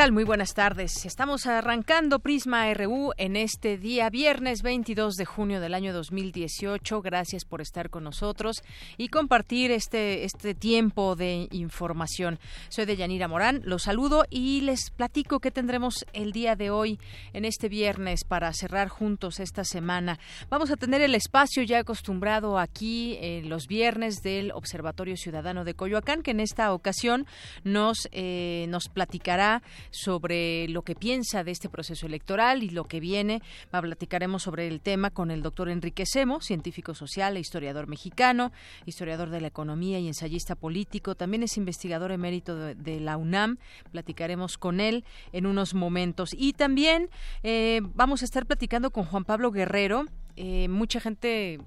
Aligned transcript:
Muy 0.00 0.24
buenas 0.24 0.54
tardes. 0.54 1.04
Estamos 1.04 1.46
arrancando 1.46 2.20
Prisma 2.20 2.72
RU 2.72 3.12
en 3.18 3.36
este 3.36 3.76
día 3.76 4.08
viernes 4.08 4.62
22 4.62 5.14
de 5.14 5.26
junio 5.26 5.60
del 5.60 5.74
año 5.74 5.92
2018. 5.92 7.02
Gracias 7.02 7.44
por 7.44 7.60
estar 7.60 7.90
con 7.90 8.04
nosotros 8.04 8.62
y 8.96 9.08
compartir 9.08 9.70
este, 9.70 10.24
este 10.24 10.54
tiempo 10.54 11.16
de 11.16 11.48
información. 11.50 12.40
Soy 12.70 12.86
de 12.86 12.96
Yanira 12.96 13.28
Morán, 13.28 13.60
los 13.64 13.82
saludo 13.82 14.24
y 14.30 14.62
les 14.62 14.90
platico 14.90 15.38
qué 15.38 15.50
tendremos 15.50 16.06
el 16.14 16.32
día 16.32 16.56
de 16.56 16.70
hoy 16.70 16.98
en 17.34 17.44
este 17.44 17.68
viernes 17.68 18.24
para 18.24 18.54
cerrar 18.54 18.88
juntos 18.88 19.38
esta 19.38 19.64
semana. 19.64 20.18
Vamos 20.48 20.70
a 20.70 20.76
tener 20.76 21.02
el 21.02 21.14
espacio 21.14 21.62
ya 21.62 21.80
acostumbrado 21.80 22.58
aquí 22.58 23.18
en 23.20 23.50
los 23.50 23.66
viernes 23.66 24.22
del 24.22 24.50
Observatorio 24.52 25.18
Ciudadano 25.18 25.64
de 25.64 25.74
Coyoacán, 25.74 26.22
que 26.22 26.30
en 26.30 26.40
esta 26.40 26.72
ocasión 26.72 27.26
nos, 27.64 28.08
eh, 28.12 28.64
nos 28.70 28.88
platicará 28.88 29.62
sobre 29.90 30.68
lo 30.68 30.82
que 30.82 30.94
piensa 30.94 31.44
de 31.44 31.50
este 31.50 31.68
proceso 31.68 32.06
electoral 32.06 32.62
y 32.62 32.70
lo 32.70 32.84
que 32.84 33.00
viene. 33.00 33.42
Platicaremos 33.70 34.42
sobre 34.42 34.66
el 34.68 34.80
tema 34.80 35.10
con 35.10 35.30
el 35.30 35.42
doctor 35.42 35.68
Enrique 35.68 36.06
Semo, 36.06 36.40
científico 36.40 36.94
social 36.94 37.36
e 37.36 37.40
historiador 37.40 37.86
mexicano, 37.86 38.52
historiador 38.86 39.30
de 39.30 39.40
la 39.40 39.48
economía 39.48 39.98
y 39.98 40.06
ensayista 40.06 40.54
político. 40.54 41.14
También 41.14 41.42
es 41.42 41.56
investigador 41.56 42.12
emérito 42.12 42.56
de, 42.56 43.00
la 43.00 43.16
UNAM. 43.16 43.58
Platicaremos 43.92 44.58
con 44.58 44.80
él 44.80 45.04
en 45.32 45.46
unos 45.46 45.74
momentos. 45.74 46.30
Y 46.36 46.52
también 46.52 47.08
eh, 47.42 47.80
vamos 47.94 48.22
a 48.22 48.24
estar 48.24 48.46
platicando 48.46 48.90
con 48.90 49.04
Juan 49.04 49.24
Pablo 49.24 49.50
Guerrero. 49.50 50.04
Eh, 50.36 50.68
mucha 50.68 51.00
gente 51.00 51.60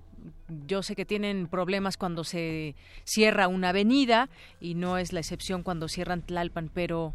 yo 0.67 0.83
sé 0.83 0.95
que 0.95 1.05
tienen 1.05 1.47
problemas 1.47 1.97
cuando 1.97 2.23
se 2.23 2.75
cierra 3.03 3.47
una 3.47 3.69
avenida 3.69 4.29
y 4.59 4.75
no 4.75 4.97
es 4.97 5.13
la 5.13 5.19
excepción 5.19 5.63
cuando 5.63 5.87
cierran 5.87 6.21
Tlalpan, 6.21 6.69
pero 6.73 7.13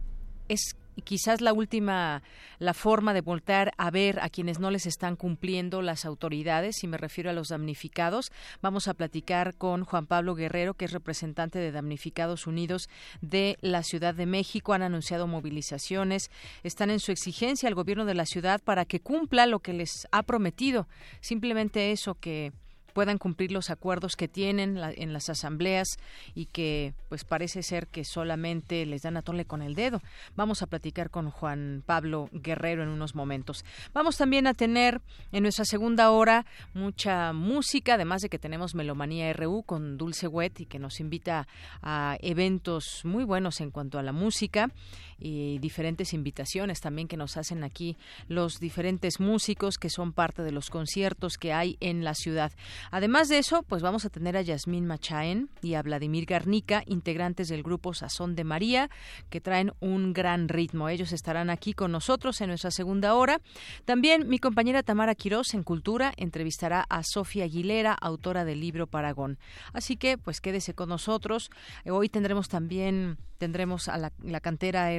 es 0.48 0.76
quizás 1.04 1.40
la 1.40 1.52
última, 1.52 2.22
la 2.58 2.74
forma 2.74 3.14
de 3.14 3.20
voltear 3.20 3.72
a 3.78 3.90
ver 3.90 4.20
a 4.20 4.28
quienes 4.28 4.58
no 4.58 4.70
les 4.70 4.86
están 4.86 5.16
cumpliendo 5.16 5.82
las 5.82 6.04
autoridades, 6.04 6.82
y 6.82 6.88
me 6.88 6.96
refiero 6.96 7.30
a 7.30 7.32
los 7.32 7.48
damnificados. 7.48 8.32
Vamos 8.62 8.88
a 8.88 8.94
platicar 8.94 9.56
con 9.56 9.84
Juan 9.84 10.06
Pablo 10.06 10.34
Guerrero, 10.34 10.74
que 10.74 10.86
es 10.86 10.92
representante 10.92 11.58
de 11.58 11.72
Damnificados 11.72 12.46
Unidos 12.46 12.88
de 13.20 13.58
la 13.60 13.82
Ciudad 13.82 14.14
de 14.14 14.26
México. 14.26 14.72
Han 14.72 14.82
anunciado 14.82 15.26
movilizaciones, 15.26 16.30
están 16.62 16.90
en 16.90 17.00
su 17.00 17.12
exigencia 17.12 17.68
al 17.68 17.74
gobierno 17.74 18.04
de 18.04 18.14
la 18.14 18.26
ciudad 18.26 18.60
para 18.62 18.84
que 18.84 19.00
cumpla 19.00 19.46
lo 19.46 19.60
que 19.60 19.72
les 19.72 20.06
ha 20.12 20.22
prometido. 20.22 20.88
Simplemente 21.20 21.92
eso 21.92 22.14
que 22.14 22.52
puedan 22.98 23.18
cumplir 23.18 23.52
los 23.52 23.70
acuerdos 23.70 24.16
que 24.16 24.26
tienen 24.26 24.76
en 24.76 25.12
las 25.12 25.28
asambleas 25.28 26.00
y 26.34 26.46
que 26.46 26.94
pues 27.08 27.22
parece 27.22 27.62
ser 27.62 27.86
que 27.86 28.04
solamente 28.04 28.84
les 28.86 29.02
dan 29.02 29.16
a 29.16 29.22
tole 29.22 29.44
con 29.44 29.62
el 29.62 29.76
dedo. 29.76 30.02
Vamos 30.34 30.62
a 30.62 30.66
platicar 30.66 31.08
con 31.08 31.30
Juan 31.30 31.84
Pablo 31.86 32.28
Guerrero 32.32 32.82
en 32.82 32.88
unos 32.88 33.14
momentos. 33.14 33.64
Vamos 33.94 34.16
también 34.16 34.48
a 34.48 34.54
tener 34.54 35.00
en 35.30 35.44
nuestra 35.44 35.64
segunda 35.64 36.10
hora 36.10 36.44
mucha 36.74 37.32
música, 37.32 37.94
además 37.94 38.20
de 38.20 38.30
que 38.30 38.40
tenemos 38.40 38.74
Melomanía 38.74 39.32
RU 39.32 39.62
con 39.62 39.96
Dulce 39.96 40.26
Wet 40.26 40.58
y 40.58 40.66
que 40.66 40.80
nos 40.80 40.98
invita 40.98 41.46
a 41.80 42.16
eventos 42.20 43.02
muy 43.04 43.22
buenos 43.22 43.60
en 43.60 43.70
cuanto 43.70 44.00
a 44.00 44.02
la 44.02 44.10
música 44.10 44.72
y 45.18 45.58
diferentes 45.58 46.12
invitaciones 46.12 46.80
también 46.80 47.08
que 47.08 47.16
nos 47.16 47.36
hacen 47.36 47.64
aquí 47.64 47.96
los 48.28 48.60
diferentes 48.60 49.20
músicos 49.20 49.78
que 49.78 49.90
son 49.90 50.12
parte 50.12 50.42
de 50.42 50.52
los 50.52 50.70
conciertos 50.70 51.38
que 51.38 51.52
hay 51.52 51.76
en 51.80 52.04
la 52.04 52.14
ciudad. 52.14 52.52
Además 52.90 53.28
de 53.28 53.38
eso, 53.38 53.62
pues 53.62 53.82
vamos 53.82 54.04
a 54.04 54.10
tener 54.10 54.36
a 54.36 54.42
Yasmín 54.42 54.86
Machaen 54.86 55.50
y 55.62 55.74
a 55.74 55.82
Vladimir 55.82 56.26
Garnica, 56.26 56.82
integrantes 56.86 57.48
del 57.48 57.62
grupo 57.62 57.94
Sazón 57.94 58.34
de 58.34 58.44
María, 58.44 58.90
que 59.30 59.40
traen 59.40 59.72
un 59.80 60.12
gran 60.12 60.48
ritmo. 60.48 60.88
Ellos 60.88 61.12
estarán 61.12 61.50
aquí 61.50 61.72
con 61.72 61.92
nosotros 61.92 62.40
en 62.40 62.48
nuestra 62.48 62.70
segunda 62.70 63.14
hora. 63.14 63.40
También 63.84 64.28
mi 64.28 64.38
compañera 64.38 64.82
Tamara 64.82 65.14
Quirós 65.14 65.54
en 65.54 65.62
Cultura 65.62 66.12
entrevistará 66.16 66.84
a 66.88 67.02
Sofía 67.02 67.44
Aguilera, 67.44 67.92
autora 67.92 68.44
del 68.44 68.60
libro 68.60 68.86
Paragón. 68.86 69.38
Así 69.72 69.96
que, 69.96 70.18
pues 70.18 70.40
quédese 70.40 70.74
con 70.74 70.88
nosotros. 70.88 71.50
Hoy 71.84 72.08
tendremos 72.08 72.48
también 72.48 73.18
tendremos 73.38 73.88
a 73.88 73.96
la, 73.96 74.12
la 74.22 74.40
cantera 74.40 74.92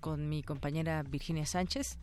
Con 0.00 0.28
mi 0.28 0.42
compañera 0.42 1.02
Virginia 1.02 1.46
Sánchez 1.46 1.98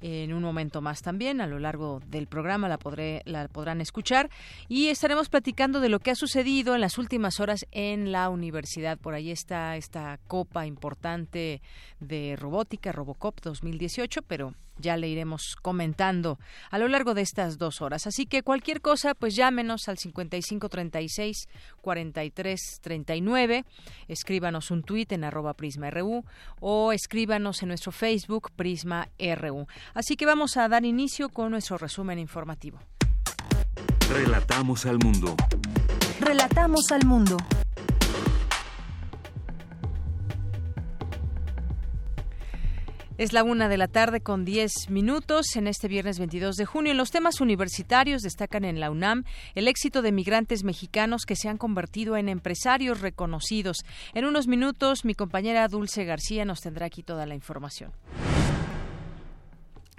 en 0.00 0.32
un 0.32 0.42
momento 0.42 0.80
más 0.80 1.02
también. 1.02 1.40
A 1.40 1.46
lo 1.46 1.58
largo 1.58 2.00
del 2.06 2.26
programa 2.26 2.68
la, 2.68 2.78
podré, 2.78 3.22
la 3.24 3.48
podrán 3.48 3.80
escuchar 3.80 4.30
y 4.68 4.88
estaremos 4.88 5.28
platicando 5.28 5.80
de 5.80 5.88
lo 5.88 6.00
que 6.00 6.10
ha 6.10 6.14
sucedido 6.14 6.74
en 6.74 6.80
las 6.80 6.98
últimas 6.98 7.40
horas 7.40 7.66
en 7.72 8.12
la 8.12 8.28
universidad. 8.28 8.98
Por 8.98 9.14
ahí 9.14 9.30
está 9.30 9.76
esta 9.76 10.18
copa 10.26 10.66
importante 10.66 11.62
de 12.00 12.36
robótica, 12.36 12.92
Robocop 12.92 13.40
2018, 13.40 14.22
pero 14.22 14.54
ya 14.80 14.96
le 14.96 15.08
iremos 15.08 15.56
comentando 15.60 16.38
a 16.70 16.78
lo 16.78 16.88
largo 16.88 17.14
de 17.14 17.22
estas 17.22 17.58
dos 17.58 17.80
horas. 17.80 18.06
Así 18.06 18.26
que 18.26 18.42
cualquier 18.42 18.80
cosa, 18.80 19.14
pues 19.14 19.36
llámenos 19.36 19.88
al 19.88 19.98
5536 19.98 21.48
4339, 21.80 23.64
escríbanos 24.08 24.70
un 24.70 24.82
tuit 24.82 25.12
en 25.12 25.24
arroba 25.24 25.54
prisma.ru 25.54 26.24
o 26.60 26.92
escríbanos 26.92 27.62
en 27.62 27.68
nuestro 27.68 27.92
Facebook 27.92 28.50
Prisma 28.56 29.08
Así 29.94 30.16
que 30.16 30.26
vamos 30.26 30.56
a 30.56 30.68
dar 30.68 30.84
inicio 30.84 31.28
con 31.28 31.50
nuestro 31.50 31.78
resumen 31.78 32.18
informativo. 32.18 32.78
Relatamos 34.10 34.86
al 34.86 34.98
mundo. 34.98 35.36
Relatamos 36.20 36.90
al 36.90 37.06
mundo. 37.06 37.36
Es 43.20 43.34
la 43.34 43.44
una 43.44 43.68
de 43.68 43.76
la 43.76 43.86
tarde 43.86 44.22
con 44.22 44.46
diez 44.46 44.88
minutos 44.88 45.54
en 45.54 45.66
este 45.66 45.88
viernes 45.88 46.18
22 46.18 46.56
de 46.56 46.64
junio. 46.64 46.92
En 46.92 46.96
los 46.96 47.10
temas 47.10 47.42
universitarios 47.42 48.22
destacan 48.22 48.64
en 48.64 48.80
la 48.80 48.90
UNAM 48.90 49.24
el 49.54 49.68
éxito 49.68 50.00
de 50.00 50.10
migrantes 50.10 50.64
mexicanos 50.64 51.26
que 51.26 51.36
se 51.36 51.50
han 51.50 51.58
convertido 51.58 52.16
en 52.16 52.30
empresarios 52.30 53.02
reconocidos. 53.02 53.84
En 54.14 54.24
unos 54.24 54.46
minutos, 54.46 55.04
mi 55.04 55.14
compañera 55.14 55.68
Dulce 55.68 56.06
García 56.06 56.46
nos 56.46 56.62
tendrá 56.62 56.86
aquí 56.86 57.02
toda 57.02 57.26
la 57.26 57.34
información. 57.34 57.92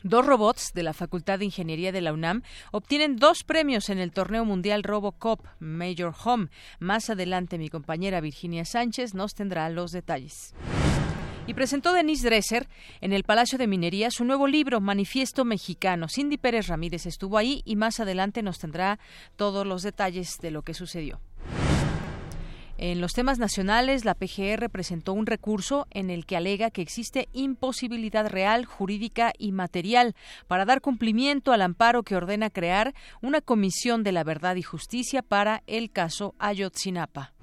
Dos 0.04 0.26
robots 0.26 0.74
de 0.74 0.82
la 0.82 0.94
Facultad 0.94 1.38
de 1.38 1.46
Ingeniería 1.46 1.92
de 1.92 2.02
la 2.02 2.12
UNAM 2.12 2.42
obtienen 2.72 3.18
dos 3.18 3.44
premios 3.44 3.90
en 3.90 4.00
el 4.00 4.12
torneo 4.12 4.46
mundial 4.46 4.82
RoboCop 4.82 5.46
Major 5.60 6.14
Home. 6.24 6.48
Más 6.80 7.12
adelante 7.12 7.60
mi 7.60 7.70
compañera 7.70 8.20
Virginia 8.20 8.66
Sánchez 8.66 9.14
nos 9.14 9.36
tendrá 9.36 9.70
los 9.70 9.92
detalles. 9.92 10.56
Y 11.46 11.54
presentó 11.54 11.94
Denise 11.94 12.28
Dresser 12.28 12.68
en 13.00 13.14
el 13.14 13.24
Palacio 13.24 13.60
de 13.60 13.68
Minería 13.68 14.10
su 14.10 14.26
nuevo 14.26 14.48
libro, 14.48 14.82
Manifiesto 14.82 15.46
Mexicano. 15.46 16.08
Cindy 16.08 16.38
Pérez 16.38 16.68
Ramírez 16.68 17.06
estuvo 17.06 17.38
ahí 17.38 17.62
y 17.66 17.76
más 17.76 18.00
adelante 18.00 18.42
nos 18.42 18.58
tendrá 18.58 19.00
todos 19.36 19.68
los 19.68 19.84
detalles 19.84 20.40
de 20.40 20.50
lo 20.50 20.64
que 20.64 20.74
sucedió. 20.74 21.20
En 22.84 23.00
los 23.00 23.14
temas 23.14 23.38
nacionales, 23.38 24.06
la 24.06 24.16
PGR 24.16 24.68
presentó 24.72 25.14
un 25.14 25.28
recurso 25.28 25.86
en 25.92 26.10
el 26.10 26.26
que 26.26 26.36
alega 26.36 26.72
que 26.72 26.82
existe 26.82 27.30
imposibilidad 27.32 28.28
real, 28.28 28.66
jurídica 28.66 29.34
y 29.38 29.52
material 29.52 30.16
para 30.48 30.66
dar 30.66 30.82
cumplimiento 30.82 31.54
al 31.54 31.62
amparo 31.62 32.02
que 32.02 32.16
ordena 32.16 32.50
crear 32.50 32.96
una 33.22 33.40
comisión 33.40 34.02
de 34.02 34.14
la 34.14 34.24
verdad 34.24 34.56
y 34.56 34.64
justicia 34.64 35.22
para 35.22 35.62
el 35.68 35.92
caso 35.92 36.34
Ayotzinapa. 36.40 37.34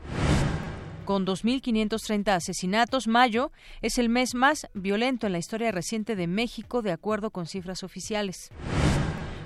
Con 1.05 1.25
2.530 1.25 2.31
asesinatos, 2.33 3.07
mayo 3.07 3.53
es 3.81 3.99
el 3.99 4.09
mes 4.09 4.35
más 4.35 4.67
violento 4.75 5.29
en 5.29 5.35
la 5.35 5.39
historia 5.39 5.71
reciente 5.71 6.17
de 6.17 6.27
México, 6.27 6.83
de 6.83 6.91
acuerdo 6.91 7.31
con 7.31 7.47
cifras 7.47 7.85
oficiales. 7.85 8.51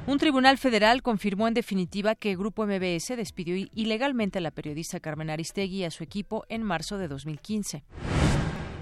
Un 0.04 0.18
tribunal 0.18 0.58
federal 0.58 1.00
confirmó 1.00 1.46
en 1.46 1.54
definitiva 1.54 2.16
que 2.16 2.34
Grupo 2.34 2.66
MBS 2.66 3.16
despidió 3.16 3.54
ilegalmente 3.72 4.38
a 4.38 4.42
la 4.42 4.50
periodista 4.50 4.98
Carmen 4.98 5.30
Aristegui 5.30 5.78
y 5.78 5.84
a 5.84 5.92
su 5.92 6.02
equipo 6.02 6.44
en 6.48 6.64
marzo 6.64 6.98
de 6.98 7.06
2015. 7.06 7.84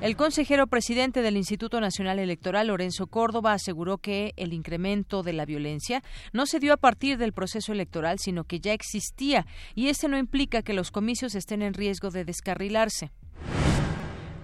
El 0.00 0.16
consejero 0.16 0.66
presidente 0.66 1.20
del 1.20 1.36
Instituto 1.36 1.78
Nacional 1.78 2.18
Electoral, 2.18 2.68
Lorenzo 2.68 3.06
Córdoba, 3.06 3.52
aseguró 3.52 3.98
que 3.98 4.32
el 4.36 4.54
incremento 4.54 5.22
de 5.22 5.34
la 5.34 5.44
violencia 5.44 6.02
no 6.32 6.46
se 6.46 6.58
dio 6.58 6.72
a 6.72 6.78
partir 6.78 7.18
del 7.18 7.34
proceso 7.34 7.72
electoral, 7.72 8.18
sino 8.18 8.44
que 8.44 8.60
ya 8.60 8.72
existía, 8.72 9.46
y 9.74 9.88
este 9.88 10.08
no 10.08 10.16
implica 10.16 10.62
que 10.62 10.72
los 10.72 10.90
comicios 10.90 11.34
estén 11.34 11.60
en 11.60 11.74
riesgo 11.74 12.10
de 12.10 12.24
descarrilarse. 12.24 13.10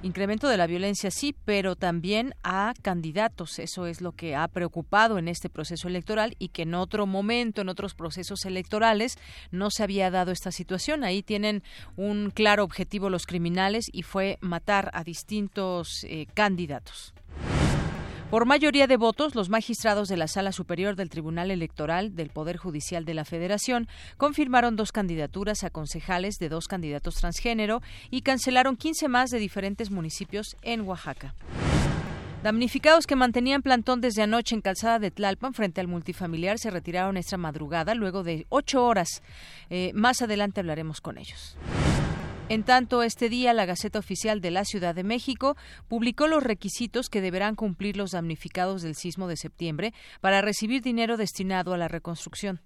Incremento 0.06 0.46
de 0.46 0.56
la 0.56 0.68
violencia 0.68 1.10
sí, 1.10 1.34
pero 1.44 1.74
también 1.74 2.32
a 2.44 2.74
candidatos. 2.80 3.58
Eso 3.58 3.86
es 3.86 4.00
lo 4.00 4.12
que 4.12 4.36
ha 4.36 4.46
preocupado 4.46 5.18
en 5.18 5.26
este 5.26 5.50
proceso 5.50 5.88
electoral 5.88 6.36
y 6.38 6.50
que 6.50 6.62
en 6.62 6.74
otro 6.74 7.06
momento, 7.06 7.60
en 7.60 7.68
otros 7.68 7.94
procesos 7.94 8.44
electorales, 8.44 9.18
no 9.50 9.68
se 9.72 9.82
había 9.82 10.12
dado 10.12 10.30
esta 10.30 10.52
situación. 10.52 11.02
Ahí 11.02 11.24
tienen 11.24 11.64
un 11.96 12.30
claro 12.30 12.62
objetivo 12.62 13.10
los 13.10 13.26
criminales 13.26 13.86
y 13.92 14.04
fue 14.04 14.38
matar 14.40 14.92
a 14.94 15.02
distintos 15.02 16.04
eh, 16.04 16.26
candidatos. 16.34 17.12
Por 18.30 18.44
mayoría 18.44 18.88
de 18.88 18.96
votos, 18.96 19.36
los 19.36 19.50
magistrados 19.50 20.08
de 20.08 20.16
la 20.16 20.26
Sala 20.26 20.50
Superior 20.50 20.96
del 20.96 21.10
Tribunal 21.10 21.52
Electoral 21.52 22.16
del 22.16 22.30
Poder 22.30 22.56
Judicial 22.56 23.04
de 23.04 23.14
la 23.14 23.24
Federación 23.24 23.86
confirmaron 24.16 24.74
dos 24.74 24.90
candidaturas 24.90 25.62
a 25.62 25.70
concejales 25.70 26.38
de 26.38 26.48
dos 26.48 26.66
candidatos 26.66 27.14
transgénero 27.14 27.82
y 28.10 28.22
cancelaron 28.22 28.76
15 28.76 29.06
más 29.06 29.30
de 29.30 29.38
diferentes 29.38 29.92
municipios 29.92 30.56
en 30.62 30.80
Oaxaca. 30.80 31.36
Damnificados 32.42 33.06
que 33.06 33.14
mantenían 33.14 33.62
plantón 33.62 34.00
desde 34.00 34.22
anoche 34.22 34.56
en 34.56 34.60
Calzada 34.60 34.98
de 34.98 35.12
Tlalpan 35.12 35.54
frente 35.54 35.80
al 35.80 35.86
multifamiliar 35.86 36.58
se 36.58 36.70
retiraron 36.70 37.16
esta 37.16 37.36
madrugada 37.36 37.94
luego 37.94 38.24
de 38.24 38.46
ocho 38.48 38.84
horas. 38.84 39.22
Eh, 39.70 39.92
más 39.94 40.20
adelante 40.20 40.60
hablaremos 40.60 41.00
con 41.00 41.16
ellos. 41.16 41.56
En 42.48 42.62
tanto, 42.62 43.02
este 43.02 43.28
día 43.28 43.52
la 43.52 43.66
Gaceta 43.66 43.98
Oficial 43.98 44.40
de 44.40 44.52
la 44.52 44.64
Ciudad 44.64 44.94
de 44.94 45.02
México 45.02 45.56
publicó 45.88 46.28
los 46.28 46.44
requisitos 46.44 47.08
que 47.08 47.20
deberán 47.20 47.56
cumplir 47.56 47.96
los 47.96 48.12
damnificados 48.12 48.82
del 48.82 48.94
sismo 48.94 49.26
de 49.26 49.36
septiembre 49.36 49.92
para 50.20 50.42
recibir 50.42 50.80
dinero 50.80 51.16
destinado 51.16 51.74
a 51.74 51.76
la 51.76 51.88
reconstrucción. 51.88 52.60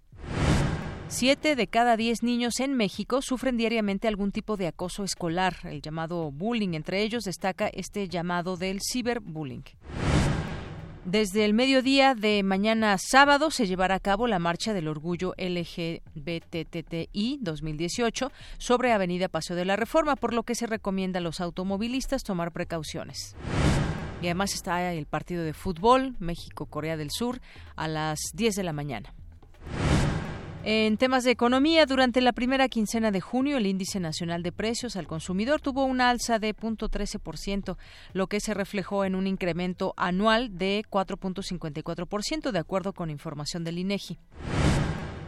Siete 1.09 1.57
de 1.57 1.67
cada 1.67 1.97
diez 1.97 2.23
niños 2.23 2.61
en 2.61 2.75
México 2.75 3.23
sufren 3.23 3.57
diariamente 3.57 4.07
algún 4.07 4.33
tipo 4.33 4.59
de 4.59 4.67
acoso 4.67 5.03
escolar, 5.03 5.57
el 5.65 5.81
llamado 5.81 6.31
bullying. 6.31 6.75
Entre 6.75 7.03
ellos 7.03 7.25
destaca 7.25 7.69
este 7.69 8.07
llamado 8.07 8.59
del 8.59 8.81
ciberbullying. 8.83 9.65
Desde 11.07 11.47
el 11.47 11.55
mediodía 11.55 12.15
de 12.15 12.43
mañana 12.43 12.99
sábado 12.99 13.51
se 13.51 13.67
llevará 13.67 13.95
a 13.95 14.01
cabo 14.01 14.27
la 14.27 14.39
Marcha 14.39 14.75
del 14.75 14.87
Orgullo 14.87 15.33
LGBTTI 15.39 17.39
2018 17.41 18.31
sobre 18.59 18.93
Avenida 18.93 19.29
Paseo 19.29 19.57
de 19.57 19.65
la 19.65 19.77
Reforma, 19.77 20.17
por 20.17 20.35
lo 20.35 20.43
que 20.43 20.55
se 20.55 20.67
recomienda 20.67 21.19
a 21.19 21.23
los 21.23 21.41
automovilistas 21.41 22.23
tomar 22.23 22.53
precauciones. 22.53 23.35
Y 24.21 24.27
además 24.27 24.53
está 24.53 24.93
el 24.93 25.07
partido 25.07 25.43
de 25.43 25.55
fútbol 25.55 26.17
México-Corea 26.19 26.99
del 26.99 27.11
Sur 27.11 27.41
a 27.77 27.89
las 27.89 28.19
10 28.35 28.57
de 28.57 28.63
la 28.63 28.75
mañana. 28.75 29.15
En 30.63 30.99
temas 30.99 31.25
de 31.25 31.31
economía, 31.31 31.87
durante 31.87 32.21
la 32.21 32.35
primera 32.35 32.69
quincena 32.69 33.11
de 33.11 33.23
junio, 33.23 33.57
el 33.57 33.67
índice 33.67 33.99
nacional 33.99 34.43
de 34.43 34.53
precios 34.53 34.95
al 34.97 35.07
consumidor 35.07 35.63
tuvo 35.63 35.85
una 35.85 36.11
alza 36.11 36.39
de 36.39 36.55
0.13%, 36.55 37.79
lo 38.13 38.27
que 38.27 38.41
se 38.41 38.53
reflejó 38.53 39.07
en 39.07 39.15
un 39.15 39.27
incremento 39.27 39.95
anual 39.97 40.59
de 40.59 40.85
4.54%, 40.91 42.51
de 42.51 42.59
acuerdo 42.59 42.93
con 42.93 43.09
información 43.09 43.65
del 43.65 43.79
INEGI. 43.79 44.19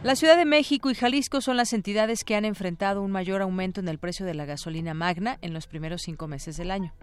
La 0.03 0.15
Ciudad 0.15 0.37
de 0.37 0.45
México 0.45 0.91
y 0.91 0.95
Jalisco 0.95 1.41
son 1.41 1.57
las 1.57 1.73
entidades 1.73 2.23
que 2.23 2.35
han 2.35 2.45
enfrentado 2.45 3.01
un 3.01 3.09
mayor 3.09 3.41
aumento 3.41 3.79
en 3.79 3.87
el 3.87 3.97
precio 3.97 4.27
de 4.27 4.35
la 4.35 4.45
gasolina 4.45 4.93
magna 4.93 5.39
en 5.41 5.53
los 5.53 5.65
primeros 5.65 6.03
cinco 6.03 6.27
meses 6.27 6.57
del 6.57 6.69
año. 6.69 6.93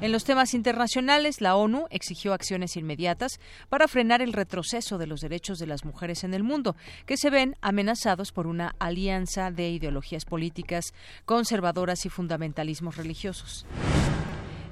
En 0.00 0.12
los 0.12 0.24
temas 0.24 0.54
internacionales, 0.54 1.40
la 1.40 1.56
ONU 1.56 1.86
exigió 1.90 2.34
acciones 2.34 2.76
inmediatas 2.76 3.40
para 3.68 3.88
frenar 3.88 4.20
el 4.20 4.32
retroceso 4.32 4.98
de 4.98 5.06
los 5.06 5.20
derechos 5.20 5.58
de 5.58 5.66
las 5.66 5.84
mujeres 5.84 6.24
en 6.24 6.34
el 6.34 6.42
mundo, 6.42 6.76
que 7.06 7.16
se 7.16 7.30
ven 7.30 7.56
amenazados 7.62 8.32
por 8.32 8.46
una 8.46 8.74
alianza 8.78 9.50
de 9.50 9.70
ideologías 9.70 10.24
políticas 10.24 10.92
conservadoras 11.24 12.04
y 12.04 12.10
fundamentalismos 12.10 12.96
religiosos. 12.96 13.66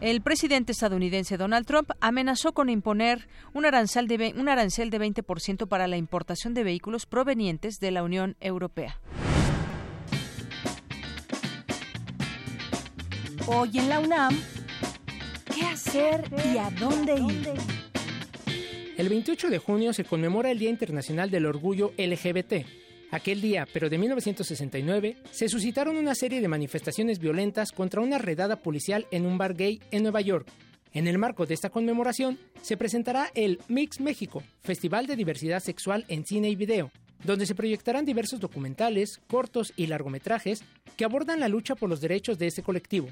El 0.02 0.20
presidente 0.20 0.72
estadounidense 0.72 1.36
Donald 1.36 1.64
Trump 1.64 1.92
amenazó 2.00 2.52
con 2.52 2.68
imponer 2.68 3.28
un 3.54 3.64
arancel 3.64 4.08
de, 4.08 4.34
un 4.36 4.48
arancel 4.48 4.90
de 4.90 5.00
20% 5.00 5.68
para 5.68 5.86
la 5.86 5.96
importación 5.96 6.54
de 6.54 6.64
vehículos 6.64 7.06
provenientes 7.06 7.78
de 7.78 7.92
la 7.92 8.02
Unión 8.02 8.36
Europea. 8.40 8.98
Hoy 13.46 13.78
en 13.78 13.88
la 13.88 14.00
UNAM, 14.00 14.36
¿Qué 15.62 15.68
hacer 15.68 16.24
y 16.52 16.58
a 16.58 16.70
dónde 16.70 17.14
ir? 17.14 17.52
El 18.96 19.08
28 19.08 19.48
de 19.48 19.58
junio 19.58 19.92
se 19.92 20.02
conmemora 20.02 20.50
el 20.50 20.58
Día 20.58 20.70
Internacional 20.70 21.30
del 21.30 21.46
Orgullo 21.46 21.92
LGBT. 21.96 22.66
Aquel 23.12 23.40
día, 23.40 23.68
pero 23.72 23.88
de 23.88 23.96
1969, 23.96 25.18
se 25.30 25.48
suscitaron 25.48 25.96
una 25.96 26.16
serie 26.16 26.40
de 26.40 26.48
manifestaciones 26.48 27.20
violentas 27.20 27.70
contra 27.70 28.00
una 28.00 28.18
redada 28.18 28.56
policial 28.56 29.06
en 29.12 29.24
un 29.24 29.38
bar 29.38 29.54
gay 29.54 29.80
en 29.92 30.02
Nueva 30.02 30.20
York. 30.20 30.48
En 30.94 31.06
el 31.06 31.18
marco 31.18 31.46
de 31.46 31.54
esta 31.54 31.70
conmemoración, 31.70 32.40
se 32.60 32.76
presentará 32.76 33.30
el 33.36 33.60
Mix 33.68 34.00
México, 34.00 34.42
Festival 34.62 35.06
de 35.06 35.14
Diversidad 35.14 35.60
Sexual 35.60 36.04
en 36.08 36.26
Cine 36.26 36.50
y 36.50 36.56
Video, 36.56 36.90
donde 37.22 37.46
se 37.46 37.54
proyectarán 37.54 38.04
diversos 38.04 38.40
documentales, 38.40 39.20
cortos 39.28 39.72
y 39.76 39.86
largometrajes 39.86 40.64
que 40.96 41.04
abordan 41.04 41.38
la 41.38 41.46
lucha 41.46 41.76
por 41.76 41.88
los 41.88 42.00
derechos 42.00 42.36
de 42.36 42.48
este 42.48 42.64
colectivo. 42.64 43.10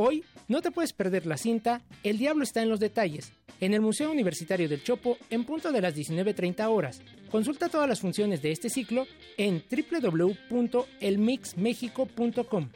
Hoy 0.00 0.22
no 0.46 0.62
te 0.62 0.70
puedes 0.70 0.92
perder 0.92 1.26
la 1.26 1.36
cinta 1.36 1.80
El 2.04 2.18
Diablo 2.18 2.44
está 2.44 2.62
en 2.62 2.68
los 2.68 2.78
detalles, 2.78 3.32
en 3.60 3.74
el 3.74 3.80
Museo 3.80 4.12
Universitario 4.12 4.68
del 4.68 4.84
Chopo 4.84 5.18
en 5.28 5.44
punto 5.44 5.72
de 5.72 5.80
las 5.80 5.96
19.30 5.96 6.68
horas. 6.68 7.00
Consulta 7.32 7.68
todas 7.68 7.88
las 7.88 7.98
funciones 7.98 8.40
de 8.40 8.52
este 8.52 8.70
ciclo 8.70 9.08
en 9.36 9.64
www.elmixmexico.com. 9.68 12.68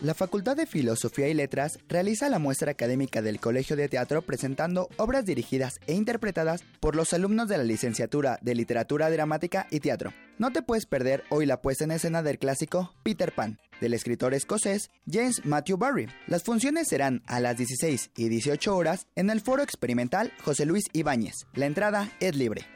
La 0.00 0.14
Facultad 0.14 0.56
de 0.56 0.66
Filosofía 0.66 1.26
y 1.26 1.34
Letras 1.34 1.80
realiza 1.88 2.28
la 2.28 2.38
muestra 2.38 2.70
académica 2.70 3.20
del 3.20 3.40
Colegio 3.40 3.74
de 3.74 3.88
Teatro 3.88 4.22
presentando 4.22 4.88
obras 4.96 5.24
dirigidas 5.24 5.80
e 5.88 5.94
interpretadas 5.94 6.62
por 6.78 6.94
los 6.94 7.12
alumnos 7.12 7.48
de 7.48 7.58
la 7.58 7.64
licenciatura 7.64 8.38
de 8.40 8.54
Literatura 8.54 9.10
Dramática 9.10 9.66
y 9.72 9.80
Teatro. 9.80 10.12
No 10.38 10.52
te 10.52 10.62
puedes 10.62 10.86
perder 10.86 11.24
hoy 11.30 11.46
la 11.46 11.60
puesta 11.60 11.82
en 11.82 11.90
escena 11.90 12.22
del 12.22 12.38
clásico 12.38 12.94
Peter 13.02 13.34
Pan, 13.34 13.58
del 13.80 13.92
escritor 13.92 14.34
escocés 14.34 14.88
James 15.10 15.44
Matthew 15.44 15.78
Barry. 15.78 16.06
Las 16.28 16.44
funciones 16.44 16.86
serán 16.86 17.24
a 17.26 17.40
las 17.40 17.56
16 17.56 18.12
y 18.16 18.28
18 18.28 18.76
horas 18.76 19.08
en 19.16 19.30
el 19.30 19.40
Foro 19.40 19.64
Experimental 19.64 20.32
José 20.44 20.64
Luis 20.64 20.84
Ibáñez. 20.92 21.34
La 21.54 21.66
entrada 21.66 22.08
es 22.20 22.36
libre. 22.36 22.66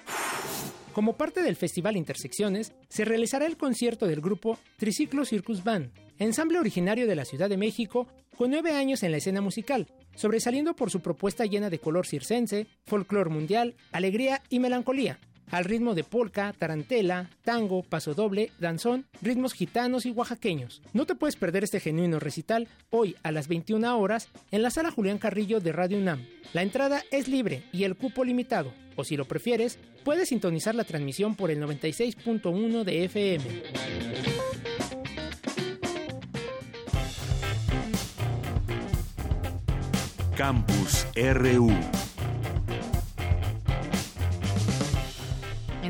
Como 0.92 1.16
parte 1.16 1.42
del 1.42 1.56
Festival 1.56 1.96
Intersecciones, 1.96 2.72
se 2.88 3.06
realizará 3.06 3.46
el 3.46 3.56
concierto 3.56 4.06
del 4.06 4.20
grupo 4.20 4.58
Triciclo 4.76 5.24
Circus 5.24 5.64
Band, 5.64 5.90
ensamble 6.18 6.58
originario 6.58 7.06
de 7.06 7.16
la 7.16 7.24
Ciudad 7.24 7.48
de 7.48 7.56
México, 7.56 8.08
con 8.36 8.50
nueve 8.50 8.72
años 8.72 9.02
en 9.02 9.10
la 9.10 9.16
escena 9.16 9.40
musical, 9.40 9.86
sobresaliendo 10.16 10.76
por 10.76 10.90
su 10.90 11.00
propuesta 11.00 11.46
llena 11.46 11.70
de 11.70 11.78
color 11.78 12.06
circense, 12.06 12.66
folclor 12.84 13.30
mundial, 13.30 13.74
alegría 13.90 14.42
y 14.50 14.58
melancolía, 14.60 15.18
al 15.50 15.64
ritmo 15.64 15.94
de 15.94 16.04
polka, 16.04 16.54
tarantela, 16.58 17.30
tango, 17.44 17.82
pasodoble, 17.82 18.50
danzón, 18.58 19.06
ritmos 19.20 19.52
gitanos 19.52 20.06
y 20.06 20.10
oaxaqueños. 20.10 20.82
No 20.92 21.06
te 21.06 21.14
puedes 21.14 21.36
perder 21.36 21.64
este 21.64 21.80
genuino 21.80 22.18
recital 22.18 22.68
hoy 22.90 23.16
a 23.22 23.32
las 23.32 23.48
21 23.48 23.98
horas 23.98 24.28
en 24.50 24.62
la 24.62 24.70
sala 24.70 24.90
Julián 24.90 25.18
Carrillo 25.18 25.60
de 25.60 25.72
Radio 25.72 25.98
UNAM. 25.98 26.24
La 26.52 26.62
entrada 26.62 27.02
es 27.10 27.28
libre 27.28 27.64
y 27.72 27.84
el 27.84 27.96
cupo 27.96 28.24
limitado, 28.24 28.72
o 28.96 29.04
si 29.04 29.16
lo 29.16 29.26
prefieres, 29.26 29.78
puedes 30.04 30.28
sintonizar 30.28 30.74
la 30.74 30.84
transmisión 30.84 31.34
por 31.34 31.50
el 31.50 31.60
96.1 31.60 32.84
de 32.84 33.04
FM. 33.04 33.62
Campus 40.36 41.06
RU 41.14 41.70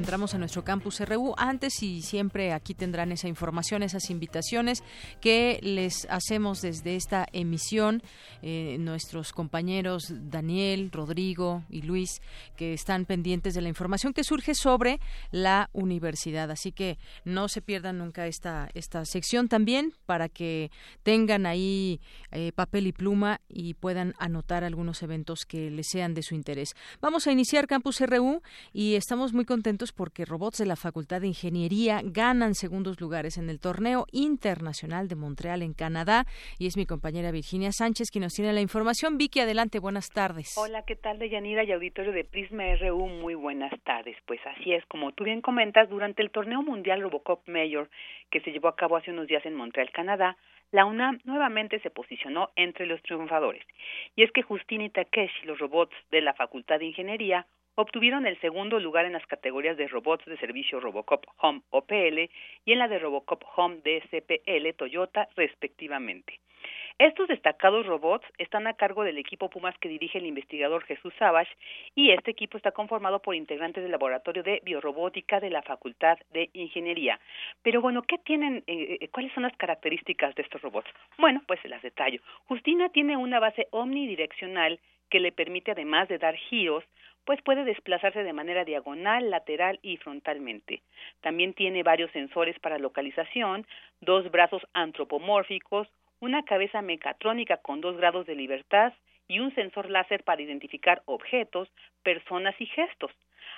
entramos 0.03 0.35
a 0.35 0.39
nuestro 0.39 0.65
campus 0.65 0.99
RU. 0.99 1.33
Antes 1.39 1.81
y 1.81 2.03
siempre 2.03 2.53
aquí 2.53 2.75
tendrán 2.75 3.13
esa 3.13 3.29
información, 3.29 3.85
esas 3.85 4.11
invitaciones 4.11 4.83
que 5.21 5.61
les 5.63 6.09
hacemos 6.11 6.61
desde 6.61 6.97
esta 6.97 7.25
emisión. 7.33 8.03
Eh, 8.43 8.79
nuestros 8.81 9.33
compañeros 9.33 10.07
Daniel, 10.11 10.91
Rodrigo 10.91 11.63
y 11.71 11.83
Luis, 11.83 12.21
que 12.57 12.73
están 12.73 13.05
pendientes 13.05 13.55
de 13.55 13.61
la 13.61 13.69
información 13.69 14.13
que 14.13 14.25
surge 14.25 14.57
sobre 14.57 14.99
la 15.31 15.71
universidad. 15.73 16.51
Así 16.51 16.73
que 16.73 16.99
no 17.25 17.47
se 17.47 17.63
pierdan 17.63 17.99
nunca 17.99 18.27
esta, 18.27 18.71
esta 18.75 19.05
sección 19.05 19.47
también 19.47 19.95
para 20.05 20.29
que 20.29 20.73
tengan 21.05 21.47
ahí 21.47 22.01
eh, 22.33 22.51
papel 22.51 22.89
y 22.89 22.93
pluma 22.93 23.41
y 23.49 23.75
puedan 23.75 24.15
anotar 24.19 24.65
algunos 24.65 25.01
eventos 25.05 25.45
que 25.47 25.71
les 25.71 25.87
sean 25.87 26.13
de 26.13 26.25
su 26.25 26.35
interés. 26.35 26.75
Vamos 27.01 27.29
a 27.29 27.33
iniciar 27.33 27.69
Campus 27.69 28.01
RU 28.01 28.43
y 28.73 28.97
estamos 28.97 29.33
muy 29.33 29.45
contentos 29.45 29.92
porque 29.97 30.25
robots 30.25 30.59
de 30.59 30.67
la 30.67 30.77
Facultad 30.77 31.21
de 31.21 31.29
Ingeniería 31.29 32.01
ganan 32.05 32.55
segundos 32.55 33.01
lugares 33.01 33.39
en 33.39 33.49
el 33.51 33.61
torneo 33.61 34.07
internacional 34.13 35.09
de 35.09 35.17
Montreal 35.17 35.63
en 35.63 35.75
Canadá 35.75 36.25
y 36.59 36.67
es 36.67 36.77
mi 36.77 36.87
compañera 36.87 37.31
Virginia 37.31 37.73
Sánchez 37.73 38.11
quien 38.11 38.23
nos 38.23 38.35
tiene 38.35 38.53
la 38.53 38.61
información. 38.61 39.19
Vicky, 39.19 39.41
adelante, 39.41 39.79
buenas 39.79 40.11
tardes. 40.11 40.57
Hola, 40.57 40.83
¿qué 40.87 40.97
tal, 40.97 41.19
Deyanira 41.19 41.65
y 41.65 41.73
auditorio 41.73 42.13
de 42.13 42.25
Prisma 42.25 42.65
RU? 42.77 43.07
Muy 43.07 43.35
buenas 43.35 43.73
tardes. 43.85 44.17
Pues 44.27 44.41
así 44.47 44.73
es, 44.73 44.85
como 44.87 45.13
tú 45.13 45.25
bien 45.25 45.41
comentas, 45.41 45.89
durante 45.89 46.23
el 46.23 46.31
torneo 46.31 46.63
mundial 46.63 47.03
Robocop 47.03 47.47
Mayor 47.49 47.89
que 48.33 48.41
se 48.41 48.51
llevó 48.51 48.69
a 48.69 48.77
cabo 48.77 48.97
hace 48.97 49.11
unos 49.11 49.29
días 49.29 49.45
en 49.47 49.55
Montreal, 49.55 49.91
Canadá, 49.93 50.37
la 50.73 50.87
UNAM 50.87 51.21
nuevamente 51.25 51.79
se 51.81 51.91
posicionó 51.91 52.51
entre 52.57 52.87
los 52.87 53.01
triunfadores. 53.03 53.63
Y 54.17 54.23
es 54.25 54.33
que 54.33 54.43
Justin 54.43 54.81
y 54.81 54.91
Takeshi, 54.91 55.47
los 55.47 55.59
robots 55.59 55.95
de 56.11 56.23
la 56.23 56.33
Facultad 56.33 56.79
de 56.79 56.87
Ingeniería, 56.87 57.47
obtuvieron 57.75 58.27
el 58.27 58.41
segundo 58.41 58.79
lugar 58.79 59.05
en 59.05 59.13
las 59.13 59.27
categorías 59.27 59.77
de 59.77 59.89
robots 59.89 60.25
de 60.27 60.37
servicio 60.39 60.81
Robocop 60.81 61.25
Home 61.39 61.63
OPL 61.71 62.31
y 62.65 62.73
en 62.73 62.79
la 62.79 62.89
de 62.89 62.99
Robocop 62.99 63.43
Home 63.57 63.79
DSPL 63.85 64.75
Toyota 64.77 65.29
respectivamente. 65.37 66.41
Estos 66.99 67.27
destacados 67.29 67.87
robots 67.87 68.27
están 68.39 68.67
a 68.67 68.75
cargo 68.75 69.03
del 69.03 69.19
equipo 69.19 69.49
Pumas 69.49 69.77
que 69.79 69.89
dirige 69.89 70.19
el 70.19 70.27
investigador 70.27 70.85
Jesús 70.85 71.13
Savage 71.19 71.51
y 71.95 72.11
este 72.11 72.31
equipo 72.31 72.57
está 72.57 72.73
conformado 72.73 73.21
por 73.21 73.35
integrantes 73.35 73.83
del 73.83 73.93
laboratorio 73.93 74.43
de 74.43 74.61
biorrobótica 74.65 75.41
de 75.41 75.51
la 75.51 75.63
Facultad 75.63 76.19
de 76.33 76.51
Ingeniería. 76.53 77.19
Pero 77.63 77.81
bueno, 77.81 78.03
¿qué 78.03 78.19
tienen, 78.19 78.63
eh, 78.67 78.99
eh, 79.01 79.09
cuáles 79.09 79.33
son 79.33 79.45
las 79.45 79.57
características 79.57 80.35
de 80.35 80.43
estos 80.43 80.63
robots? 80.63 80.91
Bueno, 81.19 81.43
pues 81.47 81.59
las 81.65 81.83
detallo. 81.83 82.21
Justina 82.47 82.91
tiene 82.91 83.17
una 83.17 83.41
base 83.41 83.69
omnidireccional 83.71 84.79
que 85.11 85.21
le 85.21 85.33
permite 85.33 85.73
además 85.73 86.09
de 86.09 86.19
dar 86.19 86.37
giros, 86.37 86.85
pues 87.25 87.41
puede 87.43 87.65
desplazarse 87.65 88.23
de 88.23 88.33
manera 88.33 88.65
diagonal, 88.65 89.31
lateral 89.31 89.79
y 89.83 89.97
frontalmente. 89.99 90.83
También 91.21 91.55
tiene 91.55 91.83
varios 91.83 92.11
sensores 92.13 92.59
para 92.59 92.79
localización, 92.79 93.67
dos 94.01 94.31
brazos 94.31 94.63
antropomórficos, 94.75 95.89
una 96.21 96.45
cabeza 96.45 96.83
mecatrónica 96.83 97.57
con 97.59 97.81
dos 97.81 97.97
grados 97.97 98.27
de 98.27 98.35
libertad 98.35 98.93
y 99.29 99.41
un 99.41 99.55
sensor 99.55 99.91
láser 99.91 100.25
para 100.25 100.43
identificar 100.43 101.03
objetos, 101.07 101.69
personas 102.03 102.55
y 102.61 102.67
gestos. 102.67 103.13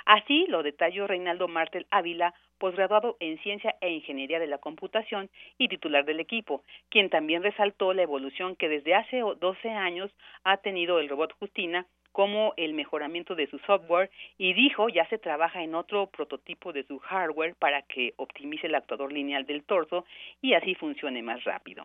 Así 0.06 0.46
lo 0.48 0.62
detalló 0.62 1.06
Reinaldo 1.06 1.48
Martel 1.48 1.86
Ávila, 1.90 2.34
posgraduado 2.58 3.16
en 3.20 3.38
Ciencia 3.38 3.74
e 3.80 3.90
Ingeniería 3.90 4.38
de 4.38 4.46
la 4.46 4.58
Computación 4.58 5.30
y 5.58 5.68
titular 5.68 6.04
del 6.04 6.20
equipo, 6.20 6.62
quien 6.90 7.10
también 7.10 7.42
resaltó 7.42 7.92
la 7.94 8.02
evolución 8.02 8.56
que 8.56 8.68
desde 8.68 8.94
hace 8.94 9.20
12 9.20 9.70
años 9.70 10.10
ha 10.44 10.58
tenido 10.58 11.00
el 11.00 11.08
robot 11.08 11.32
Justina 11.38 11.86
como 12.14 12.54
el 12.56 12.74
mejoramiento 12.74 13.34
de 13.34 13.48
su 13.48 13.58
software 13.58 14.08
y 14.38 14.54
dijo 14.54 14.88
ya 14.88 15.04
se 15.08 15.18
trabaja 15.18 15.64
en 15.64 15.74
otro 15.74 16.06
prototipo 16.06 16.72
de 16.72 16.84
su 16.84 17.00
hardware 17.00 17.56
para 17.56 17.82
que 17.82 18.14
optimice 18.18 18.68
el 18.68 18.76
actuador 18.76 19.12
lineal 19.12 19.44
del 19.46 19.64
torso 19.64 20.04
y 20.40 20.54
así 20.54 20.76
funcione 20.76 21.24
más 21.24 21.42
rápido. 21.42 21.84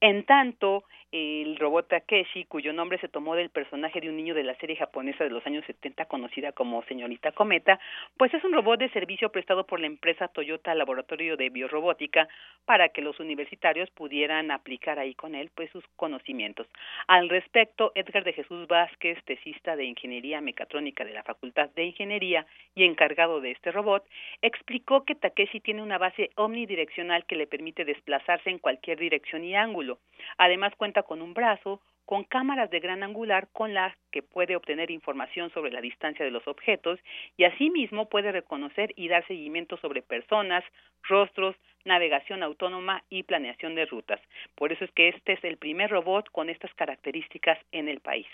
En 0.00 0.24
tanto, 0.24 0.84
el 1.14 1.56
robot 1.58 1.86
Takeshi, 1.86 2.44
cuyo 2.46 2.72
nombre 2.72 2.98
se 2.98 3.06
tomó 3.06 3.36
del 3.36 3.48
personaje 3.48 4.00
de 4.00 4.08
un 4.08 4.16
niño 4.16 4.34
de 4.34 4.42
la 4.42 4.56
serie 4.56 4.74
japonesa 4.74 5.22
de 5.22 5.30
los 5.30 5.46
años 5.46 5.64
70 5.64 6.06
conocida 6.06 6.50
como 6.50 6.82
Señorita 6.86 7.30
Cometa, 7.30 7.78
pues 8.16 8.34
es 8.34 8.42
un 8.42 8.52
robot 8.52 8.80
de 8.80 8.88
servicio 8.90 9.30
prestado 9.30 9.64
por 9.64 9.78
la 9.78 9.86
empresa 9.86 10.26
Toyota 10.26 10.74
Laboratorio 10.74 11.36
de 11.36 11.50
Biorrobótica 11.50 12.26
para 12.64 12.88
que 12.88 13.00
los 13.00 13.20
universitarios 13.20 13.88
pudieran 13.90 14.50
aplicar 14.50 14.98
ahí 14.98 15.14
con 15.14 15.36
él 15.36 15.52
pues 15.54 15.70
sus 15.70 15.84
conocimientos. 15.94 16.66
Al 17.06 17.28
respecto, 17.28 17.92
Edgar 17.94 18.24
de 18.24 18.32
Jesús 18.32 18.66
Vázquez, 18.66 19.22
tesista 19.24 19.76
de 19.76 19.84
Ingeniería 19.84 20.40
Mecatrónica 20.40 21.04
de 21.04 21.12
la 21.12 21.22
Facultad 21.22 21.70
de 21.76 21.84
Ingeniería 21.84 22.44
y 22.74 22.82
encargado 22.82 23.40
de 23.40 23.52
este 23.52 23.70
robot, 23.70 24.04
explicó 24.42 25.04
que 25.04 25.14
Takeshi 25.14 25.60
tiene 25.60 25.80
una 25.80 25.98
base 25.98 26.30
omnidireccional 26.34 27.24
que 27.24 27.36
le 27.36 27.46
permite 27.46 27.84
desplazarse 27.84 28.50
en 28.50 28.58
cualquier 28.58 28.98
dirección 28.98 29.44
y 29.44 29.53
ángulo. 29.56 29.98
Además 30.38 30.74
cuenta 30.76 31.02
con 31.02 31.22
un 31.22 31.34
brazo, 31.34 31.80
con 32.06 32.24
cámaras 32.24 32.70
de 32.70 32.80
gran 32.80 33.02
angular 33.02 33.48
con 33.52 33.74
las 33.74 33.96
que 34.10 34.22
puede 34.22 34.56
obtener 34.56 34.90
información 34.90 35.50
sobre 35.50 35.72
la 35.72 35.80
distancia 35.80 36.24
de 36.24 36.30
los 36.30 36.46
objetos 36.46 37.00
y 37.36 37.44
asimismo 37.44 38.08
puede 38.08 38.32
reconocer 38.32 38.92
y 38.96 39.08
dar 39.08 39.26
seguimiento 39.26 39.76
sobre 39.78 40.02
personas, 40.02 40.64
rostros, 41.02 41.56
navegación 41.84 42.42
autónoma 42.42 43.02
y 43.10 43.24
planeación 43.24 43.74
de 43.74 43.86
rutas. 43.86 44.20
Por 44.54 44.72
eso 44.72 44.84
es 44.84 44.90
que 44.92 45.08
este 45.08 45.34
es 45.34 45.44
el 45.44 45.58
primer 45.58 45.90
robot 45.90 46.30
con 46.30 46.48
estas 46.48 46.72
características 46.74 47.58
en 47.72 47.88
el 47.88 48.00
país. 48.00 48.26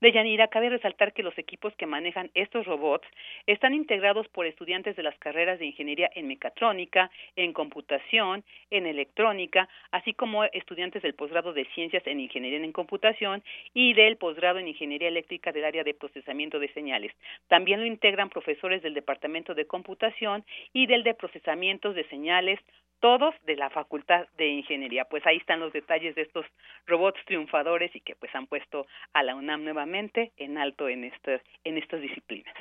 De 0.00 0.10
Yanira, 0.10 0.48
cabe 0.48 0.70
resaltar 0.70 1.12
que 1.12 1.22
los 1.22 1.36
equipos 1.38 1.74
que 1.76 1.84
manejan 1.84 2.30
estos 2.32 2.66
robots 2.66 3.06
están 3.46 3.74
integrados 3.74 4.26
por 4.28 4.46
estudiantes 4.46 4.96
de 4.96 5.02
las 5.02 5.16
carreras 5.18 5.58
de 5.58 5.66
ingeniería 5.66 6.10
en 6.14 6.26
mecatrónica, 6.28 7.10
en 7.36 7.52
computación, 7.52 8.42
en 8.70 8.86
electrónica, 8.86 9.68
así 9.90 10.14
como 10.14 10.44
estudiantes 10.44 11.02
del 11.02 11.14
posgrado 11.14 11.52
de 11.52 11.66
ciencias 11.74 12.06
en 12.06 12.20
ingeniería 12.20 12.58
en 12.58 12.72
computación 12.72 13.05
y 13.74 13.94
del 13.94 14.16
posgrado 14.16 14.58
en 14.58 14.68
ingeniería 14.68 15.08
eléctrica 15.08 15.52
del 15.52 15.64
área 15.64 15.84
de 15.84 15.94
procesamiento 15.94 16.58
de 16.58 16.72
señales. 16.72 17.12
También 17.48 17.80
lo 17.80 17.86
integran 17.86 18.30
profesores 18.30 18.82
del 18.82 18.94
departamento 18.94 19.54
de 19.54 19.66
computación 19.66 20.44
y 20.72 20.86
del 20.86 21.02
de 21.02 21.14
procesamiento 21.14 21.92
de 21.92 22.04
señales, 22.08 22.60
todos 23.00 23.34
de 23.44 23.56
la 23.56 23.70
Facultad 23.70 24.26
de 24.36 24.48
Ingeniería. 24.48 25.04
Pues 25.04 25.26
ahí 25.26 25.36
están 25.36 25.60
los 25.60 25.72
detalles 25.72 26.14
de 26.14 26.22
estos 26.22 26.46
robots 26.86 27.20
triunfadores 27.26 27.94
y 27.94 28.00
que 28.00 28.16
pues 28.16 28.34
han 28.34 28.46
puesto 28.46 28.86
a 29.12 29.22
la 29.22 29.34
UNAM 29.34 29.64
nuevamente 29.64 30.32
en 30.36 30.58
alto 30.58 30.88
en 30.88 31.04
estas 31.04 31.40
en 31.64 31.78
estas 31.78 32.00
disciplinas. 32.00 32.54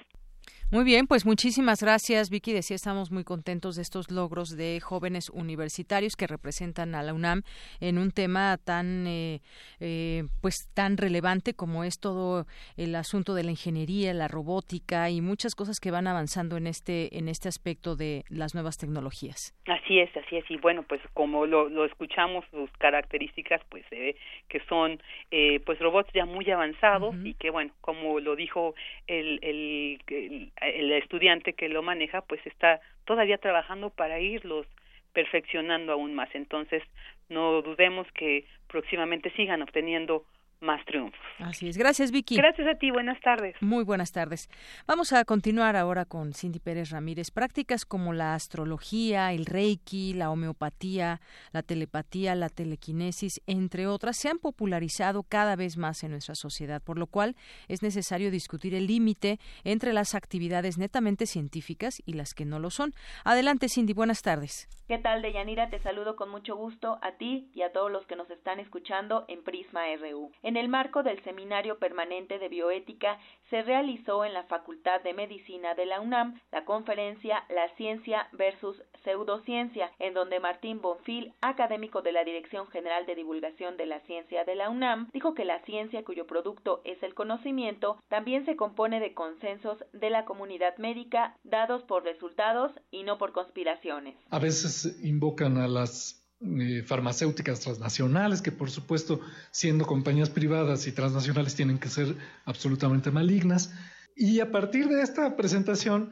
Muy 0.71 0.83
bien, 0.83 1.05
pues 1.05 1.27
muchísimas 1.27 1.83
gracias, 1.83 2.31
Vicky. 2.31 2.51
Decía, 2.51 2.75
estamos 2.75 3.11
muy 3.11 3.23
contentos 3.23 3.75
de 3.75 3.83
estos 3.83 4.09
logros 4.09 4.49
de 4.57 4.79
jóvenes 4.79 5.29
universitarios 5.29 6.15
que 6.15 6.25
representan 6.25 6.95
a 6.95 7.03
la 7.03 7.13
UNAM 7.13 7.43
en 7.79 7.99
un 7.99 8.09
tema 8.09 8.57
tan, 8.57 9.05
eh, 9.05 9.41
eh, 9.79 10.23
pues, 10.41 10.55
tan 10.73 10.97
relevante 10.97 11.53
como 11.53 11.83
es 11.83 11.99
todo 11.99 12.45
el 12.77 12.95
asunto 12.95 13.35
de 13.35 13.43
la 13.43 13.51
ingeniería, 13.51 14.11
la 14.15 14.27
robótica 14.27 15.11
y 15.11 15.21
muchas 15.21 15.53
cosas 15.53 15.79
que 15.79 15.91
van 15.91 16.07
avanzando 16.07 16.57
en 16.57 16.65
este, 16.65 17.15
en 17.15 17.29
este 17.29 17.47
aspecto 17.47 17.95
de 17.95 18.23
las 18.29 18.55
nuevas 18.55 18.77
tecnologías. 18.77 19.53
Así 19.67 19.99
es, 19.99 20.09
así 20.17 20.37
es. 20.37 20.49
Y 20.49 20.57
bueno, 20.57 20.81
pues 20.81 20.99
como 21.13 21.45
lo, 21.45 21.69
lo 21.69 21.85
escuchamos, 21.85 22.43
sus 22.49 22.71
características, 22.79 23.61
pues 23.69 23.85
se 23.89 23.99
ve 23.99 24.15
que 24.49 24.59
son, 24.67 24.99
eh, 25.29 25.59
pues, 25.63 25.77
robots 25.77 26.11
ya 26.13 26.25
muy 26.25 26.49
avanzados 26.49 27.15
y 27.23 27.35
que, 27.35 27.51
bueno, 27.51 27.71
como 27.81 28.19
lo 28.19 28.35
dijo 28.35 28.73
el, 29.05 29.39
el 29.43 29.99
el 30.07 30.51
estudiante 30.61 31.53
que 31.53 31.69
lo 31.69 31.81
maneja 31.81 32.21
pues 32.21 32.45
está 32.45 32.79
todavía 33.05 33.37
trabajando 33.37 33.89
para 33.89 34.19
irlos 34.19 34.65
perfeccionando 35.13 35.93
aún 35.93 36.13
más. 36.13 36.29
Entonces, 36.35 36.83
no 37.29 37.61
dudemos 37.61 38.05
que 38.11 38.45
próximamente 38.67 39.31
sigan 39.31 39.61
obteniendo 39.61 40.25
más 40.61 40.83
triunfos. 40.85 41.19
Así 41.39 41.67
es. 41.67 41.77
Gracias, 41.77 42.11
Vicky. 42.11 42.35
Gracias 42.35 42.67
a 42.67 42.75
ti. 42.77 42.91
Buenas 42.91 43.19
tardes. 43.21 43.55
Muy 43.61 43.83
buenas 43.83 44.11
tardes. 44.11 44.49
Vamos 44.87 45.13
a 45.13 45.25
continuar 45.25 45.75
ahora 45.75 46.05
con 46.05 46.33
Cindy 46.33 46.59
Pérez 46.59 46.91
Ramírez. 46.91 47.31
Prácticas 47.31 47.85
como 47.85 48.13
la 48.13 48.33
astrología, 48.33 49.33
el 49.33 49.45
reiki, 49.45 50.13
la 50.13 50.31
homeopatía, 50.31 51.21
la 51.51 51.61
telepatía, 51.61 52.35
la 52.35 52.49
telequinesis, 52.49 53.41
entre 53.47 53.87
otras, 53.87 54.17
se 54.17 54.29
han 54.29 54.39
popularizado 54.39 55.23
cada 55.23 55.55
vez 55.55 55.77
más 55.77 56.03
en 56.03 56.11
nuestra 56.11 56.35
sociedad, 56.35 56.81
por 56.81 56.97
lo 56.97 57.07
cual 57.07 57.35
es 57.67 57.83
necesario 57.83 58.31
discutir 58.31 58.73
el 58.75 58.87
límite 58.87 59.39
entre 59.63 59.93
las 59.93 60.15
actividades 60.15 60.77
netamente 60.77 61.25
científicas 61.25 62.01
y 62.05 62.13
las 62.13 62.33
que 62.33 62.45
no 62.45 62.59
lo 62.59 62.69
son. 62.69 62.93
Adelante, 63.23 63.69
Cindy. 63.69 63.93
Buenas 63.93 64.21
tardes. 64.21 64.67
¿Qué 64.87 64.99
tal, 64.99 65.21
Deyanira? 65.21 65.69
Te 65.69 65.79
saludo 65.79 66.15
con 66.15 66.29
mucho 66.29 66.55
gusto 66.55 66.99
a 67.01 67.13
ti 67.13 67.49
y 67.53 67.63
a 67.63 67.71
todos 67.71 67.91
los 67.91 68.05
que 68.05 68.15
nos 68.15 68.29
están 68.29 68.59
escuchando 68.59 69.25
en 69.27 69.43
Prisma 69.43 69.81
RU. 69.99 70.31
En 70.45 70.57
el 70.57 70.69
marco 70.69 71.01
del 71.01 71.19
Seminario 71.23 71.79
Permanente 71.79 72.37
de 72.37 72.49
Bioética 72.49 73.17
se 73.49 73.63
realizó 73.63 74.23
en 74.25 74.33
la 74.33 74.43
Facultad 74.43 75.01
de 75.01 75.15
Medicina 75.15 75.73
de 75.73 75.87
la 75.87 75.99
UNAM 75.99 76.39
la 76.51 76.65
conferencia 76.65 77.43
La 77.49 77.67
ciencia 77.77 78.27
versus 78.31 78.79
pseudociencia, 79.03 79.91
en 79.97 80.13
donde 80.13 80.39
Martín 80.39 80.81
Bonfil, 80.81 81.33
académico 81.41 82.03
de 82.03 82.11
la 82.11 82.23
Dirección 82.23 82.67
General 82.67 83.07
de 83.07 83.15
Divulgación 83.15 83.75
de 83.75 83.87
la 83.87 84.01
Ciencia 84.01 84.43
de 84.43 84.53
la 84.53 84.69
UNAM, 84.69 85.09
dijo 85.13 85.33
que 85.33 85.45
la 85.45 85.63
ciencia 85.63 86.03
cuyo 86.03 86.27
producto 86.27 86.81
es 86.83 87.01
el 87.01 87.15
conocimiento 87.15 87.97
también 88.07 88.45
se 88.45 88.55
compone 88.55 88.99
de 88.99 89.15
consensos 89.15 89.83
de 89.93 90.11
la 90.11 90.25
comunidad 90.25 90.77
médica 90.77 91.35
dados 91.43 91.81
por 91.85 92.03
resultados 92.03 92.71
y 92.91 93.01
no 93.01 93.17
por 93.17 93.31
conspiraciones. 93.31 94.15
A 94.29 94.37
veces 94.37 94.99
invocan 95.03 95.57
a 95.57 95.67
las 95.67 96.24
eh, 96.59 96.83
farmacéuticas 96.83 97.59
transnacionales, 97.59 98.41
que 98.41 98.51
por 98.51 98.69
supuesto, 98.69 99.19
siendo 99.51 99.85
compañías 99.85 100.29
privadas 100.29 100.87
y 100.87 100.91
transnacionales, 100.91 101.55
tienen 101.55 101.79
que 101.79 101.89
ser 101.89 102.15
absolutamente 102.45 103.11
malignas. 103.11 103.73
Y 104.15 104.39
a 104.39 104.51
partir 104.51 104.87
de 104.87 105.01
esta 105.01 105.35
presentación, 105.35 106.11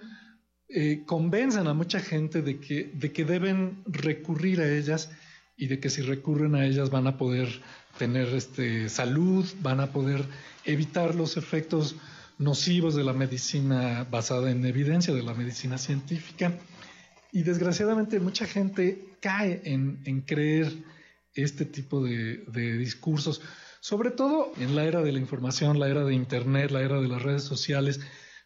eh, 0.69 1.03
convencen 1.05 1.67
a 1.67 1.73
mucha 1.73 1.99
gente 1.99 2.41
de 2.41 2.59
que, 2.59 2.91
de 2.95 3.11
que 3.11 3.25
deben 3.25 3.83
recurrir 3.85 4.59
a 4.59 4.67
ellas 4.67 5.11
y 5.55 5.67
de 5.67 5.79
que 5.79 5.89
si 5.89 6.01
recurren 6.01 6.55
a 6.55 6.65
ellas 6.65 6.89
van 6.89 7.05
a 7.05 7.17
poder 7.17 7.47
tener 7.97 8.29
este, 8.29 8.89
salud, 8.89 9.45
van 9.61 9.79
a 9.81 9.91
poder 9.91 10.25
evitar 10.65 11.13
los 11.15 11.37
efectos 11.37 11.95
nocivos 12.39 12.95
de 12.95 13.03
la 13.03 13.13
medicina 13.13 14.07
basada 14.09 14.49
en 14.49 14.65
evidencia, 14.65 15.13
de 15.13 15.21
la 15.21 15.33
medicina 15.33 15.77
científica. 15.77 16.53
Y 17.35 17.41
desgraciadamente 17.41 18.19
mucha 18.19 18.45
gente 18.45 19.17
cae 19.19 19.59
en, 19.65 20.21
creer 20.21 20.71
este 21.33 21.65
tipo 21.65 22.03
de, 22.03 22.77
discursos, 22.77 23.41
sobre 23.79 24.11
todo 24.11 24.51
en 24.57 24.75
la 24.75 24.83
era 24.83 25.01
de 25.01 25.11
la 25.11 25.17
información, 25.17 25.79
la 25.79 25.89
era 25.89 26.05
de 26.05 26.13
Internet, 26.13 26.69
la 26.69 26.81
era 26.83 27.01
de 27.01 27.07
las 27.07 27.23
redes 27.23 27.41
sociales, 27.41 28.01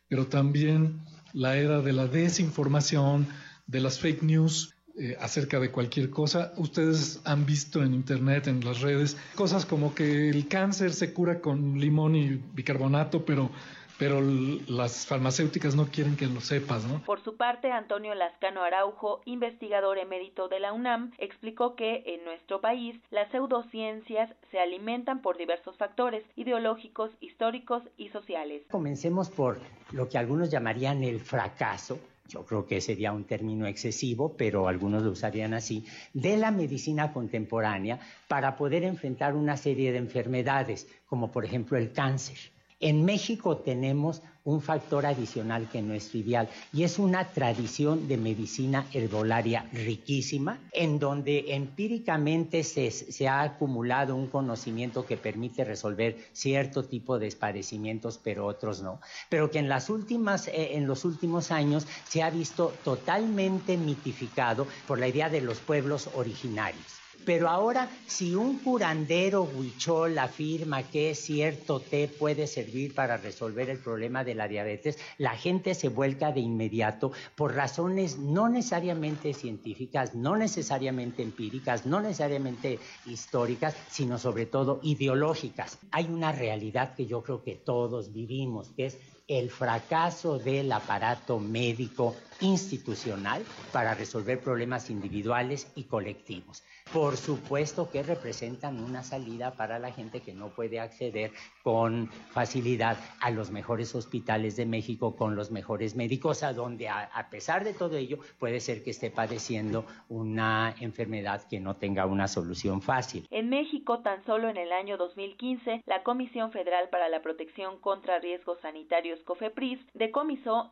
pero 0.08 0.28
también 0.28 1.02
la 1.34 1.58
era 1.58 1.82
de 1.82 1.92
la 1.92 2.08
desinformación, 2.08 3.28
de 3.66 3.82
las 3.82 4.00
fake 4.00 4.24
news 4.24 4.74
eh, 4.98 5.18
acerca 5.20 5.60
de 5.60 5.70
cualquier 5.70 6.10
cosa. 6.10 6.54
Ustedes 6.56 7.20
han 7.26 7.46
visto 7.46 7.84
en 7.84 7.94
internet, 7.94 8.48
en 8.48 8.64
las 8.64 8.80
redes, 8.80 9.18
cosas 9.36 9.66
como 9.66 9.94
que 9.94 10.30
el 10.30 10.48
cáncer 10.48 10.94
se 10.94 11.12
cura 11.12 11.42
con 11.42 11.78
limón 11.78 12.16
y 12.16 12.42
bicarbonato, 12.54 13.26
pero 13.26 13.52
pero 13.98 14.22
las 14.22 15.06
farmacéuticas 15.06 15.76
no 15.76 15.88
quieren 15.88 16.16
que 16.16 16.28
lo 16.28 16.42
sepas, 16.42 16.86
¿no? 16.86 17.02
Por 17.04 17.24
su 17.24 17.36
parte, 17.36 17.72
Antonio 17.72 18.14
Lascano 18.16 18.64
Araujo, 18.64 19.22
investigador 19.26 19.98
emérito 19.98 20.48
de 20.48 20.60
la 20.60 20.74
UNAM, 20.74 21.12
explicó 21.18 21.76
que 21.76 22.04
en 22.06 22.24
nuestro 22.24 22.62
país 22.62 23.00
las 23.12 23.30
pseudociencias 23.32 24.30
se 24.52 24.60
alimentan 24.60 25.22
por 25.22 25.38
diversos 25.38 25.78
factores 25.78 26.24
ideológicos, 26.36 27.12
históricos 27.20 27.84
y 27.98 28.10
sociales. 28.10 28.64
Comencemos 28.70 29.30
por 29.30 29.60
lo 29.92 30.08
que 30.08 30.18
algunos 30.18 30.50
llamarían 30.50 31.04
el 31.04 31.20
fracaso 31.20 32.00
yo 32.28 32.46
creo 32.46 32.66
que 32.66 32.82
sería 32.82 33.14
un 33.14 33.24
término 33.24 33.68
excesivo, 33.68 34.36
pero 34.36 34.68
algunos 34.68 35.04
lo 35.04 35.12
usarían 35.12 35.54
así, 35.54 35.86
de 36.14 36.38
la 36.38 36.52
medicina 36.52 37.14
contemporánea 37.14 38.00
para 38.28 38.58
poder 38.58 38.84
enfrentar 38.84 39.36
una 39.36 39.56
serie 39.56 39.92
de 39.92 40.00
enfermedades, 40.00 40.88
como 41.08 41.32
por 41.32 41.46
ejemplo 41.46 41.78
el 41.78 41.94
cáncer. 41.94 42.38
En 42.80 43.06
México 43.06 43.58
tenemos 43.58 44.22
un 44.44 44.62
factor 44.62 45.08
adicional 45.08 45.68
que 45.68 45.82
no 45.82 45.96
es 45.96 46.10
trivial 46.10 46.48
y 46.72 46.84
es 46.84 47.00
una 47.00 47.26
tradición 47.26 48.08
de 48.08 48.18
medicina 48.18 48.86
herbolaria 48.94 49.68
riquísima 49.74 50.60
en 50.72 51.00
donde 51.00 51.56
empíricamente 51.56 52.64
se, 52.64 53.28
ha 53.28 53.42
acumulado 53.42 54.16
un 54.16 54.28
conocimiento 54.28 55.08
que 55.08 55.18
permite 55.18 55.66
resolver 55.66 56.18
cierto 56.34 56.84
tipo 56.84 57.18
de 57.18 57.32
padecimientos 57.32 58.20
pero 58.24 58.46
otros 58.46 58.84
no, 58.84 59.02
pero 59.28 59.50
que 59.50 59.58
en, 59.58 59.70
las 59.70 59.90
últimas, 59.90 60.48
eh, 60.48 60.78
en 60.78 60.86
los 60.86 61.04
últimos 61.04 61.50
años 61.52 61.88
se 62.08 62.22
ha 62.22 62.30
visto 62.30 62.74
totalmente 62.84 63.76
mitificado 63.76 64.68
por 64.88 65.00
la 65.00 65.08
idea 65.08 65.30
de 65.30 65.42
los 65.42 65.58
pueblos 65.58 66.12
originarios. 66.14 67.07
Pero 67.26 67.50
ahora, 67.50 67.90
si 68.06 68.36
un 68.36 68.60
curandero 68.60 69.44
huichol 69.44 70.18
afirma 70.18 70.84
que 70.84 71.14
cierto 71.14 71.80
té 71.80 72.08
puede 72.08 72.48
servir 72.48 72.94
para 72.94 73.18
resolver 73.18 73.70
el 73.70 73.80
problema 73.80 74.24
de 74.24 74.36
la 74.36 74.48
diabetes, 74.48 74.98
la 75.18 75.36
gente 75.36 75.76
se 75.76 75.90
vuelca 75.90 76.32
de 76.32 76.40
inmediato 76.40 77.12
por 77.36 77.54
razones 77.54 78.18
no 78.18 78.48
necesariamente 78.50 79.34
científicas, 79.34 80.16
no 80.16 80.38
necesariamente 80.38 81.22
empíricas, 81.22 81.86
no 81.86 82.00
necesariamente 82.00 82.80
históricas, 83.06 83.76
sino 83.90 84.18
sobre 84.18 84.46
todo 84.46 84.80
ideológicas. 84.84 85.80
Hay 85.92 86.06
una 86.06 86.32
realidad 86.32 86.96
que 86.96 87.06
yo 87.06 87.24
creo 87.24 87.44
que 87.44 87.56
todos 87.56 88.14
vivimos, 88.14 88.70
que 88.70 88.86
es 88.86 88.98
el 89.28 89.52
fracaso 89.52 90.40
del 90.40 90.72
aparato 90.72 91.40
médico 91.40 92.16
institucional 92.42 93.44
para 93.72 93.94
resolver 93.94 94.40
problemas 94.40 94.90
individuales 94.90 95.72
y 95.76 95.86
colectivos. 95.86 96.64
Por 96.94 97.18
supuesto 97.18 97.90
que 97.90 98.02
representan 98.02 98.82
una 98.82 99.04
salida 99.04 99.52
para 99.52 99.78
la 99.78 99.92
gente 99.92 100.22
que 100.22 100.34
no 100.34 100.50
puede 100.50 100.80
acceder 100.80 101.32
con 101.64 102.08
facilidad 102.32 102.98
a 103.20 103.30
los 103.30 103.52
mejores 103.52 103.94
hospitales 103.94 104.56
de 104.56 104.66
México, 104.66 105.16
con 105.16 105.36
los 105.36 105.52
mejores 105.52 105.96
médicos, 105.96 106.44
a 106.44 106.54
donde 106.54 106.88
a, 106.88 107.28
pesar 107.30 107.66
de 107.66 107.74
todo 107.74 107.98
ello 107.98 108.20
puede 108.40 108.62
ser 108.62 108.84
que 108.84 108.92
esté 108.92 109.12
padeciendo 109.12 109.86
una 110.08 110.76
enfermedad 110.80 111.46
que 111.50 111.60
no 111.60 111.76
tenga 111.76 112.06
una 112.06 112.28
solución 112.28 112.82
fácil. 112.82 113.28
En 113.32 113.50
México, 113.50 114.00
tan 114.00 114.24
solo 114.26 114.48
en 114.50 114.58
el 114.58 114.72
año 114.72 114.98
2015, 114.98 115.84
la 115.86 116.04
Comisión 116.04 116.52
Federal 116.52 116.88
para 116.90 117.10
la 117.10 117.22
Protección 117.22 117.80
contra 117.80 118.20
Riesgos 118.20 118.60
Sanitarios 118.62 119.20
COFEPRIS 119.24 119.80
decomisó 119.94 120.70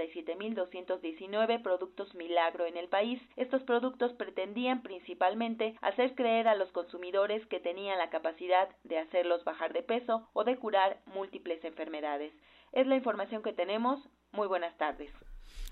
2.587.219 0.00 1.62
productos 1.62 2.14
milagro 2.14 2.66
en 2.66 2.76
el 2.76 2.88
país. 2.88 3.20
Estos 3.36 3.62
productos 3.64 4.12
pretenden 4.14 4.82
principalmente 4.82 5.76
hacer 5.82 6.14
creer 6.14 6.48
a 6.48 6.54
los 6.54 6.72
consumidores 6.72 7.44
que 7.46 7.60
tenían 7.60 7.98
la 7.98 8.10
capacidad 8.10 8.68
de 8.84 8.98
hacerlos 8.98 9.44
bajar 9.44 9.72
de 9.72 9.82
peso 9.82 10.28
o 10.32 10.44
de 10.44 10.56
curar 10.56 11.00
múltiples 11.06 11.62
enfermedades. 11.64 12.32
Es 12.72 12.86
la 12.86 12.96
información 12.96 13.42
que 13.42 13.52
tenemos. 13.52 14.00
Muy 14.32 14.46
buenas 14.48 14.76
tardes. 14.78 15.10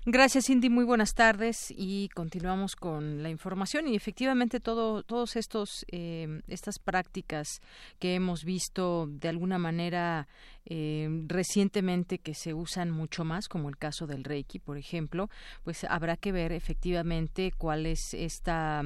Gracias, 0.05 0.45
Cindy. 0.45 0.69
Muy 0.69 0.85
buenas 0.85 1.13
tardes 1.13 1.73
y 1.75 2.07
continuamos 2.15 2.77
con 2.77 3.21
la 3.21 3.29
información 3.29 3.85
y 3.85 3.97
efectivamente 3.97 4.61
todo, 4.61 5.03
todos 5.03 5.35
estos 5.35 5.85
eh, 5.91 6.41
estas 6.47 6.79
prácticas 6.79 7.59
que 7.99 8.15
hemos 8.15 8.45
visto 8.45 9.07
de 9.11 9.27
alguna 9.27 9.57
manera 9.57 10.29
eh, 10.65 11.09
recientemente 11.27 12.17
que 12.17 12.33
se 12.33 12.53
usan 12.53 12.91
mucho 12.91 13.25
más, 13.25 13.49
como 13.49 13.67
el 13.67 13.77
caso 13.77 14.07
del 14.07 14.23
Reiki, 14.23 14.59
por 14.59 14.77
ejemplo, 14.77 15.29
pues 15.65 15.83
habrá 15.83 16.15
que 16.15 16.31
ver 16.31 16.53
efectivamente 16.53 17.51
cuál 17.57 17.85
es 17.85 18.13
esta 18.13 18.83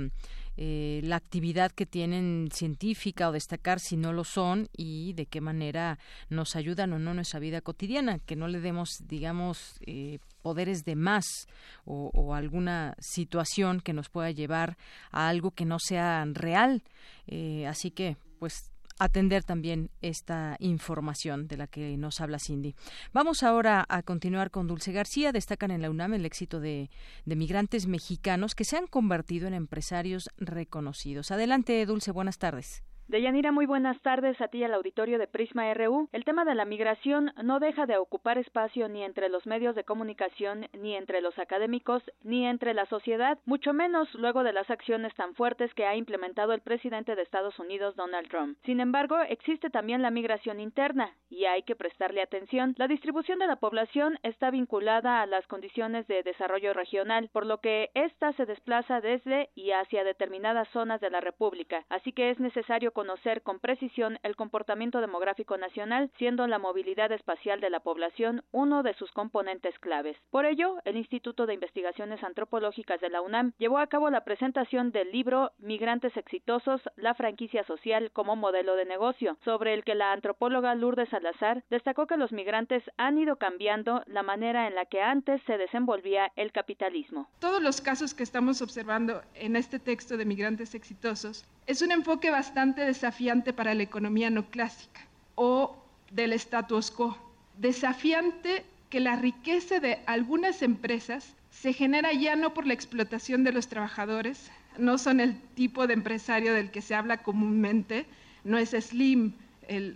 eh, 0.57 1.01
la 1.03 1.15
actividad 1.15 1.71
que 1.71 1.85
tienen 1.85 2.49
científica 2.53 3.29
o 3.29 3.31
destacar 3.31 3.79
si 3.79 3.97
no 3.97 4.13
lo 4.13 4.23
son 4.23 4.69
y 4.75 5.13
de 5.13 5.25
qué 5.25 5.41
manera 5.41 5.97
nos 6.29 6.55
ayudan 6.55 6.93
o 6.93 6.99
no 6.99 7.11
en 7.11 7.17
nuestra 7.17 7.39
vida 7.39 7.61
cotidiana, 7.61 8.19
que 8.19 8.35
no 8.35 8.47
le 8.47 8.59
demos, 8.59 8.89
digamos, 9.07 9.79
eh, 9.85 10.19
poderes 10.41 10.85
de 10.85 10.95
más 10.95 11.47
o, 11.85 12.35
alguna 12.35 12.95
situación 12.99 13.79
que 13.79 13.93
nos 13.93 14.09
pueda 14.09 14.31
llevar 14.31 14.77
a 15.11 15.29
algo 15.29 15.51
que 15.51 15.65
no 15.65 15.79
sea 15.79 16.25
real. 16.31 16.83
Eh, 17.27 17.65
así 17.67 17.91
que, 17.91 18.17
pues 18.39 18.72
atender 18.99 19.43
también 19.43 19.89
esta 20.01 20.55
información 20.59 21.47
de 21.47 21.57
la 21.57 21.67
que 21.67 21.97
nos 21.97 22.21
habla 22.21 22.39
Cindy. 22.39 22.75
Vamos 23.13 23.43
ahora 23.43 23.85
a 23.89 24.03
continuar 24.03 24.51
con 24.51 24.67
Dulce 24.67 24.91
García. 24.91 25.31
Destacan 25.31 25.71
en 25.71 25.81
la 25.81 25.89
UNAM 25.89 26.13
el 26.13 26.25
éxito 26.25 26.59
de, 26.59 26.89
de 27.25 27.35
migrantes 27.35 27.87
mexicanos 27.87 28.55
que 28.55 28.65
se 28.65 28.77
han 28.77 28.87
convertido 28.87 29.47
en 29.47 29.53
empresarios 29.53 30.29
reconocidos. 30.37 31.31
Adelante, 31.31 31.85
Dulce, 31.85 32.11
buenas 32.11 32.37
tardes. 32.37 32.83
Deyanira, 33.07 33.51
muy 33.51 33.65
buenas 33.65 34.01
tardes 34.01 34.39
a 34.39 34.47
ti 34.47 34.59
y 34.59 34.63
al 34.63 34.73
auditorio 34.73 35.19
de 35.19 35.27
Prisma 35.27 35.71
RU. 35.73 36.07
El 36.13 36.23
tema 36.23 36.45
de 36.45 36.55
la 36.55 36.63
migración 36.63 37.33
no 37.43 37.59
deja 37.59 37.85
de 37.85 37.97
ocupar 37.97 38.37
espacio 38.37 38.87
ni 38.87 39.03
entre 39.03 39.27
los 39.27 39.45
medios 39.45 39.75
de 39.75 39.83
comunicación, 39.83 40.67
ni 40.71 40.95
entre 40.95 41.19
los 41.19 41.37
académicos, 41.37 42.01
ni 42.23 42.47
entre 42.47 42.73
la 42.73 42.85
sociedad, 42.85 43.37
mucho 43.45 43.73
menos 43.73 44.11
luego 44.15 44.43
de 44.43 44.53
las 44.53 44.69
acciones 44.69 45.13
tan 45.15 45.35
fuertes 45.35 45.73
que 45.73 45.85
ha 45.85 45.97
implementado 45.97 46.53
el 46.53 46.61
presidente 46.61 47.15
de 47.15 47.23
Estados 47.23 47.59
Unidos, 47.59 47.95
Donald 47.97 48.29
Trump. 48.29 48.57
Sin 48.63 48.79
embargo, 48.79 49.19
existe 49.19 49.69
también 49.69 50.01
la 50.01 50.09
migración 50.09 50.61
interna, 50.61 51.13
y 51.29 51.45
hay 51.45 51.63
que 51.63 51.75
prestarle 51.75 52.21
atención. 52.21 52.73
La 52.77 52.87
distribución 52.87 53.37
de 53.39 53.47
la 53.47 53.57
población 53.57 54.17
está 54.23 54.49
vinculada 54.49 55.21
a 55.21 55.25
las 55.25 55.45
condiciones 55.47 56.07
de 56.07 56.23
desarrollo 56.23 56.73
regional, 56.73 57.29
por 57.33 57.45
lo 57.45 57.59
que 57.59 57.91
ésta 57.95 58.31
se 58.33 58.45
desplaza 58.45 59.01
desde 59.01 59.49
y 59.55 59.71
hacia 59.71 60.05
determinadas 60.05 60.69
zonas 60.69 61.01
de 61.01 61.09
la 61.09 61.19
República, 61.19 61.83
así 61.89 62.13
que 62.13 62.29
es 62.29 62.39
necesario 62.39 62.93
conocer 63.03 63.41
con 63.41 63.59
precisión 63.59 64.17
el 64.23 64.37
comportamiento 64.37 65.01
demográfico 65.01 65.57
nacional, 65.57 66.09
siendo 66.17 66.47
la 66.47 66.57
movilidad 66.57 67.11
espacial 67.11 67.59
de 67.59 67.69
la 67.69 67.81
población 67.81 68.45
uno 68.53 68.81
de 68.81 68.93
sus 68.93 69.11
componentes 69.11 69.77
claves. 69.79 70.15
Por 70.31 70.45
ello, 70.45 70.77
el 70.85 70.95
Instituto 70.95 71.45
de 71.45 71.53
Investigaciones 71.53 72.23
Antropológicas 72.23 73.01
de 73.01 73.09
la 73.09 73.19
UNAM 73.19 73.51
llevó 73.57 73.79
a 73.79 73.87
cabo 73.87 74.09
la 74.09 74.23
presentación 74.23 74.93
del 74.93 75.11
libro 75.11 75.51
Migrantes 75.57 76.15
Exitosos, 76.15 76.79
la 76.95 77.13
franquicia 77.13 77.65
social 77.65 78.09
como 78.13 78.37
modelo 78.37 78.77
de 78.77 78.85
negocio, 78.85 79.37
sobre 79.43 79.73
el 79.73 79.83
que 79.83 79.95
la 79.95 80.13
antropóloga 80.13 80.73
Lourdes 80.73 81.09
Salazar 81.09 81.65
destacó 81.69 82.07
que 82.07 82.15
los 82.15 82.31
migrantes 82.31 82.83
han 82.95 83.17
ido 83.17 83.35
cambiando 83.35 84.01
la 84.05 84.23
manera 84.23 84.65
en 84.65 84.75
la 84.75 84.85
que 84.85 85.01
antes 85.01 85.41
se 85.45 85.57
desenvolvía 85.57 86.31
el 86.37 86.53
capitalismo. 86.53 87.27
Todos 87.39 87.61
los 87.61 87.81
casos 87.81 88.13
que 88.13 88.23
estamos 88.23 88.61
observando 88.61 89.21
en 89.33 89.57
este 89.57 89.77
texto 89.77 90.15
de 90.15 90.23
migrantes 90.23 90.73
exitosos 90.73 91.43
es 91.65 91.81
un 91.81 91.91
enfoque 91.91 92.29
bastante 92.29 92.82
desafiante 92.85 93.53
para 93.53 93.73
la 93.73 93.83
economía 93.83 94.29
no 94.29 94.49
clásica 94.49 95.01
o 95.35 95.75
del 96.11 96.33
status 96.33 96.91
quo. 96.91 97.17
Desafiante 97.57 98.65
que 98.89 98.99
la 98.99 99.15
riqueza 99.15 99.79
de 99.79 99.99
algunas 100.05 100.61
empresas 100.61 101.33
se 101.49 101.73
genera 101.73 102.13
ya 102.13 102.35
no 102.35 102.53
por 102.53 102.67
la 102.67 102.73
explotación 102.73 103.43
de 103.43 103.51
los 103.51 103.67
trabajadores, 103.67 104.51
no 104.77 104.97
son 104.97 105.19
el 105.19 105.39
tipo 105.55 105.87
de 105.87 105.93
empresario 105.93 106.53
del 106.53 106.71
que 106.71 106.81
se 106.81 106.95
habla 106.95 107.17
comúnmente, 107.17 108.05
no 108.43 108.57
es 108.57 108.71
Slim 108.71 109.33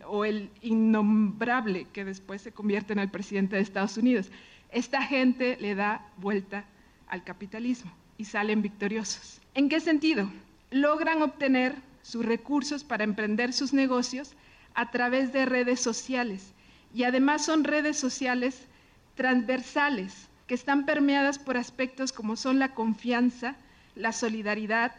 o 0.05 0.23
el 0.23 0.49
innombrable 0.61 1.87
que 1.91 2.05
después 2.05 2.41
se 2.41 2.51
convierte 2.51 2.93
en 2.93 2.99
el 2.99 3.09
presidente 3.09 3.55
de 3.55 3.61
Estados 3.61 3.97
Unidos. 3.97 4.31
Esta 4.71 5.01
gente 5.01 5.57
le 5.59 5.75
da 5.75 6.05
vuelta 6.17 6.65
al 7.07 7.23
capitalismo 7.23 7.91
y 8.17 8.25
salen 8.25 8.61
victoriosos. 8.61 9.41
¿En 9.53 9.69
qué 9.69 9.79
sentido? 9.79 10.29
logran 10.71 11.21
obtener 11.21 11.75
sus 12.07 12.25
recursos 12.25 12.85
para 12.85 13.03
emprender 13.03 13.51
sus 13.51 13.73
negocios 13.73 14.31
a 14.75 14.91
través 14.91 15.33
de 15.33 15.45
redes 15.45 15.81
sociales. 15.81 16.53
Y 16.93 17.03
además 17.03 17.43
son 17.43 17.65
redes 17.65 17.99
sociales 17.99 18.61
transversales 19.15 20.29
que 20.47 20.53
están 20.53 20.85
permeadas 20.85 21.37
por 21.37 21.57
aspectos 21.57 22.13
como 22.13 22.37
son 22.37 22.59
la 22.59 22.73
confianza, 22.73 23.57
la 23.95 24.13
solidaridad, 24.13 24.93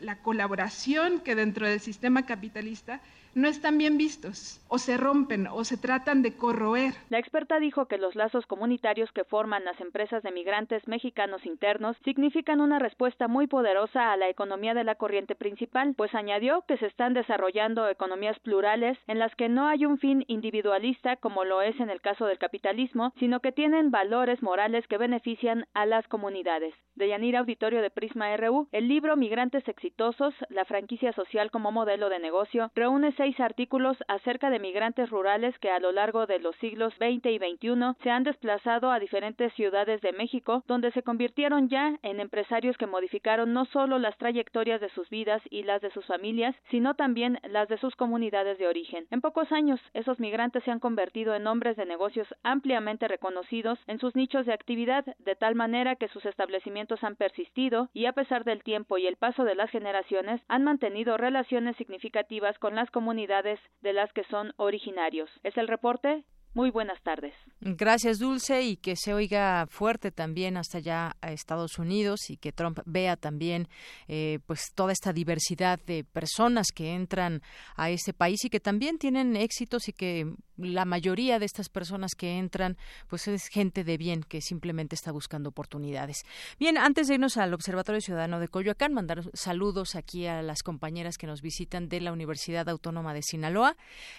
la 0.00 0.18
colaboración 0.18 1.20
que 1.20 1.36
dentro 1.36 1.64
del 1.68 1.78
sistema 1.78 2.26
capitalista 2.26 3.00
no 3.34 3.48
están 3.48 3.78
bien 3.78 3.98
vistos, 3.98 4.60
o 4.68 4.78
se 4.78 4.96
rompen, 4.96 5.46
o 5.46 5.64
se 5.64 5.76
tratan 5.76 6.22
de 6.22 6.36
corroer. 6.36 6.94
La 7.10 7.18
experta 7.18 7.58
dijo 7.58 7.86
que 7.86 7.98
los 7.98 8.14
lazos 8.14 8.46
comunitarios 8.46 9.10
que 9.12 9.24
forman 9.24 9.64
las 9.64 9.80
empresas 9.80 10.22
de 10.22 10.32
migrantes 10.32 10.86
mexicanos 10.88 11.44
internos 11.46 11.96
significan 12.04 12.60
una 12.60 12.78
respuesta 12.78 13.28
muy 13.28 13.46
poderosa 13.46 14.12
a 14.12 14.16
la 14.16 14.28
economía 14.28 14.74
de 14.74 14.84
la 14.84 14.94
corriente 14.94 15.34
principal, 15.34 15.94
pues 15.96 16.14
añadió 16.14 16.64
que 16.66 16.78
se 16.78 16.86
están 16.86 17.14
desarrollando 17.14 17.88
economías 17.88 18.38
plurales 18.40 18.98
en 19.06 19.18
las 19.18 19.34
que 19.36 19.48
no 19.48 19.68
hay 19.68 19.84
un 19.84 19.98
fin 19.98 20.24
individualista 20.28 21.16
como 21.16 21.44
lo 21.44 21.62
es 21.62 21.78
en 21.80 21.90
el 21.90 22.00
caso 22.00 22.26
del 22.26 22.38
capitalismo, 22.38 23.12
sino 23.18 23.40
que 23.40 23.52
tienen 23.52 23.90
valores 23.90 24.42
morales 24.42 24.86
que 24.88 24.98
benefician 24.98 25.66
a 25.74 25.86
las 25.86 26.06
comunidades. 26.08 26.74
De 26.94 27.08
Yanira 27.08 27.40
Auditorio 27.40 27.80
de 27.80 27.90
Prisma 27.90 28.36
RU, 28.36 28.68
el 28.72 28.88
libro 28.88 29.16
Migrantes 29.16 29.66
Exitosos, 29.68 30.34
la 30.48 30.64
franquicia 30.64 31.12
social 31.12 31.50
como 31.50 31.70
modelo 31.70 32.08
de 32.08 32.18
negocio, 32.18 32.72
reúne 32.74 33.12
seis 33.18 33.38
artículos 33.40 33.96
acerca 34.06 34.48
de 34.48 34.60
migrantes 34.60 35.10
rurales 35.10 35.58
que 35.58 35.70
a 35.70 35.80
lo 35.80 35.90
largo 35.90 36.26
de 36.26 36.38
los 36.38 36.54
siglos 36.56 36.94
XX 36.94 37.26
y 37.26 37.38
XXI 37.38 38.00
se 38.00 38.10
han 38.10 38.22
desplazado 38.22 38.92
a 38.92 39.00
diferentes 39.00 39.52
ciudades 39.54 40.00
de 40.02 40.12
México, 40.12 40.62
donde 40.68 40.92
se 40.92 41.02
convirtieron 41.02 41.68
ya 41.68 41.98
en 42.02 42.20
empresarios 42.20 42.76
que 42.76 42.86
modificaron 42.86 43.52
no 43.52 43.64
solo 43.66 43.98
las 43.98 44.16
trayectorias 44.18 44.80
de 44.80 44.88
sus 44.90 45.10
vidas 45.10 45.42
y 45.50 45.64
las 45.64 45.82
de 45.82 45.90
sus 45.90 46.06
familias, 46.06 46.54
sino 46.70 46.94
también 46.94 47.40
las 47.42 47.68
de 47.68 47.78
sus 47.78 47.96
comunidades 47.96 48.56
de 48.56 48.68
origen. 48.68 49.08
En 49.10 49.20
pocos 49.20 49.50
años, 49.50 49.80
esos 49.94 50.20
migrantes 50.20 50.62
se 50.62 50.70
han 50.70 50.78
convertido 50.78 51.34
en 51.34 51.48
hombres 51.48 51.76
de 51.76 51.86
negocios 51.86 52.28
ampliamente 52.44 53.08
reconocidos 53.08 53.80
en 53.88 53.98
sus 53.98 54.14
nichos 54.14 54.46
de 54.46 54.52
actividad, 54.52 55.04
de 55.18 55.34
tal 55.34 55.56
manera 55.56 55.96
que 55.96 56.06
sus 56.06 56.24
establecimientos 56.24 57.02
han 57.02 57.16
persistido 57.16 57.88
y 57.92 58.06
a 58.06 58.12
pesar 58.12 58.44
del 58.44 58.62
tiempo 58.62 58.96
y 58.96 59.08
el 59.08 59.16
paso 59.16 59.42
de 59.42 59.56
las 59.56 59.70
generaciones 59.70 60.40
han 60.46 60.62
mantenido 60.62 61.16
relaciones 61.16 61.74
significativas 61.76 62.56
con 62.60 62.76
las 62.76 62.88
comunidades 62.92 63.07
comunidades 63.08 63.58
de 63.80 63.94
las 63.94 64.12
que 64.12 64.22
son 64.24 64.52
originarios. 64.58 65.30
Es 65.42 65.56
el 65.56 65.66
reporte. 65.66 66.24
Muy 66.54 66.70
buenas 66.70 67.00
tardes. 67.02 67.34
Gracias, 67.60 68.18
Dulce, 68.18 68.62
y 68.62 68.76
que 68.76 68.96
se 68.96 69.14
oiga 69.14 69.66
fuerte 69.68 70.10
también 70.10 70.56
hasta 70.56 70.78
allá 70.78 71.16
a 71.20 71.32
Estados 71.32 71.78
Unidos 71.78 72.30
y 72.30 72.36
que 72.36 72.52
Trump 72.52 72.80
vea 72.86 73.16
también 73.16 73.68
eh, 74.06 74.38
pues 74.46 74.72
toda 74.74 74.92
esta 74.92 75.12
diversidad 75.12 75.78
de 75.86 76.04
personas 76.04 76.68
que 76.74 76.94
entran 76.94 77.42
a 77.76 77.90
este 77.90 78.12
país 78.12 78.44
y 78.44 78.50
que 78.50 78.60
también 78.60 78.98
tienen 78.98 79.36
éxitos 79.36 79.88
y 79.88 79.92
que 79.92 80.32
la 80.56 80.84
mayoría 80.84 81.38
de 81.38 81.46
estas 81.46 81.68
personas 81.68 82.12
que 82.16 82.38
entran 82.38 82.76
pues 83.06 83.28
es 83.28 83.46
gente 83.48 83.84
de 83.84 83.96
bien 83.96 84.22
que 84.22 84.40
simplemente 84.40 84.94
está 84.94 85.12
buscando 85.12 85.50
oportunidades. 85.50 86.24
Bien, 86.58 86.78
antes 86.78 87.06
de 87.06 87.14
irnos 87.14 87.36
al 87.36 87.54
Observatorio 87.54 88.00
Ciudadano 88.00 88.40
de 88.40 88.48
Coyoacán, 88.48 88.92
mandar 88.92 89.22
saludos 89.34 89.94
aquí 89.94 90.26
a 90.26 90.42
las 90.42 90.62
compañeras 90.62 91.16
que 91.16 91.26
nos 91.26 91.42
visitan 91.42 91.88
de 91.88 92.00
la 92.00 92.12
Universidad 92.12 92.68
Autónoma 92.68 93.14
de 93.14 93.22
Sinaloa. 93.22 93.76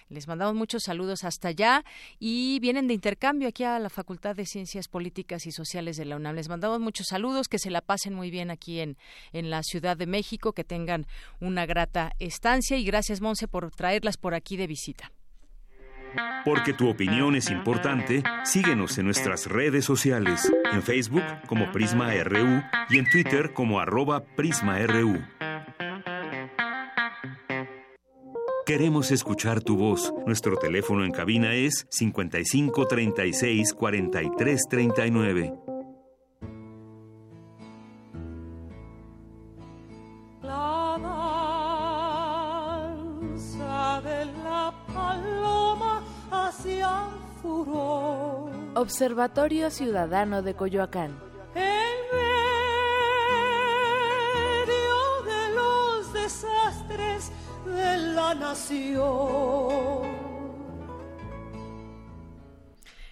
Les 0.10 0.28
mandamos 0.28 0.56
muchos 0.56 0.84
saludos 0.84 1.24
hasta 1.24 1.50
allá 1.50 1.84
y 2.19 2.60
vienen 2.60 2.88
de 2.88 2.93
intercambio 2.93 3.47
aquí 3.47 3.63
a 3.63 3.79
la 3.79 3.89
Facultad 3.89 4.36
de 4.36 4.45
Ciencias 4.45 4.88
Políticas 4.88 5.45
y 5.45 5.51
Sociales 5.51 5.97
de 5.97 6.05
la 6.05 6.17
UNAM. 6.17 6.36
Les 6.36 6.49
mandamos 6.49 6.79
muchos 6.79 7.08
saludos, 7.08 7.47
que 7.47 7.60
se 7.60 7.71
la 7.71 7.82
pasen 7.82 8.13
muy 8.13 8.29
bien 8.29 8.51
aquí 8.51 8.82
en, 8.82 8.97
en 9.32 9.49
la 9.49 9.63
Ciudad 9.63 9.95
de 9.95 10.05
México, 10.05 10.53
que 10.53 10.63
tengan 10.63 11.08
una 11.39 11.65
grata 11.65 12.12
estancia 12.19 12.77
y 12.77 12.84
gracias, 12.84 13.21
Monse, 13.21 13.47
por 13.47 13.71
traerlas 13.71 14.17
por 14.17 14.34
aquí 14.34 14.58
de 14.58 14.67
visita. 14.67 15.12
Porque 16.43 16.73
tu 16.73 16.89
opinión 16.89 17.36
es 17.36 17.49
importante, 17.51 18.23
síguenos 18.43 18.97
en 18.97 19.05
nuestras 19.05 19.45
redes 19.45 19.86
sociales, 19.86 20.51
en 20.71 20.82
Facebook 20.82 21.23
como 21.47 21.71
Prisma 21.71 22.12
RU 22.23 22.63
y 22.89 22.97
en 22.97 23.10
Twitter 23.10 23.53
como 23.53 23.79
arroba 23.79 24.23
PrismaRU. 24.36 25.21
Queremos 28.69 29.10
escuchar 29.10 29.62
tu 29.62 29.75
voz. 29.77 30.13
Nuestro 30.27 30.55
teléfono 30.55 31.03
en 31.03 31.12
cabina 31.12 31.55
es 31.55 31.88
55 31.89 32.88
36 32.88 33.73
43 33.73 34.62
39. 34.69 35.53
La 40.43 40.99
danza 43.41 44.01
de 44.03 44.25
la 44.43 44.71
paloma 44.93 46.03
hacia 46.29 47.08
furor. 47.41 48.51
Observatorio 48.75 49.71
Ciudadano 49.71 50.43
de 50.43 50.53
Coyoacán. 50.53 51.29
Nación. 58.36 60.18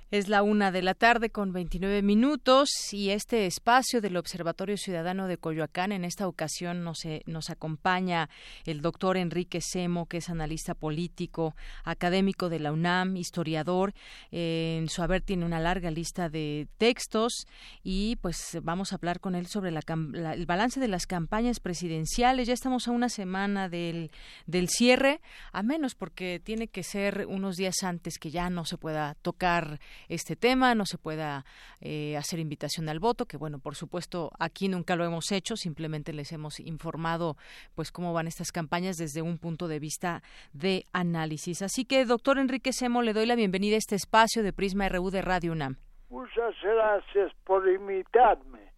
Es 0.09 0.29
la 0.29 0.41
una 0.41 0.71
de 0.71 0.81
la 0.81 0.93
tarde 0.93 1.31
con 1.31 1.51
29 1.51 2.01
minutos 2.01 2.69
y 2.93 3.09
este 3.09 3.45
espacio 3.45 3.99
del 3.99 4.15
Observatorio 4.15 4.77
Ciudadano 4.77 5.27
de 5.27 5.37
Coyoacán 5.37 5.91
en 5.91 6.05
esta 6.05 6.29
ocasión 6.29 6.85
nos, 6.85 7.03
eh, 7.03 7.23
nos 7.25 7.49
acompaña 7.49 8.29
el 8.63 8.79
doctor 8.79 9.17
Enrique 9.17 9.59
Semo, 9.59 10.05
que 10.05 10.19
es 10.19 10.29
analista 10.29 10.75
político, 10.75 11.57
académico 11.83 12.47
de 12.47 12.59
la 12.59 12.71
UNAM, 12.71 13.17
historiador. 13.17 13.93
En 14.31 14.87
su 14.87 15.03
haber 15.03 15.23
tiene 15.23 15.45
una 15.45 15.59
larga 15.59 15.91
lista 15.91 16.29
de 16.29 16.69
textos 16.77 17.45
y 17.83 18.15
pues 18.21 18.57
vamos 18.63 18.93
a 18.93 18.95
hablar 18.95 19.19
con 19.19 19.35
él 19.35 19.47
sobre 19.47 19.71
la, 19.71 19.81
la, 20.13 20.35
el 20.35 20.45
balance 20.45 20.79
de 20.79 20.87
las 20.87 21.05
campañas 21.05 21.59
presidenciales. 21.59 22.47
Ya 22.47 22.53
estamos 22.53 22.87
a 22.87 22.91
una 22.91 23.09
semana 23.09 23.67
del, 23.67 24.11
del 24.45 24.69
cierre, 24.69 25.19
a 25.51 25.63
menos 25.63 25.95
porque 25.95 26.39
tiene 26.41 26.69
que 26.69 26.83
ser 26.83 27.25
unos 27.27 27.57
días 27.57 27.83
antes 27.83 28.19
que 28.19 28.31
ya 28.31 28.49
no 28.49 28.63
se 28.63 28.77
pueda 28.77 29.13
tocar 29.15 29.81
este 30.09 30.35
tema, 30.35 30.75
no 30.75 30.85
se 30.85 30.97
pueda 30.97 31.45
eh, 31.81 32.17
hacer 32.17 32.39
invitación 32.39 32.89
al 32.89 32.99
voto, 32.99 33.25
que 33.25 33.37
bueno, 33.37 33.59
por 33.59 33.75
supuesto 33.75 34.31
aquí 34.39 34.67
nunca 34.67 34.95
lo 34.95 35.05
hemos 35.05 35.31
hecho, 35.31 35.55
simplemente 35.55 36.13
les 36.13 36.31
hemos 36.31 36.59
informado 36.59 37.35
pues 37.75 37.91
cómo 37.91 38.13
van 38.13 38.27
estas 38.27 38.51
campañas 38.51 38.97
desde 38.97 39.21
un 39.21 39.37
punto 39.37 39.67
de 39.67 39.79
vista 39.79 40.21
de 40.53 40.85
análisis. 40.93 41.61
Así 41.61 41.85
que, 41.85 42.05
doctor 42.05 42.37
Enrique 42.37 42.73
Semo, 42.73 43.01
le 43.01 43.13
doy 43.13 43.25
la 43.25 43.35
bienvenida 43.35 43.75
a 43.75 43.79
este 43.79 43.95
espacio 43.95 44.43
de 44.43 44.53
Prisma 44.53 44.89
RU 44.89 45.09
de 45.11 45.21
Radio 45.21 45.51
UNAM. 45.51 45.77
Muchas 46.09 46.55
gracias 46.63 47.33
por 47.43 47.67
invitarme. 47.67 48.71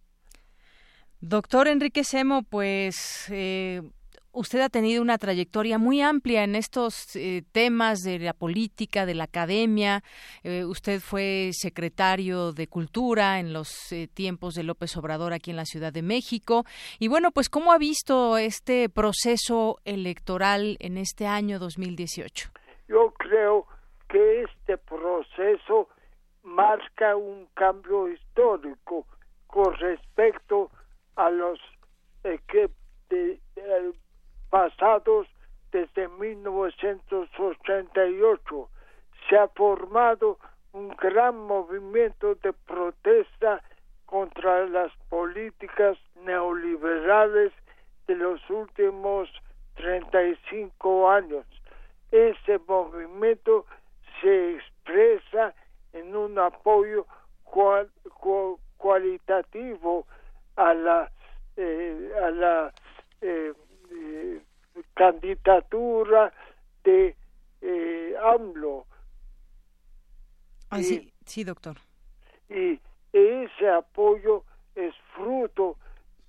Doctor 1.20 1.68
Enrique 1.68 2.02
Semo, 2.02 2.42
pues 2.42 3.28
eh, 3.30 3.82
usted 4.32 4.60
ha 4.60 4.68
tenido 4.68 5.02
una 5.02 5.18
trayectoria 5.18 5.78
muy 5.78 6.00
amplia 6.00 6.44
en 6.44 6.54
estos 6.54 7.14
eh, 7.16 7.42
temas 7.52 8.00
de 8.00 8.18
la 8.18 8.32
política, 8.32 9.06
de 9.06 9.14
la 9.14 9.24
academia. 9.24 10.02
Eh, 10.42 10.64
usted 10.64 11.00
fue 11.00 11.50
secretario 11.52 12.52
de 12.52 12.66
Cultura 12.66 13.40
en 13.40 13.52
los 13.52 13.92
eh, 13.92 14.08
tiempos 14.12 14.54
de 14.54 14.62
López 14.62 14.96
Obrador 14.96 15.32
aquí 15.32 15.50
en 15.50 15.56
la 15.56 15.64
Ciudad 15.64 15.92
de 15.92 16.02
México. 16.02 16.64
Y 16.98 17.08
bueno, 17.08 17.30
pues 17.32 17.48
¿cómo 17.48 17.72
ha 17.72 17.78
visto 17.78 18.38
este 18.38 18.88
proceso 18.88 19.78
electoral 19.84 20.76
en 20.80 20.96
este 20.96 21.26
año 21.26 21.58
2018? 21.58 22.50
Yo 22.88 23.12
creo 23.18 23.66
que 24.08 24.42
este 24.42 24.78
proceso 24.78 25.88
marca 26.42 27.16
un 27.16 27.46
cambio 27.54 28.08
histórico 28.08 29.06
con 29.46 29.74
respecto 29.74 30.70
a 31.16 31.30
los 31.30 31.58
que 32.22 32.70
de, 33.08 33.40
de, 33.54 33.92
pasados 34.50 35.26
desde 35.72 36.06
1988. 36.08 38.68
Se 39.28 39.38
ha 39.38 39.48
formado 39.48 40.38
un 40.72 40.88
gran 40.96 41.36
movimiento 41.36 42.36
de 42.36 42.52
protesta 42.52 43.60
contra 44.06 44.66
las 44.66 44.92
políticas 45.08 45.98
neoliberales 46.24 47.52
de 48.06 48.14
los 48.16 48.40
últimos 48.50 49.28
35 49.74 51.10
años. 51.10 51.44
Ese 52.10 52.58
movimiento 52.66 53.66
se 54.20 54.56
expresa 54.56 55.54
en 55.92 56.16
un 56.16 56.38
apoyo 56.38 57.06
cual, 57.44 57.90
cual, 58.18 58.56
cualitativo 58.76 60.06
a 60.56 60.74
la 60.74 61.10
eh, 61.56 62.12
a 62.22 62.30
la 62.30 62.72
eh, 63.20 63.52
eh, 63.90 64.40
candidatura 64.94 66.32
de 66.84 67.16
eh, 67.60 68.14
AMLO. 68.22 68.86
Ah, 70.70 70.82
sí, 70.82 71.12
sí, 71.24 71.44
doctor. 71.44 71.76
Y 72.48 72.80
ese 73.12 73.68
apoyo 73.68 74.44
es 74.74 74.94
fruto 75.14 75.76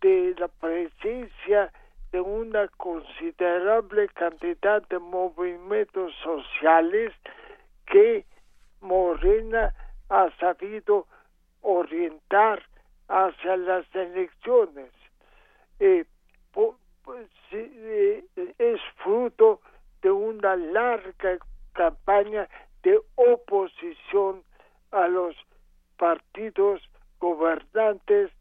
de 0.02 0.36
la 0.38 0.47
presencia 0.47 1.71
de 2.12 2.19
una 2.19 2.67
considerable 2.69 4.10
cantidad 4.10 4.86
de 4.89 5.00
movimientos 5.00 6.13
sociales 6.24 7.13
que 7.86 8.26
Morena 8.82 9.74
ha 10.10 10.30
sabido 10.39 11.08
orientar 11.62 12.63
hacia 13.08 13.58
las 13.58 13.86
elecciones. 13.93 14.91
Eh, 15.80 16.06
pues, 17.03 17.27
eh, 17.51 18.23
es 18.57 18.81
fruto 19.03 19.61
de 20.01 20.11
una 20.11 20.55
larga 20.55 21.37
campaña 21.73 22.47
de 22.83 22.99
oposición 23.15 24.43
a 24.91 25.07
los 25.07 25.35
partidos 25.97 26.81
gobernantes 27.19 28.31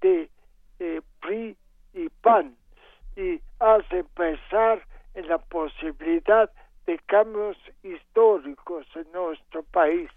de 0.00 0.30
eh, 0.78 1.00
PRI 1.20 1.56
y 1.94 2.08
PAN 2.22 2.56
y 3.16 3.40
hace 3.58 4.04
pensar 4.04 4.86
en 5.14 5.28
la 5.28 5.38
posibilidad 5.38 6.50
de 6.86 6.98
cambios 7.00 7.56
históricos 7.82 8.86
en 8.94 9.10
nuestro 9.12 9.62
país. 9.64 10.08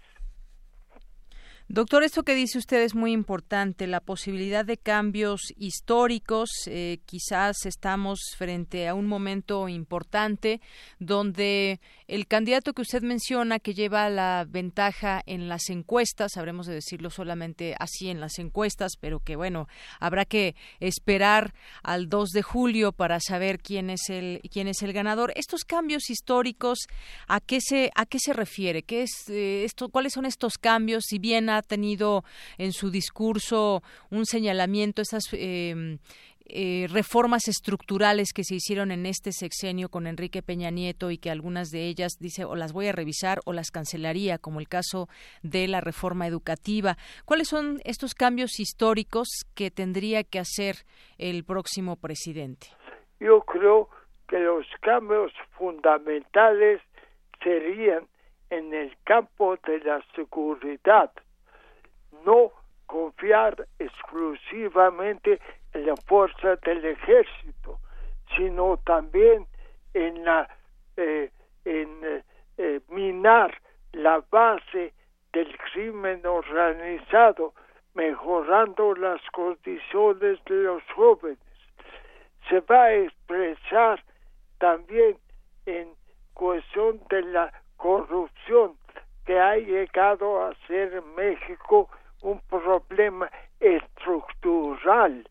Doctor, 1.74 2.02
esto 2.02 2.22
que 2.22 2.34
dice 2.34 2.58
usted 2.58 2.82
es 2.82 2.94
muy 2.94 3.12
importante, 3.12 3.86
la 3.86 4.00
posibilidad 4.00 4.62
de 4.62 4.76
cambios 4.76 5.54
históricos. 5.56 6.50
Eh, 6.66 6.98
quizás 7.06 7.64
estamos 7.64 8.20
frente 8.36 8.88
a 8.88 8.94
un 8.94 9.06
momento 9.06 9.70
importante 9.70 10.60
donde 10.98 11.80
el 12.08 12.26
candidato 12.26 12.74
que 12.74 12.82
usted 12.82 13.00
menciona, 13.00 13.58
que 13.58 13.72
lleva 13.72 14.10
la 14.10 14.44
ventaja 14.46 15.22
en 15.24 15.48
las 15.48 15.70
encuestas, 15.70 16.36
habremos 16.36 16.66
de 16.66 16.74
decirlo 16.74 17.08
solamente 17.08 17.74
así 17.78 18.10
en 18.10 18.20
las 18.20 18.38
encuestas, 18.38 18.98
pero 19.00 19.20
que 19.20 19.36
bueno, 19.36 19.66
habrá 19.98 20.26
que 20.26 20.54
esperar 20.78 21.54
al 21.82 22.10
2 22.10 22.32
de 22.32 22.42
julio 22.42 22.92
para 22.92 23.18
saber 23.18 23.58
quién 23.58 23.88
es 23.88 24.10
el 24.10 24.42
quién 24.52 24.68
es 24.68 24.82
el 24.82 24.92
ganador. 24.92 25.32
Estos 25.36 25.64
cambios 25.64 26.10
históricos, 26.10 26.80
¿a 27.28 27.40
qué 27.40 27.62
se 27.62 27.90
a 27.94 28.04
qué 28.04 28.18
se 28.18 28.34
refiere? 28.34 28.82
¿Qué 28.82 29.04
es 29.04 29.30
eh, 29.30 29.64
esto? 29.64 29.88
¿Cuáles 29.88 30.12
son 30.12 30.26
estos 30.26 30.58
cambios? 30.58 31.04
Si 31.06 31.18
bien 31.18 31.48
ha 31.48 31.61
tenido 31.62 32.24
en 32.58 32.72
su 32.72 32.90
discurso 32.90 33.82
un 34.10 34.26
señalamiento 34.26 35.02
esas 35.02 35.24
eh, 35.32 35.98
eh, 36.46 36.86
reformas 36.90 37.48
estructurales 37.48 38.32
que 38.34 38.44
se 38.44 38.56
hicieron 38.56 38.90
en 38.90 39.06
este 39.06 39.32
sexenio 39.32 39.88
con 39.88 40.06
Enrique 40.06 40.42
Peña 40.42 40.70
Nieto 40.70 41.10
y 41.10 41.18
que 41.18 41.30
algunas 41.30 41.70
de 41.70 41.86
ellas 41.86 42.18
dice 42.18 42.44
o 42.44 42.56
las 42.56 42.72
voy 42.72 42.88
a 42.88 42.92
revisar 42.92 43.38
o 43.46 43.52
las 43.52 43.70
cancelaría, 43.70 44.38
como 44.38 44.60
el 44.60 44.68
caso 44.68 45.08
de 45.42 45.68
la 45.68 45.80
reforma 45.80 46.26
educativa. 46.26 46.96
¿Cuáles 47.24 47.48
son 47.48 47.80
estos 47.84 48.14
cambios 48.14 48.58
históricos 48.58 49.28
que 49.54 49.70
tendría 49.70 50.24
que 50.24 50.40
hacer 50.40 50.74
el 51.16 51.44
próximo 51.44 51.96
presidente? 51.96 52.66
Yo 53.20 53.40
creo 53.42 53.88
que 54.28 54.38
los 54.38 54.66
cambios 54.80 55.32
fundamentales 55.56 56.82
serían 57.42 58.06
en 58.50 58.74
el 58.74 58.94
campo 59.04 59.56
de 59.66 59.78
la 59.80 60.04
seguridad, 60.14 61.12
no 62.24 62.52
confiar 62.86 63.66
exclusivamente 63.78 65.40
en 65.72 65.86
la 65.86 65.96
fuerza 65.96 66.56
del 66.56 66.84
ejército, 66.84 67.78
sino 68.36 68.76
también 68.84 69.46
en 69.94 70.24
la 70.24 70.48
eh, 70.96 71.30
en 71.64 72.22
eh, 72.58 72.80
minar 72.88 73.56
la 73.92 74.22
base 74.30 74.92
del 75.32 75.56
crimen 75.72 76.26
organizado, 76.26 77.54
mejorando 77.94 78.94
las 78.94 79.20
condiciones 79.30 80.38
de 80.44 80.54
los 80.54 80.82
jóvenes. 80.94 81.38
Se 82.48 82.60
va 82.60 82.84
a 82.84 82.94
expresar 82.94 84.02
también 84.58 85.16
en 85.66 85.88
cuestión 86.34 87.00
de 87.08 87.22
la 87.22 87.52
corrupción 87.76 88.76
que 89.24 89.38
ha 89.38 89.56
llegado 89.56 90.44
a 90.44 90.54
ser 90.66 90.94
en 90.94 91.14
México 91.14 91.88
un 92.22 92.40
problema 92.48 93.30
estructural. 93.60 95.28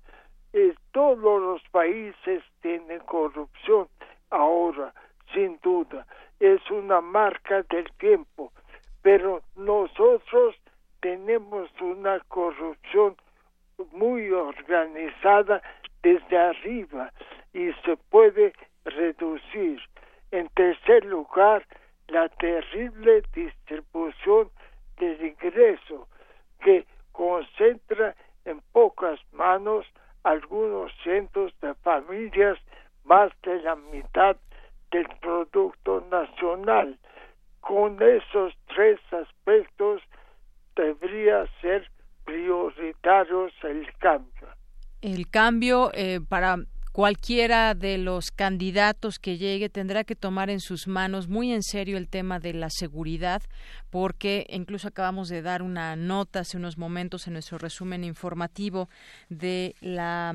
Eh, 0.54 0.76
todos 0.92 1.42
los 1.42 1.62
países 1.72 2.44
tienen 2.62 3.00
corrupción 3.00 3.88
ahora, 4.30 4.94
sin 5.34 5.60
duda. 5.64 6.06
Es 6.40 6.60
una 6.70 7.02
marca 7.02 7.64
del 7.70 7.90
tiempo. 7.94 8.52
Pero 9.02 9.42
nosotros 9.56 10.56
tenemos 11.00 11.70
una 11.82 12.20
corrupción 12.28 13.16
muy 13.94 14.30
organizada 14.32 15.62
desde 16.04 16.38
arriba 16.38 17.12
y 17.54 17.72
se 17.86 17.98
puede 18.10 18.54
reducir. 18.86 19.82
En 20.32 20.48
tercer 20.50 21.06
lugar, 21.06 21.66
la 22.08 22.30
terrible 22.30 23.24
distribución 23.34 24.50
del 24.98 25.26
ingreso 25.26 26.08
que 26.64 26.86
concentra 27.12 28.16
en 28.46 28.62
pocas 28.72 29.20
manos 29.32 29.86
algunos 30.24 30.92
cientos 31.04 31.52
de 31.62 31.74
familias 31.76 32.58
más 33.04 33.32
de 33.44 33.62
la 33.62 33.76
mitad 33.76 34.38
del 34.92 35.08
Producto 35.20 36.06
Nacional. 36.12 36.98
Con 37.60 38.02
esos 38.02 38.54
tres 38.68 39.00
aspectos 39.12 40.02
debería 40.76 41.46
ser 41.62 41.90
prioritarios 42.26 43.52
el 43.64 43.88
cambio. 43.98 44.48
El 45.02 45.28
cambio 45.30 45.92
eh, 45.94 46.20
para 46.28 46.58
cualquiera 46.92 47.74
de 47.74 47.98
los 47.98 48.32
candidatos 48.32 49.18
que 49.18 49.38
llegue 49.38 49.70
tendrá 49.70 50.04
que 50.04 50.16
tomar 50.16 50.50
en 50.50 50.60
sus 50.60 50.88
manos 50.88 51.28
muy 51.28 51.54
en 51.54 51.64
serio 51.64 51.98
el 51.98 52.10
tema 52.10 52.40
de 52.40 52.54
la 52.54 52.70
seguridad, 52.70 53.42
porque 53.92 54.48
incluso 54.50 54.88
acabamos 54.88 55.30
de 55.30 55.44
dar 55.44 55.62
una 55.62 55.96
nota 55.96 56.40
hace 56.40 56.58
unos 56.58 56.80
momentos 56.80 57.28
en 57.28 57.34
nuestro 57.34 57.60
resumen 57.60 58.04
informativo 58.04 58.90
de 59.30 59.76
la 59.82 60.34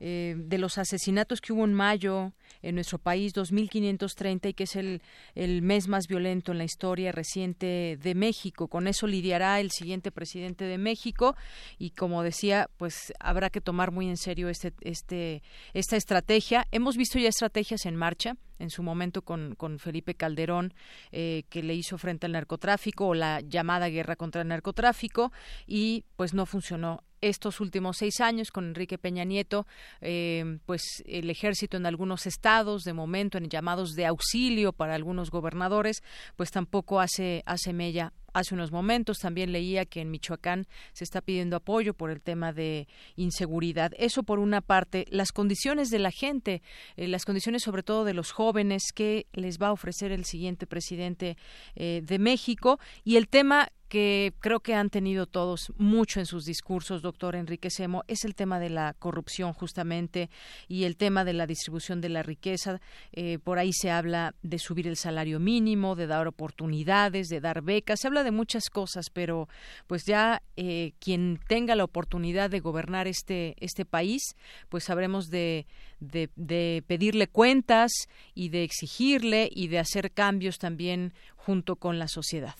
eh, 0.00 0.36
de 0.36 0.58
los 0.58 0.78
asesinatos 0.78 1.40
que 1.40 1.52
hubo 1.52 1.64
en 1.64 1.74
mayo 1.74 2.32
en 2.62 2.76
nuestro 2.76 2.98
país, 2.98 3.34
2.530, 3.34 4.50
y 4.50 4.54
que 4.54 4.64
es 4.64 4.76
el, 4.76 5.02
el 5.34 5.60
mes 5.62 5.88
más 5.88 6.06
violento 6.06 6.52
en 6.52 6.58
la 6.58 6.64
historia 6.64 7.10
reciente 7.10 7.98
de 8.00 8.14
México. 8.14 8.68
Con 8.68 8.86
eso 8.86 9.08
lidiará 9.08 9.58
el 9.58 9.72
siguiente 9.72 10.12
presidente 10.12 10.64
de 10.64 10.78
México 10.78 11.36
y, 11.78 11.90
como 11.90 12.22
decía, 12.22 12.70
pues 12.76 13.12
habrá 13.18 13.50
que 13.50 13.60
tomar 13.60 13.90
muy 13.90 14.08
en 14.08 14.16
serio 14.16 14.48
este, 14.48 14.72
este, 14.82 15.42
esta 15.74 15.96
estrategia. 15.96 16.66
Hemos 16.70 16.96
visto 16.96 17.18
ya 17.18 17.28
estrategias 17.28 17.84
en 17.84 17.96
marcha 17.96 18.36
en 18.58 18.70
su 18.70 18.82
momento 18.82 19.22
con, 19.22 19.54
con 19.54 19.78
Felipe 19.78 20.14
Calderón, 20.14 20.74
eh, 21.12 21.44
que 21.48 21.62
le 21.62 21.74
hizo 21.74 21.98
frente 21.98 22.26
al 22.26 22.32
narcotráfico 22.32 23.08
o 23.08 23.14
la 23.14 23.40
llamada 23.40 23.88
guerra 23.88 24.16
contra 24.16 24.42
el 24.42 24.48
narcotráfico 24.48 25.32
y 25.66 26.04
pues 26.16 26.34
no 26.34 26.46
funcionó 26.46 27.02
estos 27.20 27.60
últimos 27.60 27.98
seis 27.98 28.20
años 28.20 28.50
con 28.50 28.66
Enrique 28.66 28.98
Peña 28.98 29.24
Nieto, 29.24 29.66
eh, 30.00 30.58
pues 30.66 31.02
el 31.06 31.30
ejército 31.30 31.76
en 31.76 31.86
algunos 31.86 32.26
estados, 32.26 32.82
de 32.84 32.92
momento 32.92 33.38
en 33.38 33.48
llamados 33.48 33.94
de 33.94 34.06
auxilio 34.06 34.72
para 34.72 34.94
algunos 34.94 35.30
gobernadores, 35.30 36.02
pues 36.36 36.50
tampoco 36.50 37.00
hace, 37.00 37.42
hace 37.46 37.72
mella. 37.72 38.12
Hace 38.34 38.54
unos 38.54 38.70
momentos 38.70 39.18
también 39.18 39.52
leía 39.52 39.86
que 39.86 40.00
en 40.00 40.10
Michoacán 40.10 40.66
se 40.92 41.04
está 41.04 41.22
pidiendo 41.22 41.56
apoyo 41.56 41.94
por 41.94 42.10
el 42.10 42.20
tema 42.20 42.52
de 42.52 42.86
inseguridad. 43.16 43.92
Eso 43.96 44.22
por 44.22 44.38
una 44.38 44.60
parte, 44.60 45.06
las 45.10 45.32
condiciones 45.32 45.88
de 45.88 45.98
la 45.98 46.10
gente, 46.10 46.62
eh, 46.96 47.08
las 47.08 47.24
condiciones 47.24 47.62
sobre 47.62 47.82
todo 47.82 48.04
de 48.04 48.14
los 48.14 48.30
jóvenes 48.30 48.92
que 48.94 49.26
les 49.32 49.58
va 49.58 49.68
a 49.68 49.72
ofrecer 49.72 50.12
el 50.12 50.24
siguiente 50.24 50.66
presidente 50.66 51.36
eh, 51.74 52.02
de 52.04 52.18
México 52.18 52.78
y 53.02 53.16
el 53.16 53.28
tema 53.28 53.70
que 53.88 54.34
creo 54.40 54.60
que 54.60 54.74
han 54.74 54.90
tenido 54.90 55.26
todos 55.26 55.72
mucho 55.76 56.20
en 56.20 56.26
sus 56.26 56.44
discursos, 56.44 57.02
doctor 57.02 57.34
Enrique 57.34 57.70
Semo, 57.70 58.04
es 58.06 58.24
el 58.24 58.34
tema 58.34 58.60
de 58.60 58.70
la 58.70 58.94
corrupción 58.98 59.52
justamente 59.52 60.30
y 60.68 60.84
el 60.84 60.96
tema 60.96 61.24
de 61.24 61.32
la 61.32 61.46
distribución 61.46 62.00
de 62.00 62.10
la 62.10 62.22
riqueza. 62.22 62.80
Eh, 63.12 63.38
por 63.42 63.58
ahí 63.58 63.72
se 63.72 63.90
habla 63.90 64.34
de 64.42 64.58
subir 64.58 64.86
el 64.86 64.96
salario 64.96 65.40
mínimo, 65.40 65.96
de 65.96 66.06
dar 66.06 66.26
oportunidades, 66.26 67.28
de 67.28 67.40
dar 67.40 67.62
becas, 67.62 68.00
se 68.00 68.06
habla 68.06 68.24
de 68.24 68.30
muchas 68.30 68.68
cosas, 68.70 69.10
pero 69.10 69.48
pues 69.86 70.04
ya 70.04 70.42
eh, 70.56 70.92
quien 70.98 71.40
tenga 71.48 71.74
la 71.74 71.84
oportunidad 71.84 72.50
de 72.50 72.60
gobernar 72.60 73.08
este, 73.08 73.56
este 73.58 73.84
país, 73.84 74.36
pues 74.68 74.84
sabremos 74.84 75.30
de, 75.30 75.66
de, 76.00 76.30
de 76.36 76.84
pedirle 76.86 77.26
cuentas 77.26 77.90
y 78.34 78.50
de 78.50 78.64
exigirle 78.64 79.48
y 79.50 79.68
de 79.68 79.78
hacer 79.78 80.12
cambios 80.12 80.58
también 80.58 81.14
junto 81.36 81.76
con 81.76 81.98
la 81.98 82.08
sociedad. 82.08 82.54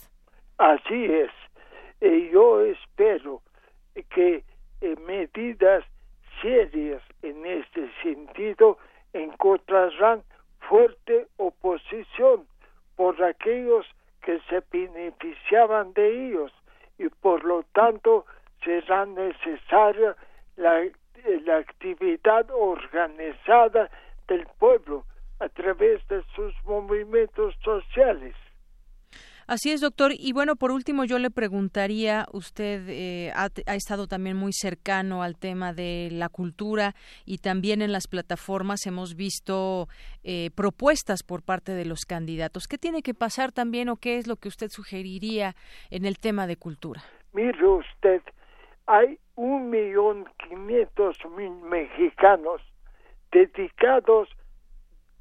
Así 0.58 1.04
es. 1.04 1.30
y 2.00 2.30
yo 2.30 2.62
espero 2.62 3.42
que 4.10 4.44
eh, 4.80 4.96
medidas 5.06 5.84
serias 6.42 7.02
en 7.22 7.46
este 7.46 7.90
sentido 8.02 8.78
encontrarán 9.12 10.22
fuerte 10.68 11.26
oposición 11.36 12.46
por 12.96 13.22
aquellos 13.22 13.86
que 14.22 14.40
se 14.48 14.62
beneficiaban 14.70 15.92
de 15.94 16.26
ellos 16.26 16.52
y 16.98 17.08
por 17.08 17.44
lo 17.44 17.62
tanto 17.72 18.26
será 18.64 19.06
necesaria 19.06 20.16
la 20.56 21.56
actividad 21.56 22.50
organizada 22.50 23.90
del 24.26 24.46
pueblo 24.58 25.04
a 25.38 25.48
través 25.48 26.06
de 26.08 26.22
sus 26.34 26.52
movimientos 26.64 27.54
sociales. 27.62 28.34
Así 29.48 29.70
es, 29.70 29.80
doctor. 29.80 30.12
Y 30.12 30.34
bueno, 30.34 30.56
por 30.56 30.70
último, 30.72 31.06
yo 31.06 31.18
le 31.18 31.30
preguntaría, 31.30 32.26
usted 32.34 32.82
eh, 32.86 33.32
ha, 33.34 33.74
estado 33.74 34.06
también 34.06 34.36
muy 34.36 34.52
cercano 34.52 35.22
al 35.22 35.38
tema 35.38 35.72
de 35.72 36.10
la 36.12 36.28
cultura 36.28 36.94
y 37.24 37.38
también 37.38 37.80
en 37.80 37.90
las 37.90 38.08
plataformas 38.08 38.84
hemos 38.84 39.16
visto 39.16 39.88
eh, 40.22 40.50
propuestas 40.54 41.22
por 41.22 41.42
parte 41.42 41.72
de 41.72 41.86
los 41.86 42.00
candidatos. 42.04 42.68
¿Qué 42.68 42.76
tiene 42.76 43.00
que 43.00 43.14
pasar 43.14 43.50
también 43.50 43.88
o 43.88 43.96
qué 43.96 44.18
es 44.18 44.26
lo 44.26 44.36
que 44.36 44.48
usted 44.48 44.68
sugeriría 44.68 45.54
en 45.88 46.04
el 46.04 46.18
tema 46.18 46.46
de 46.46 46.56
cultura? 46.56 47.00
Mire 47.32 47.66
usted, 47.66 48.20
hay 48.84 49.18
un 49.34 49.70
millón 49.70 50.28
quinientos 50.46 51.16
mil 51.34 51.52
mexicanos 51.70 52.60
dedicados 53.32 54.28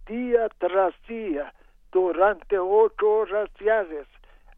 día 0.05 0.49
tras 0.57 0.93
día 1.07 1.53
durante 1.93 2.59
ocho 2.59 3.09
horas 3.09 3.49
diarias 3.57 4.05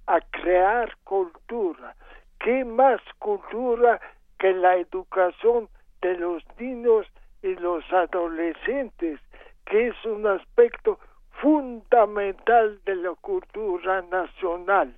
a 0.09 0.21
crear 0.31 0.95
cultura. 1.03 1.95
¿Qué 2.39 2.65
más 2.65 2.99
cultura 3.19 4.01
que 4.39 4.53
la 4.53 4.75
educación 4.77 5.69
de 6.01 6.17
los 6.17 6.43
niños 6.57 7.05
y 7.43 7.55
los 7.55 7.83
adolescentes, 7.93 9.19
que 9.65 9.87
es 9.89 10.05
un 10.05 10.25
aspecto 10.25 10.99
fundamental 11.41 12.79
de 12.85 12.95
la 12.95 13.13
cultura 13.21 14.01
nacional 14.03 14.95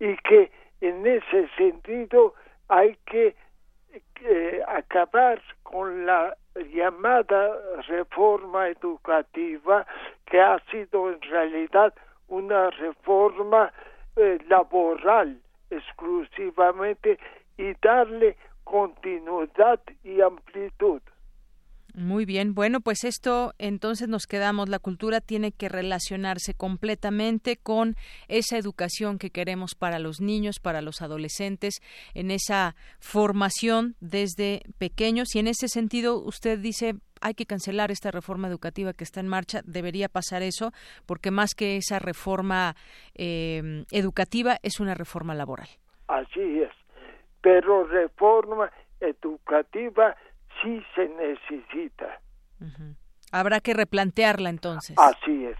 y 0.00 0.16
que 0.16 0.50
en 0.80 1.06
ese 1.06 1.48
sentido 1.56 2.34
hay 2.68 2.96
que 3.04 3.36
eh, 4.22 4.62
acabar 4.66 5.42
con 5.62 6.06
la 6.06 6.36
llamada 6.72 7.56
reforma 7.86 8.68
educativa 8.68 9.86
que 10.26 10.40
ha 10.40 10.58
sido 10.70 11.10
en 11.10 11.20
realidad 11.22 11.94
una 12.28 12.70
reforma 12.70 13.72
eh, 14.18 14.38
laboral 14.48 15.40
exclusivamente 15.70 17.18
y 17.56 17.72
darle 17.82 18.36
continuidad 18.64 19.80
y 20.04 20.20
amplitud. 20.20 21.00
Muy 21.94 22.26
bien, 22.26 22.54
bueno, 22.54 22.80
pues 22.80 23.02
esto 23.02 23.54
entonces 23.58 24.08
nos 24.08 24.26
quedamos, 24.26 24.68
la 24.68 24.78
cultura 24.78 25.20
tiene 25.20 25.50
que 25.50 25.68
relacionarse 25.68 26.54
completamente 26.54 27.56
con 27.56 27.96
esa 28.28 28.56
educación 28.56 29.18
que 29.18 29.30
queremos 29.30 29.74
para 29.74 29.98
los 29.98 30.20
niños, 30.20 30.60
para 30.60 30.80
los 30.80 31.02
adolescentes, 31.02 31.80
en 32.14 32.30
esa 32.30 32.76
formación 33.00 33.96
desde 34.00 34.62
pequeños 34.78 35.34
y 35.34 35.40
en 35.40 35.48
ese 35.48 35.66
sentido 35.66 36.20
usted 36.20 36.60
dice 36.60 36.94
hay 37.20 37.34
que 37.34 37.46
cancelar 37.46 37.90
esta 37.90 38.10
reforma 38.10 38.48
educativa 38.48 38.92
que 38.92 39.04
está 39.04 39.20
en 39.20 39.28
marcha, 39.28 39.60
debería 39.64 40.08
pasar 40.08 40.42
eso, 40.42 40.72
porque 41.06 41.30
más 41.30 41.54
que 41.54 41.76
esa 41.76 41.98
reforma 41.98 42.74
eh, 43.14 43.84
educativa 43.90 44.58
es 44.62 44.80
una 44.80 44.94
reforma 44.94 45.34
laboral. 45.34 45.68
Así 46.08 46.62
es, 46.62 46.72
pero 47.40 47.84
reforma 47.84 48.70
educativa 49.00 50.16
sí 50.62 50.82
se 50.94 51.08
necesita. 51.08 52.20
Habrá 53.30 53.60
que 53.60 53.74
replantearla 53.74 54.50
entonces. 54.50 54.96
Así 54.98 55.46
es. 55.46 55.56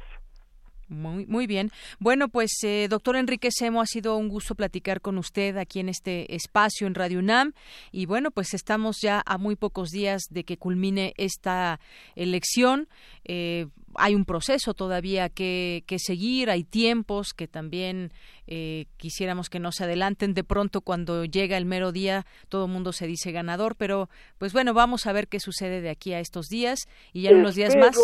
Muy, 0.89 1.27
muy 1.27 1.47
bien. 1.47 1.71
Bueno, 1.99 2.29
pues, 2.29 2.51
eh, 2.63 2.87
doctor 2.89 3.17
Enrique 3.17 3.51
Semo, 3.51 3.83
ha 3.83 3.87
sido 3.87 4.17
un 4.17 4.29
gusto 4.29 4.55
platicar 4.55 5.01
con 5.01 5.19
usted 5.19 5.57
aquí 5.59 5.81
en 5.81 5.89
este 5.89 6.35
espacio 6.35 6.87
en 6.87 6.95
Radio 6.95 7.19
UNAM. 7.19 7.53
Y 7.93 8.07
bueno, 8.07 8.31
pues 8.31 8.55
estamos 8.55 8.99
ya 9.03 9.23
a 9.27 9.37
muy 9.37 9.55
pocos 9.55 9.91
días 9.91 10.23
de 10.31 10.45
que 10.45 10.57
culmine 10.57 11.13
esta 11.19 11.79
elección. 12.17 12.89
Eh, 13.25 13.67
hay 13.95 14.15
un 14.15 14.25
proceso 14.25 14.75
todavía 14.75 15.29
que, 15.29 15.85
que, 15.87 15.99
seguir, 15.99 16.51
hay 16.51 16.65
tiempos 16.65 17.35
que 17.35 17.49
también 17.49 18.13
eh, 18.47 18.87
quisiéramos 18.97 19.51
que 19.51 19.61
no 19.61 19.73
se 19.73 19.85
adelanten. 19.85 20.33
De 20.33 20.45
pronto, 20.45 20.81
cuando 20.81 21.25
llega 21.25 21.57
el 21.57 21.67
mero 21.67 21.93
día, 21.93 22.25
todo 22.49 22.65
el 22.65 22.71
mundo 22.71 22.93
se 22.93 23.07
dice 23.07 23.33
ganador, 23.33 23.77
pero 23.77 24.09
pues 24.39 24.53
bueno, 24.53 24.73
vamos 24.73 25.07
a 25.07 25.13
ver 25.13 25.29
qué 25.29 25.41
sucede 25.41 25.81
de 25.81 25.91
aquí 25.91 26.15
a 26.15 26.21
estos 26.21 26.47
días 26.47 26.89
y 27.13 27.23
ya 27.23 27.31
en 27.31 27.39
unos 27.39 27.55
días 27.55 27.77
más. 27.77 27.99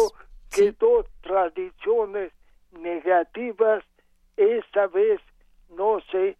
Que 0.51 0.73
dos 0.73 1.07
tradiciones 1.23 2.33
negativas 2.81 3.85
esta 4.37 4.87
vez 4.89 5.21
no 5.77 6.01
se 6.11 6.37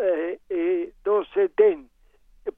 eh, 0.00 0.38
eh, 0.48 0.92
no 1.04 1.24
se 1.34 1.50
den. 1.56 1.90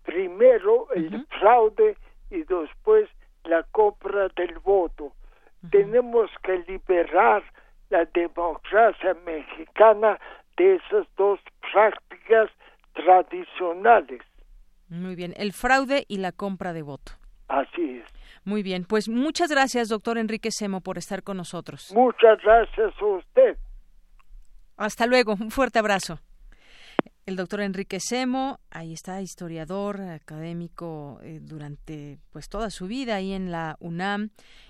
Primero 0.05 0.89
el 0.95 1.27
fraude 1.41 1.97
y 2.31 2.43
después 2.45 3.09
la 3.45 3.63
compra 3.65 4.29
del 4.37 4.59
voto. 4.61 5.13
Tenemos 5.71 6.31
que 6.43 6.59
liberar 6.69 7.43
la 7.91 8.05
democracia 8.07 9.15
mexicana 9.27 10.19
de 10.57 10.77
esas 10.77 11.07
dos 11.17 11.41
prácticas 11.73 12.51
tradicionales. 12.93 14.21
Muy 14.89 15.17
bien 15.17 15.35
el 15.37 15.53
fraude 15.53 16.05
y 16.09 16.19
la 16.19 16.33
compra 16.33 16.73
de 16.73 16.83
voto. 16.83 17.13
Así 17.49 18.03
es 18.05 18.24
muy 18.45 18.63
bien, 18.63 18.85
pues 18.85 19.09
muchas 19.09 19.51
gracias, 19.51 19.89
doctor 19.89 20.19
Enrique 20.19 20.51
Semo, 20.51 20.81
por 20.81 20.99
estar 20.99 21.23
con 21.23 21.37
nosotros. 21.37 21.93
Muchas 21.95 22.39
gracias 22.43 22.93
a 23.01 23.05
usted. 23.07 23.57
Hasta 24.77 25.07
luego, 25.07 25.35
un 25.41 25.51
fuerte 25.51 25.79
abrazo. 25.79 26.19
El 27.27 27.37
doctor 27.37 27.63
Enrique 27.63 28.01
Semo, 28.01 28.61
ahí 28.69 28.93
está, 28.93 29.23
historiador, 29.23 30.03
académico 30.03 31.21
eh, 31.23 31.41
durante 31.43 32.19
pues 32.31 32.51
toda 32.51 32.69
su 32.69 32.87
vida 32.87 33.15
ahí 33.15 33.33
en 33.33 33.51
la 33.51 33.79
UNAM 33.81 34.29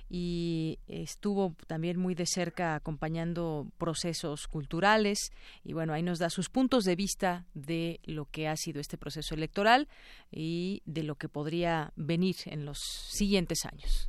y 0.08 0.78
estuvo 0.86 1.56
también 1.66 1.98
muy 1.98 2.14
de 2.14 2.26
cerca 2.26 2.76
acompañando 2.76 3.66
procesos 3.76 4.46
culturales 4.46 5.32
y 5.64 5.72
bueno, 5.72 5.94
ahí 5.94 6.04
nos 6.04 6.20
da 6.20 6.30
sus 6.30 6.48
puntos 6.48 6.84
de 6.84 6.94
vista 6.94 7.44
de 7.54 7.98
lo 8.04 8.26
que 8.26 8.46
ha 8.46 8.56
sido 8.56 8.80
este 8.80 8.98
proceso 8.98 9.34
electoral 9.34 9.88
y 10.30 10.80
de 10.84 11.02
lo 11.02 11.16
que 11.16 11.28
podría 11.28 11.92
venir 11.96 12.36
en 12.44 12.66
los 12.66 12.78
siguientes 12.78 13.64
años. 13.64 14.08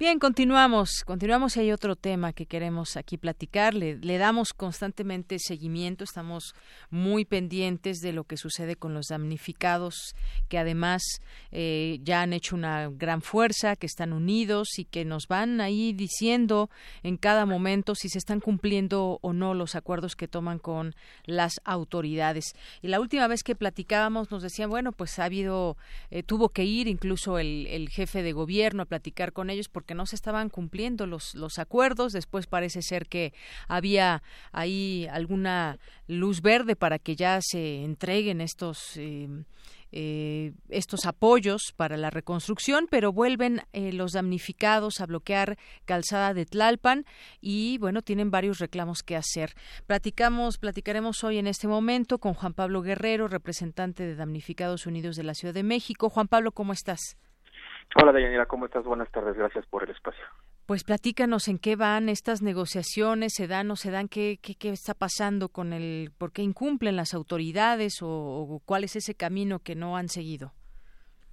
Bien, 0.00 0.20
continuamos, 0.20 1.02
continuamos 1.04 1.56
hay 1.56 1.72
otro 1.72 1.96
tema 1.96 2.32
que 2.32 2.46
queremos 2.46 2.96
aquí 2.96 3.16
platicar. 3.16 3.74
Le, 3.74 3.96
damos 4.16 4.52
constantemente 4.52 5.40
seguimiento, 5.40 6.04
estamos 6.04 6.54
muy 6.88 7.24
pendientes 7.24 7.98
de 7.98 8.12
lo 8.12 8.22
que 8.22 8.36
sucede 8.36 8.76
con 8.76 8.94
los 8.94 9.06
damnificados, 9.06 10.14
que 10.48 10.56
además 10.56 11.02
eh, 11.50 11.98
ya 12.04 12.22
han 12.22 12.32
hecho 12.32 12.54
una 12.54 12.88
gran 12.90 13.22
fuerza, 13.22 13.74
que 13.74 13.86
están 13.86 14.12
unidos 14.12 14.78
y 14.78 14.84
que 14.84 15.04
nos 15.04 15.26
van 15.26 15.60
ahí 15.60 15.92
diciendo 15.92 16.70
en 17.02 17.16
cada 17.16 17.44
momento 17.44 17.96
si 17.96 18.08
se 18.08 18.18
están 18.18 18.38
cumpliendo 18.38 19.18
o 19.20 19.32
no 19.32 19.52
los 19.52 19.74
acuerdos 19.74 20.14
que 20.14 20.28
toman 20.28 20.60
con 20.60 20.94
las 21.24 21.54
autoridades. 21.64 22.54
Y 22.82 22.86
la 22.86 23.00
última 23.00 23.26
vez 23.26 23.42
que 23.42 23.56
platicábamos 23.56 24.30
nos 24.30 24.44
decían, 24.44 24.70
bueno, 24.70 24.92
pues 24.92 25.18
ha 25.18 25.24
habido, 25.24 25.76
eh, 26.12 26.22
tuvo 26.22 26.50
que 26.50 26.64
ir 26.64 26.86
incluso 26.86 27.40
el, 27.40 27.66
el 27.66 27.88
jefe 27.88 28.22
de 28.22 28.30
gobierno 28.30 28.84
a 28.84 28.86
platicar 28.86 29.32
con 29.32 29.50
ellos 29.50 29.68
porque 29.68 29.87
que 29.88 29.94
no 29.96 30.06
se 30.06 30.14
estaban 30.14 30.50
cumpliendo 30.50 31.06
los, 31.06 31.34
los 31.34 31.58
acuerdos. 31.58 32.12
Después 32.12 32.46
parece 32.46 32.82
ser 32.82 33.08
que 33.08 33.32
había 33.66 34.22
ahí 34.52 35.08
alguna 35.10 35.78
luz 36.06 36.42
verde 36.42 36.76
para 36.76 37.00
que 37.00 37.16
ya 37.16 37.40
se 37.42 37.82
entreguen 37.82 38.40
estos. 38.40 38.96
Em, 38.96 39.44
eh, 39.90 40.52
estos 40.68 41.06
apoyos 41.06 41.72
para 41.74 41.96
la 41.96 42.10
reconstrucción, 42.10 42.88
pero 42.90 43.10
vuelven 43.10 43.62
eh, 43.72 43.90
los 43.94 44.12
damnificados 44.12 45.00
a 45.00 45.06
bloquear 45.06 45.56
calzada 45.86 46.34
de 46.34 46.44
Tlalpan 46.44 47.06
y 47.40 47.78
bueno, 47.78 48.02
tienen 48.02 48.30
varios 48.30 48.58
reclamos 48.58 49.02
que 49.02 49.16
hacer. 49.16 49.54
Platicamos, 49.86 50.58
platicaremos 50.58 51.24
hoy 51.24 51.38
en 51.38 51.46
este 51.46 51.68
momento 51.68 52.18
con 52.18 52.34
Juan 52.34 52.52
Pablo 52.52 52.82
Guerrero, 52.82 53.28
representante 53.28 54.02
de 54.02 54.14
Damnificados 54.14 54.84
Unidos 54.84 55.16
de 55.16 55.22
la 55.22 55.32
Ciudad 55.32 55.54
de 55.54 55.62
México. 55.62 56.10
Juan 56.10 56.28
Pablo, 56.28 56.52
¿cómo 56.52 56.74
estás? 56.74 57.16
Hola 57.94 58.12
Dayanira, 58.12 58.46
¿cómo 58.46 58.66
estás? 58.66 58.84
Buenas 58.84 59.10
tardes, 59.10 59.36
gracias 59.36 59.66
por 59.66 59.82
el 59.82 59.90
espacio. 59.90 60.24
Pues 60.66 60.84
platícanos 60.84 61.48
en 61.48 61.58
qué 61.58 61.76
van 61.76 62.10
estas 62.10 62.42
negociaciones, 62.42 63.32
se 63.34 63.46
dan 63.46 63.70
o 63.70 63.76
se 63.76 63.90
dan, 63.90 64.08
qué, 64.08 64.38
qué, 64.42 64.68
está 64.68 64.92
pasando 64.92 65.48
con 65.48 65.72
el, 65.72 66.10
por 66.18 66.30
qué 66.30 66.42
incumplen 66.42 66.94
las 66.96 67.14
autoridades 67.14 68.00
o, 68.02 68.60
cuál 68.66 68.84
es 68.84 68.94
ese 68.94 69.14
camino 69.14 69.60
que 69.60 69.74
no 69.74 69.96
han 69.96 70.08
seguido. 70.08 70.52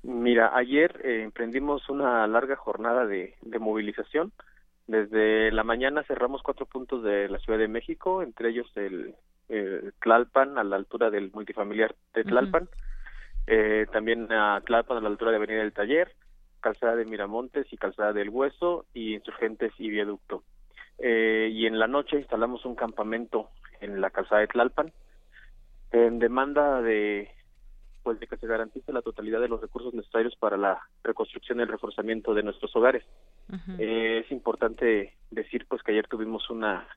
Mira, 0.04 0.56
ayer 0.56 1.02
eh, 1.04 1.24
emprendimos 1.24 1.90
una 1.90 2.26
larga 2.28 2.56
jornada 2.56 3.06
de, 3.06 3.36
movilización. 3.60 4.32
Desde 4.88 5.52
la 5.52 5.64
mañana 5.64 6.04
cerramos 6.04 6.42
cuatro 6.42 6.66
puntos 6.66 7.04
de 7.04 7.28
la 7.28 7.40
Ciudad 7.40 7.60
de 7.60 7.68
México, 7.68 8.22
entre 8.22 8.50
ellos 8.50 8.72
el, 8.76 9.16
Tlalpan, 10.02 10.58
a 10.58 10.64
la 10.64 10.78
altura 10.78 11.10
del 11.10 11.32
multifamiliar 11.34 11.94
de 12.14 12.24
Tlalpan, 12.24 12.70
eh, 13.48 13.86
también 13.92 14.32
a 14.32 14.62
Tlalpan 14.62 14.98
a 14.98 15.02
la 15.02 15.10
altura 15.10 15.32
de 15.32 15.38
Avenida 15.38 15.60
del 15.60 15.74
Taller, 15.74 16.12
Calzada 16.66 16.96
de 16.96 17.06
Miramontes 17.06 17.72
y 17.72 17.78
Calzada 17.78 18.12
del 18.12 18.30
Hueso 18.30 18.88
y 18.92 19.14
Insurgentes 19.14 19.72
y 19.78 19.88
Viaducto. 19.92 20.42
Eh, 20.98 21.48
y 21.54 21.68
en 21.68 21.78
la 21.78 21.86
noche 21.86 22.18
instalamos 22.18 22.66
un 22.66 22.74
campamento 22.74 23.50
en 23.82 24.02
la 24.02 24.10
Calzada 24.10 24.42
de 24.42 24.48
Tlalpan 24.48 24.92
en 25.92 26.18
demanda 26.18 26.82
de 26.82 27.30
pues 28.02 28.20
de 28.20 28.26
que 28.26 28.38
se 28.38 28.48
garantice 28.48 28.92
la 28.92 29.04
totalidad 29.04 29.42
de 29.42 29.48
los 29.48 29.62
recursos 29.62 29.94
necesarios 29.94 30.36
para 30.38 30.58
la 30.58 30.82
reconstrucción 31.04 31.60
y 31.60 31.62
el 31.62 31.68
reforzamiento 31.68 32.34
de 32.34 32.42
nuestros 32.42 32.76
hogares. 32.76 33.04
Eh, 33.78 34.24
es 34.26 34.32
importante 34.32 35.14
decir 35.30 35.68
pues 35.68 35.84
que 35.84 35.92
ayer 35.92 36.08
tuvimos 36.08 36.50
una 36.50 36.88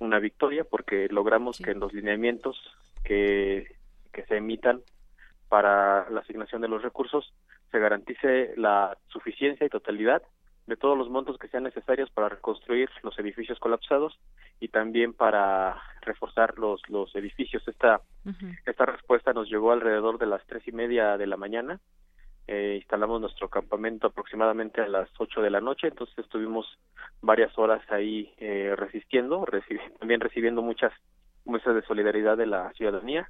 una 0.00 0.18
victoria 0.18 0.64
porque 0.64 1.06
logramos 1.08 1.58
que 1.58 1.70
en 1.70 1.78
los 1.78 1.92
lineamientos 1.92 2.56
que, 3.04 3.76
que 4.12 4.24
se 4.24 4.38
emitan 4.38 4.80
para 5.48 6.10
la 6.10 6.20
asignación 6.20 6.62
de 6.62 6.68
los 6.68 6.82
recursos 6.82 7.32
se 7.70 7.78
garantice 7.78 8.54
la 8.56 8.96
suficiencia 9.08 9.66
y 9.66 9.70
totalidad 9.70 10.22
de 10.66 10.76
todos 10.76 10.98
los 10.98 11.08
montos 11.08 11.38
que 11.38 11.48
sean 11.48 11.62
necesarios 11.62 12.10
para 12.10 12.28
reconstruir 12.28 12.90
los 13.02 13.18
edificios 13.18 13.58
colapsados 13.58 14.18
y 14.60 14.68
también 14.68 15.14
para 15.14 15.80
reforzar 16.02 16.58
los 16.58 16.82
los 16.88 17.14
edificios. 17.16 17.66
Esta 17.66 18.02
esta 18.66 18.86
respuesta 18.86 19.32
nos 19.32 19.48
llegó 19.48 19.72
alrededor 19.72 20.18
de 20.18 20.26
las 20.26 20.44
tres 20.46 20.66
y 20.68 20.72
media 20.72 21.16
de 21.16 21.26
la 21.26 21.36
mañana. 21.38 21.80
Eh, 22.46 22.76
instalamos 22.76 23.20
nuestro 23.20 23.48
campamento 23.48 24.06
aproximadamente 24.06 24.80
a 24.80 24.88
las 24.88 25.08
ocho 25.18 25.42
de 25.42 25.50
la 25.50 25.60
noche 25.60 25.88
entonces 25.88 26.18
estuvimos 26.18 26.66
varias 27.20 27.52
horas 27.58 27.82
ahí 27.90 28.32
eh, 28.38 28.74
resistiendo 28.74 29.46
también 29.98 30.18
recibiendo 30.18 30.62
muchas 30.62 30.90
muestras 31.48 31.74
de 31.74 31.82
solidaridad 31.82 32.36
de 32.36 32.46
la 32.46 32.72
ciudadanía. 32.74 33.28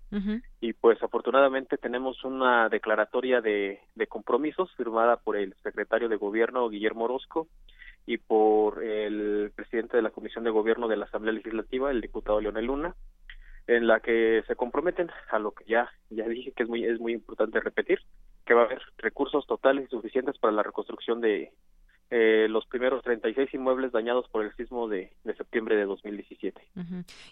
Y 0.60 0.72
pues 0.72 1.02
afortunadamente 1.02 1.78
tenemos 1.78 2.24
una 2.24 2.68
declaratoria 2.68 3.40
de, 3.40 3.80
de 3.94 4.06
compromisos 4.06 4.70
firmada 4.76 5.16
por 5.16 5.36
el 5.36 5.54
secretario 5.62 6.08
de 6.08 6.16
gobierno 6.16 6.68
Guillermo 6.68 7.04
Orozco 7.04 7.48
y 8.06 8.18
por 8.18 8.82
el 8.82 9.52
presidente 9.54 9.96
de 9.96 10.02
la 10.02 10.10
Comisión 10.10 10.44
de 10.44 10.50
Gobierno 10.50 10.88
de 10.88 10.96
la 10.96 11.04
Asamblea 11.04 11.34
Legislativa, 11.34 11.90
el 11.90 12.00
diputado 12.00 12.40
Leonel 12.40 12.64
Luna, 12.64 12.94
en 13.66 13.86
la 13.86 14.00
que 14.00 14.42
se 14.46 14.56
comprometen 14.56 15.10
a 15.30 15.38
lo 15.38 15.52
que 15.52 15.64
ya 15.66 15.90
ya 16.08 16.26
dije 16.26 16.52
que 16.52 16.62
es 16.62 16.68
muy 16.68 16.84
es 16.84 16.98
muy 16.98 17.12
importante 17.12 17.60
repetir 17.60 18.00
que 18.46 18.54
va 18.54 18.62
a 18.62 18.64
haber 18.64 18.80
recursos 18.96 19.46
totales 19.46 19.84
y 19.84 19.90
suficientes 19.90 20.38
para 20.38 20.54
la 20.54 20.62
reconstrucción 20.62 21.20
de 21.20 21.52
eh, 22.10 22.46
los 22.48 22.64
primeros 22.66 23.02
36 23.02 23.52
inmuebles 23.52 23.92
dañados 23.92 24.26
por 24.30 24.42
el 24.42 24.54
sismo 24.56 24.88
de, 24.88 25.12
de 25.24 25.34
septiembre 25.34 25.76
de 25.76 25.84
2017. 25.84 26.58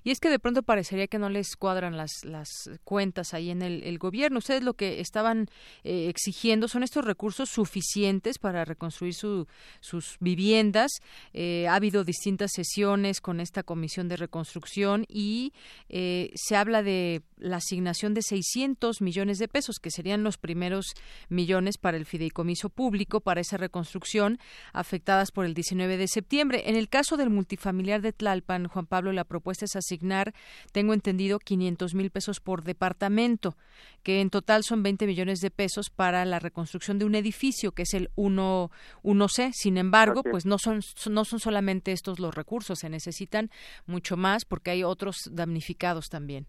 Y 0.05 0.11
es 0.11 0.21
que 0.21 0.29
de 0.29 0.39
pronto 0.39 0.63
parecería 0.63 1.07
que 1.07 1.19
no 1.19 1.31
les 1.31 1.57
cuadran 1.57 1.97
las, 1.97 2.25
las 2.25 2.71
cuentas 2.85 3.33
ahí 3.33 3.51
en 3.51 3.63
el, 3.63 3.99
gobierno. 3.99 4.37
Ustedes 4.37 4.63
lo 4.63 4.75
que 4.75 5.01
estaban 5.01 5.47
eh, 5.83 6.09
exigiendo 6.11 6.69
son 6.69 6.83
estos 6.83 7.07
recursos 7.07 7.49
suficientes 7.49 8.39
para 8.39 8.67
reconstruir 8.67 9.15
su, 9.15 9.47
sus 9.81 10.19
viviendas. 10.21 10.91
Eh, 11.33 11.67
ha 11.69 11.75
habido 11.75 12.05
distintas 12.05 12.51
sesiones 12.53 13.23
con 13.23 13.41
esta 13.41 13.63
comisión 13.63 14.09
de 14.09 14.17
reconstrucción 14.17 15.07
y 15.09 15.55
se 15.89 16.57
habla 16.57 16.83
de 16.83 17.23
la 17.39 17.57
asignación 17.57 18.13
de 18.13 18.23
600 18.23 19.01
millones 19.01 19.39
de 19.39 19.49
pesos, 19.49 19.79
que 19.79 19.91
serían 19.91 20.23
los 20.23 20.37
primeros 20.37 20.95
millones 21.31 21.79
para 21.79 21.97
el 21.97 22.05
fideicomiso 22.05 22.69
público 22.69 23.21
para 23.21 23.41
esa 23.41 23.57
reconstrucción 23.57 24.39
afectadas 24.73 25.31
por 25.31 25.45
el 25.45 25.55
19 25.55 25.97
de 25.97 26.09
septiembre. 26.09 26.65
En 26.67 26.77
el 26.77 26.89
caso 26.89 27.17
del 27.17 27.31
multifamiliar 27.31 28.01
de 28.01 28.13
Tlalpan, 28.13 28.69
Juan 28.69 28.87
Pablo, 28.87 29.13
la 29.13 29.25
propuesta 29.25 29.65
es 29.65 29.77
asignar, 29.77 30.33
tengo 30.73 30.95
entendido, 30.95 31.39
500 31.39 31.95
mil 31.95 32.11
pesos 32.11 32.41
por 32.41 32.63
departamento, 32.63 33.55
que 34.03 34.21
en 34.21 34.31
total 34.31 34.63
son 34.63 34.83
20 34.83 35.07
millones 35.07 35.41
de 35.41 35.51
pesos 35.51 35.91
para 35.91 36.25
la 36.25 36.39
reconstrucción 36.39 36.99
de 36.99 37.05
un 37.05 37.15
edificio, 37.15 37.73
que 37.73 37.83
es 37.83 37.95
el 37.95 38.11
1, 38.17 38.71
1C. 39.03 39.51
Sin 39.53 39.79
embargo, 39.79 40.23
pues 40.23 40.47
no 40.47 40.59
son, 40.59 40.81
no 41.11 41.25
son 41.25 41.39
solamente 41.39 41.93
estos 41.93 42.19
los 42.19 42.35
recursos, 42.35 42.79
se 42.79 42.89
necesitan 42.89 43.51
mucho 43.87 44.17
más 44.17 44.45
porque 44.45 44.71
hay 44.71 44.85
otros 44.85 45.31
damnificados 45.33 46.09
también. 46.09 46.47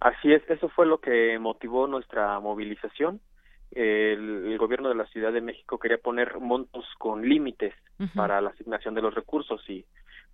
Así 0.00 0.32
es, 0.32 0.42
eso 0.50 0.68
fue 0.68 0.86
lo 0.86 1.00
que 1.00 1.38
motivó 1.38 1.86
nuestra 1.86 2.38
movilización 2.40 3.20
el, 3.74 4.56
gobierno 4.58 4.88
de 4.88 4.94
la 4.94 5.06
Ciudad 5.06 5.32
de 5.32 5.40
México 5.40 5.78
quería 5.78 5.98
poner 5.98 6.38
montos 6.40 6.84
con 6.98 7.28
límites 7.28 7.74
para 8.14 8.40
la 8.40 8.50
asignación 8.50 8.94
de 8.94 9.02
los 9.02 9.14
recursos 9.14 9.60
y 9.68 9.84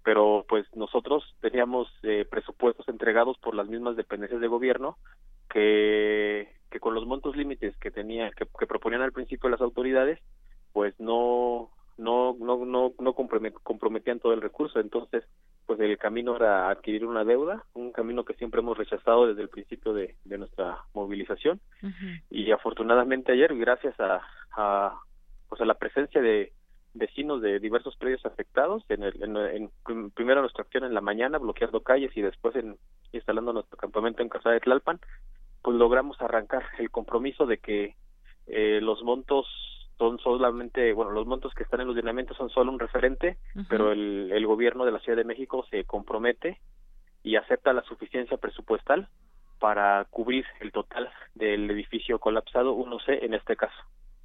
pero 0.03 0.47
pues 0.49 0.66
nosotros 0.74 1.24
teníamos 1.41 1.88
eh, 2.03 2.24
presupuestos 2.30 2.88
entregados 2.88 3.36
por 3.38 3.55
las 3.55 3.68
mismas 3.68 3.97
dependencias 3.97 4.41
de 4.41 4.47
gobierno 4.47 4.97
que, 5.51 6.49
que 6.70 6.80
con 6.80 6.95
los 6.95 7.07
montos 7.07 7.36
límites 7.36 7.76
que 7.76 7.91
tenía 7.91 8.30
que, 8.30 8.47
que 8.59 8.66
proponían 8.66 9.03
al 9.03 9.12
principio 9.12 9.51
las 9.51 9.61
autoridades 9.61 10.18
pues 10.72 10.99
no 10.99 11.70
no 11.99 12.36
no 12.38 12.64
no 12.64 12.93
no 12.99 13.12
comprometían 13.12 14.20
todo 14.20 14.32
el 14.32 14.41
recurso. 14.41 14.80
Entonces 14.80 15.24
pues 15.70 15.78
el 15.78 15.98
camino 15.98 16.34
era 16.34 16.68
adquirir 16.68 17.06
una 17.06 17.22
deuda, 17.22 17.64
un 17.74 17.92
camino 17.92 18.24
que 18.24 18.34
siempre 18.34 18.60
hemos 18.60 18.76
rechazado 18.76 19.28
desde 19.28 19.42
el 19.42 19.48
principio 19.48 19.92
de, 19.94 20.16
nuestra 20.24 20.78
movilización. 20.94 21.60
Y 22.28 22.50
afortunadamente 22.50 23.30
ayer 23.30 23.56
gracias 23.56 23.94
a, 24.00 24.20
a 24.56 25.00
pues 25.48 25.60
a 25.60 25.64
la 25.64 25.74
presencia 25.74 26.20
de 26.20 26.52
vecinos 26.92 27.40
de 27.40 27.60
diversos 27.60 27.96
predios 27.98 28.26
afectados 28.26 28.82
en, 28.88 29.04
el, 29.04 29.70
en, 29.86 30.10
primero 30.10 30.40
nuestra 30.40 30.64
acción 30.64 30.82
en 30.82 30.92
la 30.92 31.00
mañana 31.00 31.38
bloqueando 31.38 31.84
calles 31.84 32.16
y 32.16 32.20
después 32.20 32.56
en 32.56 32.76
instalando 33.12 33.52
nuestro 33.52 33.78
campamento 33.78 34.22
en 34.22 34.28
Casa 34.28 34.50
de 34.50 34.58
Tlalpan 34.58 34.98
pues 35.62 35.76
logramos 35.76 36.20
arrancar 36.20 36.64
el 36.80 36.90
compromiso 36.90 37.46
de 37.46 37.58
que 37.58 37.94
eh, 38.48 38.80
los 38.82 39.04
montos 39.04 39.46
son 40.01 40.18
solamente, 40.18 40.94
bueno, 40.94 41.11
los 41.11 41.26
montos 41.26 41.53
que 41.53 41.62
están 41.62 41.82
en 41.82 41.88
los 41.88 41.94
lineamientos 41.94 42.34
son 42.38 42.48
solo 42.48 42.72
un 42.72 42.78
referente, 42.78 43.36
pero 43.68 43.92
el, 43.92 44.32
el 44.32 44.46
gobierno 44.46 44.86
de 44.86 44.92
la 44.92 44.98
Ciudad 44.98 45.18
de 45.18 45.24
México 45.24 45.66
se 45.70 45.84
compromete 45.84 46.59
y 47.22 47.36
acepta 47.36 47.74
la 47.74 47.82
suficiencia 47.82 48.38
presupuestal 48.38 49.09
para 49.59 50.07
cubrir 50.09 50.46
el 50.61 50.72
total 50.72 51.11
del 51.34 51.70
edificio 51.70 52.18
colapsado 52.18 52.74
1C 52.74 53.18
en 53.22 53.34
este 53.34 53.57
caso. 53.57 53.76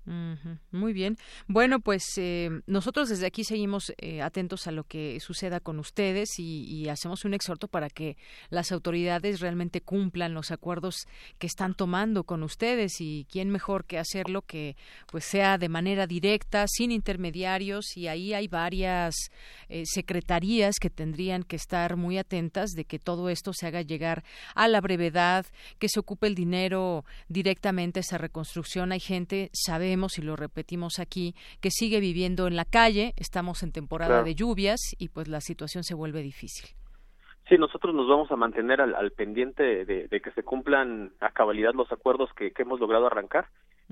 Muy 0.06 0.94
bien. 0.94 1.18
Bueno, 1.48 1.80
pues 1.80 2.04
eh, 2.18 2.50
nosotros 2.68 3.10
desde 3.10 3.26
aquí 3.26 3.44
seguimos 3.44 3.92
eh, 3.98 4.22
atentos 4.22 4.68
a 4.68 4.72
lo 4.72 4.84
que 4.84 5.20
suceda 5.20 5.60
con 5.60 5.80
ustedes 5.80 6.38
y, 6.38 6.76
hacemos 6.86 7.26
un 7.26 7.34
exhorto 7.34 7.68
para 7.68 7.90
que 7.90 8.16
las 8.50 8.72
autoridades 8.72 9.40
realmente 9.40 9.82
cumplan 9.82 10.36
los 10.36 10.52
acuerdos 10.52 11.08
que 11.40 11.48
están 11.48 11.74
tomando 11.74 12.24
con 12.24 12.44
ustedes 12.44 13.02
y 13.02 13.26
quién 13.30 13.50
mejor 13.50 13.86
que 13.86 13.98
hacerlo 13.98 14.44
que 14.44 14.78
pues 15.08 15.26
sea 15.26 15.58
de 15.58 15.68
manera 15.68 16.06
directa, 16.06 16.66
sin 16.68 16.92
intermediarios 16.92 17.98
y 17.98 18.08
ahí 18.08 18.34
hay 18.34 18.48
varias 18.48 19.16
eh, 19.68 19.84
secretarías 19.86 20.76
que 20.80 20.92
tendrían 20.92 21.44
que 21.44 21.56
estar 21.56 21.98
muy 21.98 22.20
atentas 22.20 22.72
de 22.72 22.86
que 22.86 23.00
todo 23.00 23.30
esto 23.30 23.52
se 23.52 23.66
haga 23.66 23.82
llegar 23.82 24.24
a 24.54 24.68
la 24.68 24.80
brevedad, 24.80 25.48
que 25.80 25.90
se 25.90 26.00
ocupe 26.00 26.28
el 26.28 26.36
dinero 26.36 27.04
directamente 27.28 28.00
a 28.00 28.02
esa 28.02 28.20
reconstrucción. 28.20 28.92
Hay 28.92 29.00
gente, 29.00 29.50
sabemos 29.54 29.95
y 30.18 30.22
lo 30.22 30.36
repetimos 30.36 31.00
aquí, 31.00 31.34
que 31.62 31.72
sigue 31.72 32.00
viviendo 32.00 32.48
en 32.48 32.56
la 32.56 32.66
calle, 32.66 33.14
estamos 33.18 33.64
en 33.64 33.72
temporada 33.72 34.24
de 34.24 34.36
lluvias 34.36 34.80
y 34.98 35.10
pues 35.10 35.28
la 35.28 35.42
situación 35.42 35.84
se 35.84 35.96
vuelve 35.96 36.22
difícil. 36.22 36.76
Sí, 37.48 37.58
nosotros 37.58 37.94
nos 37.94 38.08
vamos 38.08 38.32
a 38.32 38.36
mantener 38.36 38.82
al, 38.82 39.12
pendiente 39.12 39.86
de, 39.86 40.22
que 40.22 40.32
se 40.32 40.44
cumplan 40.44 41.12
a 41.20 41.30
cabalidad 41.32 41.74
los 41.74 41.92
acuerdos 41.92 42.30
que, 42.34 42.52
hemos 42.58 42.80
logrado 42.80 43.08
arrancar 43.08 43.48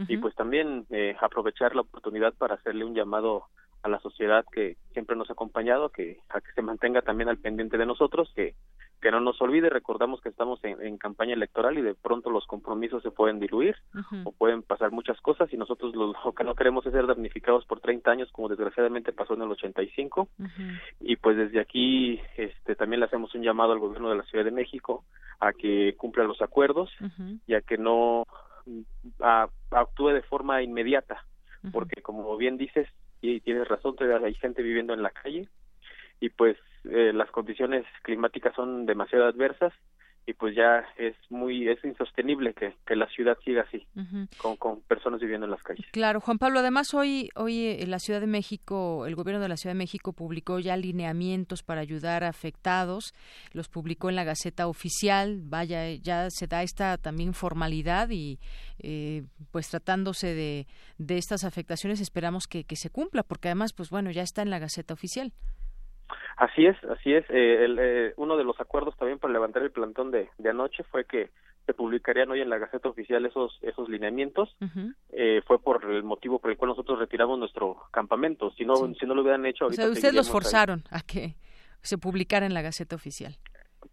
y 0.07 0.17
pues 0.17 0.33
también 0.33 0.87
eh, 0.89 1.15
aprovechar 1.21 1.75
la 1.75 1.81
oportunidad 1.81 2.33
para 2.33 2.55
hacerle 2.55 2.83
un 2.83 2.95
llamado 2.95 3.43
a 3.83 3.89
la 3.89 3.99
sociedad 3.99 4.43
que 4.51 4.77
siempre 4.93 5.15
nos 5.15 5.29
ha 5.29 5.33
acompañado, 5.33 5.89
que 5.89 6.17
a 6.29 6.41
que 6.41 6.51
se 6.53 6.63
mantenga 6.63 7.01
también 7.03 7.29
al 7.29 7.37
pendiente 7.37 7.77
de 7.77 7.85
nosotros, 7.85 8.31
que 8.35 8.55
que 9.03 9.11
no 9.11 9.19
nos 9.19 9.39
olvide, 9.41 9.69
recordamos 9.69 10.21
que 10.21 10.29
estamos 10.29 10.63
en, 10.63 10.97
campaña 10.97 11.33
electoral 11.33 11.77
y 11.77 11.81
de 11.81 11.93
pronto 11.93 12.29
los 12.29 12.47
compromisos 12.47 13.03
se 13.03 13.11
pueden 13.11 13.37
diluir 13.37 13.75
o 14.23 14.31
pueden 14.31 14.63
pasar 14.63 14.91
muchas 14.91 15.19
cosas 15.19 15.51
y 15.51 15.57
nosotros 15.57 15.93
lo, 15.93 16.13
que 16.33 16.45
no 16.45 16.55
queremos 16.55 16.85
es 16.85 16.93
ser 16.93 17.05
damnificados 17.05 17.65
por 17.65 17.81
30 17.81 18.09
años 18.09 18.31
como 18.31 18.47
desgraciadamente 18.47 19.11
pasó 19.11 19.33
en 19.33 19.41
el 19.41 19.51
85 19.51 20.29
y 21.01 21.17
pues 21.17 21.35
desde 21.35 21.59
aquí 21.59 22.21
este 22.37 22.75
también 22.75 23.01
le 23.01 23.07
hacemos 23.07 23.35
un 23.35 23.41
llamado 23.41 23.73
al 23.73 23.79
gobierno 23.79 24.09
de 24.09 24.15
la 24.15 24.23
Ciudad 24.23 24.45
de 24.45 24.51
México 24.51 25.03
a 25.41 25.51
que 25.51 25.95
cumpla 25.97 26.23
los 26.23 26.41
acuerdos 26.41 26.89
y 27.45 27.55
a 27.55 27.61
que 27.61 27.77
no 27.77 28.23
actúe 29.69 30.09
de 30.09 30.21
forma 30.21 30.63
inmediata 30.63 31.25
porque 31.73 32.01
como 32.01 32.37
bien 32.37 32.55
dices 32.55 32.87
y 33.19 33.41
tienes 33.41 33.67
razón 33.67 33.97
todavía 33.97 34.25
hay 34.25 34.35
gente 34.35 34.63
viviendo 34.63 34.93
en 34.93 35.03
la 35.03 35.09
calle 35.09 35.49
y 36.21 36.29
pues 36.29 36.55
eh, 36.85 37.13
las 37.13 37.31
condiciones 37.31 37.85
climáticas 38.03 38.53
son 38.55 38.85
demasiado 38.85 39.25
adversas 39.25 39.73
y 40.25 40.33
pues 40.33 40.55
ya 40.55 40.85
es 40.97 41.15
muy 41.29 41.67
es 41.67 41.83
insostenible 41.83 42.53
que, 42.53 42.75
que 42.85 42.95
la 42.95 43.07
ciudad 43.09 43.37
siga 43.43 43.63
así 43.63 43.85
con, 44.37 44.55
con 44.55 44.81
personas 44.81 45.19
viviendo 45.19 45.45
en 45.45 45.51
las 45.51 45.61
calles. 45.61 45.85
Claro 45.91 46.21
Juan 46.21 46.37
Pablo 46.37 46.59
además 46.59 46.93
hoy 46.93 47.29
hoy 47.35 47.67
en 47.79 47.91
la 47.91 47.99
Ciudad 47.99 48.21
de 48.21 48.27
México 48.27 49.05
el 49.05 49.15
gobierno 49.15 49.41
de 49.41 49.49
la 49.49 49.57
Ciudad 49.57 49.73
de 49.73 49.79
México 49.79 50.13
publicó 50.13 50.59
ya 50.59 50.77
lineamientos 50.77 51.61
para 51.63 51.81
ayudar 51.81 52.23
a 52.23 52.29
afectados 52.29 53.13
los 53.51 53.67
publicó 53.67 54.09
en 54.09 54.15
la 54.15 54.23
Gaceta 54.23 54.67
oficial 54.67 55.41
vaya 55.43 55.89
ya 55.95 56.29
se 56.29 56.47
da 56.47 56.63
esta 56.63 56.97
también 56.97 57.33
formalidad 57.33 58.09
y 58.09 58.39
eh, 58.79 59.23
pues 59.51 59.69
tratándose 59.69 60.33
de, 60.33 60.67
de 60.97 61.17
estas 61.17 61.43
afectaciones 61.43 61.99
esperamos 61.99 62.47
que, 62.47 62.63
que 62.63 62.77
se 62.77 62.89
cumpla 62.89 63.23
porque 63.23 63.49
además 63.49 63.73
pues 63.73 63.89
bueno 63.89 64.09
ya 64.11 64.21
está 64.21 64.41
en 64.41 64.51
la 64.51 64.59
Gaceta 64.59 64.93
oficial 64.93 65.33
Así 66.37 66.65
es, 66.65 66.75
así 66.85 67.13
es. 67.13 67.25
Eh, 67.29 67.65
el, 67.65 67.77
eh, 67.79 68.13
uno 68.17 68.37
de 68.37 68.43
los 68.43 68.59
acuerdos 68.59 68.95
también 68.97 69.19
para 69.19 69.33
levantar 69.33 69.63
el 69.63 69.71
plantón 69.71 70.11
de, 70.11 70.29
de 70.37 70.49
anoche 70.49 70.83
fue 70.83 71.05
que 71.05 71.29
se 71.65 71.73
publicarían 71.73 72.29
hoy 72.31 72.41
en 72.41 72.49
la 72.49 72.57
Gaceta 72.57 72.89
Oficial 72.89 73.25
esos 73.25 73.57
esos 73.61 73.87
lineamientos. 73.87 74.55
eh, 75.11 75.41
fue 75.45 75.59
por 75.59 75.83
el 75.85 76.03
motivo 76.03 76.39
por 76.39 76.51
el 76.51 76.57
cual 76.57 76.69
nosotros 76.69 76.99
retiramos 76.99 77.39
nuestro 77.39 77.83
campamento. 77.91 78.51
Si 78.51 78.65
no, 78.65 78.75
si 78.75 79.05
no 79.05 79.15
lo 79.15 79.21
hubieran 79.21 79.45
hecho, 79.45 79.65
ahorita 79.65 79.83
o 79.83 79.85
sea, 79.85 79.93
ustedes 79.93 80.13
los 80.13 80.29
forzaron 80.29 80.83
a 80.89 81.01
que 81.01 81.35
se 81.81 81.97
publicara 81.97 82.45
en 82.45 82.53
la 82.53 82.61
Gaceta 82.61 82.95
Oficial. 82.95 83.37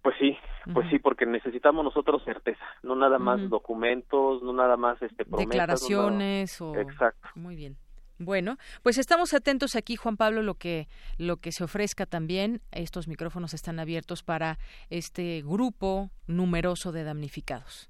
Pues 0.02 0.16
sí, 0.18 0.36
pues 0.72 0.88
sí, 0.88 0.98
porque 0.98 1.26
necesitamos 1.26 1.84
nosotros 1.84 2.22
certeza, 2.24 2.64
no 2.82 2.94
nada 2.94 3.18
más 3.18 3.40
documentos, 3.50 4.42
no 4.42 4.52
nada 4.52 4.76
más 4.76 5.00
este 5.02 5.24
promesas, 5.24 5.50
declaraciones 5.50 6.60
no 6.60 6.70
o 6.70 6.76
exacto. 6.76 7.28
Muy 7.34 7.56
bien. 7.56 7.76
Bueno, 8.22 8.58
pues 8.82 8.98
estamos 8.98 9.32
atentos 9.32 9.76
aquí, 9.76 9.96
Juan 9.96 10.18
Pablo, 10.18 10.42
lo 10.42 10.52
que 10.52 10.88
lo 11.16 11.38
que 11.38 11.52
se 11.52 11.64
ofrezca 11.64 12.04
también. 12.04 12.60
Estos 12.70 13.08
micrófonos 13.08 13.54
están 13.54 13.80
abiertos 13.80 14.22
para 14.22 14.58
este 14.90 15.40
grupo 15.40 16.10
numeroso 16.26 16.92
de 16.92 17.02
damnificados. 17.02 17.88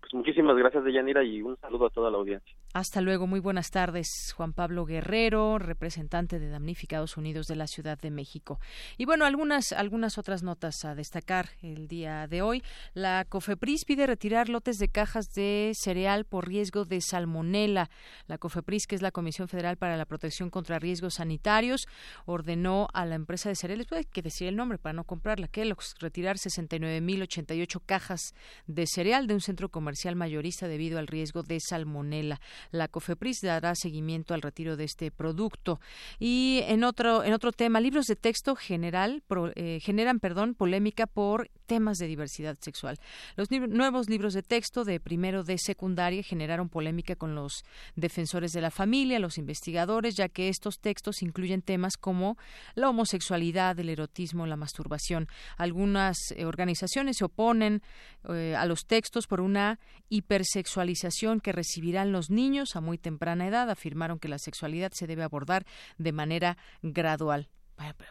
Pues 0.00 0.14
muchísimas 0.14 0.56
gracias, 0.56 0.82
Deyanira, 0.82 1.22
y 1.24 1.42
un 1.42 1.58
saludo 1.58 1.88
a 1.88 1.90
toda 1.90 2.10
la 2.10 2.16
audiencia. 2.16 2.56
Hasta 2.76 3.00
luego, 3.00 3.26
muy 3.26 3.40
buenas 3.40 3.70
tardes, 3.70 4.34
Juan 4.36 4.52
Pablo 4.52 4.84
Guerrero, 4.84 5.58
representante 5.58 6.38
de 6.38 6.50
Damnificados 6.50 7.16
Unidos 7.16 7.46
de 7.46 7.56
la 7.56 7.68
Ciudad 7.68 7.98
de 7.98 8.10
México. 8.10 8.60
Y 8.98 9.06
bueno, 9.06 9.24
algunas 9.24 9.72
algunas 9.72 10.18
otras 10.18 10.42
notas 10.42 10.84
a 10.84 10.94
destacar 10.94 11.48
el 11.62 11.88
día 11.88 12.26
de 12.26 12.42
hoy. 12.42 12.62
La 12.92 13.24
COFEPRIS 13.26 13.86
pide 13.86 14.06
retirar 14.06 14.50
lotes 14.50 14.76
de 14.76 14.88
cajas 14.88 15.32
de 15.34 15.72
cereal 15.74 16.26
por 16.26 16.48
riesgo 16.48 16.84
de 16.84 17.00
salmonela. 17.00 17.88
La 18.26 18.36
COFEPRIS, 18.36 18.86
que 18.86 18.96
es 18.96 19.00
la 19.00 19.10
Comisión 19.10 19.48
Federal 19.48 19.78
para 19.78 19.96
la 19.96 20.04
Protección 20.04 20.50
contra 20.50 20.78
Riesgos 20.78 21.14
Sanitarios, 21.14 21.86
ordenó 22.26 22.88
a 22.92 23.06
la 23.06 23.14
empresa 23.14 23.48
de 23.48 23.54
cereales, 23.54 23.86
pues 23.88 24.00
hay 24.00 24.04
que 24.04 24.20
decir 24.20 24.48
el 24.48 24.56
nombre 24.56 24.76
para 24.76 24.92
no 24.92 25.04
comprarla, 25.04 25.48
Kellogg's, 25.48 25.94
retirar 25.98 26.36
69.088 26.36 27.80
cajas 27.86 28.34
de 28.66 28.86
cereal 28.86 29.26
de 29.26 29.32
un 29.32 29.40
centro 29.40 29.70
comercial 29.70 30.14
mayorista 30.14 30.68
debido 30.68 30.98
al 30.98 31.06
riesgo 31.06 31.42
de 31.42 31.58
salmonela 31.58 32.38
la 32.70 32.88
COFEPRIS 32.88 33.40
dará 33.42 33.74
seguimiento 33.74 34.34
al 34.34 34.42
retiro 34.42 34.76
de 34.76 34.84
este 34.84 35.10
producto. 35.10 35.80
Y 36.18 36.60
en 36.66 36.84
otro, 36.84 37.24
en 37.24 37.32
otro 37.32 37.52
tema, 37.52 37.80
libros 37.80 38.06
de 38.06 38.16
texto 38.16 38.56
general 38.56 39.22
pro, 39.26 39.52
eh, 39.54 39.80
generan 39.80 40.20
perdón, 40.20 40.54
polémica 40.54 41.06
por 41.06 41.50
temas 41.66 41.98
de 41.98 42.06
diversidad 42.06 42.56
sexual. 42.60 42.98
Los 43.36 43.50
nuevos 43.50 44.08
libros 44.08 44.34
de 44.34 44.42
texto 44.42 44.84
de 44.84 45.00
primero 45.00 45.42
de 45.42 45.58
secundaria 45.58 46.22
generaron 46.22 46.68
polémica 46.68 47.16
con 47.16 47.34
los 47.34 47.64
defensores 47.96 48.52
de 48.52 48.60
la 48.60 48.70
familia, 48.70 49.18
los 49.18 49.38
investigadores, 49.38 50.14
ya 50.14 50.28
que 50.28 50.48
estos 50.48 50.78
textos 50.78 51.22
incluyen 51.22 51.62
temas 51.62 51.96
como 51.96 52.36
la 52.74 52.88
homosexualidad, 52.88 53.78
el 53.78 53.88
erotismo, 53.88 54.46
la 54.46 54.56
masturbación. 54.56 55.28
Algunas 55.56 56.16
eh, 56.36 56.44
organizaciones 56.44 57.16
se 57.18 57.24
oponen 57.24 57.82
eh, 58.28 58.54
a 58.56 58.64
los 58.66 58.86
textos 58.86 59.26
por 59.26 59.40
una 59.40 59.78
hipersexualización 60.08 61.40
que 61.40 61.52
recibirán 61.52 62.12
los 62.12 62.30
niños 62.30 62.45
a 62.74 62.80
muy 62.80 62.96
temprana 62.98 63.46
edad. 63.46 63.68
Afirmaron 63.70 64.18
que 64.18 64.28
la 64.28 64.38
sexualidad 64.38 64.92
se 64.92 65.06
debe 65.06 65.22
abordar 65.22 65.66
de 65.98 66.12
manera 66.12 66.56
gradual. 66.82 67.48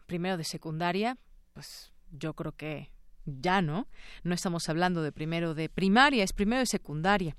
Primero 0.06 0.38
de 0.38 0.44
secundaria, 0.44 1.18
pues 1.54 1.94
yo 2.12 2.34
creo 2.34 2.52
que 2.52 2.92
ya 3.26 3.62
no, 3.62 3.88
no 4.24 4.36
estamos 4.36 4.70
hablando 4.70 5.02
de 5.02 5.12
primero 5.12 5.54
de 5.54 5.70
primaria, 5.70 6.24
es 6.24 6.34
primero 6.34 6.60
de 6.60 6.66
secundaria. 6.68 7.36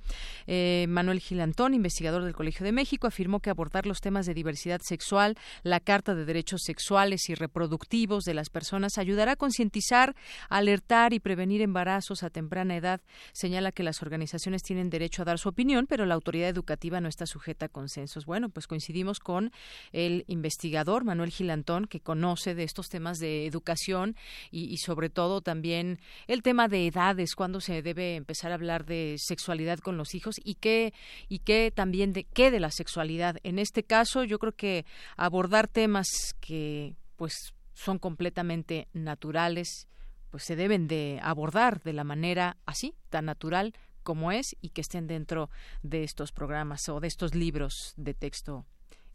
Eh, 0.46 0.86
Manuel 0.88 1.20
Gilantón, 1.20 1.74
investigador 1.74 2.24
del 2.24 2.34
Colegio 2.34 2.64
de 2.64 2.72
México, 2.72 3.06
afirmó 3.06 3.40
que 3.40 3.50
abordar 3.50 3.86
los 3.86 4.00
temas 4.00 4.26
de 4.26 4.34
diversidad 4.34 4.80
sexual, 4.82 5.36
la 5.62 5.80
Carta 5.80 6.14
de 6.14 6.24
Derechos 6.24 6.62
Sexuales 6.64 7.28
y 7.28 7.34
Reproductivos 7.34 8.24
de 8.24 8.34
las 8.34 8.50
personas 8.50 8.98
ayudará 8.98 9.32
a 9.32 9.36
concientizar, 9.36 10.16
alertar 10.48 11.12
y 11.12 11.20
prevenir 11.20 11.62
embarazos 11.62 12.22
a 12.22 12.30
temprana 12.30 12.76
edad. 12.76 13.00
Señala 13.32 13.72
que 13.72 13.82
las 13.82 14.02
organizaciones 14.02 14.62
tienen 14.62 14.90
derecho 14.90 15.22
a 15.22 15.24
dar 15.24 15.38
su 15.38 15.48
opinión, 15.48 15.86
pero 15.86 16.06
la 16.06 16.14
autoridad 16.14 16.48
educativa 16.48 17.00
no 17.00 17.08
está 17.08 17.26
sujeta 17.26 17.66
a 17.66 17.68
consensos. 17.68 18.26
Bueno, 18.26 18.48
pues 18.48 18.66
coincidimos 18.66 19.20
con 19.20 19.52
el 19.92 20.24
investigador 20.26 21.04
Manuel 21.04 21.30
Gilantón, 21.30 21.86
que 21.86 22.00
conoce 22.00 22.54
de 22.54 22.64
estos 22.64 22.88
temas 22.88 23.18
de 23.18 23.46
educación 23.46 24.16
y, 24.50 24.64
y 24.64 24.78
sobre 24.78 25.10
todo 25.10 25.40
también 25.40 25.75
el 25.80 26.42
tema 26.42 26.68
de 26.68 26.86
edades, 26.86 27.34
cuándo 27.34 27.60
se 27.60 27.82
debe 27.82 28.16
empezar 28.16 28.50
a 28.50 28.54
hablar 28.54 28.84
de 28.84 29.16
sexualidad 29.18 29.78
con 29.78 29.96
los 29.96 30.14
hijos 30.14 30.36
y 30.42 30.54
qué 30.54 30.92
y 31.28 31.40
qué 31.40 31.72
también 31.74 32.12
de 32.12 32.24
qué 32.24 32.50
de 32.50 32.60
la 32.60 32.70
sexualidad. 32.70 33.36
En 33.42 33.58
este 33.58 33.82
caso, 33.82 34.24
yo 34.24 34.38
creo 34.38 34.52
que 34.52 34.84
abordar 35.16 35.68
temas 35.68 36.08
que 36.40 36.96
pues 37.16 37.54
son 37.74 37.98
completamente 37.98 38.88
naturales, 38.92 39.88
pues 40.30 40.44
se 40.44 40.56
deben 40.56 40.88
de 40.88 41.18
abordar 41.22 41.82
de 41.82 41.92
la 41.92 42.04
manera 42.04 42.56
así, 42.66 42.94
tan 43.10 43.26
natural 43.26 43.74
como 44.02 44.30
es 44.30 44.56
y 44.60 44.70
que 44.70 44.82
estén 44.82 45.06
dentro 45.06 45.50
de 45.82 46.04
estos 46.04 46.32
programas 46.32 46.88
o 46.88 47.00
de 47.00 47.08
estos 47.08 47.34
libros 47.34 47.92
de 47.96 48.14
texto 48.14 48.64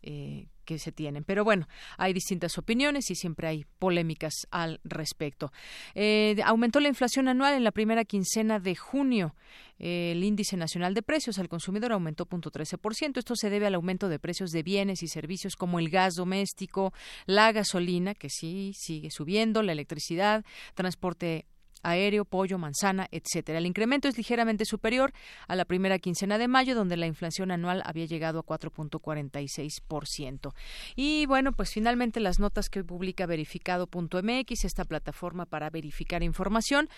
eh, 0.03 0.47
que 0.65 0.79
se 0.79 0.91
tienen. 0.91 1.23
Pero 1.23 1.43
bueno, 1.43 1.67
hay 1.97 2.13
distintas 2.13 2.57
opiniones 2.57 3.09
y 3.11 3.15
siempre 3.15 3.47
hay 3.47 3.65
polémicas 3.79 4.47
al 4.51 4.79
respecto. 4.83 5.51
Eh, 5.95 6.37
aumentó 6.45 6.79
la 6.79 6.87
inflación 6.87 7.27
anual 7.27 7.55
en 7.55 7.63
la 7.63 7.71
primera 7.71 8.05
quincena 8.05 8.59
de 8.59 8.75
junio. 8.75 9.35
Eh, 9.79 10.11
el 10.13 10.23
índice 10.23 10.57
nacional 10.57 10.93
de 10.93 11.01
precios 11.01 11.39
al 11.39 11.49
consumidor 11.49 11.91
aumentó 11.91 12.25
0.13%. 12.25 13.17
Esto 13.17 13.35
se 13.35 13.49
debe 13.49 13.67
al 13.67 13.75
aumento 13.75 14.09
de 14.09 14.19
precios 14.19 14.51
de 14.51 14.63
bienes 14.63 15.03
y 15.03 15.07
servicios 15.07 15.55
como 15.55 15.79
el 15.79 15.89
gas 15.89 16.15
doméstico, 16.15 16.93
la 17.25 17.51
gasolina, 17.51 18.13
que 18.13 18.29
sí 18.29 18.73
sigue 18.75 19.11
subiendo, 19.11 19.63
la 19.63 19.71
electricidad, 19.71 20.45
transporte 20.75 21.45
aéreo, 21.84 22.25
pollo, 22.25 22.57
manzana, 22.57 23.07
etcétera. 23.11 23.59
El 23.59 23.65
incremento 23.65 24.07
es 24.07 24.17
ligeramente 24.17 24.65
superior 24.65 25.13
a 25.47 25.55
la 25.55 25.65
primera 25.65 25.99
quincena 25.99 26.38
de 26.38 26.47
mayo, 26.47 26.75
donde 26.75 26.97
la 26.97 27.07
inflación 27.07 27.51
anual 27.51 27.82
había 27.86 28.05
llegado 28.05 28.39
a 28.39 28.45
4.46%. 28.45 30.53
Y 30.95 31.25
bueno, 31.25 31.53
pues 31.53 31.71
finalmente 31.71 32.19
las 32.19 32.39
notas 32.39 32.69
que 32.69 32.84
publica 32.84 33.25
verificado.mx, 33.25 34.65
esta 34.65 34.86
plataforma 34.86 35.45
para 35.45 35.69
verificar 35.69 36.23
información. 36.23 36.89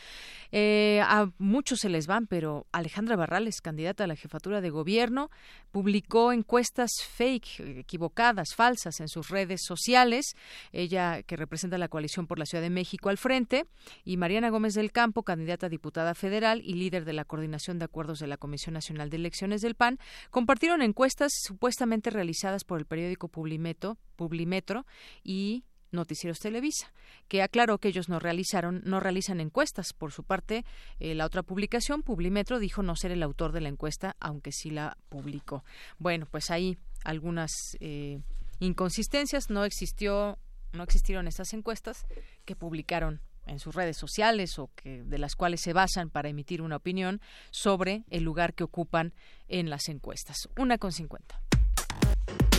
Eh, 0.52 1.02
a 1.04 1.30
muchos 1.38 1.80
se 1.80 1.90
les 1.90 2.08
van, 2.08 2.28
pero 2.28 2.68
Alejandra 2.72 3.16
Barrales, 3.16 3.62
candidata 3.62 4.04
a 4.04 4.08
la 4.08 4.16
jefatura 4.16 4.62
de 4.62 4.70
gobierno, 4.70 5.30
publicó 5.72 6.32
encuestas 6.32 6.92
fake, 7.16 7.60
equivocadas, 7.80 8.56
falsas 8.56 9.00
en 9.00 9.08
sus 9.08 9.30
redes 9.30 9.62
sociales. 9.64 10.36
Ella, 10.72 11.24
que 11.24 11.36
representa 11.36 11.78
la 11.78 11.88
coalición 11.88 12.28
por 12.28 12.40
la 12.40 12.46
Ciudad 12.46 12.64
de 12.64 12.70
México 12.70 13.10
al 13.10 13.18
frente, 13.18 13.66
y 14.04 14.18
Mariana 14.18 14.50
Gómez 14.50 14.73
del 14.74 14.92
Campo, 14.92 15.24
candidata 15.24 15.68
a 15.68 15.70
diputada 15.70 16.16
federal 16.16 16.62
y 16.64 16.74
líder 16.74 17.06
de 17.06 17.14
la 17.14 17.26
coordinación 17.26 17.80
de 17.80 17.86
acuerdos 17.86 18.20
de 18.20 18.28
la 18.28 18.38
Comisión 18.38 18.74
Nacional 18.74 19.10
de 19.10 19.18
Elecciones 19.18 19.62
del 19.62 19.76
PAN, 19.76 20.00
compartieron 20.30 20.82
encuestas 20.82 21.32
supuestamente 21.42 22.10
realizadas 22.10 22.64
por 22.64 22.80
el 22.80 22.86
periódico 22.86 23.28
Publimetro, 23.28 23.98
Publimetro 24.16 24.86
y 25.24 25.64
Noticieros 25.94 26.40
Televisa, 26.40 26.92
que 27.28 27.42
aclaró 27.42 27.78
que 27.78 27.88
ellos 27.88 28.10
no 28.10 28.20
realizaron, 28.20 28.82
no 28.84 29.00
realizan 29.00 29.40
encuestas. 29.40 29.94
Por 29.94 30.12
su 30.12 30.24
parte, 30.24 30.66
eh, 31.00 31.16
la 31.16 31.26
otra 31.26 31.44
publicación, 31.44 32.02
Publimetro, 32.02 32.60
dijo 32.60 32.84
no 32.84 32.96
ser 32.96 33.12
el 33.12 33.24
autor 33.24 33.52
de 33.52 33.62
la 33.62 33.70
encuesta, 33.70 34.16
aunque 34.20 34.52
sí 34.52 34.72
la 34.72 34.98
publicó. 35.10 35.64
Bueno, 36.00 36.28
pues 36.30 36.52
ahí 36.52 36.78
algunas 37.04 37.78
eh, 37.80 38.20
inconsistencias. 38.60 39.50
No 39.50 39.66
existió, 39.66 40.38
no 40.74 40.84
existieron 40.84 41.28
estas 41.28 41.54
encuestas 41.54 42.06
que 42.46 42.56
publicaron 42.56 43.22
en 43.46 43.60
sus 43.60 43.76
redes 43.76 43.98
sociales 43.98 44.58
o 44.60 44.70
que 44.76 45.04
de 45.04 45.18
las 45.18 45.36
cuales 45.36 45.62
se 45.62 45.74
basan 45.74 46.10
para 46.10 46.30
emitir 46.30 46.62
una 46.62 46.78
opinión 46.78 47.22
sobre 47.52 48.04
el 48.10 48.24
lugar 48.24 48.54
que 48.54 48.64
ocupan 48.64 49.14
en 49.48 49.70
las 49.70 49.90
encuestas. 49.90 50.50
Una 50.58 50.78
con 50.78 50.92
cincuenta. 50.92 51.40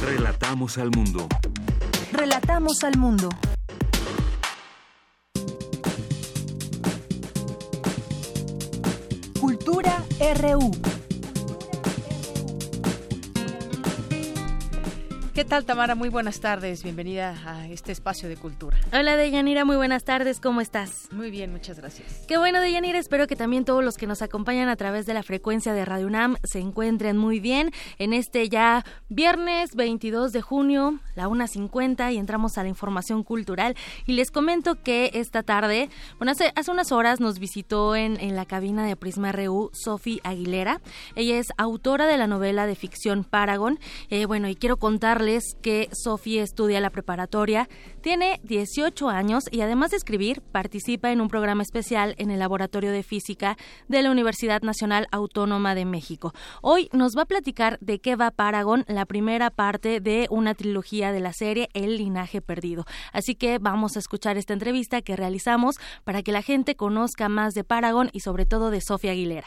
Relatamos 0.02 0.78
al 0.78 0.90
mundo. 0.90 1.28
Relatamos 2.12 2.84
al 2.84 2.98
mundo. 2.98 3.28
Cultura 9.40 10.04
RU. 10.40 10.93
¿Qué 15.34 15.44
tal, 15.44 15.64
Tamara? 15.64 15.96
Muy 15.96 16.10
buenas 16.10 16.38
tardes. 16.38 16.84
Bienvenida 16.84 17.34
a 17.44 17.66
este 17.66 17.90
espacio 17.90 18.28
de 18.28 18.36
cultura. 18.36 18.78
Hola, 18.92 19.16
Deyanira. 19.16 19.64
Muy 19.64 19.74
buenas 19.74 20.04
tardes. 20.04 20.38
¿Cómo 20.38 20.60
estás? 20.60 21.08
Muy 21.10 21.32
bien, 21.32 21.50
muchas 21.50 21.76
gracias. 21.80 22.22
Qué 22.28 22.38
bueno, 22.38 22.60
Deyanira. 22.60 23.00
Espero 23.00 23.26
que 23.26 23.34
también 23.34 23.64
todos 23.64 23.82
los 23.82 23.96
que 23.96 24.06
nos 24.06 24.22
acompañan 24.22 24.68
a 24.68 24.76
través 24.76 25.06
de 25.06 25.14
la 25.14 25.24
frecuencia 25.24 25.72
de 25.72 25.84
Radio 25.84 26.06
UNAM 26.06 26.36
se 26.44 26.60
encuentren 26.60 27.16
muy 27.16 27.40
bien 27.40 27.72
en 27.98 28.12
este 28.12 28.48
ya 28.48 28.84
viernes 29.08 29.74
22 29.74 30.30
de 30.30 30.40
junio, 30.40 31.00
la 31.16 31.26
1.50, 31.26 32.14
y 32.14 32.18
entramos 32.18 32.56
a 32.56 32.62
la 32.62 32.68
información 32.68 33.24
cultural. 33.24 33.74
Y 34.06 34.12
les 34.12 34.30
comento 34.30 34.80
que 34.84 35.10
esta 35.14 35.42
tarde, 35.42 35.90
bueno, 36.18 36.30
hace, 36.30 36.52
hace 36.54 36.70
unas 36.70 36.92
horas 36.92 37.18
nos 37.18 37.40
visitó 37.40 37.96
en, 37.96 38.20
en 38.20 38.36
la 38.36 38.44
cabina 38.44 38.86
de 38.86 38.94
Prisma 38.94 39.32
RU 39.32 39.70
Sofi 39.72 40.20
Aguilera. 40.22 40.80
Ella 41.16 41.38
es 41.38 41.48
autora 41.56 42.06
de 42.06 42.18
la 42.18 42.28
novela 42.28 42.68
de 42.68 42.76
ficción 42.76 43.24
Paragon. 43.24 43.80
Eh, 44.10 44.26
bueno, 44.26 44.46
y 44.48 44.54
quiero 44.54 44.76
contarles 44.76 45.23
que 45.62 45.88
Sofía 45.92 46.42
estudia 46.42 46.80
la 46.80 46.90
preparatoria, 46.90 47.68
tiene 48.02 48.40
18 48.42 49.08
años 49.08 49.44
y 49.50 49.62
además 49.62 49.90
de 49.90 49.96
escribir, 49.96 50.42
participa 50.42 51.12
en 51.12 51.22
un 51.22 51.28
programa 51.28 51.62
especial 51.62 52.14
en 52.18 52.30
el 52.30 52.38
Laboratorio 52.38 52.92
de 52.92 53.02
Física 53.02 53.56
de 53.88 54.02
la 54.02 54.10
Universidad 54.10 54.60
Nacional 54.60 55.06
Autónoma 55.12 55.74
de 55.74 55.86
México. 55.86 56.34
Hoy 56.60 56.90
nos 56.92 57.16
va 57.16 57.22
a 57.22 57.26
platicar 57.26 57.78
de 57.80 58.00
qué 58.00 58.16
va 58.16 58.32
Paragon, 58.32 58.84
la 58.86 59.06
primera 59.06 59.50
parte 59.50 60.00
de 60.00 60.26
una 60.30 60.54
trilogía 60.54 61.10
de 61.10 61.20
la 61.20 61.32
serie 61.32 61.70
El 61.72 61.96
Linaje 61.96 62.42
Perdido. 62.42 62.84
Así 63.12 63.34
que 63.34 63.58
vamos 63.58 63.96
a 63.96 64.00
escuchar 64.00 64.36
esta 64.36 64.52
entrevista 64.52 65.00
que 65.00 65.16
realizamos 65.16 65.76
para 66.04 66.22
que 66.22 66.32
la 66.32 66.42
gente 66.42 66.76
conozca 66.76 67.30
más 67.30 67.54
de 67.54 67.64
Paragon 67.64 68.10
y 68.12 68.20
sobre 68.20 68.44
todo 68.44 68.70
de 68.70 68.82
Sofía 68.82 69.12
Aguilera. 69.12 69.46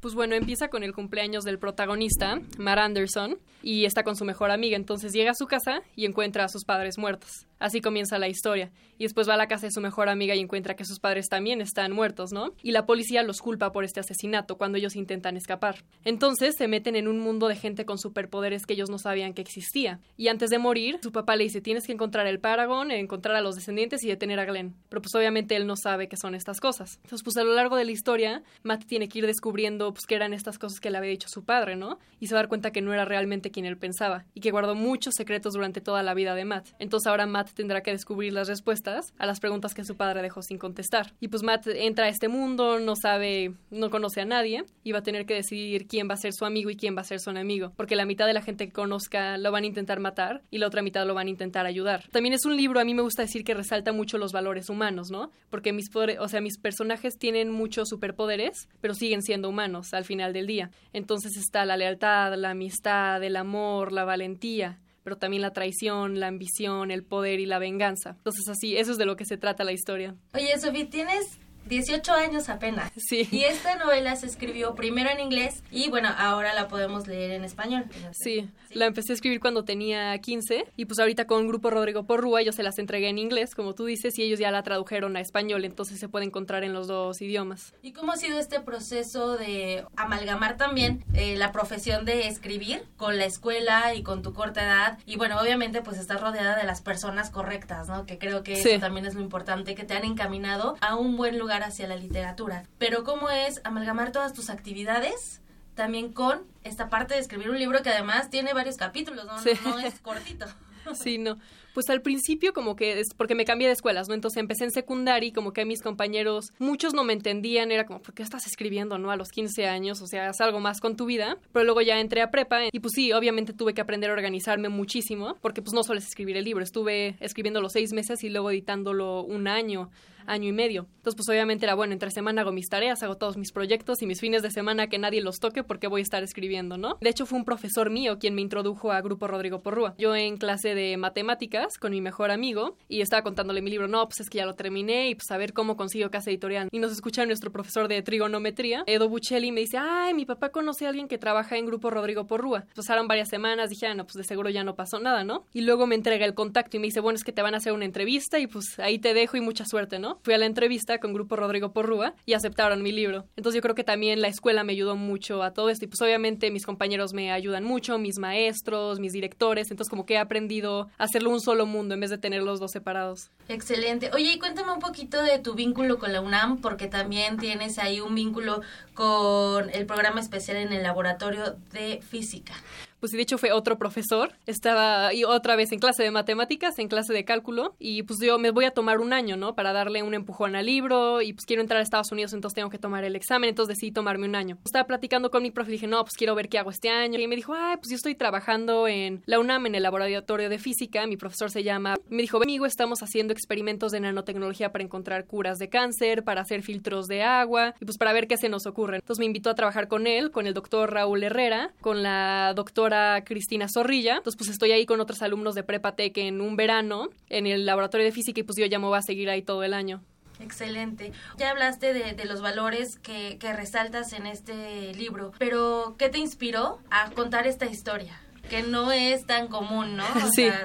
Pues 0.00 0.14
bueno, 0.14 0.34
empieza 0.34 0.68
con 0.68 0.82
el 0.82 0.94
cumpleaños 0.94 1.44
del 1.44 1.58
protagonista, 1.58 2.40
Mar 2.56 2.78
Anderson, 2.78 3.38
y 3.62 3.84
está 3.84 4.02
con 4.02 4.16
su 4.16 4.24
mejor 4.24 4.50
amiga. 4.50 4.76
Entonces 4.76 5.12
llega 5.12 5.32
a 5.32 5.34
su 5.34 5.46
casa 5.46 5.82
y 5.94 6.06
encuentra 6.06 6.44
a 6.44 6.48
sus 6.48 6.64
padres 6.64 6.96
muertos. 6.96 7.46
Así 7.60 7.80
comienza 7.80 8.18
la 8.18 8.28
historia. 8.28 8.72
Y 8.98 9.04
después 9.04 9.28
va 9.28 9.34
a 9.34 9.36
la 9.36 9.46
casa 9.46 9.66
de 9.66 9.72
su 9.72 9.80
mejor 9.80 10.08
amiga 10.08 10.34
y 10.34 10.40
encuentra 10.40 10.74
que 10.74 10.84
sus 10.84 10.98
padres 10.98 11.28
también 11.28 11.60
están 11.60 11.92
muertos, 11.92 12.32
¿no? 12.32 12.54
Y 12.62 12.72
la 12.72 12.86
policía 12.86 13.22
los 13.22 13.40
culpa 13.40 13.70
por 13.70 13.84
este 13.84 14.00
asesinato 14.00 14.56
cuando 14.56 14.78
ellos 14.78 14.96
intentan 14.96 15.36
escapar. 15.36 15.84
Entonces 16.04 16.56
se 16.56 16.66
meten 16.66 16.96
en 16.96 17.06
un 17.06 17.20
mundo 17.20 17.46
de 17.48 17.56
gente 17.56 17.84
con 17.84 17.98
superpoderes 17.98 18.66
que 18.66 18.72
ellos 18.72 18.90
no 18.90 18.98
sabían 18.98 19.34
que 19.34 19.42
existía. 19.42 20.00
Y 20.16 20.28
antes 20.28 20.50
de 20.50 20.58
morir, 20.58 20.98
su 21.02 21.12
papá 21.12 21.36
le 21.36 21.44
dice, 21.44 21.60
tienes 21.60 21.86
que 21.86 21.92
encontrar 21.92 22.26
el 22.26 22.40
Paragon, 22.40 22.90
encontrar 22.90 23.36
a 23.36 23.40
los 23.42 23.54
descendientes 23.54 24.02
y 24.02 24.08
detener 24.08 24.40
a 24.40 24.46
Glenn. 24.46 24.74
Pero 24.88 25.02
pues 25.02 25.14
obviamente 25.14 25.54
él 25.54 25.66
no 25.66 25.76
sabe 25.76 26.08
qué 26.08 26.16
son 26.16 26.34
estas 26.34 26.60
cosas. 26.60 26.98
Entonces 27.04 27.22
pues 27.22 27.36
a 27.36 27.44
lo 27.44 27.54
largo 27.54 27.76
de 27.76 27.84
la 27.84 27.90
historia, 27.92 28.42
Matt 28.62 28.86
tiene 28.86 29.08
que 29.08 29.18
ir 29.18 29.26
descubriendo 29.26 29.92
pues 29.92 30.06
qué 30.06 30.14
eran 30.14 30.32
estas 30.32 30.58
cosas 30.58 30.80
que 30.80 30.90
le 30.90 30.98
había 30.98 31.10
dicho 31.10 31.28
su 31.28 31.44
padre, 31.44 31.76
¿no? 31.76 31.98
Y 32.20 32.26
se 32.26 32.34
va 32.34 32.40
a 32.40 32.42
dar 32.42 32.48
cuenta 32.48 32.70
que 32.70 32.80
no 32.80 32.92
era 32.94 33.04
realmente 33.04 33.50
quien 33.50 33.66
él 33.66 33.76
pensaba 33.76 34.24
y 34.34 34.40
que 34.40 34.50
guardó 34.50 34.74
muchos 34.74 35.14
secretos 35.14 35.52
durante 35.52 35.80
toda 35.80 36.02
la 36.02 36.14
vida 36.14 36.34
de 36.34 36.44
Matt. 36.44 36.68
Entonces 36.78 37.06
ahora 37.06 37.26
Matt 37.26 37.49
tendrá 37.54 37.82
que 37.82 37.90
descubrir 37.90 38.32
las 38.32 38.48
respuestas 38.48 39.12
a 39.18 39.26
las 39.26 39.40
preguntas 39.40 39.74
que 39.74 39.84
su 39.84 39.96
padre 39.96 40.22
dejó 40.22 40.42
sin 40.42 40.58
contestar. 40.58 41.12
Y 41.20 41.28
pues 41.28 41.42
Matt 41.42 41.66
entra 41.66 42.06
a 42.06 42.08
este 42.08 42.28
mundo, 42.28 42.78
no 42.78 42.94
sabe, 42.96 43.54
no 43.70 43.90
conoce 43.90 44.20
a 44.20 44.24
nadie 44.24 44.64
y 44.84 44.92
va 44.92 44.98
a 44.98 45.02
tener 45.02 45.26
que 45.26 45.34
decidir 45.34 45.86
quién 45.86 46.08
va 46.08 46.14
a 46.14 46.18
ser 46.18 46.32
su 46.32 46.44
amigo 46.44 46.70
y 46.70 46.76
quién 46.76 46.96
va 46.96 47.02
a 47.02 47.04
ser 47.04 47.20
su 47.20 47.30
enemigo, 47.30 47.72
porque 47.76 47.96
la 47.96 48.06
mitad 48.06 48.26
de 48.26 48.32
la 48.32 48.42
gente 48.42 48.66
que 48.66 48.72
conozca 48.72 49.38
lo 49.38 49.52
van 49.52 49.64
a 49.64 49.66
intentar 49.66 50.00
matar 50.00 50.42
y 50.50 50.58
la 50.58 50.66
otra 50.66 50.82
mitad 50.82 51.06
lo 51.06 51.14
van 51.14 51.26
a 51.26 51.30
intentar 51.30 51.66
ayudar. 51.66 52.08
También 52.10 52.34
es 52.34 52.44
un 52.44 52.56
libro, 52.56 52.80
a 52.80 52.84
mí 52.84 52.94
me 52.94 53.02
gusta 53.02 53.22
decir 53.22 53.44
que 53.44 53.54
resalta 53.54 53.92
mucho 53.92 54.18
los 54.18 54.32
valores 54.32 54.68
humanos, 54.68 55.10
¿no? 55.10 55.30
Porque 55.50 55.72
mis 55.72 55.90
o 55.94 56.28
sea, 56.28 56.40
mis 56.40 56.58
personajes 56.58 57.18
tienen 57.18 57.50
muchos 57.50 57.88
superpoderes, 57.88 58.68
pero 58.80 58.94
siguen 58.94 59.22
siendo 59.22 59.48
humanos 59.48 59.92
al 59.92 60.04
final 60.04 60.32
del 60.32 60.46
día. 60.46 60.70
Entonces 60.92 61.36
está 61.36 61.64
la 61.64 61.76
lealtad, 61.76 62.34
la 62.36 62.50
amistad, 62.50 63.22
el 63.22 63.36
amor, 63.36 63.92
la 63.92 64.04
valentía 64.04 64.78
pero 65.02 65.16
también 65.16 65.42
la 65.42 65.52
traición, 65.52 66.20
la 66.20 66.28
ambición, 66.28 66.90
el 66.90 67.04
poder 67.04 67.40
y 67.40 67.46
la 67.46 67.58
venganza. 67.58 68.10
Entonces 68.10 68.48
así, 68.48 68.76
eso 68.76 68.92
es 68.92 68.98
de 68.98 69.06
lo 69.06 69.16
que 69.16 69.24
se 69.24 69.36
trata 69.36 69.64
la 69.64 69.72
historia. 69.72 70.14
Oye, 70.34 70.58
Sofía, 70.58 70.88
tienes 70.88 71.38
18 71.70 72.12
años 72.12 72.48
apenas. 72.50 72.90
Sí. 72.96 73.26
Y 73.30 73.44
esta 73.44 73.76
novela 73.76 74.14
se 74.16 74.26
escribió 74.26 74.74
primero 74.74 75.08
en 75.08 75.20
inglés 75.20 75.62
y 75.70 75.88
bueno, 75.88 76.10
ahora 76.18 76.52
la 76.52 76.68
podemos 76.68 77.06
leer 77.06 77.30
en 77.30 77.44
español. 77.44 77.84
Sí, 78.12 78.50
la 78.70 78.86
empecé 78.86 79.12
a 79.12 79.14
escribir 79.14 79.40
cuando 79.40 79.64
tenía 79.64 80.18
15 80.18 80.66
y 80.76 80.84
pues 80.84 80.98
ahorita 80.98 81.26
con 81.26 81.46
Grupo 81.48 81.70
Rodrigo 81.70 82.04
Porrúa 82.04 82.42
yo 82.42 82.52
se 82.52 82.62
las 82.62 82.78
entregué 82.78 83.08
en 83.08 83.18
inglés, 83.18 83.54
como 83.54 83.74
tú 83.74 83.84
dices, 83.86 84.18
y 84.18 84.22
ellos 84.24 84.38
ya 84.38 84.50
la 84.50 84.62
tradujeron 84.62 85.16
a 85.16 85.20
español, 85.20 85.64
entonces 85.64 85.98
se 85.98 86.08
puede 86.08 86.24
encontrar 86.26 86.64
en 86.64 86.72
los 86.72 86.88
dos 86.88 87.22
idiomas. 87.22 87.72
¿Y 87.82 87.92
cómo 87.92 88.12
ha 88.12 88.16
sido 88.16 88.38
este 88.38 88.60
proceso 88.60 89.36
de 89.36 89.84
amalgamar 89.96 90.56
también 90.56 91.04
eh, 91.14 91.36
la 91.36 91.52
profesión 91.52 92.04
de 92.04 92.26
escribir 92.26 92.82
con 92.96 93.16
la 93.16 93.24
escuela 93.24 93.94
y 93.94 94.02
con 94.02 94.22
tu 94.22 94.32
corta 94.34 94.62
edad? 94.64 94.98
Y 95.06 95.16
bueno, 95.16 95.40
obviamente 95.40 95.82
pues 95.82 95.98
estás 95.98 96.20
rodeada 96.20 96.56
de 96.56 96.64
las 96.64 96.82
personas 96.82 97.30
correctas, 97.30 97.88
¿no? 97.88 98.04
Que 98.06 98.18
creo 98.18 98.42
que 98.42 98.56
Sí. 98.56 98.70
eso 98.70 98.80
también 98.80 99.06
es 99.06 99.14
lo 99.14 99.20
importante, 99.20 99.74
que 99.76 99.84
te 99.84 99.94
han 99.94 100.04
encaminado 100.04 100.76
a 100.80 100.96
un 100.96 101.16
buen 101.16 101.38
lugar 101.38 101.59
hacia 101.62 101.86
la 101.86 101.96
literatura. 101.96 102.64
Pero 102.78 103.04
¿cómo 103.04 103.30
es 103.30 103.60
amalgamar 103.64 104.12
todas 104.12 104.32
tus 104.32 104.50
actividades? 104.50 105.40
También 105.74 106.12
con 106.12 106.42
esta 106.64 106.88
parte 106.88 107.14
de 107.14 107.20
escribir 107.20 107.50
un 107.50 107.58
libro 107.58 107.82
que 107.82 107.90
además 107.90 108.30
tiene 108.30 108.52
varios 108.52 108.76
capítulos, 108.76 109.24
¿no? 109.24 109.38
Sí. 109.38 109.50
No 109.64 109.78
es 109.78 110.00
cortito. 110.00 110.46
Sí, 110.94 111.18
no. 111.18 111.38
Pues 111.74 111.88
al 111.88 112.02
principio 112.02 112.52
como 112.52 112.74
que 112.74 112.98
es 112.98 113.14
porque 113.16 113.36
me 113.36 113.44
cambié 113.44 113.68
de 113.68 113.74
escuelas, 113.74 114.08
¿no? 114.08 114.14
Entonces 114.14 114.40
empecé 114.40 114.64
en 114.64 114.72
secundaria 114.72 115.28
y 115.28 115.32
como 115.32 115.52
que 115.52 115.64
mis 115.64 115.82
compañeros, 115.82 116.52
muchos 116.58 116.94
no 116.94 117.04
me 117.04 117.12
entendían, 117.12 117.70
era 117.70 117.86
como, 117.86 118.02
¿por 118.02 118.12
qué 118.12 118.24
estás 118.24 118.46
escribiendo, 118.46 118.98
no? 118.98 119.12
A 119.12 119.16
los 119.16 119.28
15 119.28 119.66
años, 119.68 120.02
o 120.02 120.06
sea, 120.06 120.30
haz 120.30 120.40
algo 120.40 120.58
más 120.58 120.80
con 120.80 120.96
tu 120.96 121.06
vida. 121.06 121.38
Pero 121.52 121.64
luego 121.64 121.80
ya 121.80 122.00
entré 122.00 122.22
a 122.22 122.30
prepa 122.30 122.62
y 122.72 122.80
pues 122.80 122.94
sí, 122.94 123.12
obviamente 123.12 123.52
tuve 123.52 123.72
que 123.72 123.80
aprender 123.80 124.10
a 124.10 124.14
organizarme 124.14 124.68
muchísimo, 124.68 125.36
porque 125.40 125.62
pues 125.62 125.72
no 125.72 125.84
solo 125.84 126.00
es 126.00 126.06
escribir 126.06 126.36
el 126.36 126.44
libro, 126.44 126.64
estuve 126.64 127.16
escribiendo 127.20 127.60
los 127.60 127.72
seis 127.72 127.92
meses 127.92 128.24
y 128.24 128.30
luego 128.30 128.50
editándolo 128.50 129.22
un 129.22 129.46
año 129.46 129.90
año 130.30 130.48
y 130.48 130.52
medio. 130.52 130.86
Entonces, 130.96 131.16
pues 131.16 131.28
obviamente 131.28 131.64
era 131.64 131.74
bueno, 131.74 131.92
entre 131.92 132.10
semana 132.10 132.42
hago 132.42 132.52
mis 132.52 132.68
tareas, 132.68 133.02
hago 133.02 133.16
todos 133.16 133.36
mis 133.36 133.52
proyectos 133.52 134.02
y 134.02 134.06
mis 134.06 134.20
fines 134.20 134.42
de 134.42 134.50
semana 134.50 134.88
que 134.88 134.98
nadie 134.98 135.20
los 135.22 135.40
toque 135.40 135.62
porque 135.62 135.86
voy 135.86 136.00
a 136.00 136.02
estar 136.02 136.22
escribiendo, 136.22 136.76
¿no? 136.76 136.98
De 137.00 137.10
hecho, 137.10 137.26
fue 137.26 137.38
un 137.38 137.44
profesor 137.44 137.90
mío 137.90 138.18
quien 138.18 138.34
me 138.34 138.42
introdujo 138.42 138.92
a 138.92 139.00
Grupo 139.00 139.26
Rodrigo 139.26 139.60
Porrúa. 139.60 139.94
Yo 139.98 140.14
en 140.14 140.36
clase 140.36 140.74
de 140.74 140.96
matemáticas 140.96 141.78
con 141.78 141.92
mi 141.92 142.00
mejor 142.00 142.30
amigo 142.30 142.76
y 142.88 143.00
estaba 143.00 143.22
contándole 143.22 143.62
mi 143.62 143.70
libro, 143.70 143.88
no, 143.88 144.06
pues 144.06 144.20
es 144.20 144.30
que 144.30 144.38
ya 144.38 144.46
lo 144.46 144.54
terminé 144.54 145.08
y 145.08 145.14
pues 145.14 145.30
a 145.30 145.36
ver 145.36 145.52
cómo 145.52 145.76
consigo 145.76 146.10
casa 146.10 146.30
editorial. 146.30 146.68
Y 146.70 146.78
nos 146.78 146.92
escucha 146.92 147.26
nuestro 147.26 147.50
profesor 147.50 147.88
de 147.88 148.02
trigonometría, 148.02 148.84
Edo 148.86 149.08
Buccelli, 149.08 149.48
y 149.48 149.52
me 149.52 149.60
dice, 149.60 149.78
ay, 149.78 150.14
mi 150.14 150.26
papá 150.26 150.50
conoce 150.50 150.86
a 150.86 150.90
alguien 150.90 151.08
que 151.08 151.18
trabaja 151.18 151.56
en 151.56 151.66
Grupo 151.66 151.90
Rodrigo 151.90 152.26
Porrúa. 152.26 152.66
Pasaron 152.74 153.08
varias 153.08 153.28
semanas, 153.28 153.70
dije, 153.70 153.86
ah, 153.86 153.94
no, 153.94 154.04
pues 154.04 154.14
de 154.14 154.24
seguro 154.24 154.50
ya 154.50 154.64
no 154.64 154.74
pasó 154.74 155.00
nada, 155.00 155.24
¿no? 155.24 155.44
Y 155.52 155.62
luego 155.62 155.86
me 155.86 155.94
entrega 155.94 156.24
el 156.24 156.34
contacto 156.34 156.76
y 156.76 156.80
me 156.80 156.86
dice, 156.86 157.00
bueno, 157.00 157.16
es 157.16 157.24
que 157.24 157.32
te 157.32 157.42
van 157.42 157.54
a 157.54 157.56
hacer 157.56 157.72
una 157.72 157.84
entrevista 157.84 158.38
y 158.38 158.46
pues 158.46 158.78
ahí 158.78 158.98
te 158.98 159.14
dejo 159.14 159.36
y 159.36 159.40
mucha 159.40 159.64
suerte, 159.64 159.98
¿no? 159.98 160.19
Fui 160.22 160.34
a 160.34 160.38
la 160.38 160.46
entrevista 160.46 160.98
con 160.98 161.14
Grupo 161.14 161.36
Rodrigo 161.36 161.72
Porrúa 161.72 162.14
y 162.26 162.34
aceptaron 162.34 162.82
mi 162.82 162.92
libro. 162.92 163.26
Entonces 163.36 163.56
yo 163.56 163.62
creo 163.62 163.74
que 163.74 163.84
también 163.84 164.20
la 164.20 164.28
escuela 164.28 164.64
me 164.64 164.72
ayudó 164.72 164.96
mucho 164.96 165.42
a 165.42 165.52
todo 165.52 165.70
esto 165.70 165.84
y 165.84 165.88
pues 165.88 166.00
obviamente 166.02 166.50
mis 166.50 166.66
compañeros 166.66 167.12
me 167.12 167.32
ayudan 167.32 167.64
mucho, 167.64 167.98
mis 167.98 168.18
maestros, 168.18 169.00
mis 169.00 169.12
directores, 169.12 169.70
entonces 169.70 169.90
como 169.90 170.06
que 170.06 170.14
he 170.14 170.18
aprendido 170.18 170.88
a 170.98 171.04
hacerlo 171.04 171.30
un 171.30 171.40
solo 171.40 171.66
mundo 171.66 171.94
en 171.94 172.00
vez 172.00 172.10
de 172.10 172.18
tener 172.18 172.42
los 172.42 172.60
dos 172.60 172.72
separados. 172.72 173.30
Excelente. 173.48 174.10
Oye, 174.12 174.32
y 174.32 174.38
cuéntame 174.38 174.72
un 174.72 174.80
poquito 174.80 175.22
de 175.22 175.38
tu 175.38 175.54
vínculo 175.54 175.98
con 175.98 176.12
la 176.12 176.20
UNAM, 176.20 176.60
porque 176.60 176.86
también 176.86 177.38
tienes 177.38 177.78
ahí 177.78 178.00
un 178.00 178.14
vínculo 178.14 178.60
con 178.94 179.70
el 179.70 179.86
programa 179.86 180.20
especial 180.20 180.58
en 180.58 180.72
el 180.72 180.82
laboratorio 180.82 181.56
de 181.72 182.00
física. 182.02 182.54
Pues 183.00 183.12
de 183.12 183.22
hecho 183.22 183.38
fue 183.38 183.52
otro 183.52 183.78
profesor, 183.78 184.32
estaba 184.46 185.12
y 185.14 185.24
otra 185.24 185.56
vez 185.56 185.72
en 185.72 185.78
clase 185.78 186.02
de 186.02 186.10
matemáticas, 186.10 186.78
en 186.78 186.88
clase 186.88 187.12
de 187.12 187.24
cálculo, 187.24 187.74
y 187.78 188.02
pues 188.02 188.18
yo 188.22 188.38
me 188.38 188.50
voy 188.50 188.66
a 188.66 188.72
tomar 188.72 188.98
un 188.98 189.12
año, 189.12 189.36
¿no? 189.36 189.54
Para 189.54 189.72
darle 189.72 190.02
un 190.02 190.14
empujón 190.14 190.54
al 190.54 190.66
libro, 190.66 191.22
y 191.22 191.32
pues 191.32 191.46
quiero 191.46 191.62
entrar 191.62 191.80
a 191.80 191.82
Estados 191.82 192.12
Unidos, 192.12 192.32
entonces 192.32 192.54
tengo 192.54 192.70
que 192.70 192.78
tomar 192.78 193.04
el 193.04 193.16
examen, 193.16 193.48
entonces 193.48 193.76
decidí 193.76 193.92
tomarme 193.92 194.26
un 194.26 194.34
año. 194.34 194.58
Estaba 194.64 194.86
platicando 194.86 195.30
con 195.30 195.42
mi 195.42 195.50
profe 195.50 195.72
dije, 195.72 195.86
no, 195.86 196.02
pues 196.04 196.14
quiero 196.16 196.34
ver 196.34 196.48
qué 196.48 196.58
hago 196.58 196.70
este 196.70 196.90
año, 196.90 197.18
y 197.18 197.26
me 197.26 197.36
dijo, 197.36 197.54
ay, 197.54 197.76
pues 197.76 197.90
yo 197.90 197.96
estoy 197.96 198.14
trabajando 198.14 198.86
en 198.86 199.22
la 199.24 199.38
UNAM, 199.38 199.66
en 199.66 199.74
el 199.76 199.82
laboratorio 199.82 200.48
de 200.48 200.58
física, 200.58 201.06
mi 201.06 201.16
profesor 201.16 201.50
se 201.50 201.62
llama, 201.62 201.94
me 202.08 202.22
dijo, 202.22 202.36
amigo, 202.42 202.66
estamos 202.66 203.02
haciendo 203.02 203.32
experimentos 203.32 203.92
de 203.92 204.00
nanotecnología 204.00 204.72
para 204.72 204.84
encontrar 204.84 205.26
curas 205.26 205.58
de 205.58 205.68
cáncer, 205.68 206.22
para 206.22 206.42
hacer 206.42 206.62
filtros 206.62 207.06
de 207.06 207.22
agua, 207.22 207.74
y 207.80 207.84
pues 207.84 207.96
para 207.96 208.12
ver 208.12 208.26
qué 208.26 208.36
se 208.36 208.48
nos 208.48 208.66
ocurre. 208.66 208.96
Entonces 208.96 209.20
me 209.20 209.26
invitó 209.26 209.48
a 209.48 209.54
trabajar 209.54 209.88
con 209.88 210.06
él, 210.06 210.30
con 210.30 210.46
el 210.46 210.54
doctor 210.54 210.92
Raúl 210.92 211.22
Herrera, 211.22 211.72
con 211.80 212.02
la 212.02 212.52
doctora 212.54 212.89
Cristina 213.24 213.68
Zorrilla. 213.68 214.16
Entonces, 214.16 214.36
pues 214.36 214.50
estoy 214.50 214.72
ahí 214.72 214.86
con 214.86 215.00
otros 215.00 215.22
alumnos 215.22 215.54
de 215.54 215.62
Prepatec 215.62 216.16
en 216.18 216.40
un 216.40 216.56
verano 216.56 217.08
en 217.28 217.46
el 217.46 217.66
laboratorio 217.66 218.04
de 218.04 218.12
física 218.12 218.40
y 218.40 218.42
pues 218.42 218.56
yo 218.58 218.66
ya 218.66 218.78
me 218.78 218.86
voy 218.86 218.98
a 218.98 219.02
seguir 219.02 219.30
ahí 219.30 219.42
todo 219.42 219.64
el 219.64 219.74
año. 219.74 220.02
Excelente. 220.40 221.12
Ya 221.36 221.50
hablaste 221.50 221.92
de, 221.92 222.14
de 222.14 222.24
los 222.24 222.40
valores 222.40 222.98
que, 222.98 223.36
que 223.38 223.52
resaltas 223.52 224.12
en 224.12 224.26
este 224.26 224.94
libro, 224.94 225.32
pero 225.38 225.96
¿qué 225.98 226.08
te 226.08 226.18
inspiró 226.18 226.78
a 226.90 227.10
contar 227.10 227.46
esta 227.46 227.66
historia? 227.66 228.18
Que 228.50 228.62
no 228.62 228.90
es 228.90 229.24
tan 229.24 229.48
común, 229.48 229.96
¿no? 229.96 230.04
sí. 230.34 230.48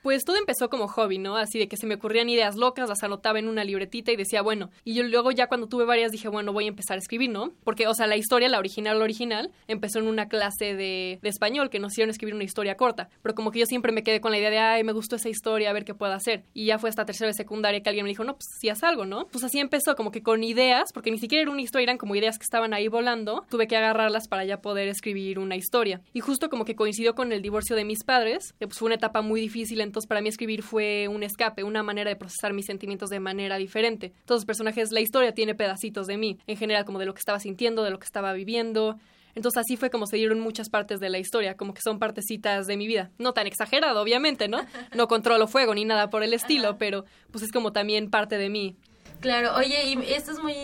Pues 0.00 0.24
todo 0.24 0.36
empezó 0.36 0.70
como 0.70 0.86
hobby, 0.86 1.18
¿no? 1.18 1.36
Así 1.36 1.58
de 1.58 1.68
que 1.68 1.76
se 1.76 1.86
me 1.86 1.96
ocurrían 1.96 2.30
ideas 2.30 2.54
locas, 2.56 2.88
las 2.88 3.02
anotaba 3.02 3.40
en 3.40 3.48
una 3.48 3.64
libretita 3.64 4.12
y 4.12 4.16
decía, 4.16 4.42
bueno, 4.42 4.70
y 4.84 4.94
yo 4.94 5.02
luego 5.02 5.32
ya 5.32 5.48
cuando 5.48 5.66
tuve 5.66 5.84
varias 5.84 6.12
dije, 6.12 6.28
bueno, 6.28 6.52
voy 6.52 6.64
a 6.64 6.68
empezar 6.68 6.94
a 6.94 6.98
escribir, 6.98 7.30
¿no? 7.30 7.52
Porque, 7.64 7.88
o 7.88 7.94
sea, 7.94 8.06
la 8.06 8.16
historia, 8.16 8.48
la 8.48 8.58
original, 8.58 8.98
la 8.98 9.04
original, 9.04 9.50
empezó 9.66 9.98
en 9.98 10.06
una 10.06 10.28
clase 10.28 10.76
de, 10.76 11.18
de 11.20 11.28
español 11.28 11.68
que 11.68 11.80
nos 11.80 11.92
hicieron 11.92 12.10
escribir 12.10 12.34
una 12.34 12.44
historia 12.44 12.76
corta, 12.76 13.10
pero 13.22 13.34
como 13.34 13.50
que 13.50 13.58
yo 13.58 13.66
siempre 13.66 13.92
me 13.92 14.02
quedé 14.02 14.20
con 14.20 14.30
la 14.30 14.38
idea 14.38 14.50
de, 14.50 14.58
ay, 14.58 14.84
me 14.84 14.92
gustó 14.92 15.16
esa 15.16 15.28
historia, 15.28 15.68
a 15.68 15.72
ver 15.72 15.84
qué 15.84 15.94
puedo 15.94 16.12
hacer. 16.12 16.44
Y 16.54 16.66
ya 16.66 16.78
fue 16.78 16.88
hasta 16.88 17.04
tercera 17.04 17.28
de 17.28 17.34
secundaria 17.34 17.82
que 17.82 17.90
alguien 17.90 18.04
me 18.04 18.10
dijo, 18.10 18.24
no, 18.24 18.34
pues 18.34 18.46
si 18.60 18.68
haz 18.68 18.84
algo, 18.84 19.04
¿no? 19.04 19.26
Pues 19.26 19.44
así 19.44 19.58
empezó, 19.58 19.96
como 19.96 20.10
que 20.10 20.22
con 20.22 20.42
ideas, 20.44 20.92
porque 20.94 21.10
ni 21.10 21.18
siquiera 21.18 21.42
era 21.42 21.50
una 21.50 21.60
historia, 21.60 21.84
eran 21.84 21.98
como 21.98 22.14
ideas 22.14 22.38
que 22.38 22.44
estaban 22.44 22.72
ahí 22.72 22.88
volando, 22.88 23.44
tuve 23.50 23.66
que 23.66 23.76
agarrarlas 23.76 24.28
para 24.28 24.44
ya 24.44 24.62
poder 24.62 24.88
escribir 24.88 25.38
una 25.38 25.56
historia. 25.56 26.00
Y 26.14 26.20
justo 26.20 26.48
como 26.48 26.64
que 26.64 26.76
coincidió 26.76 26.97
con 27.14 27.32
el 27.32 27.42
divorcio 27.42 27.76
de 27.76 27.84
mis 27.84 28.04
padres, 28.04 28.54
que 28.58 28.66
pues 28.66 28.78
fue 28.78 28.86
una 28.86 28.96
etapa 28.96 29.22
muy 29.22 29.40
difícil, 29.40 29.80
entonces 29.80 30.08
para 30.08 30.20
mí 30.20 30.28
escribir 30.28 30.62
fue 30.62 31.08
un 31.08 31.22
escape, 31.22 31.62
una 31.64 31.82
manera 31.82 32.10
de 32.10 32.16
procesar 32.16 32.52
mis 32.52 32.66
sentimientos 32.66 33.10
de 33.10 33.20
manera 33.20 33.56
diferente. 33.56 34.12
Todos 34.24 34.40
los 34.40 34.46
personajes, 34.46 34.90
la 34.92 35.00
historia 35.00 35.32
tiene 35.32 35.54
pedacitos 35.54 36.06
de 36.06 36.16
mí, 36.16 36.38
en 36.46 36.56
general 36.56 36.84
como 36.84 36.98
de 36.98 37.06
lo 37.06 37.14
que 37.14 37.20
estaba 37.20 37.40
sintiendo, 37.40 37.84
de 37.84 37.90
lo 37.90 37.98
que 37.98 38.06
estaba 38.06 38.32
viviendo. 38.32 38.98
Entonces 39.34 39.60
así 39.60 39.76
fue 39.76 39.90
como 39.90 40.06
se 40.06 40.16
dieron 40.16 40.40
muchas 40.40 40.68
partes 40.68 41.00
de 41.00 41.10
la 41.10 41.18
historia, 41.18 41.56
como 41.56 41.72
que 41.72 41.80
son 41.80 41.98
partecitas 41.98 42.66
de 42.66 42.76
mi 42.76 42.86
vida. 42.86 43.10
No 43.18 43.32
tan 43.32 43.46
exagerado, 43.46 44.02
obviamente, 44.02 44.48
¿no? 44.48 44.60
No 44.94 45.06
controlo 45.06 45.46
fuego 45.46 45.74
ni 45.74 45.84
nada 45.84 46.10
por 46.10 46.22
el 46.22 46.34
estilo, 46.34 46.76
pero 46.76 47.04
pues 47.30 47.44
es 47.44 47.52
como 47.52 47.72
también 47.72 48.10
parte 48.10 48.36
de 48.36 48.48
mí. 48.48 48.76
Claro, 49.20 49.54
oye, 49.56 49.76
y 49.84 50.12
esto 50.12 50.30
es 50.30 50.38
muy 50.40 50.54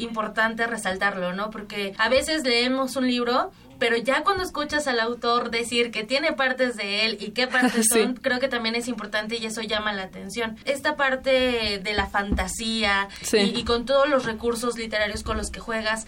importante 0.00 0.66
resaltarlo, 0.66 1.32
¿no? 1.32 1.50
Porque 1.50 1.94
a 1.98 2.08
veces 2.08 2.44
leemos 2.44 2.96
un 2.96 3.06
libro 3.06 3.52
pero 3.80 3.96
ya 3.96 4.22
cuando 4.22 4.44
escuchas 4.44 4.86
al 4.86 5.00
autor 5.00 5.50
decir 5.50 5.90
que 5.90 6.04
tiene 6.04 6.32
partes 6.32 6.76
de 6.76 7.06
él 7.06 7.16
y 7.18 7.30
qué 7.30 7.48
partes 7.48 7.88
son, 7.92 8.14
creo 8.14 8.38
que 8.38 8.46
también 8.46 8.76
es 8.76 8.86
importante 8.86 9.36
y 9.36 9.46
eso 9.46 9.62
llama 9.62 9.92
la 9.92 10.02
atención. 10.02 10.56
Esta 10.66 10.94
parte 10.94 11.80
de 11.82 11.94
la 11.94 12.06
fantasía 12.06 13.08
y, 13.32 13.58
y, 13.58 13.64
con 13.64 13.86
todos 13.86 14.08
los 14.08 14.26
recursos 14.26 14.76
literarios 14.78 15.24
con 15.24 15.36
los 15.36 15.50
que 15.50 15.58
juegas, 15.58 16.06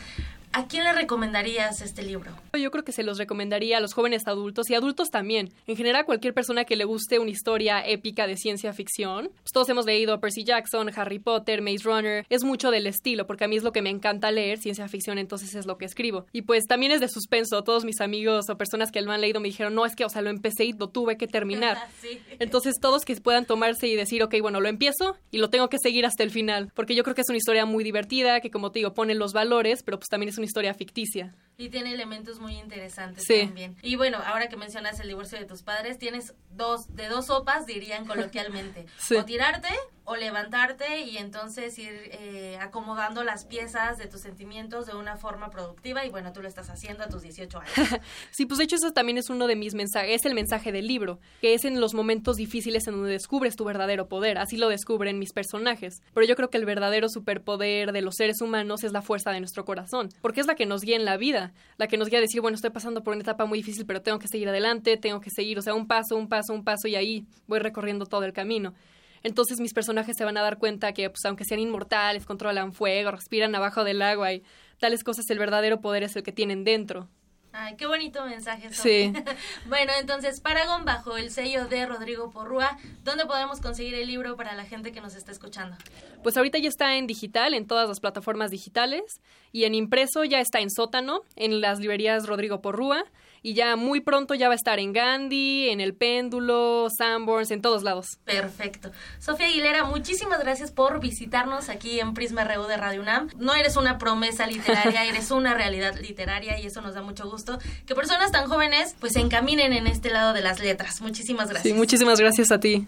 ¿A 0.55 0.66
quién 0.66 0.84
le 0.84 0.92
recomendarías 0.92 1.80
este 1.80 2.03
libro? 2.03 2.30
Yo 2.53 2.70
creo 2.70 2.84
que 2.84 2.92
se 2.92 3.03
los 3.03 3.16
recomendaría 3.16 3.78
a 3.78 3.80
los 3.80 3.94
jóvenes 3.94 4.26
adultos 4.26 4.68
y 4.68 4.74
adultos 4.74 5.09
también. 5.09 5.50
En 5.66 5.76
general, 5.76 6.05
cualquier 6.05 6.34
persona 6.34 6.64
que 6.64 6.76
le 6.76 6.84
guste 6.84 7.18
una 7.18 7.30
historia 7.30 7.80
épica 7.86 8.26
de 8.26 8.36
ciencia 8.36 8.74
ficción. 8.74 9.30
Pues 9.30 9.53
todos 9.53 9.68
hemos 9.70 9.86
leído 9.86 10.20
Percy 10.20 10.44
Jackson, 10.44 10.90
Harry 10.94 11.18
Potter, 11.18 11.62
Maze 11.62 11.84
Runner. 11.84 12.26
Es 12.28 12.44
mucho 12.44 12.70
del 12.70 12.86
estilo, 12.86 13.26
porque 13.26 13.44
a 13.44 13.48
mí 13.48 13.57
es 13.57 13.62
lo 13.62 13.72
que 13.72 13.80
me 13.80 13.88
encanta 13.88 14.30
leer, 14.30 14.59
ciencia 14.59 14.86
ficción, 14.88 15.16
entonces 15.16 15.55
es 15.55 15.64
lo 15.64 15.78
que 15.78 15.86
escribo. 15.86 16.26
Y 16.32 16.42
pues 16.42 16.64
también 16.66 16.92
es 16.92 17.00
de 17.00 17.09
suspenso. 17.09 17.64
Todos 17.64 17.86
mis 17.86 18.03
amigos 18.03 18.50
o 18.50 18.59
personas 18.59 18.90
que 18.92 19.00
lo 19.00 19.11
han 19.12 19.22
leído 19.22 19.40
me 19.40 19.48
dijeron, 19.48 19.74
no, 19.74 19.86
es 19.86 19.96
que, 19.96 20.05
o 20.05 20.11
sea, 20.11 20.20
lo 20.20 20.28
empecé 20.28 20.66
y 20.66 20.72
lo 20.72 20.88
tuve 20.88 21.16
que 21.16 21.26
terminar. 21.26 21.78
Entonces 22.38 22.74
todos 22.78 23.07
que 23.07 23.16
puedan 23.16 23.46
tomarse 23.46 23.88
y 23.88 23.96
decir, 23.96 24.22
ok, 24.22 24.34
bueno, 24.42 24.61
lo 24.61 24.68
empiezo 24.68 25.16
y 25.30 25.38
lo 25.38 25.48
tengo 25.48 25.68
que 25.70 25.78
seguir 25.82 26.05
hasta 26.05 26.22
el 26.22 26.30
final. 26.30 26.70
Porque 26.74 26.94
yo 26.94 27.05
creo 27.05 27.14
que 27.14 27.22
es 27.22 27.28
una 27.30 27.38
historia 27.38 27.64
muy 27.64 27.84
divertida, 27.84 28.40
que 28.40 28.50
como 28.50 28.70
te 28.70 28.80
digo, 28.80 28.92
pone 28.92 29.14
los 29.14 29.32
valores, 29.32 29.82
pero 29.82 29.98
pues 29.98 30.09
también 30.09 30.28
es 30.28 30.36
una 30.36 30.41
historia 30.45 30.74
ficticia. 30.74 31.34
Y 31.62 31.68
tiene 31.68 31.92
elementos 31.92 32.40
muy 32.40 32.56
interesantes 32.56 33.24
también. 33.24 33.76
Y 33.82 33.94
bueno, 33.94 34.18
ahora 34.26 34.48
que 34.48 34.56
mencionas 34.56 34.98
el 34.98 35.06
divorcio 35.06 35.38
de 35.38 35.44
tus 35.44 35.62
padres, 35.62 35.96
tienes 35.96 36.34
dos, 36.50 36.92
de 36.96 37.06
dos 37.06 37.26
sopas, 37.26 37.66
dirían 37.66 38.04
coloquialmente. 38.04 38.86
O 39.12 39.24
tirarte 39.24 39.68
o 40.04 40.16
levantarte 40.16 41.02
y 41.02 41.18
entonces 41.18 41.78
ir 41.78 41.92
eh, 41.92 42.58
acomodando 42.60 43.22
las 43.22 43.44
piezas 43.44 43.98
de 43.98 44.06
tus 44.06 44.20
sentimientos 44.20 44.86
de 44.86 44.96
una 44.96 45.16
forma 45.16 45.50
productiva 45.50 46.04
y 46.04 46.10
bueno, 46.10 46.32
tú 46.32 46.42
lo 46.42 46.48
estás 46.48 46.70
haciendo 46.70 47.04
a 47.04 47.08
tus 47.08 47.22
18 47.22 47.58
años. 47.58 47.72
sí, 48.30 48.46
pues 48.46 48.58
de 48.58 48.64
hecho 48.64 48.76
eso 48.76 48.92
también 48.92 49.18
es 49.18 49.30
uno 49.30 49.46
de 49.46 49.54
mis 49.54 49.74
mensajes, 49.74 50.20
es 50.20 50.24
el 50.26 50.34
mensaje 50.34 50.72
del 50.72 50.88
libro, 50.88 51.20
que 51.40 51.54
es 51.54 51.64
en 51.64 51.80
los 51.80 51.94
momentos 51.94 52.36
difíciles 52.36 52.86
en 52.88 52.94
donde 52.94 53.12
descubres 53.12 53.54
tu 53.54 53.64
verdadero 53.64 54.08
poder, 54.08 54.38
así 54.38 54.56
lo 54.56 54.68
descubren 54.68 55.18
mis 55.18 55.32
personajes. 55.32 56.02
Pero 56.14 56.26
yo 56.26 56.34
creo 56.34 56.50
que 56.50 56.58
el 56.58 56.64
verdadero 56.64 57.08
superpoder 57.08 57.92
de 57.92 58.02
los 58.02 58.16
seres 58.16 58.40
humanos 58.40 58.82
es 58.82 58.92
la 58.92 59.02
fuerza 59.02 59.30
de 59.30 59.40
nuestro 59.40 59.64
corazón, 59.64 60.08
porque 60.20 60.40
es 60.40 60.46
la 60.46 60.56
que 60.56 60.66
nos 60.66 60.82
guía 60.82 60.96
en 60.96 61.04
la 61.04 61.16
vida, 61.16 61.51
la 61.76 61.86
que 61.86 61.96
nos 61.96 62.09
guía 62.09 62.18
a 62.18 62.22
decir, 62.22 62.40
bueno, 62.40 62.55
estoy 62.55 62.70
pasando 62.70 63.03
por 63.03 63.14
una 63.14 63.22
etapa 63.22 63.44
muy 63.44 63.59
difícil, 63.59 63.86
pero 63.86 64.03
tengo 64.03 64.18
que 64.18 64.28
seguir 64.28 64.48
adelante, 64.48 64.96
tengo 64.96 65.20
que 65.20 65.30
seguir, 65.30 65.59
o 65.59 65.62
sea, 65.62 65.74
un 65.74 65.86
paso, 65.86 66.16
un 66.16 66.28
paso, 66.28 66.53
un 66.53 66.64
paso 66.64 66.88
y 66.88 66.96
ahí 66.96 67.26
voy 67.46 67.59
recorriendo 67.59 68.07
todo 68.07 68.24
el 68.24 68.32
camino. 68.32 68.74
Entonces 69.22 69.61
mis 69.61 69.72
personajes 69.72 70.16
se 70.16 70.24
van 70.24 70.36
a 70.36 70.42
dar 70.42 70.59
cuenta 70.59 70.92
que, 70.92 71.09
pues, 71.09 71.24
aunque 71.24 71.44
sean 71.44 71.61
inmortales, 71.61 72.26
controlan 72.26 72.72
fuego, 72.72 73.11
respiran 73.11 73.55
abajo 73.55 73.84
del 73.84 74.03
agua 74.03 74.32
y 74.32 74.42
tales 74.78 75.05
cosas, 75.05 75.28
el 75.30 75.38
verdadero 75.38 75.80
poder 75.80 76.03
es 76.03 76.16
el 76.16 76.22
que 76.22 76.32
tienen 76.32 76.64
dentro. 76.64 77.09
Ay, 77.53 77.76
qué 77.76 77.86
bonito 77.86 78.24
mensaje. 78.24 78.72
Sí. 78.72 79.12
bueno, 79.66 79.92
entonces, 80.00 80.40
Paragon, 80.40 80.84
bajo 80.84 81.16
el 81.16 81.30
sello 81.30 81.66
de 81.66 81.84
Rodrigo 81.84 82.30
Porrúa, 82.30 82.78
¿dónde 83.05 83.26
podemos 83.26 83.61
conseguir 83.61 83.94
el 83.94 84.07
libro 84.07 84.36
para 84.36 84.55
la 84.55 84.64
gente 84.64 84.90
que 84.92 85.03
nos 85.03 85.14
está 85.14 85.32
escuchando? 85.32 85.76
Pues 86.22 86.36
ahorita 86.36 86.59
ya 86.59 86.68
está 86.68 86.96
en 86.96 87.07
digital, 87.07 87.53
en 87.53 87.66
todas 87.66 87.88
las 87.88 88.00
plataformas 88.00 88.50
digitales, 88.50 89.20
y 89.53 89.64
en 89.64 89.74
impreso 89.74 90.24
ya 90.24 90.40
está 90.40 90.61
en 90.61 90.70
sótano, 90.70 91.20
en 91.36 91.61
las 91.61 91.78
librerías 91.78 92.26
Rodrigo 92.26 92.62
Porrúa, 92.62 93.05
y 93.43 93.55
ya 93.55 93.76
muy 93.76 94.01
pronto 94.01 94.34
ya 94.34 94.49
va 94.49 94.55
a 94.55 94.57
estar 94.57 94.78
en 94.78 94.93
Gandhi, 94.93 95.68
en 95.68 95.80
El 95.80 95.95
Péndulo, 95.95 96.88
Sanborns, 96.97 97.51
en 97.51 97.61
todos 97.61 97.82
lados. 97.82 98.18
Perfecto. 98.24 98.93
Sofía 99.18 99.47
Aguilera, 99.47 99.84
muchísimas 99.84 100.38
gracias 100.38 100.70
por 100.70 101.01
visitarnos 101.01 101.68
aquí 101.68 102.01
en 102.01 102.14
Prisma 102.14 102.45
RU 102.45 102.66
de 102.66 102.76
Radio 102.76 103.03
UNAM. 103.03 103.28
No 103.36 103.55
eres 103.55 103.76
una 103.76 103.99
promesa 103.99 104.47
literaria, 104.47 105.05
eres 105.09 105.30
una 105.30 105.55
realidad 105.55 105.99
literaria 105.99 106.59
y 106.61 106.66
eso 106.66 106.80
nos 106.80 106.95
da 106.95 107.03
mucho 107.03 107.28
gusto 107.28 107.59
que 107.86 107.95
personas 107.95 108.30
tan 108.30 108.49
jóvenes 108.49 108.95
pues 109.01 109.14
se 109.14 109.20
encaminen 109.20 109.72
en 109.72 109.86
este 109.86 110.11
lado 110.11 110.32
de 110.32 110.40
las 110.40 110.61
letras. 110.61 111.01
Muchísimas 111.01 111.49
gracias. 111.49 111.72
Sí, 111.72 111.78
muchísimas 111.78 112.20
gracias 112.20 112.53
a 112.53 112.61
ti. 112.61 112.86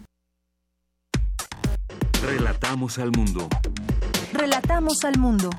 Relatamos 2.23 2.97
al 2.97 3.11
mundo. 3.11 3.47
Relatamos 4.33 5.03
al 5.03 5.19
mundo. 5.19 5.49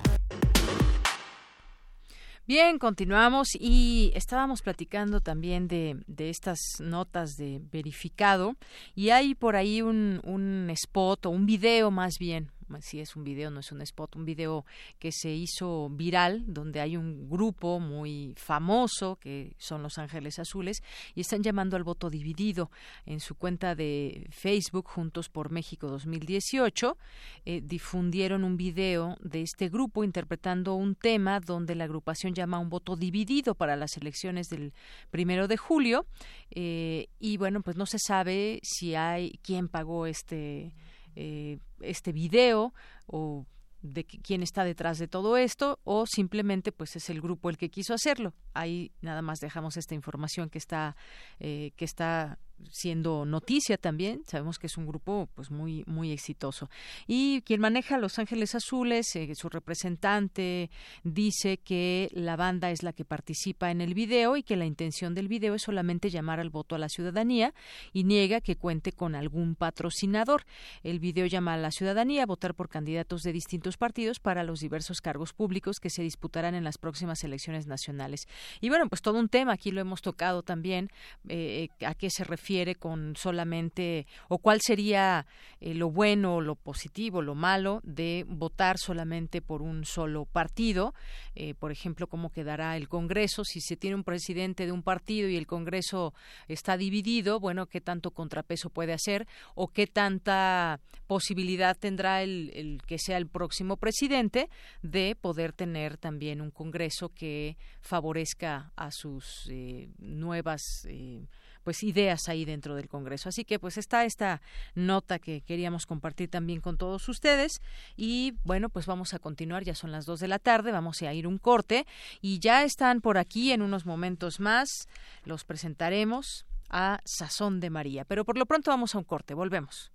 Bien, 2.46 2.78
continuamos 2.78 3.56
y 3.58 4.12
estábamos 4.14 4.62
platicando 4.62 5.20
también 5.20 5.66
de, 5.66 5.96
de 6.06 6.30
estas 6.30 6.60
notas 6.78 7.36
de 7.36 7.60
verificado 7.72 8.54
y 8.94 9.10
hay 9.10 9.34
por 9.34 9.56
ahí 9.56 9.82
un, 9.82 10.20
un 10.22 10.70
spot 10.70 11.26
o 11.26 11.30
un 11.30 11.44
video 11.44 11.90
más 11.90 12.18
bien 12.20 12.52
si 12.80 13.00
es 13.00 13.16
un 13.16 13.24
video, 13.24 13.50
no 13.50 13.60
es 13.60 13.72
un 13.72 13.80
spot, 13.82 14.16
un 14.16 14.24
video 14.24 14.64
que 14.98 15.12
se 15.12 15.30
hizo 15.30 15.88
viral, 15.90 16.44
donde 16.46 16.80
hay 16.80 16.96
un 16.96 17.28
grupo 17.28 17.80
muy 17.80 18.34
famoso, 18.36 19.16
que 19.16 19.54
son 19.58 19.82
Los 19.82 19.98
Ángeles 19.98 20.38
Azules, 20.38 20.82
y 21.14 21.20
están 21.20 21.42
llamando 21.42 21.76
al 21.76 21.84
voto 21.84 22.10
dividido 22.10 22.70
en 23.04 23.20
su 23.20 23.34
cuenta 23.34 23.74
de 23.74 24.26
Facebook, 24.30 24.86
Juntos 24.88 25.28
por 25.28 25.50
México 25.50 25.88
2018, 25.88 26.96
eh, 27.44 27.60
difundieron 27.62 28.44
un 28.44 28.56
video 28.56 29.16
de 29.20 29.42
este 29.42 29.68
grupo 29.68 30.04
interpretando 30.04 30.74
un 30.74 30.94
tema 30.94 31.40
donde 31.40 31.74
la 31.74 31.84
agrupación 31.84 32.34
llama 32.34 32.58
un 32.58 32.68
voto 32.68 32.96
dividido 32.96 33.54
para 33.54 33.76
las 33.76 33.96
elecciones 33.96 34.48
del 34.48 34.72
primero 35.10 35.48
de 35.48 35.56
julio, 35.56 36.06
eh, 36.50 37.08
y 37.18 37.36
bueno, 37.36 37.62
pues 37.62 37.76
no 37.76 37.86
se 37.86 37.98
sabe 37.98 38.60
si 38.62 38.94
hay 38.94 39.38
quién 39.42 39.68
pagó 39.68 40.06
este 40.06 40.72
eh, 41.16 41.58
este 41.80 42.12
video 42.12 42.72
o 43.06 43.46
de 43.82 44.04
quién 44.04 44.42
está 44.42 44.64
detrás 44.64 44.98
de 44.98 45.08
todo 45.08 45.36
esto 45.36 45.80
o 45.84 46.06
simplemente 46.06 46.72
pues 46.72 46.96
es 46.96 47.10
el 47.10 47.20
grupo 47.20 47.50
el 47.50 47.56
que 47.56 47.70
quiso 47.70 47.94
hacerlo. 47.94 48.34
Ahí 48.54 48.92
nada 49.00 49.22
más 49.22 49.40
dejamos 49.40 49.76
esta 49.76 49.94
información 49.94 50.50
que 50.50 50.58
está 50.58 50.96
eh, 51.40 51.72
que 51.76 51.84
está 51.84 52.38
siendo 52.70 53.24
noticia 53.24 53.76
también. 53.76 54.22
Sabemos 54.26 54.58
que 54.58 54.66
es 54.66 54.76
un 54.76 54.86
grupo 54.86 55.28
pues 55.34 55.50
muy 55.50 55.84
muy 55.86 56.12
exitoso. 56.12 56.70
Y 57.06 57.42
quien 57.42 57.60
maneja 57.60 57.98
Los 57.98 58.18
Ángeles 58.18 58.54
Azules, 58.54 59.14
eh, 59.16 59.34
su 59.34 59.48
representante 59.48 60.70
dice 61.04 61.58
que 61.58 62.08
la 62.12 62.36
banda 62.36 62.70
es 62.70 62.82
la 62.82 62.92
que 62.92 63.04
participa 63.04 63.70
en 63.70 63.80
el 63.80 63.94
video 63.94 64.36
y 64.36 64.42
que 64.42 64.56
la 64.56 64.66
intención 64.66 65.14
del 65.14 65.28
video 65.28 65.54
es 65.54 65.62
solamente 65.62 66.10
llamar 66.10 66.40
al 66.40 66.50
voto 66.50 66.74
a 66.74 66.78
la 66.78 66.88
ciudadanía 66.88 67.54
y 67.92 68.04
niega 68.04 68.40
que 68.40 68.56
cuente 68.56 68.92
con 68.92 69.14
algún 69.14 69.54
patrocinador. 69.54 70.44
El 70.82 71.00
video 71.00 71.26
llama 71.26 71.54
a 71.54 71.58
la 71.58 71.70
ciudadanía 71.70 72.22
a 72.22 72.26
votar 72.26 72.54
por 72.54 72.68
candidatos 72.68 73.22
de 73.22 73.32
distintos 73.32 73.76
partidos 73.76 74.20
para 74.20 74.44
los 74.44 74.60
diversos 74.60 75.00
cargos 75.00 75.32
públicos 75.32 75.80
que 75.80 75.90
se 75.90 76.02
disputarán 76.02 76.54
en 76.54 76.64
las 76.64 76.78
próximas 76.78 77.22
elecciones 77.24 77.66
nacionales. 77.66 78.26
Y 78.60 78.68
bueno, 78.68 78.88
pues 78.88 79.02
todo 79.02 79.18
un 79.18 79.28
tema 79.28 79.52
aquí 79.52 79.70
lo 79.70 79.80
hemos 79.80 80.02
tocado 80.02 80.42
también 80.42 80.90
eh, 81.28 81.68
a 81.84 81.94
qué 81.94 82.10
se 82.10 82.24
refiere 82.24 82.45
refiere 82.46 82.76
con 82.76 83.16
solamente 83.16 84.06
o 84.28 84.38
cuál 84.38 84.60
sería 84.60 85.26
eh, 85.60 85.74
lo 85.74 85.90
bueno, 85.90 86.40
lo 86.40 86.54
positivo, 86.54 87.20
lo 87.20 87.34
malo 87.34 87.80
de 87.82 88.24
votar 88.28 88.78
solamente 88.78 89.42
por 89.42 89.62
un 89.62 89.84
solo 89.84 90.26
partido. 90.26 90.94
Eh, 91.34 91.54
por 91.54 91.72
ejemplo, 91.72 92.06
cómo 92.06 92.30
quedará 92.30 92.76
el 92.76 92.88
Congreso 92.88 93.42
si 93.44 93.60
se 93.60 93.76
tiene 93.76 93.96
un 93.96 94.04
presidente 94.04 94.64
de 94.64 94.70
un 94.70 94.84
partido 94.84 95.28
y 95.28 95.36
el 95.36 95.48
Congreso 95.48 96.14
está 96.46 96.76
dividido. 96.76 97.40
Bueno, 97.40 97.66
qué 97.66 97.80
tanto 97.80 98.12
contrapeso 98.12 98.70
puede 98.70 98.92
hacer 98.92 99.26
o 99.56 99.66
qué 99.66 99.88
tanta 99.88 100.78
posibilidad 101.08 101.76
tendrá 101.76 102.22
el, 102.22 102.52
el 102.54 102.80
que 102.86 102.98
sea 103.00 103.16
el 103.16 103.26
próximo 103.26 103.76
presidente 103.76 104.50
de 104.82 105.16
poder 105.20 105.52
tener 105.52 105.96
también 105.96 106.40
un 106.40 106.52
Congreso 106.52 107.08
que 107.08 107.56
favorezca 107.80 108.72
a 108.76 108.92
sus 108.92 109.48
eh, 109.50 109.88
nuevas 109.98 110.62
eh, 110.88 111.26
pues 111.66 111.82
ideas 111.82 112.28
ahí 112.28 112.44
dentro 112.44 112.76
del 112.76 112.88
Congreso. 112.88 113.28
Así 113.28 113.44
que 113.44 113.58
pues 113.58 113.76
está 113.76 114.04
esta 114.04 114.40
nota 114.76 115.18
que 115.18 115.40
queríamos 115.40 115.84
compartir 115.84 116.30
también 116.30 116.60
con 116.60 116.78
todos 116.78 117.08
ustedes 117.08 117.60
y 117.96 118.34
bueno, 118.44 118.68
pues 118.68 118.86
vamos 118.86 119.14
a 119.14 119.18
continuar, 119.18 119.64
ya 119.64 119.74
son 119.74 119.90
las 119.90 120.06
dos 120.06 120.20
de 120.20 120.28
la 120.28 120.38
tarde, 120.38 120.70
vamos 120.70 121.02
a 121.02 121.12
ir 121.12 121.26
un 121.26 121.38
corte 121.38 121.84
y 122.20 122.38
ya 122.38 122.62
están 122.62 123.00
por 123.00 123.18
aquí 123.18 123.50
en 123.50 123.62
unos 123.62 123.84
momentos 123.84 124.38
más, 124.38 124.86
los 125.24 125.42
presentaremos 125.42 126.46
a 126.70 127.00
Sazón 127.04 127.58
de 127.58 127.70
María, 127.70 128.04
pero 128.04 128.24
por 128.24 128.38
lo 128.38 128.46
pronto 128.46 128.70
vamos 128.70 128.94
a 128.94 128.98
un 128.98 129.04
corte, 129.04 129.34
volvemos. 129.34 129.90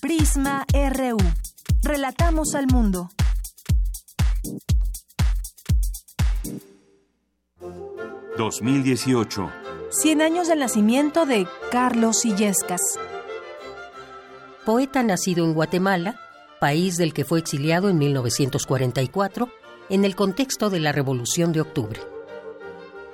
Prisma 0.00 0.66
RU. 0.72 1.18
Relatamos 1.84 2.56
al 2.56 2.66
mundo. 2.66 3.08
...2018... 8.36 9.50
100 9.90 10.20
años 10.20 10.48
del 10.48 10.58
nacimiento 10.58 11.24
de 11.24 11.46
Carlos 11.72 12.26
Illescas. 12.26 12.82
Poeta 14.66 15.02
nacido 15.02 15.46
en 15.46 15.54
Guatemala, 15.54 16.20
país 16.60 16.98
del 16.98 17.14
que 17.14 17.24
fue 17.24 17.38
exiliado 17.38 17.88
en 17.88 17.96
1944 17.96 19.48
en 19.88 20.04
el 20.04 20.14
contexto 20.14 20.68
de 20.68 20.80
la 20.80 20.92
Revolución 20.92 21.52
de 21.52 21.62
Octubre. 21.62 22.00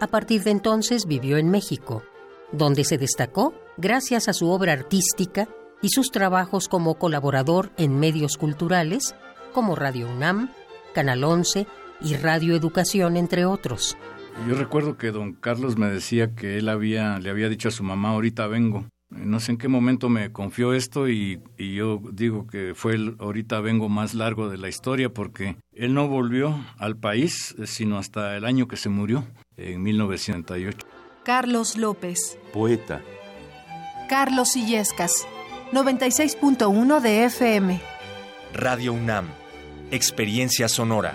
A 0.00 0.08
partir 0.08 0.42
de 0.42 0.50
entonces 0.50 1.06
vivió 1.06 1.38
en 1.38 1.48
México, 1.48 2.02
donde 2.50 2.84
se 2.84 2.98
destacó 2.98 3.54
gracias 3.76 4.28
a 4.28 4.32
su 4.32 4.50
obra 4.50 4.72
artística 4.72 5.48
y 5.80 5.90
sus 5.90 6.10
trabajos 6.10 6.68
como 6.68 6.96
colaborador 6.96 7.70
en 7.76 7.98
medios 7.98 8.36
culturales 8.36 9.14
como 9.52 9.76
Radio 9.76 10.08
UNAM, 10.08 10.50
Canal 10.92 11.22
11 11.22 11.66
y 12.00 12.16
Radio 12.16 12.56
Educación, 12.56 13.16
entre 13.16 13.44
otros. 13.44 13.96
Yo 14.48 14.54
recuerdo 14.54 14.98
que 14.98 15.10
don 15.10 15.32
Carlos 15.32 15.78
me 15.78 15.86
decía 15.88 16.34
que 16.34 16.58
él 16.58 16.68
había, 16.68 17.18
le 17.18 17.30
había 17.30 17.48
dicho 17.48 17.68
a 17.68 17.72
su 17.72 17.82
mamá, 17.82 18.10
ahorita 18.10 18.46
vengo. 18.46 18.84
No 19.10 19.38
sé 19.40 19.52
en 19.52 19.58
qué 19.58 19.68
momento 19.68 20.08
me 20.08 20.32
confió 20.32 20.74
esto 20.74 21.08
y, 21.08 21.40
y 21.56 21.74
yo 21.74 22.02
digo 22.12 22.46
que 22.46 22.74
fue 22.74 22.94
el 22.94 23.16
ahorita 23.20 23.60
vengo 23.60 23.88
más 23.88 24.12
largo 24.12 24.48
de 24.48 24.58
la 24.58 24.68
historia 24.68 25.08
porque 25.08 25.56
él 25.72 25.94
no 25.94 26.08
volvió 26.08 26.58
al 26.78 26.96
país 26.96 27.54
sino 27.64 27.96
hasta 27.96 28.36
el 28.36 28.44
año 28.44 28.66
que 28.66 28.76
se 28.76 28.88
murió, 28.88 29.24
en 29.56 29.82
1908. 29.82 30.78
Carlos 31.24 31.76
López. 31.76 32.38
Poeta. 32.52 33.02
Carlos 34.08 34.56
Illescas. 34.56 35.26
96.1 35.72 37.00
de 37.00 37.24
FM. 37.24 37.80
Radio 38.52 38.92
UNAM. 38.92 39.26
Experiencia 39.90 40.68
sonora. 40.68 41.14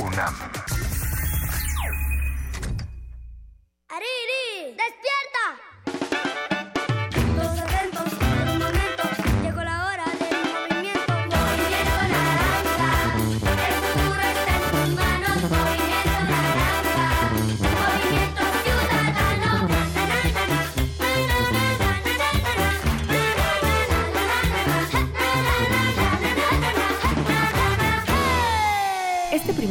UNAM. 0.00 0.34
¡Ariri! 3.88 4.76
¡Despierta! 4.76 5.67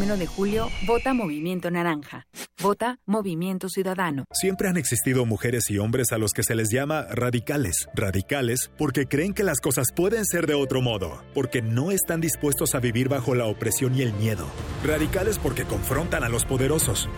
31 0.08 0.18
de 0.18 0.28
julio, 0.28 0.70
vota 0.86 1.14
Movimiento 1.14 1.70
Naranja. 1.70 2.26
Vota 2.62 2.98
Movimiento 3.06 3.68
Ciudadano. 3.68 4.24
Siempre 4.32 4.70
han 4.70 4.78
existido 4.78 5.26
mujeres 5.26 5.70
y 5.70 5.80
hombres 5.80 6.14
a 6.14 6.18
los 6.18 6.32
que 6.32 6.44
se 6.44 6.56
les 6.56 6.70
llama 6.70 7.04
radicales. 7.12 7.90
Radicales 7.94 8.72
porque 8.78 9.08
creen 9.08 9.34
que 9.34 9.44
las 9.44 9.60
cosas 9.60 9.88
pueden 9.94 10.26
ser 10.26 10.48
de 10.48 10.54
otro 10.54 10.82
modo, 10.82 11.24
porque 11.34 11.62
no 11.62 11.92
están 11.92 12.22
dispuestos 12.22 12.74
a 12.74 12.80
vivir 12.80 13.10
bajo 13.10 13.36
la 13.36 13.48
opresión 13.48 13.96
y 13.96 14.02
el 14.02 14.14
miedo. 14.14 14.48
Radicales 14.86 15.40
porque 15.40 15.66
confrontan 15.66 16.24
a 16.24 16.30
los 16.30 16.46
poderosos, 16.46 17.10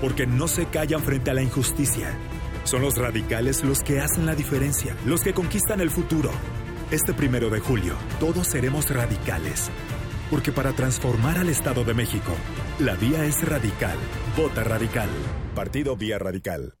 porque 0.00 0.26
no 0.26 0.46
se 0.46 0.66
callan 0.66 1.02
frente 1.02 1.32
a 1.32 1.34
la 1.34 1.42
injusticia. 1.42 2.16
Son 2.62 2.80
los 2.80 2.96
radicales 2.96 3.64
los 3.64 3.80
que 3.80 4.00
hacen 4.00 4.24
la 4.24 4.36
diferencia, 4.36 4.96
los 5.04 5.22
que 5.22 5.34
conquistan 5.34 5.80
el 5.80 5.90
futuro. 5.90 6.30
Este 6.92 7.12
primero 7.12 7.50
de 7.50 7.58
julio, 7.58 7.96
todos 8.20 8.46
seremos 8.46 8.88
radicales. 8.90 9.70
Porque 10.30 10.52
para 10.52 10.72
transformar 10.72 11.38
al 11.38 11.48
Estado 11.48 11.84
de 11.84 11.94
México, 11.94 12.32
la 12.78 12.94
vía 12.94 13.24
es 13.24 13.46
radical. 13.48 13.96
Vota 14.36 14.64
radical. 14.64 15.08
Partido 15.54 15.96
Vía 15.96 16.18
Radical. 16.18 16.74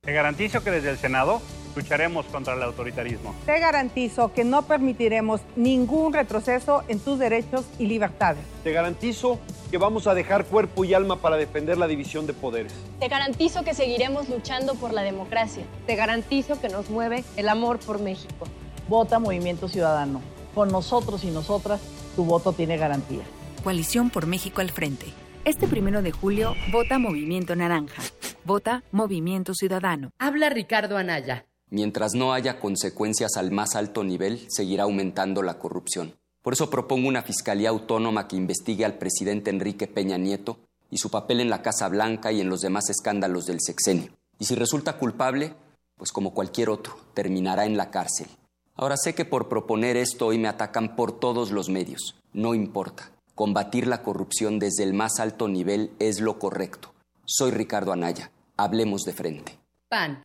Te 0.04 0.14
garantizo 0.14 0.64
que 0.64 0.72
desde 0.72 0.90
el 0.90 0.98
Senado 0.98 1.44
lucharemos 1.76 2.26
contra 2.26 2.56
el 2.56 2.64
autoritarismo. 2.64 3.36
Te 3.46 3.60
garantizo 3.60 4.34
que 4.34 4.44
no 4.44 4.64
permitiremos 4.64 5.42
ningún 5.56 6.12
retroceso 6.12 6.84
en 6.88 7.00
tus 7.00 7.20
derechos 7.20 7.66
y 7.78 7.86
libertades. 7.86 8.44
Te 8.64 8.72
garantizo 8.72 9.40
que 9.70 9.78
vamos 9.78 10.08
a 10.08 10.16
dejar 10.16 10.46
cuerpo 10.46 10.86
y 10.86 10.96
alma 10.96 11.18
para 11.18 11.38
defender 11.38 11.78
la 11.78 11.86
división 11.86 12.26
de 12.26 12.34
poderes. 12.34 12.74
Te 13.00 13.10
garantizo 13.10 13.64
que 13.64 13.76
seguiremos 13.76 14.28
luchando 14.28 14.74
por 14.74 14.92
la 14.92 15.04
democracia. 15.04 15.66
Te 15.86 15.96
garantizo 15.96 16.60
que 16.60 16.70
nos 16.70 16.90
mueve 16.90 17.24
el 17.38 17.48
amor 17.48 17.78
por 17.78 18.02
México. 18.02 18.48
Vota 18.90 19.20
Movimiento 19.20 19.68
Ciudadano. 19.68 20.24
Con 20.56 20.70
nosotros 20.70 21.24
y 21.24 21.30
nosotras, 21.30 21.80
tu 22.16 22.26
voto 22.26 22.54
tiene 22.54 22.76
garantía. 22.76 23.22
Coalición 23.64 24.10
por 24.10 24.26
México 24.26 24.62
al 24.62 24.72
frente. 24.72 25.14
Este 25.44 25.68
primero 25.68 26.04
de 26.04 26.12
julio, 26.12 26.54
vota 26.72 27.00
Movimiento 27.00 27.56
Naranja. 27.56 28.04
Vota 28.46 28.84
Movimiento 28.92 29.56
Ciudadano. 29.56 30.12
Habla 30.20 30.50
Ricardo 30.50 30.98
Anaya. 30.98 31.48
Mientras 31.72 32.14
no 32.14 32.34
haya 32.34 32.60
consecuencias 32.60 33.38
al 33.38 33.50
más 33.50 33.76
alto 33.76 34.04
nivel, 34.04 34.46
seguirá 34.50 34.84
aumentando 34.84 35.42
la 35.42 35.58
corrupción. 35.58 36.14
Por 36.44 36.54
eso 36.54 36.70
propongo 36.70 37.08
una 37.08 37.24
fiscalía 37.24 37.70
autónoma 37.70 38.28
que 38.28 38.36
investigue 38.36 38.86
al 38.86 39.00
presidente 39.00 39.50
Enrique 39.50 39.88
Peña 39.88 40.18
Nieto 40.20 40.60
y 40.92 41.00
su 41.00 41.10
papel 41.10 41.40
en 41.40 41.50
la 41.50 41.64
Casa 41.64 41.88
Blanca 41.88 42.32
y 42.32 42.40
en 42.40 42.50
los 42.50 42.62
demás 42.62 42.92
escándalos 42.92 43.46
del 43.46 43.62
sexenio. 43.62 44.12
Y 44.38 44.46
si 44.46 44.54
resulta 44.54 44.98
culpable, 44.98 45.56
pues 45.98 46.12
como 46.12 46.36
cualquier 46.36 46.70
otro, 46.70 46.98
terminará 47.16 47.66
en 47.66 47.78
la 47.78 47.90
cárcel. 47.90 48.28
Ahora 48.76 48.96
sé 48.96 49.16
que 49.16 49.26
por 49.26 49.50
proponer 49.50 49.98
esto 49.98 50.28
hoy 50.28 50.38
me 50.38 50.48
atacan 50.48 50.96
por 50.96 51.20
todos 51.20 51.50
los 51.50 51.70
medios. 51.70 52.16
No 52.32 52.54
importa. 52.54 53.12
Combatir 53.36 53.88
la 53.88 54.04
corrupción 54.04 54.60
desde 54.60 54.84
el 54.84 54.94
más 54.94 55.20
alto 55.20 55.48
nivel 55.48 55.92
es 56.00 56.20
lo 56.20 56.38
correcto. 56.38 56.94
Soy 57.26 57.52
Ricardo 57.52 57.92
Anaya. 57.92 58.32
Hablemos 58.58 59.04
de 59.04 59.14
frente. 59.14 59.60
PAN. 59.90 60.24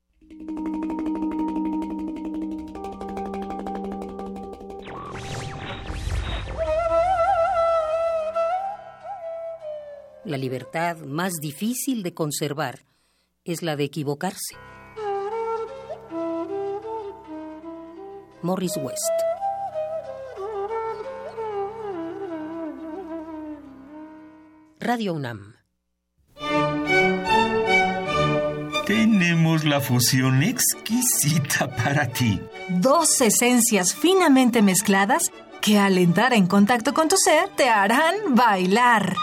La 10.25 10.37
libertad 10.37 10.99
más 10.99 11.35
difícil 11.41 12.03
de 12.03 12.13
conservar 12.13 12.81
es 13.45 13.63
la 13.63 13.77
de 13.77 13.85
equivocarse. 13.85 14.57
Morris 18.43 18.77
West. 18.77 19.26
Radio 24.81 25.15
UNAM. 25.15 25.55
Tenemos 28.87 29.65
la 29.65 29.81
fusión 29.81 30.43
exquisita 30.43 31.75
para 31.75 32.09
ti. 32.09 32.41
Dos 32.69 33.21
esencias 33.21 33.95
finamente 33.95 34.63
mezcladas 34.63 35.33
que 35.61 35.79
al 35.79 35.99
entrar 35.99 36.35
en 36.35 36.47
contacto 36.47 36.95
con 36.95 37.09
tu 37.09 37.17
ser 37.17 37.49
te 37.57 37.69
harán 37.69 38.15
bailar. 38.35 39.17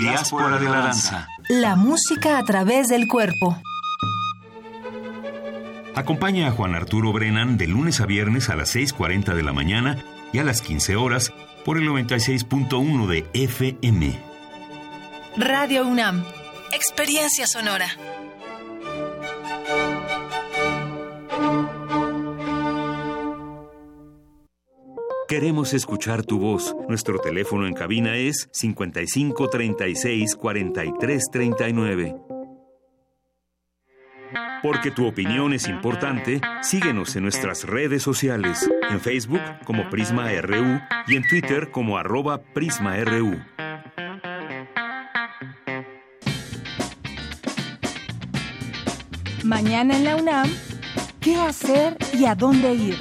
Diáspora 0.00 0.58
de 0.58 0.66
la 0.66 0.78
danza. 0.80 1.26
La 1.48 1.74
música 1.76 2.38
a 2.38 2.44
través 2.44 2.88
del 2.88 3.08
cuerpo. 3.08 3.60
Acompaña 5.94 6.48
a 6.48 6.50
Juan 6.50 6.74
Arturo 6.74 7.12
Brennan 7.12 7.56
de 7.56 7.66
lunes 7.66 8.00
a 8.02 8.06
viernes 8.06 8.50
a 8.50 8.56
las 8.56 8.76
6.40 8.76 9.34
de 9.34 9.42
la 9.42 9.54
mañana 9.54 10.04
y 10.32 10.38
a 10.38 10.44
las 10.44 10.60
15 10.60 10.94
horas 10.96 11.32
por 11.66 11.78
el 11.78 11.88
96.1 11.88 13.06
de 13.08 13.26
FM. 13.32 14.16
Radio 15.36 15.84
UNAM. 15.84 16.24
Experiencia 16.72 17.48
sonora. 17.48 17.88
Queremos 25.26 25.74
escuchar 25.74 26.24
tu 26.24 26.38
voz. 26.38 26.72
Nuestro 26.88 27.18
teléfono 27.18 27.66
en 27.66 27.74
cabina 27.74 28.14
es 28.14 28.48
55 28.52 29.50
36 29.50 30.36
43 30.36 31.24
39. 31.32 32.35
Porque 34.62 34.90
tu 34.90 35.06
opinión 35.06 35.52
es 35.52 35.68
importante, 35.68 36.40
síguenos 36.62 37.14
en 37.16 37.22
nuestras 37.22 37.64
redes 37.64 38.02
sociales, 38.02 38.68
en 38.90 39.00
Facebook 39.00 39.40
como 39.64 39.88
Prisma 39.90 40.30
RU 40.40 40.80
y 41.06 41.16
en 41.16 41.26
Twitter 41.28 41.70
como 41.70 41.98
arroba 41.98 42.42
PrismaRU. 42.42 43.38
Mañana 49.44 49.96
en 49.96 50.04
la 50.04 50.16
UNAM, 50.16 50.50
¿qué 51.20 51.36
hacer 51.36 51.96
y 52.12 52.24
a 52.24 52.34
dónde 52.34 52.74
ir? 52.74 52.96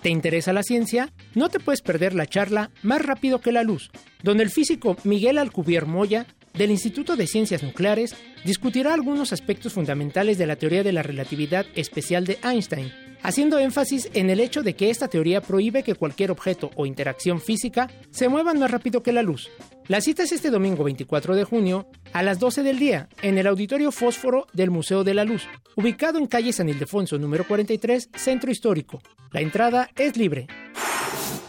¿Te 0.00 0.08
interesa 0.08 0.54
la 0.54 0.62
ciencia? 0.62 1.12
No 1.34 1.50
te 1.50 1.60
puedes 1.60 1.82
perder 1.82 2.14
la 2.14 2.24
charla 2.26 2.70
Más 2.82 3.02
rápido 3.02 3.40
que 3.40 3.52
la 3.52 3.64
luz, 3.64 3.90
donde 4.22 4.44
el 4.44 4.50
físico 4.50 4.96
Miguel 5.04 5.36
Alcubierre 5.36 5.84
Moya 5.86 6.26
del 6.54 6.70
Instituto 6.70 7.16
de 7.16 7.26
Ciencias 7.26 7.62
Nucleares 7.62 8.14
discutirá 8.44 8.94
algunos 8.94 9.34
aspectos 9.34 9.74
fundamentales 9.74 10.38
de 10.38 10.46
la 10.46 10.56
teoría 10.56 10.82
de 10.82 10.92
la 10.92 11.02
relatividad 11.02 11.66
especial 11.74 12.24
de 12.24 12.38
Einstein, 12.42 12.90
haciendo 13.22 13.58
énfasis 13.58 14.10
en 14.14 14.30
el 14.30 14.40
hecho 14.40 14.62
de 14.62 14.74
que 14.74 14.90
esta 14.90 15.08
teoría 15.08 15.40
prohíbe 15.40 15.82
que 15.82 15.94
cualquier 15.94 16.30
objeto 16.30 16.70
o 16.76 16.86
interacción 16.86 17.40
física 17.40 17.88
se 18.10 18.28
muevan 18.28 18.58
más 18.58 18.70
rápido 18.70 19.02
que 19.02 19.12
la 19.12 19.22
luz. 19.22 19.50
La 19.88 20.00
cita 20.00 20.22
es 20.22 20.32
este 20.32 20.50
domingo 20.50 20.84
24 20.84 21.34
de 21.34 21.44
junio 21.44 21.86
a 22.12 22.22
las 22.22 22.38
12 22.38 22.62
del 22.62 22.78
día 22.78 23.08
en 23.22 23.38
el 23.38 23.46
Auditorio 23.46 23.92
Fósforo 23.92 24.46
del 24.52 24.70
Museo 24.70 25.04
de 25.04 25.14
la 25.14 25.24
Luz, 25.24 25.48
ubicado 25.76 26.18
en 26.18 26.26
calle 26.26 26.52
San 26.52 26.68
Ildefonso 26.68 27.18
número 27.18 27.46
43, 27.46 28.10
Centro 28.14 28.50
Histórico. 28.50 29.02
La 29.32 29.40
entrada 29.40 29.90
es 29.96 30.16
libre. 30.16 30.46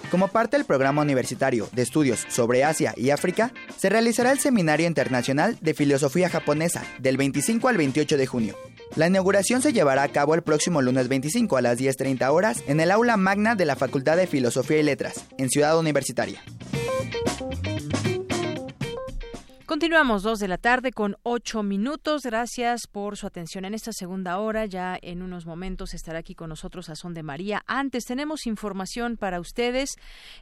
Como 0.09 0.27
parte 0.27 0.57
del 0.57 0.65
programa 0.65 1.01
universitario 1.01 1.67
de 1.71 1.81
estudios 1.81 2.25
sobre 2.29 2.63
Asia 2.63 2.93
y 2.95 3.09
África, 3.09 3.51
se 3.75 3.89
realizará 3.89 4.31
el 4.31 4.39
Seminario 4.39 4.85
Internacional 4.85 5.57
de 5.59 5.73
Filosofía 5.73 6.29
Japonesa 6.29 6.85
del 6.99 7.17
25 7.17 7.67
al 7.67 7.77
28 7.77 8.17
de 8.17 8.27
junio. 8.27 8.55
La 8.95 9.07
inauguración 9.07 9.63
se 9.63 9.73
llevará 9.73 10.03
a 10.03 10.09
cabo 10.09 10.35
el 10.35 10.43
próximo 10.43 10.79
lunes 10.81 11.07
25 11.07 11.57
a 11.57 11.61
las 11.63 11.79
10.30 11.79 12.29
horas 12.31 12.63
en 12.67 12.79
el 12.79 12.91
aula 12.91 13.17
magna 13.17 13.55
de 13.55 13.65
la 13.65 13.75
Facultad 13.75 14.17
de 14.17 14.27
Filosofía 14.27 14.77
y 14.77 14.83
Letras, 14.83 15.25
en 15.39 15.49
Ciudad 15.49 15.79
Universitaria. 15.79 16.43
Continuamos 19.73 20.21
dos 20.21 20.37
de 20.37 20.47
la 20.47 20.59
tarde 20.59 20.91
con 20.91 21.15
ocho 21.23 21.63
minutos. 21.63 22.21
Gracias 22.23 22.85
por 22.85 23.17
su 23.17 23.25
atención 23.25 23.65
en 23.65 23.73
esta 23.73 23.91
segunda 23.91 24.37
hora. 24.37 24.67
Ya 24.67 24.99
en 25.01 25.23
unos 25.23 25.47
momentos 25.47 25.95
estará 25.95 26.19
aquí 26.19 26.35
con 26.35 26.49
nosotros 26.49 26.91
a 26.91 26.95
Son 26.95 27.15
de 27.15 27.23
María. 27.23 27.63
Antes 27.65 28.05
tenemos 28.05 28.45
información 28.45 29.17
para 29.17 29.39
ustedes. 29.39 29.95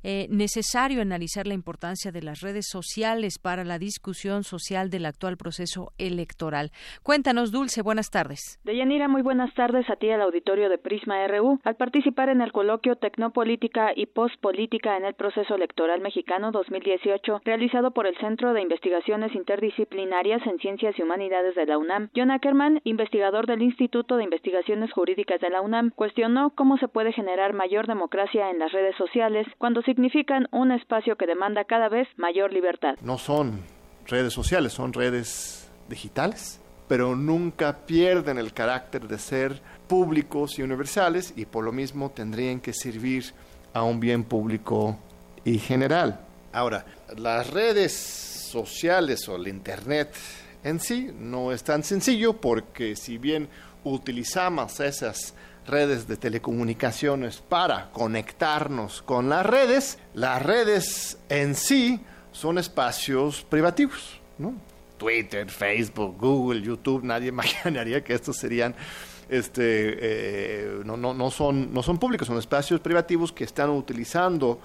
Eh, 0.03 0.27
necesario 0.29 1.01
analizar 1.01 1.47
la 1.47 1.53
importancia 1.53 2.11
de 2.11 2.21
las 2.21 2.41
redes 2.41 2.65
sociales 2.69 3.39
para 3.41 3.63
la 3.63 3.79
discusión 3.79 4.43
social 4.43 4.89
del 4.89 5.05
actual 5.05 5.38
proceso 5.38 5.93
electoral. 5.97 6.71
Cuéntanos, 7.01 7.53
Dulce. 7.53 7.82
Buenas 7.84 8.09
tardes. 8.09 8.59
Deyanira, 8.65 9.07
muy 9.07 9.21
buenas 9.21 9.53
tardes 9.53 9.89
a 9.89 9.95
ti 9.95 10.09
al 10.09 10.23
auditorio 10.23 10.67
de 10.67 10.77
Prisma 10.77 11.25
RU. 11.27 11.57
Al 11.63 11.77
participar 11.77 12.27
en 12.27 12.41
el 12.41 12.51
coloquio 12.51 12.97
Tecnopolítica 12.97 13.93
y 13.95 14.07
Postpolítica 14.07 14.97
en 14.97 15.05
el 15.05 15.13
proceso 15.13 15.55
electoral 15.55 16.01
mexicano 16.01 16.51
2018, 16.51 17.39
realizado 17.45 17.91
por 17.91 18.07
el 18.07 18.17
Centro 18.17 18.51
de 18.51 18.61
Investigación 18.61 19.20
interdisciplinarias 19.36 20.41
en 20.47 20.57
Ciencias 20.59 20.97
y 20.97 21.03
Humanidades 21.03 21.55
de 21.55 21.65
la 21.65 21.78
UNAM. 21.78 22.09
John 22.15 22.32
Ackerman, 22.32 22.82
investigador 22.84 23.45
del 23.47 23.61
Instituto 23.61 24.17
de 24.17 24.24
Investigaciones 24.24 24.91
Jurídicas 24.91 25.39
de 25.41 25.49
la 25.49 25.61
UNAM, 25.61 25.91
cuestionó 25.91 26.51
cómo 26.55 26.78
se 26.78 26.88
puede 26.88 27.13
generar 27.13 27.53
mayor 27.53 27.88
democracia 27.88 28.49
en 28.49 28.59
las 28.59 28.72
redes 28.72 28.95
sociales 28.95 29.47
cuando 29.57 29.82
significan 29.82 30.47
un 30.51 30.72
espacio 30.72 31.15
que 31.15 31.28
demanda 31.28 31.65
cada 31.65 31.89
vez 31.89 32.07
mayor 32.17 32.53
libertad. 32.53 32.95
No 33.01 33.17
son 33.17 33.61
redes 34.07 34.34
sociales, 34.34 34.74
son 34.74 34.93
redes 34.93 35.72
digitales, 35.89 36.61
pero 36.88 37.15
nunca 37.15 37.86
pierden 37.86 38.38
el 38.38 38.53
carácter 38.53 39.07
de 39.07 39.17
ser 39.17 39.61
públicos 39.88 40.57
y 40.59 40.63
universales 40.63 41.34
y 41.36 41.45
por 41.45 41.63
lo 41.63 41.72
mismo 41.72 42.11
tendrían 42.11 42.59
que 42.59 42.74
servir 42.74 43.26
a 43.74 43.84
un 43.84 43.99
bien 43.99 44.24
público 44.24 44.97
y 45.43 45.57
general. 45.59 46.19
Ahora, 46.53 46.86
las 47.17 47.49
redes 47.51 48.30
sociales 48.52 49.28
o 49.30 49.36
el 49.36 49.47
Internet 49.47 50.14
en 50.64 50.80
sí 50.80 51.12
no 51.18 51.52
es 51.52 51.64
tan 51.64 51.84
sencillo 51.84 52.34
porque 52.34 52.95
si 52.95 53.18
bien 53.18 53.49
utilizamos 53.84 54.80
esas 54.80 55.34
redes 55.66 56.08
de 56.08 56.18
telecomunicaciones 56.18 57.38
para 57.38 57.91
conectarnos 57.91 59.02
con 59.02 59.30
las 59.30 59.45
redes, 59.45 59.99
las 60.14 60.41
redes 60.41 61.18
en 61.30 61.56
sí 61.56 61.99
son 62.32 62.58
espacios 62.58 63.43
privativos, 63.43 64.20
¿no? 64.38 64.54
Twitter, 64.97 65.49
Facebook, 65.49 66.18
Google, 66.20 66.62
YouTube, 66.62 67.04
nadie 67.04 67.30
imaginaría 67.30 68.04
que 68.04 68.14
estos 68.14 68.38
serían 68.38 68.76
este, 69.30 69.64
eh, 69.64 70.82
no, 70.84 70.97
no, 70.97 71.14
no, 71.14 71.32
son, 71.32 71.74
no 71.74 71.82
son 71.82 71.97
públicos, 71.97 72.28
son 72.28 72.38
espacios 72.38 72.82
privativos 72.82 73.32
que 73.32 73.45
están 73.45 73.70
utilizando 73.70 74.60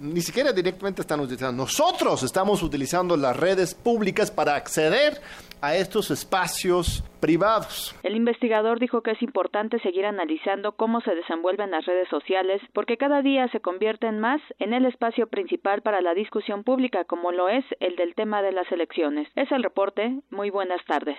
ni 0.00 0.20
siquiera 0.20 0.52
directamente 0.52 1.02
están 1.02 1.20
utilizando. 1.20 1.62
Nosotros 1.62 2.22
estamos 2.22 2.62
utilizando 2.62 3.16
las 3.16 3.36
redes 3.36 3.74
públicas 3.74 4.30
para 4.30 4.54
acceder 4.54 5.20
a 5.60 5.76
estos 5.76 6.10
espacios 6.10 7.04
privados. 7.20 7.94
El 8.02 8.16
investigador 8.16 8.80
dijo 8.80 9.02
que 9.02 9.10
es 9.12 9.22
importante 9.22 9.78
seguir 9.80 10.06
analizando 10.06 10.72
cómo 10.72 11.00
se 11.02 11.14
desenvuelven 11.14 11.70
las 11.70 11.84
redes 11.84 12.08
sociales 12.08 12.62
porque 12.72 12.96
cada 12.96 13.20
día 13.22 13.46
se 13.48 13.60
convierten 13.60 14.18
más 14.18 14.40
en 14.58 14.72
el 14.72 14.86
espacio 14.86 15.26
principal 15.28 15.82
para 15.82 16.00
la 16.00 16.14
discusión 16.14 16.64
pública 16.64 17.04
como 17.04 17.30
lo 17.30 17.48
es 17.48 17.64
el 17.80 17.96
del 17.96 18.14
tema 18.14 18.42
de 18.42 18.52
las 18.52 18.70
elecciones. 18.72 19.28
Es 19.36 19.52
el 19.52 19.62
reporte. 19.62 20.20
Muy 20.30 20.50
buenas 20.50 20.84
tardes. 20.86 21.18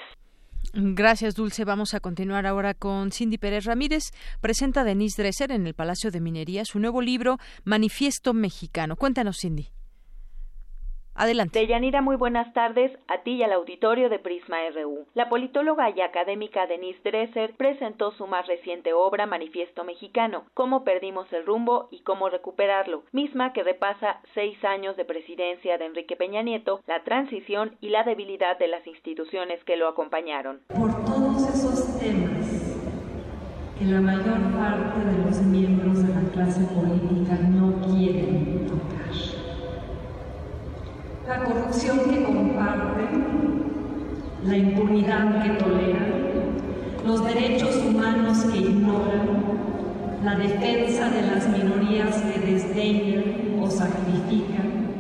Gracias, 0.74 1.36
Dulce. 1.36 1.66
Vamos 1.66 1.94
a 1.94 2.00
continuar 2.00 2.46
ahora 2.46 2.74
con 2.74 3.12
Cindy 3.12 3.38
Pérez 3.38 3.66
Ramírez. 3.66 4.12
Presenta 4.40 4.84
Denise 4.86 5.22
Dresser 5.22 5.52
en 5.52 5.68
el 5.68 5.74
Palacio 5.74 6.12
de 6.12 6.22
Minería 6.22 6.64
su 6.64 6.80
nuevo 6.80 7.02
libro 7.02 7.40
Manifiesto 7.66 8.34
Mexicano. 8.34 8.96
Cuéntanos, 8.96 9.40
Cindy. 9.40 9.70
Adelante. 11.22 11.60
Deyanira, 11.60 12.02
muy 12.02 12.16
buenas 12.16 12.52
tardes 12.52 12.92
a 13.08 13.20
ti 13.20 13.34
y 13.34 13.44
al 13.44 13.54
auditorio 13.54 14.10
de 14.10 14.18
Prisma 14.18 14.58
RU. 14.74 15.06
La 15.14 15.30
politóloga 15.30 15.92
y 15.92 16.02
académica 16.02 16.66
Denise 16.66 17.00
Dresser 17.04 17.54
presentó 17.58 18.12
su 18.14 18.26
más 18.26 18.48
reciente 18.48 18.92
obra 18.94 19.28
Manifiesto 19.28 19.84
Mexicano, 19.84 20.46
Cómo 20.56 20.84
perdimos 20.84 21.32
el 21.32 21.46
rumbo 21.46 21.90
y 21.92 22.00
cómo 22.00 22.28
recuperarlo, 22.30 23.04
misma 23.12 23.54
que 23.54 23.62
repasa 23.62 24.20
seis 24.34 24.58
años 24.66 24.98
de 24.98 25.06
presidencia 25.06 25.78
de 25.78 25.86
Enrique 25.86 26.16
Peña 26.16 26.42
Nieto, 26.42 26.82
la 26.88 27.04
transición 27.04 27.78
y 27.82 27.90
la 27.90 28.02
debilidad 28.02 28.58
de 28.58 28.70
las 28.70 28.88
instituciones 28.88 29.64
que 29.64 29.78
lo 29.78 29.88
acompañaron. 29.88 30.62
Por 30.70 30.90
todos 31.06 31.48
esos 31.54 32.00
temas 32.00 32.82
que 33.78 33.86
la 33.86 34.02
mayor 34.02 34.42
parte 34.58 35.06
de 35.06 35.24
los 35.24 35.40
miembros 35.44 36.02
de 36.02 36.16
la 36.16 36.32
clase 36.32 36.62
política 36.74 37.38
no 37.52 37.80
quieren 37.86 38.51
corrupción 41.82 42.10
que 42.10 42.24
comparten, 42.24 43.64
la 44.44 44.58
impunidad 44.58 45.44
que 45.44 45.50
toleran, 45.64 46.14
los 47.06 47.26
derechos 47.26 47.76
humanos 47.78 48.40
que 48.46 48.58
ignoran, 48.60 49.30
la 50.24 50.36
defensa 50.36 51.10
de 51.10 51.22
las 51.24 51.48
minorías 51.50 52.18
que 52.18 52.40
desdeñan 52.40 53.24
o 53.60 53.70
sacrifican, 53.70 54.92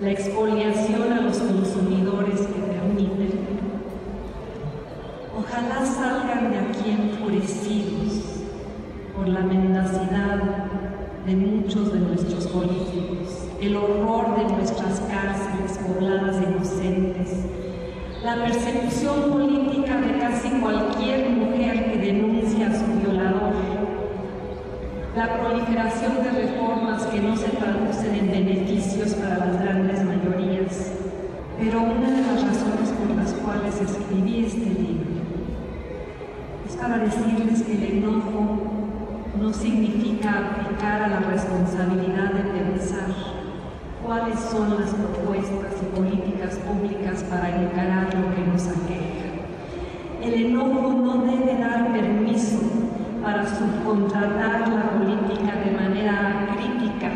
la 0.00 0.10
expoliación 0.10 1.12
a 1.12 1.20
los 1.20 1.38
consumidores 1.38 2.40
que 2.40 2.60
permiten. 2.60 3.40
Ojalá 5.38 5.84
salgan 5.84 6.50
de 6.50 6.58
aquí 6.58 6.90
enfurecidos 6.90 8.42
por 9.14 9.28
la 9.28 9.40
mendacidad 9.40 10.69
de 11.26 11.36
muchos 11.36 11.92
de 11.92 12.00
nuestros 12.00 12.46
políticos 12.46 13.50
el 13.60 13.76
horror 13.76 14.36
de 14.38 14.54
nuestras 14.54 15.00
cárceles 15.00 15.78
pobladas 15.86 16.40
de 16.40 16.46
inocentes, 16.50 17.44
la 18.24 18.36
persecución 18.36 19.30
política 19.30 20.00
de 20.00 20.18
casi 20.18 20.48
cualquier 20.60 21.28
mujer 21.28 21.92
que 21.92 21.98
denuncia 21.98 22.68
a 22.68 22.78
su 22.78 22.86
violador, 22.86 23.52
la 25.14 25.38
proliferación 25.38 26.22
de 26.22 26.30
reformas 26.30 27.04
que 27.06 27.20
no 27.20 27.36
se 27.36 27.48
traducen 27.50 28.14
en 28.14 28.30
beneficios 28.30 29.12
para 29.14 29.36
las 29.36 29.60
grandes 29.60 30.02
mayorías. 30.04 30.92
Pero 31.58 31.82
una 31.82 32.10
de 32.10 32.22
las 32.22 32.42
razones 32.42 32.88
por 32.98 33.14
las 33.14 33.32
cuales 33.34 33.78
escribí 33.78 34.46
este 34.46 34.70
libro 34.70 35.10
es 36.66 36.76
para 36.76 36.96
decirles 36.96 37.62
que 37.62 37.74
el 37.74 37.98
enojo 37.98 38.69
no 39.38 39.52
significa 39.52 40.30
aplicar 40.38 41.02
a 41.02 41.08
la 41.08 41.20
responsabilidad 41.20 42.32
de 42.32 42.42
pensar 42.42 43.06
cuáles 44.04 44.40
son 44.40 44.80
las 44.80 44.90
propuestas 44.90 45.74
y 45.82 45.96
políticas 45.96 46.56
públicas 46.56 47.24
para 47.24 47.48
encarar 47.62 48.12
lo 48.14 48.34
que 48.34 48.50
nos 48.50 48.66
aqueja. 48.66 49.20
El 50.22 50.46
enojo 50.46 50.92
no 50.92 51.24
debe 51.26 51.58
dar 51.58 51.92
permiso 51.92 52.58
para 53.22 53.46
subcontratar 53.46 54.68
la 54.68 54.90
política 54.90 55.54
de 55.64 55.70
manera 55.72 56.48
crítica 56.56 57.10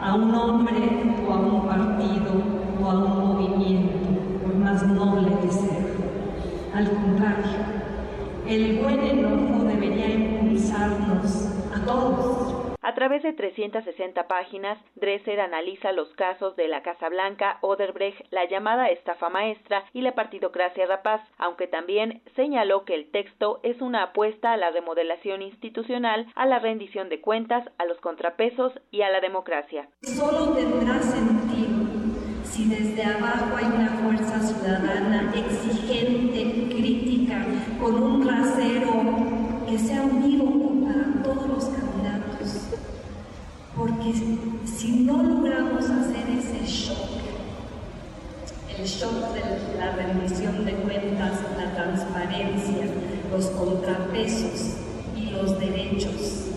a 0.00 0.14
un 0.14 0.34
hombre 0.34 0.78
o 1.26 1.32
a 1.32 1.36
un 1.38 1.66
partido 1.66 2.42
o 2.82 2.90
a 2.90 2.94
un 2.94 3.28
movimiento, 3.28 3.98
por 4.42 4.54
más 4.56 4.86
noble 4.86 5.28
que 5.42 5.50
sea. 5.50 5.86
Al 6.74 6.90
contrario, 6.90 7.80
el 8.46 8.78
buen 8.82 9.00
enojo 9.00 9.64
debería 9.64 10.39
impulsarnos 10.70 11.74
a 11.74 11.84
todos 11.84 12.70
a 12.82 12.94
través 12.94 13.22
de 13.22 13.34
360 13.34 14.26
páginas, 14.26 14.78
Dresser 14.94 15.38
analiza 15.40 15.92
los 15.92 16.08
casos 16.14 16.56
de 16.56 16.66
la 16.66 16.82
Casa 16.82 17.08
Blanca, 17.10 17.58
Oderbrecht, 17.60 18.20
la 18.30 18.48
llamada 18.48 18.86
estafa 18.86 19.28
maestra 19.28 19.84
y 19.92 20.00
la 20.00 20.14
partidocracia 20.14 20.86
rapaz, 20.86 21.20
aunque 21.38 21.66
también 21.66 22.22
señaló 22.34 22.84
que 22.86 22.94
el 22.94 23.10
texto 23.10 23.60
es 23.62 23.80
una 23.82 24.04
apuesta 24.04 24.52
a 24.52 24.56
la 24.56 24.70
remodelación 24.70 25.42
institucional, 25.42 26.26
a 26.34 26.46
la 26.46 26.58
rendición 26.58 27.10
de 27.10 27.20
cuentas, 27.20 27.64
a 27.76 27.84
los 27.84 28.00
contrapesos 28.00 28.72
y 28.90 29.02
a 29.02 29.10
la 29.10 29.20
democracia. 29.20 29.88
Solo 30.02 30.54
tendrá 30.54 31.00
sentido 31.00 31.80
si 32.42 32.64
desde 32.64 33.04
abajo 33.04 33.56
hay 33.56 33.66
una 33.66 33.88
fuerza 33.88 34.40
ciudadana 34.40 35.32
exigente, 35.36 36.74
crítica, 36.74 37.44
con 37.78 38.02
un 38.02 38.26
rasero 38.26 39.49
que 39.70 39.78
sea 39.78 40.02
unido 40.02 40.44
para 40.84 41.22
todos 41.22 41.46
los 41.48 41.70
porque 43.76 44.12
si 44.66 44.90
no 45.04 45.22
logramos 45.22 45.84
hacer 45.88 46.28
ese 46.28 46.66
shock, 46.66 46.98
el 48.76 48.84
shock 48.84 49.32
de 49.32 49.78
la 49.78 49.92
rendición 49.92 50.64
de 50.64 50.72
cuentas, 50.72 51.32
la 51.56 51.72
transparencia, 51.74 52.84
los 53.30 53.46
contrapesos 53.46 54.74
y 55.16 55.30
los 55.30 55.58
derechos, 55.58 56.48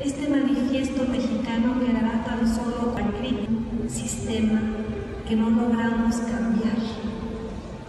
este 0.00 0.28
manifiesto 0.28 1.04
mexicano 1.04 1.78
quedará 1.80 2.24
tan 2.24 2.46
solo 2.52 2.94
un 2.96 3.88
sistema 3.88 4.60
que 5.26 5.36
no 5.36 5.50
logramos 5.50 6.16
cambiar. 6.16 6.76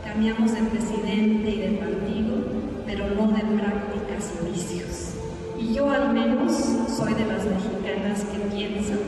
Cambiamos 0.06 0.54
de 0.54 0.62
presidente 0.64 1.50
y 1.50 1.58
de 1.58 1.78
partido, 1.78 2.36
pero 2.86 3.10
no 3.10 3.28
de 3.28 3.42
prácticas 3.42 4.11
y 5.58 5.74
yo 5.74 5.90
al 5.90 6.14
menos 6.14 6.52
soy 6.98 7.14
de 7.14 7.26
las 7.26 7.46
mexicanas 7.46 8.24
que 8.26 8.56
piensan 8.56 9.00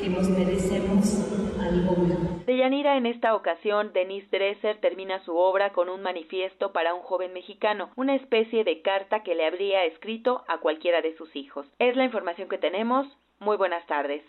que 0.00 0.08
nos 0.08 0.28
merecemos 0.28 1.58
algo 1.60 1.96
mejor. 1.96 2.44
Deyanira, 2.46 2.96
en 2.96 3.06
esta 3.06 3.34
ocasión, 3.34 3.92
Denise 3.92 4.28
Dresser 4.30 4.80
termina 4.80 5.22
su 5.24 5.36
obra 5.36 5.72
con 5.72 5.88
un 5.88 6.02
manifiesto 6.02 6.72
para 6.72 6.94
un 6.94 7.02
joven 7.02 7.32
mexicano, 7.32 7.90
una 7.96 8.14
especie 8.14 8.62
de 8.64 8.82
carta 8.82 9.22
que 9.24 9.34
le 9.34 9.46
habría 9.46 9.84
escrito 9.84 10.44
a 10.48 10.58
cualquiera 10.58 11.02
de 11.02 11.16
sus 11.16 11.34
hijos. 11.34 11.66
Es 11.78 11.96
la 11.96 12.04
información 12.04 12.48
que 12.48 12.58
tenemos. 12.58 13.06
Muy 13.40 13.56
buenas 13.56 13.84
tardes. 13.86 14.22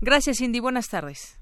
Gracias, 0.00 0.38
Cindy. 0.38 0.60
Buenas 0.60 0.88
tardes. 0.88 1.41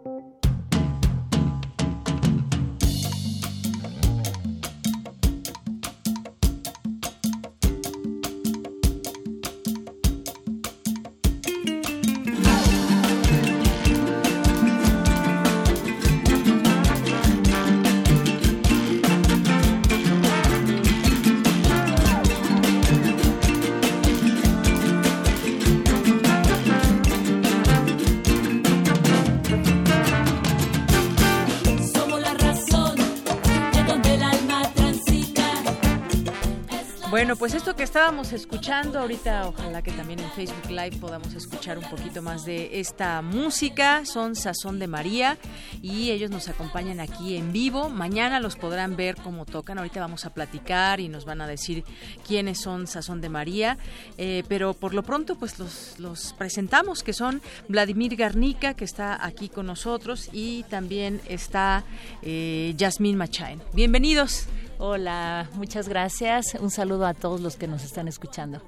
Bueno, 37.21 37.35
pues 37.35 37.53
esto 37.53 37.75
que 37.75 37.83
estábamos 37.83 38.33
escuchando 38.33 38.97
ahorita, 38.97 39.47
ojalá 39.47 39.83
que 39.83 39.91
también 39.91 40.19
en 40.21 40.31
Facebook 40.31 40.71
Live 40.71 40.97
podamos 40.97 41.35
escuchar 41.35 41.77
un 41.77 41.87
poquito 41.87 42.23
más 42.23 42.45
de 42.45 42.79
esta 42.79 43.21
música. 43.21 44.05
Son 44.05 44.35
Sazón 44.35 44.79
de 44.79 44.87
María 44.87 45.37
y 45.83 46.09
ellos 46.09 46.31
nos 46.31 46.49
acompañan 46.49 46.99
aquí 46.99 47.35
en 47.35 47.51
vivo. 47.51 47.89
Mañana 47.89 48.39
los 48.39 48.55
podrán 48.55 48.95
ver 48.95 49.17
cómo 49.17 49.45
tocan. 49.45 49.77
Ahorita 49.77 49.99
vamos 49.99 50.25
a 50.25 50.33
platicar 50.33 50.99
y 50.99 51.09
nos 51.09 51.25
van 51.25 51.41
a 51.41 51.47
decir 51.47 51.83
quiénes 52.27 52.59
son 52.59 52.87
Sazón 52.87 53.21
de 53.21 53.29
María. 53.29 53.77
Eh, 54.17 54.43
pero 54.47 54.73
por 54.73 54.95
lo 54.95 55.03
pronto, 55.03 55.35
pues 55.35 55.59
los, 55.99 56.33
presentamos, 56.39 57.03
que 57.03 57.13
son 57.13 57.43
Vladimir 57.67 58.15
Garnica, 58.15 58.73
que 58.73 58.83
está 58.83 59.23
aquí 59.23 59.47
con 59.47 59.67
nosotros, 59.67 60.27
y 60.33 60.63
también 60.71 61.21
está 61.29 61.83
eh, 62.23 62.73
Yasmín 62.75 63.15
Machain. 63.15 63.61
Bienvenidos. 63.73 64.47
Hola, 64.83 65.47
muchas 65.53 65.87
gracias. 65.87 66.57
Un 66.59 66.71
saludo 66.71 67.05
a 67.05 67.13
todos 67.13 67.39
los 67.39 67.55
que 67.55 67.67
nos 67.67 67.83
están 67.83 68.07
escuchando. 68.07 68.63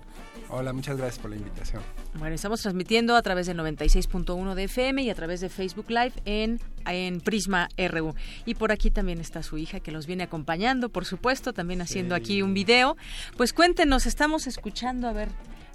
Hola, 0.47 0.71
muchas 0.71 0.95
gracias 0.95 1.17
por 1.17 1.31
la 1.31 1.37
invitación. 1.37 1.81
Bueno, 2.19 2.35
estamos 2.35 2.61
transmitiendo 2.61 3.15
a 3.15 3.21
través 3.23 3.47
del 3.47 3.57
96.1 3.57 4.53
de 4.53 4.63
FM 4.65 5.01
y 5.01 5.09
a 5.09 5.15
través 5.15 5.41
de 5.41 5.49
Facebook 5.49 5.87
Live 5.89 6.13
en, 6.25 6.59
en 6.85 7.19
Prisma 7.19 7.67
RU. 7.89 8.13
Y 8.45 8.53
por 8.53 8.71
aquí 8.71 8.91
también 8.91 9.21
está 9.21 9.41
su 9.41 9.57
hija 9.57 9.79
que 9.79 9.91
los 9.91 10.05
viene 10.05 10.21
acompañando, 10.21 10.89
por 10.89 11.05
supuesto, 11.05 11.51
también 11.51 11.81
haciendo 11.81 12.13
aquí 12.13 12.43
un 12.43 12.53
video. 12.53 12.95
Pues 13.35 13.51
cuéntenos, 13.51 14.05
estamos 14.05 14.45
escuchando, 14.45 15.07
a 15.07 15.13
ver, 15.13 15.29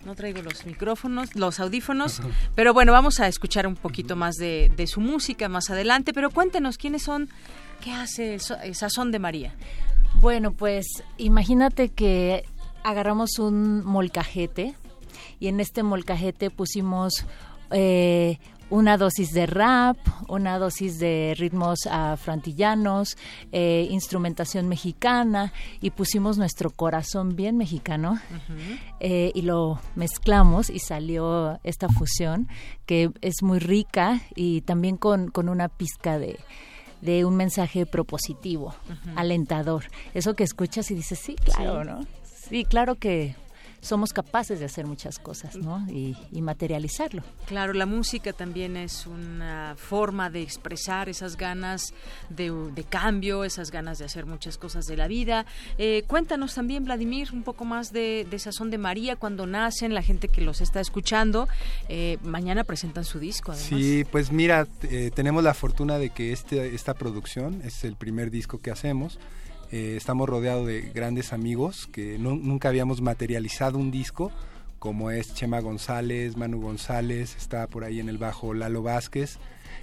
no 0.05 0.15
traigo 0.15 0.41
los 0.43 0.65
micrófonos, 0.67 1.35
los 1.35 1.59
audífonos, 1.59 2.21
pero 2.55 2.73
bueno, 2.73 2.93
vamos 2.93 3.19
a 3.19 3.27
escuchar 3.27 3.67
un 3.67 3.75
poquito 3.75 4.15
más 4.15 4.37
de, 4.37 4.71
de 4.77 4.87
su 4.87 5.01
música 5.01 5.49
más 5.49 5.69
adelante, 5.69 6.13
pero 6.13 6.31
cuéntenos 6.31 6.79
quiénes 6.79 7.03
son, 7.03 7.29
qué 7.83 7.91
hace 7.91 8.39
Sazón 8.39 9.11
de 9.11 9.19
María. 9.19 9.55
Bueno, 10.21 10.51
pues 10.51 11.05
imagínate 11.17 11.91
que 11.91 12.45
agarramos 12.83 13.39
un 13.39 13.85
molcajete 13.85 14.75
y 15.39 15.47
en 15.47 15.61
este 15.61 15.85
molcajete 15.85 16.51
pusimos 16.51 17.25
eh, 17.71 18.39
una 18.69 18.97
dosis 18.97 19.31
de 19.31 19.47
rap, 19.47 19.97
una 20.29 20.59
dosis 20.59 20.99
de 20.99 21.37
ritmos 21.39 21.87
afrantillanos, 21.89 23.17
eh, 23.53 23.87
instrumentación 23.91 24.69
mexicana 24.69 25.53
y 25.81 25.91
pusimos 25.91 26.37
nuestro 26.37 26.71
corazón 26.71 27.37
bien 27.37 27.57
mexicano 27.57 28.19
eh, 28.99 29.31
y 29.37 29.43
lo 29.43 29.79
mezclamos 29.95 30.69
y 30.69 30.81
salió 30.81 31.61
esta 31.63 31.89
fusión 31.89 32.49
que 32.87 33.13
es 33.21 33.37
muy 33.43 33.61
rica 33.61 34.21
y 34.35 34.63
también 34.63 34.97
con, 34.97 35.31
con 35.31 35.49
una 35.49 35.69
pizca 35.69 36.19
de, 36.19 36.41
de 37.01 37.25
un 37.25 37.37
mensaje 37.37 37.87
propositivo, 37.87 38.75
alentador. 39.17 39.85
Eso 40.15 40.35
que 40.35 40.45
escuchas 40.45 40.91
y 40.91 40.95
dices, 40.95 41.19
sí, 41.19 41.37
claro, 41.37 41.85
¿no? 41.85 42.07
Sí, 42.25 42.65
claro 42.65 42.95
que 42.95 43.35
somos 43.81 44.13
capaces 44.13 44.59
de 44.59 44.65
hacer 44.65 44.87
muchas 44.87 45.19
cosas, 45.19 45.57
¿no? 45.57 45.87
Y, 45.91 46.17
materializarlo. 46.49 47.23
Claro, 47.47 47.75
la 47.75 47.85
música 47.85 48.33
también 48.33 48.77
es 48.77 49.07
una 49.07 49.75
forma 49.77 50.31
de 50.31 50.41
expresar 50.41 51.11
esas 51.11 51.37
ganas 51.37 51.93
de, 52.31 52.87
cambio, 52.89 53.45
esas 53.45 53.71
ganas 53.71 53.99
de 53.99 54.07
hacer 54.07 54.25
muchas 54.25 54.57
cosas 54.57 54.87
de 54.87 54.97
la 54.97 55.09
vida. 55.09 55.45
Eh, 55.77 56.05
cuéntanos 56.07 56.55
también, 56.55 56.85
Vladimir, 56.85 57.29
un 57.33 57.43
poco 57.43 57.67
más 57.67 57.93
de, 57.93 58.27
de, 58.31 58.39
Sazón 58.39 58.71
de 58.71 58.79
María, 58.79 59.17
cuando 59.17 59.47
nacen, 59.47 59.93
la 59.93 60.03
gente 60.03 60.29
que 60.29 60.41
los 60.41 60.63
está 60.63 60.81
escuchando. 60.81 61.49
Eh, 61.89 62.17
mañana 62.23 62.65
presentan 62.65 63.05
su 63.05 63.19
disco, 63.19 63.53
además. 63.53 63.69
Sí, 63.69 64.05
pues 64.11 64.33
mira, 64.33 64.67
eh, 64.85 65.11
tenemos 65.15 65.45
la 65.45 65.53
fortuna 65.53 65.99
de 65.99 66.11
que 66.11 66.33
este, 66.33 66.75
esta 66.75 66.95
producción 66.95 67.61
es 67.65 67.85
el 67.85 67.97
primer 67.97 68.31
disco 68.31 68.59
que 68.59 68.71
hacemos. 68.71 69.19
Eh, 69.71 69.95
estamos 69.99 70.29
rodeados 70.29 70.67
de 70.67 70.81
grandes 70.95 71.33
amigos 71.33 71.89
que 71.93 72.19
nunca 72.19 72.69
habíamos 72.69 73.03
materializado 73.03 73.77
un 73.79 73.91
disco, 73.91 74.33
como 74.79 75.11
es 75.11 75.35
Chema 75.35 75.61
González, 75.61 76.37
Manu 76.37 76.61
González, 76.61 77.37
está 77.37 77.67
por 77.67 77.85
ahí 77.85 78.01
en 78.01 78.09
el 78.09 78.17
bajo 78.17 78.55
Lalo 78.55 78.83
Vázquez, 78.83 79.39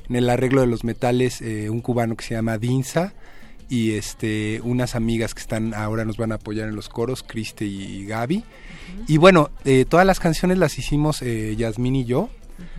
en 0.10 0.16
el 0.16 0.30
arreglo 0.30 0.62
de 0.62 0.68
los 0.68 0.84
metales 0.84 1.40
eh, 1.42 1.70
un 1.70 1.82
cubano 1.82 2.16
que 2.16 2.26
se 2.26 2.34
llama 2.34 2.58
Dinza 2.58 3.14
y 3.70 3.92
este 3.92 4.60
unas 4.64 4.96
amigas 4.96 5.34
que 5.34 5.42
están 5.42 5.74
ahora 5.74 6.04
nos 6.06 6.18
van 6.18 6.32
a 6.32 6.36
apoyar 6.36 6.68
en 6.68 6.76
los 6.76 6.90
coros, 6.90 7.22
Criste 7.22 7.66
y, 7.66 8.06
Gaby. 8.06 8.44
Y 9.08 9.18
bueno, 9.18 9.52
eh, 9.66 9.86
todas 9.88 10.06
las 10.06 10.20
canciones 10.20 10.58
las 10.58 10.80
hicimos 10.80 11.22
Yasmín 11.22 11.96
y 11.96 12.06
yo. 12.06 12.30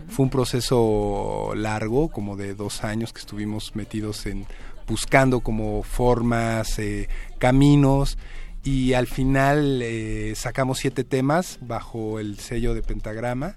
Fue 0.09 0.23
un 0.23 0.29
proceso 0.29 1.51
largo, 1.55 2.07
como 2.07 2.37
de 2.37 2.55
dos 2.55 2.83
años 2.83 3.11
que 3.13 3.19
estuvimos 3.19 3.75
metidos 3.75 4.25
en 4.25 4.45
buscando 4.87 5.41
como 5.41 5.83
formas, 5.83 6.79
eh, 6.79 7.09
caminos 7.37 8.17
y 8.63 8.93
al 8.93 9.07
final 9.07 9.81
eh, 9.81 10.33
sacamos 10.35 10.79
siete 10.79 11.03
temas 11.03 11.59
bajo 11.61 12.19
el 12.19 12.39
sello 12.39 12.73
de 12.73 12.81
Pentagrama 12.81 13.55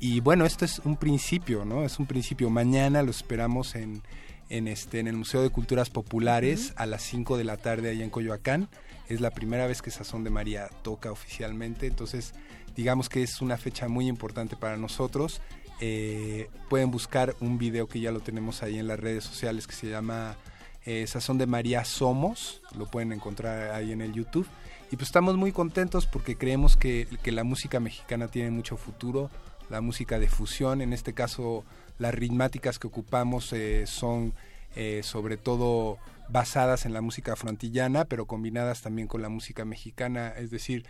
y 0.00 0.20
bueno, 0.20 0.44
esto 0.44 0.64
es 0.64 0.80
un 0.80 0.96
principio, 0.96 1.64
¿no? 1.64 1.82
Es 1.84 1.98
un 1.98 2.06
principio. 2.06 2.50
Mañana 2.50 3.02
lo 3.02 3.10
esperamos 3.10 3.74
en, 3.74 4.02
en, 4.50 4.68
este, 4.68 5.00
en 5.00 5.06
el 5.06 5.16
Museo 5.16 5.42
de 5.42 5.48
Culturas 5.48 5.88
Populares 5.88 6.74
a 6.76 6.84
las 6.84 7.02
5 7.02 7.38
de 7.38 7.44
la 7.44 7.56
tarde 7.56 7.90
allá 7.90 8.04
en 8.04 8.10
Coyoacán. 8.10 8.68
Es 9.08 9.20
la 9.20 9.30
primera 9.30 9.66
vez 9.66 9.80
que 9.80 9.90
Sazón 9.90 10.22
de 10.22 10.30
María 10.30 10.68
toca 10.82 11.10
oficialmente, 11.10 11.86
entonces 11.86 12.34
digamos 12.76 13.08
que 13.08 13.22
es 13.22 13.40
una 13.40 13.56
fecha 13.56 13.88
muy 13.88 14.06
importante 14.06 14.56
para 14.56 14.76
nosotros. 14.76 15.40
Eh, 15.80 16.50
pueden 16.68 16.90
buscar 16.90 17.34
un 17.40 17.58
video 17.58 17.88
que 17.88 18.00
ya 18.00 18.12
lo 18.12 18.20
tenemos 18.20 18.62
ahí 18.62 18.78
en 18.78 18.86
las 18.86 19.00
redes 19.00 19.24
sociales 19.24 19.66
que 19.66 19.74
se 19.74 19.88
llama 19.88 20.36
eh, 20.84 21.06
Sazón 21.06 21.38
de 21.38 21.46
María 21.46 21.84
Somos, 21.84 22.60
lo 22.76 22.86
pueden 22.86 23.12
encontrar 23.12 23.72
ahí 23.72 23.92
en 23.92 24.00
el 24.00 24.12
YouTube. 24.12 24.46
Y 24.90 24.96
pues 24.96 25.08
estamos 25.08 25.36
muy 25.36 25.50
contentos 25.50 26.06
porque 26.06 26.36
creemos 26.36 26.76
que, 26.76 27.08
la 27.24 27.44
música 27.44 27.80
mexicana 27.80 28.28
tiene 28.28 28.50
mucho 28.50 28.76
futuro, 28.76 29.30
la 29.70 29.80
música 29.80 30.18
de 30.18 30.28
fusión, 30.28 30.82
en 30.82 30.92
este 30.92 31.14
caso 31.14 31.64
las 31.98 32.14
ritmáticas 32.14 32.78
que 32.78 32.86
ocupamos 32.86 33.52
eh, 33.52 33.86
son 33.86 34.34
eh, 34.76 35.00
sobre 35.02 35.36
todo 35.36 35.98
basadas 36.28 36.84
en 36.86 36.92
la 36.92 37.00
música 37.00 37.36
frontillana, 37.36 38.04
pero 38.04 38.26
combinadas 38.26 38.82
también 38.82 39.08
con 39.08 39.22
la 39.22 39.28
música 39.28 39.64
mexicana, 39.64 40.28
es 40.36 40.50
decir, 40.50 40.84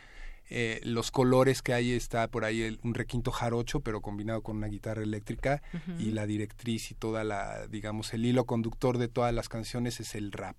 eh, 0.50 0.80
los 0.84 1.10
colores 1.10 1.62
que 1.62 1.72
hay 1.72 1.92
está 1.92 2.28
por 2.28 2.44
ahí 2.44 2.78
un 2.82 2.94
requinto 2.94 3.30
jarocho 3.30 3.80
pero 3.80 4.02
combinado 4.02 4.42
con 4.42 4.58
una 4.58 4.66
guitarra 4.66 5.02
eléctrica 5.02 5.62
y 5.98 6.10
la 6.10 6.26
directriz 6.26 6.90
y 6.90 6.94
toda 6.94 7.24
la 7.24 7.66
digamos 7.66 8.12
el 8.12 8.26
hilo 8.26 8.44
conductor 8.44 8.98
de 8.98 9.08
todas 9.08 9.32
las 9.32 9.48
canciones 9.48 10.00
es 10.00 10.14
el 10.14 10.32
rap 10.32 10.56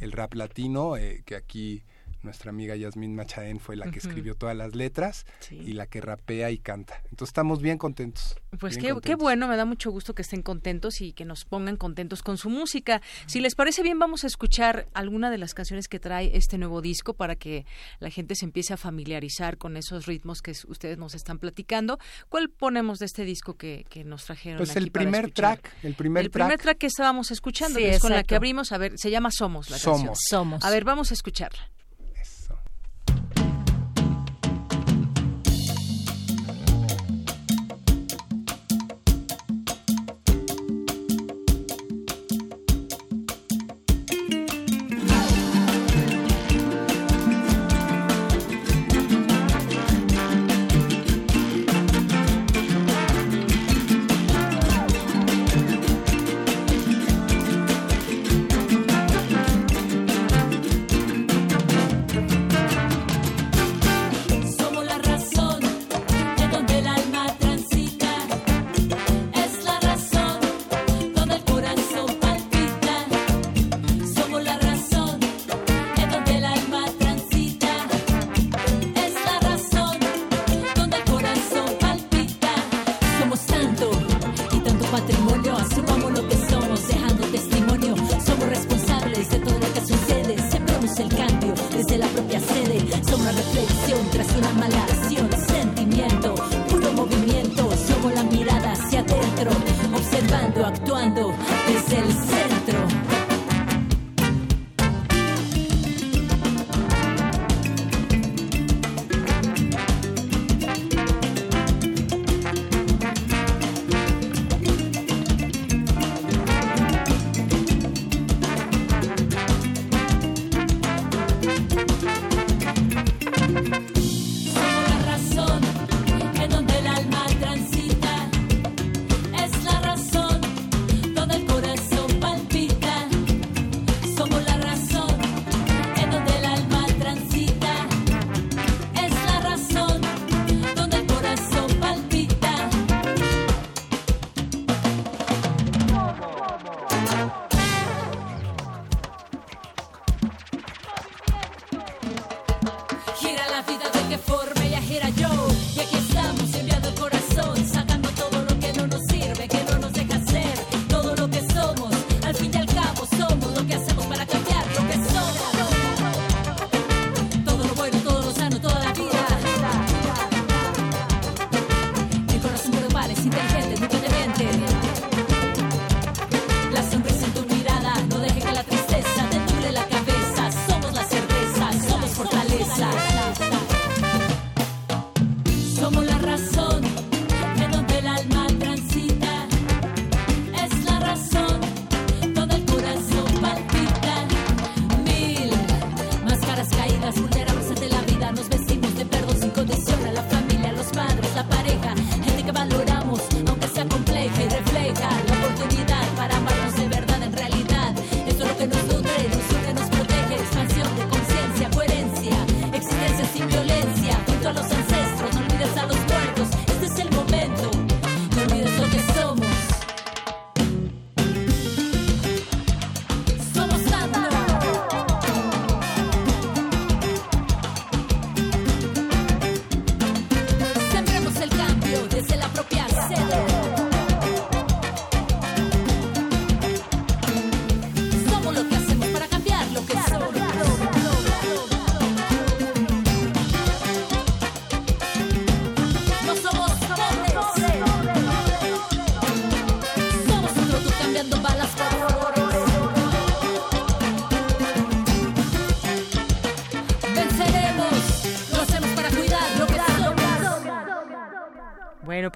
el 0.00 0.10
rap 0.10 0.34
latino 0.34 0.96
eh, 0.96 1.22
que 1.24 1.36
aquí 1.36 1.84
nuestra 2.22 2.50
amiga 2.50 2.74
Yasmín 2.76 3.14
Machaén 3.14 3.60
fue 3.60 3.76
la 3.76 3.90
que 3.90 3.98
escribió 3.98 4.34
todas 4.34 4.56
las 4.56 4.74
letras 4.74 5.26
y 5.50 5.72
la 5.72 5.86
que 5.86 6.00
rapea 6.00 6.50
y 6.50 6.58
canta. 6.58 7.00
Entonces 7.04 7.28
estamos 7.28 7.62
bien 7.62 7.78
contentos. 7.78 8.36
Pues 8.58 8.78
qué, 8.78 8.94
qué, 9.02 9.14
bueno, 9.14 9.46
me 9.46 9.56
da 9.56 9.64
mucho 9.64 9.90
gusto 9.90 10.14
que 10.14 10.22
estén 10.22 10.42
contentos 10.42 11.00
y 11.00 11.12
que 11.12 11.24
nos 11.24 11.44
pongan 11.44 11.76
contentos 11.76 12.22
con 12.22 12.38
su 12.38 12.50
música. 12.50 13.02
Si 13.26 13.40
les 13.40 13.54
parece 13.54 13.82
bien, 13.82 13.98
vamos 13.98 14.24
a 14.24 14.26
escuchar 14.26 14.88
alguna 14.94 15.30
de 15.30 15.38
las 15.38 15.54
canciones 15.54 15.88
que 15.88 16.00
trae 16.00 16.36
este 16.36 16.58
nuevo 16.58 16.80
disco 16.80 17.14
para 17.14 17.36
que 17.36 17.66
la 18.00 18.10
gente 18.10 18.34
se 18.34 18.44
empiece 18.44 18.72
a 18.72 18.76
familiarizar 18.76 19.58
con 19.58 19.76
esos 19.76 20.06
ritmos 20.06 20.42
que 20.42 20.52
ustedes 20.66 20.98
nos 20.98 21.14
están 21.14 21.38
platicando. 21.38 21.98
¿Cuál 22.28 22.48
ponemos 22.50 22.98
de 22.98 23.06
este 23.06 23.24
disco 23.24 23.54
que, 23.54 23.86
que 23.88 24.04
nos 24.04 24.24
trajeron? 24.24 24.58
Pues 24.58 24.76
el 24.76 24.90
primer 24.90 25.30
track, 25.30 25.72
el 25.82 25.94
primer 25.94 26.24
el 26.24 26.30
primer 26.30 26.58
track 26.58 26.78
que 26.78 26.86
estábamos 26.86 27.30
escuchando, 27.30 27.78
es 27.78 28.00
con 28.00 28.12
la 28.12 28.24
que 28.24 28.34
abrimos, 28.34 28.72
a 28.72 28.78
ver, 28.78 28.94
se 28.96 29.10
llama 29.10 29.30
Somos 29.30 29.70
la 29.70 29.78
Somos. 29.78 29.98
canción. 29.98 30.16
Somos. 30.28 30.64
A 30.64 30.70
ver, 30.70 30.84
vamos 30.84 31.10
a 31.10 31.14
escucharla. 31.14 31.70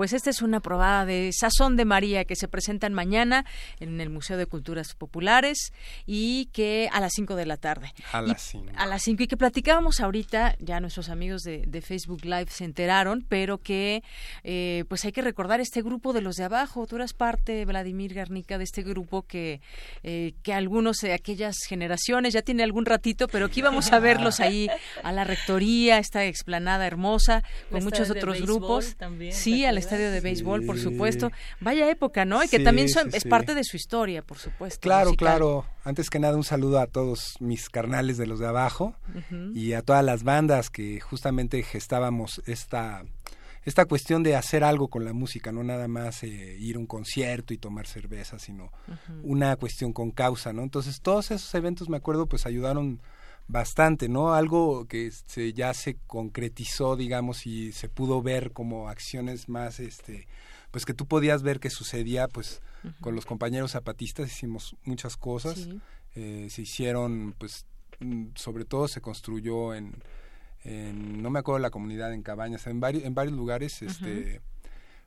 Pues 0.03 0.15
esta 0.15 0.31
es 0.31 0.43
una 0.43 0.59
probada 0.59 1.07
de 1.07 1.31
Sazón 1.33 1.77
de 1.77 1.85
María 1.85 2.25
que 2.25 2.35
se 2.35 2.49
presentan 2.49 2.93
mañana 2.93 3.45
en 3.79 4.01
el 4.01 4.11
Museo 4.11 4.37
de 4.37 4.47
Culturas 4.47 4.97
Populares 4.97 5.73
y 6.07 6.47
que 6.47 6.91
a 6.93 6.99
las 6.99 7.13
5 7.15 7.37
de 7.37 7.47
la 7.47 7.57
tarde. 7.57 7.95
A 8.11 8.21
las 8.21 8.43
5. 8.43 8.73
A 8.75 8.87
las 8.87 9.05
5 9.05 9.23
y 9.23 9.27
que 9.29 9.37
platicábamos 9.37 10.01
ahorita, 10.01 10.57
ya 10.59 10.81
nuestros 10.81 11.09
amigos 11.09 11.43
de, 11.43 11.85
Facebook 11.87 12.25
Live 12.25 12.49
se 12.49 12.65
enteraron, 12.65 13.25
pero 13.29 13.59
que 13.59 14.03
eh, 14.43 14.85
pues 14.89 15.05
hay 15.05 15.13
que 15.13 15.23
recordar 15.23 15.61
este 15.61 15.83
grupo 15.83 16.13
de 16.13 16.21
los 16.21 16.35
de 16.35 16.43
abajo. 16.43 16.85
Tú 16.89 16.97
eras 16.97 17.13
parte, 17.13 17.65
Vladimir 17.65 18.13
Garnica, 18.13 18.59
de 18.59 18.65
este 18.65 18.83
grupo 18.83 19.23
que, 19.23 19.61
eh, 20.03 20.35
que 20.43 20.53
algunos 20.53 20.97
de 20.97 21.13
aquellas 21.13 21.59
generaciones, 21.69 22.35
ya 22.35 22.43
tiene 22.43 22.65
algún 22.65 22.87
ratito, 22.87 23.29
pero 23.29 23.49
que 23.49 23.61
íbamos 23.61 23.93
a 23.93 24.01
verlos 24.01 24.41
ahí 24.41 24.69
a 25.05 25.13
la 25.13 25.23
rectoría, 25.23 25.99
esta 25.99 26.25
explanada 26.25 26.89
hermosa, 26.89 27.45
con 27.71 27.85
muchos 27.85 28.11
otros 28.11 28.43
grupos. 28.43 28.97
También, 28.97 29.33
sí, 29.33 29.65
al 29.65 29.79
estadio 29.93 30.11
de 30.11 30.21
béisbol, 30.21 30.65
por 30.65 30.79
supuesto. 30.79 31.31
Vaya 31.61 31.91
época, 31.91 32.25
¿no? 32.25 32.43
Y 32.43 32.49
que 32.49 32.61
también 32.61 32.89
es 33.13 33.25
parte 33.25 33.55
de 33.55 33.65
su 33.65 33.77
historia, 33.77 34.23
por 34.23 34.39
supuesto. 34.39 34.81
Claro, 34.81 35.15
claro. 35.15 35.67
Antes 35.85 36.09
que 36.09 36.19
nada, 36.19 36.37
un 36.37 36.45
saludo 36.45 36.81
a 36.81 36.87
todos 36.87 37.37
mis 37.41 37.69
carnales 37.69 38.17
de 38.17 38.27
los 38.27 38.39
de 38.39 38.47
abajo 38.47 38.95
y 39.55 39.75
a 39.75 39.83
todas 39.83 40.05
las 40.05 40.23
bandas 40.23 40.71
que 40.71 41.01
justamente 41.01 41.63
gestábamos 41.63 42.43
esta 42.47 43.05
esta 43.65 43.85
cuestión 43.85 44.25
de 44.25 44.35
hacer 44.35 44.65
algo 44.65 44.89
con 44.89 45.05
la 45.05 45.13
música, 45.13 45.53
no 45.53 45.63
nada 45.63 45.87
más 45.87 46.25
eh, 46.25 46.57
ir 46.59 46.75
a 46.75 46.79
un 46.81 46.87
concierto 46.87 47.55
y 47.55 47.59
tomar 47.59 47.87
cerveza, 47.87 48.41
sino 48.41 48.73
una 49.23 49.55
cuestión 49.55 49.93
con 49.93 50.11
causa, 50.11 50.53
¿no? 50.53 50.63
Entonces 50.63 51.01
todos 51.01 51.31
esos 51.31 51.55
eventos, 51.55 51.89
me 51.89 51.97
acuerdo, 51.97 52.27
pues 52.27 52.45
ayudaron 52.45 53.01
bastante, 53.49 54.09
¿no? 54.09 54.35
Algo 54.35 54.87
que 54.87 55.11
se, 55.11 55.53
ya 55.53 55.75
se 55.75 55.97
concretizó, 56.07 56.97
digamos, 56.97 57.47
y 57.47 57.73
se 57.73 57.89
pudo 57.89 58.23
ver 58.23 58.53
como 58.53 58.89
acciones 58.89 59.49
más, 59.49 59.81
este, 59.81 60.27
pues 60.71 60.85
que 60.85 60.95
tú 60.95 61.07
podías 61.07 61.43
ver 61.43 61.61
que 61.61 61.71
sucedía, 61.71 62.29
pues 62.29 62.63
con 63.01 63.15
los 63.15 63.27
compañeros 63.27 63.73
zapatistas 63.73 64.31
hicimos 64.31 64.75
muchas 64.85 65.17
cosas, 65.17 65.69
eh, 66.15 66.49
se 66.51 66.63
hicieron, 66.63 67.35
pues, 67.39 67.67
mm, 68.01 68.29
sobre 68.35 68.65
todo 68.65 68.89
se 68.89 69.01
construyó 69.01 69.75
en, 69.75 69.93
no 70.65 71.31
me 71.31 71.41
acuerdo 71.41 71.59
la 71.59 71.71
comunidad, 71.71 72.13
en 72.13 72.23
Cabañas, 72.23 72.67
en 72.67 72.81
varios, 72.81 73.05
en 73.05 73.15
varios 73.15 73.37
lugares, 73.37 73.83
este 73.83 74.41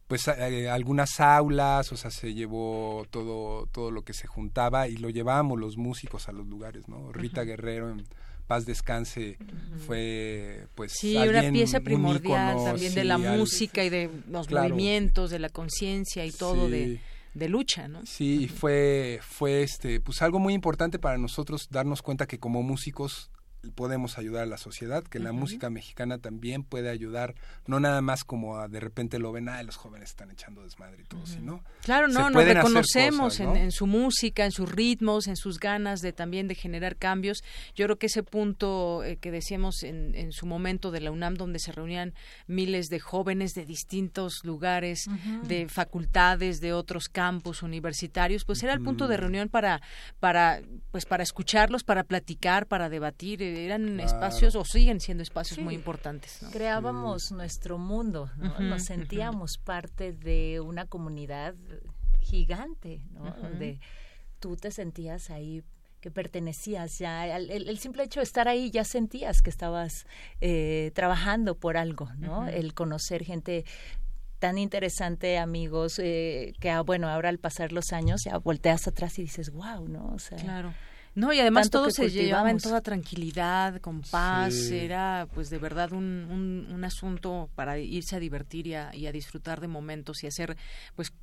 pues 0.08 0.28
eh, 0.28 0.70
algunas 0.70 1.20
aulas, 1.20 1.92
o 1.92 1.98
sea, 1.98 2.12
se 2.12 2.34
llevó 2.34 3.06
todo 3.10 3.66
todo 3.68 3.90
lo 3.90 4.04
que 4.04 4.14
se 4.14 4.28
juntaba 4.28 4.88
y 4.88 4.98
lo 4.98 5.10
llevábamos 5.10 5.60
los 5.60 5.78
músicos 5.78 6.30
a 6.30 6.32
los 6.32 6.46
lugares, 6.46 6.88
¿no? 6.88 7.12
Rita 7.12 7.44
Guerrero 7.44 7.90
en 7.90 8.06
paz 8.46 8.66
descanse 8.66 9.38
fue 9.86 10.68
pues 10.76 10.94
sí 10.94 11.18
una 11.18 11.52
pieza 11.52 11.80
primordial 11.80 12.64
también 12.64 12.94
de 12.94 13.04
la 13.04 13.18
música 13.18 13.84
y 13.84 13.90
de 13.90 14.10
los 14.30 14.50
movimientos 14.50 15.30
de 15.32 15.40
la 15.40 15.50
conciencia 15.50 16.26
y 16.26 16.32
todo 16.32 16.70
de, 16.70 17.00
de 17.34 17.50
lucha 17.50 17.88
no 17.88 18.06
sí 18.06 18.48
fue 18.48 19.20
fue 19.22 19.64
este 19.64 20.00
pues 20.00 20.22
algo 20.22 20.40
muy 20.40 20.54
importante 20.54 21.00
para 21.00 21.18
nosotros 21.18 21.68
darnos 21.70 22.02
cuenta 22.02 22.28
que 22.28 22.40
como 22.40 22.64
músicos 22.64 23.30
podemos 23.74 24.18
ayudar 24.18 24.44
a 24.44 24.46
la 24.46 24.58
sociedad, 24.58 25.04
que 25.04 25.20
la 25.20 25.32
música 25.32 25.70
mexicana 25.70 26.18
también 26.18 26.64
puede 26.64 26.90
ayudar, 26.90 27.36
no 27.68 27.80
nada 27.80 28.02
más 28.02 28.24
como 28.24 28.58
a, 28.58 28.68
de 28.68 28.80
repente 28.80 29.20
lo 29.20 29.32
ven, 29.32 29.50
ah, 29.50 29.62
los 29.64 29.76
jóvenes 29.76 30.10
están 30.10 30.32
echando 30.32 30.64
desmadre 30.64 31.02
y 31.02 31.06
todo, 31.06 31.26
sino 31.26 31.64
Claro, 31.84 32.08
no, 32.08 32.30
nos 32.30 32.44
reconocemos 32.44 33.40
En, 33.40 33.72
su 33.72 33.88
música, 33.88 34.46
en 34.46 34.52
sus 34.52 34.72
ritmos, 34.72 35.28
en 35.28 35.36
sus 35.36 35.60
ganas 35.60 36.02
de 36.02 36.14
también 36.14 36.48
de 36.48 36.56
generar 36.56 36.96
cambios. 36.96 37.44
Yo 37.76 37.86
creo 37.86 37.98
que 37.98 38.08
ese 38.08 38.24
punto 38.24 39.04
eh, 39.04 39.18
que 39.18 39.32
decíamos 39.32 39.84
en, 39.84 40.16
en, 40.16 40.32
su 40.32 40.46
momento 40.46 40.92
de 40.92 41.02
la 41.02 41.12
UNAM, 41.12 41.36
donde 41.36 41.60
se 41.60 41.72
reunían 41.72 42.14
miles 42.48 42.88
de 42.88 43.00
jóvenes 43.00 43.54
de 43.54 43.66
distintos 43.66 44.42
lugares, 44.44 45.06
de 45.44 45.68
facultades, 45.70 46.60
de 46.60 46.74
otros 46.74 47.10
campus 47.10 47.64
universitarios, 47.64 48.46
pues 48.46 48.64
era 48.64 48.74
el 48.74 48.82
punto 48.82 49.08
de 49.08 49.18
reunión 49.18 49.50
para, 49.50 49.82
para, 50.20 50.62
pues 50.92 51.06
para 51.06 51.24
escucharlos, 51.24 51.84
para 51.84 52.04
platicar, 52.04 52.68
para 52.68 52.90
debatir 52.90 53.42
que 53.56 53.66
eran 53.66 54.02
espacios 54.02 54.56
o 54.56 54.66
siguen 54.66 55.00
siendo 55.00 55.24
espacios 55.24 55.60
muy 55.60 55.76
importantes. 55.76 56.42
Creábamos 56.52 57.32
nuestro 57.32 57.78
mundo, 57.78 58.30
nos 58.60 58.84
sentíamos 58.84 59.58
parte 59.64 60.12
de 60.12 60.60
una 60.60 60.86
comunidad 60.88 61.56
gigante, 62.20 63.02
¿no? 63.12 63.34
donde 63.42 63.80
tú 64.40 64.58
te 64.58 64.72
sentías 64.72 65.30
ahí 65.30 65.64
que 66.02 66.12
pertenecías 66.12 67.00
ya, 67.00 67.26
el, 67.38 67.80
simple 67.80 68.04
hecho 68.04 68.20
de 68.20 68.26
estar 68.26 68.48
ahí 68.48 68.70
ya 68.72 68.84
sentías 68.84 69.42
que 69.42 69.50
estabas 69.50 70.06
eh, 70.42 70.92
trabajando 70.94 71.58
por 71.58 71.78
algo, 71.78 72.12
¿no? 72.18 72.48
El 72.48 72.76
conocer 72.76 73.24
gente 73.24 73.66
tan 74.38 74.60
interesante, 74.60 75.40
amigos, 75.40 75.98
eh, 75.98 76.54
que 76.60 76.70
ah, 76.70 76.82
bueno, 76.82 77.10
ahora 77.10 77.30
al 77.30 77.40
pasar 77.40 77.72
los 77.72 77.92
años 77.92 78.26
ya 78.26 78.38
volteas 78.38 78.88
atrás 78.88 79.18
y 79.18 79.24
dices, 79.24 79.50
wow, 79.52 79.88
¿no? 79.88 80.14
O 80.14 80.20
sea, 80.20 80.38
claro. 80.38 80.74
No, 81.16 81.32
y 81.32 81.40
además 81.40 81.70
todo 81.70 81.92
se 81.92 82.10
llevaba 82.10 82.52
en 82.52 82.58
toda 82.58 82.82
tranquilidad, 82.82 83.80
con 83.80 84.02
paz, 84.02 84.54
era 84.70 85.28
pues 85.34 85.50
de 85.50 85.58
verdad 85.58 85.94
un, 85.94 86.68
un, 86.70 86.84
asunto 86.84 87.50
para 87.56 87.80
irse 87.80 88.18
a 88.18 88.20
divertir 88.20 88.68
y 88.68 88.76
a, 88.76 89.12
disfrutar 89.14 89.62
de 89.62 89.68
momentos 89.68 90.24
y 90.24 90.28
hacer, 90.28 90.58
pues 90.96 91.14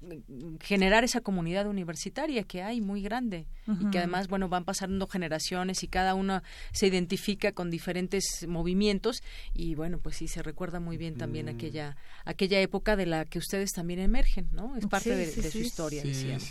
generar 0.61 1.05
esa 1.05 1.21
comunidad 1.21 1.67
universitaria 1.67 2.43
que 2.45 2.63
hay 2.63 2.81
muy 2.81 3.03
grande. 3.03 3.47
Y 3.67 3.91
que 3.91 3.99
además, 3.99 4.29
bueno, 4.29 4.49
van 4.49 4.65
pasando 4.65 5.07
generaciones 5.07 5.83
y 5.83 5.89
cada 5.89 6.15
uno 6.15 6.43
se 6.73 6.87
identifica 6.87 7.53
con 7.53 7.71
diferentes 7.71 8.47
movimientos. 8.49 9.23
Y 9.55 9.75
bueno, 9.75 9.99
pues 9.99 10.17
sí, 10.17 10.27
se 10.27 10.43
recuerda 10.43 10.81
muy 10.81 10.97
bien 10.97 11.17
también 11.17 11.47
mm. 11.47 11.51
aquella, 11.51 11.97
aquella 12.25 12.61
época 12.61 12.97
de 12.97 13.07
la 13.07 13.25
que 13.27 13.39
ustedes 13.39 13.73
también 13.73 14.01
emergen, 14.01 14.49
¿no? 14.53 14.75
Es 14.77 14.87
parte 14.87 15.15
de, 15.15 15.51
su 15.51 15.59
historia, 15.59 16.03
decíamos. 16.03 16.51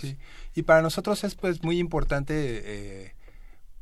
Y 0.54 0.62
para 0.62 0.82
nosotros 0.84 1.24
es 1.24 1.34
pues 1.34 1.64
muy 1.64 1.80
importante... 1.80 2.62
Eh, 2.64 3.16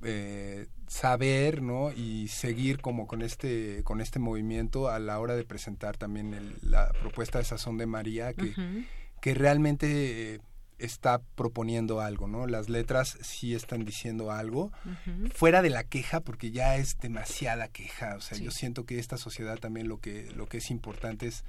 eh, 0.04 0.68
saber 0.88 1.62
no 1.62 1.92
y 1.92 2.28
seguir 2.30 2.80
como 2.80 3.08
con 3.08 3.22
este 3.22 3.84
con 3.84 4.02
este 4.02 4.20
movimiento 4.20 4.90
a 4.90 5.00
la 5.00 5.20
hora 5.20 5.36
de 5.36 5.44
presentar 5.44 5.98
también 5.98 6.56
la 6.62 6.92
propuesta 7.02 7.38
de 7.38 7.46
sazón 7.46 7.78
de 7.78 7.86
María 7.86 8.34
que, 8.34 8.54
que 9.22 9.34
realmente 9.34 10.36
eh, 10.36 10.42
está 10.80 11.22
proponiendo 11.36 12.00
algo 12.00 12.28
no 12.28 12.48
las 12.48 12.70
letras 12.70 13.18
sí 13.22 13.54
están 13.54 13.86
diciendo 13.86 14.32
algo 14.32 14.72
fuera 15.34 15.62
de 15.62 15.70
la 15.70 15.84
queja 15.84 16.22
porque 16.22 16.52
ya 16.52 16.78
es 16.78 16.98
demasiada 17.00 17.68
queja. 17.68 18.16
O 18.16 18.22
sea 18.22 18.38
yo 18.38 18.52
siento 18.52 18.86
que 18.86 19.00
esta 19.00 19.18
sociedad 19.18 19.58
también 19.60 19.88
lo 19.88 20.00
que 20.00 20.32
lo 20.36 20.48
que 20.48 20.58
es 20.58 20.72
importante 20.72 21.28
es 21.28 21.44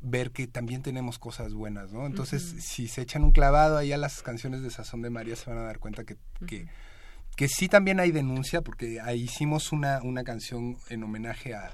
ver 0.00 0.30
que 0.30 0.46
también 0.46 0.82
tenemos 0.82 1.18
cosas 1.18 1.54
buenas, 1.54 1.92
¿no? 1.92 2.06
Entonces, 2.06 2.42
si 2.42 2.88
se 2.88 3.00
echan 3.02 3.24
un 3.24 3.32
clavado 3.32 3.78
ahí 3.78 3.92
a 3.92 3.96
las 3.96 4.22
canciones 4.22 4.62
de 4.62 4.70
Sazón 4.70 5.02
de 5.02 5.10
María, 5.10 5.34
se 5.34 5.48
van 5.48 5.58
a 5.58 5.62
dar 5.62 5.78
cuenta 5.78 6.04
que, 6.04 6.16
que 6.46 6.68
que 7.36 7.48
sí 7.48 7.68
también 7.68 8.00
hay 8.00 8.12
denuncia, 8.12 8.62
porque 8.62 9.00
ahí 9.00 9.22
hicimos 9.22 9.72
una, 9.72 10.00
una 10.02 10.24
canción 10.24 10.76
en 10.88 11.02
homenaje 11.02 11.54
a, 11.54 11.70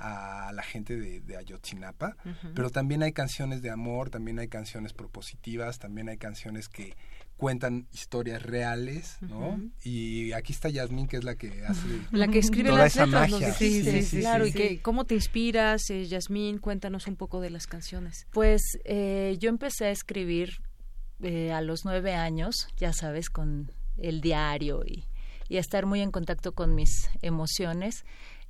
a 0.00 0.50
la 0.52 0.62
gente 0.62 0.96
de, 0.96 1.20
de 1.20 1.36
Ayotzinapa, 1.36 2.16
pero 2.54 2.70
también 2.70 3.02
hay 3.02 3.12
canciones 3.12 3.60
de 3.60 3.70
amor, 3.70 4.08
también 4.08 4.38
hay 4.38 4.48
canciones 4.48 4.94
propositivas, 4.94 5.78
también 5.78 6.08
hay 6.08 6.16
canciones 6.16 6.68
que 6.68 6.96
cuentan 7.36 7.86
historias 7.92 8.42
reales, 8.42 9.18
¿no? 9.20 9.60
Y 9.82 10.32
aquí 10.32 10.52
está 10.52 10.68
Yasmín, 10.68 11.06
que 11.06 11.18
es 11.18 11.24
la 11.24 11.36
que 11.36 11.64
hace 11.66 11.86
la 12.12 12.28
que 12.28 12.38
escribe 12.38 12.70
toda 12.70 12.84
las 12.84 12.94
esa 12.94 13.06
letras, 13.06 13.30
magia. 13.30 13.52
Sí, 13.52 13.82
sí, 13.82 14.02
sí, 14.02 14.20
claro, 14.20 14.46
y 14.46 14.52
que 14.52 14.80
cómo 14.80 15.04
te 15.04 15.14
inspiras, 15.14 15.90
eh, 15.90 16.06
Yasmín, 16.06 16.58
cuéntanos 16.58 17.06
un 17.06 17.16
poco 17.16 17.40
de 17.40 17.50
las 17.50 17.66
canciones. 17.66 18.26
Pues 18.30 18.62
eh, 18.84 19.36
yo 19.38 19.50
empecé 19.50 19.86
a 19.86 19.90
escribir 19.90 20.60
eh, 21.22 21.52
a 21.52 21.60
los 21.60 21.84
nueve 21.84 22.14
años, 22.14 22.68
ya 22.78 22.92
sabes, 22.92 23.28
con 23.28 23.70
el 24.00 24.20
diario 24.20 24.82
y, 24.86 25.04
y 25.48 25.56
estar 25.56 25.86
muy 25.86 26.00
en 26.00 26.10
contacto 26.10 26.52
con 26.52 26.74
mis 26.74 27.10
emociones. 27.22 28.04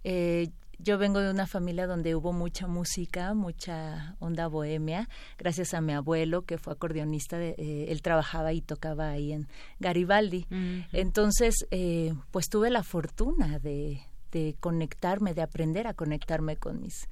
Eh, 0.05 0.51
yo 0.83 0.97
vengo 0.99 1.21
de 1.21 1.31
una 1.31 1.47
familia 1.47 1.87
donde 1.87 2.15
hubo 2.15 2.33
mucha 2.33 2.67
música, 2.67 3.35
mucha 3.35 4.17
onda 4.19 4.47
bohemia, 4.47 5.09
gracias 5.39 5.75
a 5.75 5.81
mi 5.81 5.93
abuelo 5.93 6.43
que 6.43 6.59
fue 6.59 6.73
acordeonista, 6.73 7.37
de, 7.39 7.55
eh, 7.59 7.87
él 7.89 8.01
trabajaba 8.03 8.53
y 8.53 8.63
tocaba 8.63 9.11
ahí 9.11 9.33
en 9.33 9.47
Garibaldi. 9.79 10.47
Entonces, 10.93 11.67
eh, 11.71 12.15
pues 12.31 12.49
tuve 12.49 12.71
la 12.71 12.83
fortuna 12.83 13.59
de, 13.59 14.01
de, 14.33 14.57
conectarme, 14.59 15.35
de 15.35 15.43
aprender 15.43 15.87
a 15.87 15.95
conectarme 15.95 16.57
con 16.57 16.81
mis, 16.81 17.09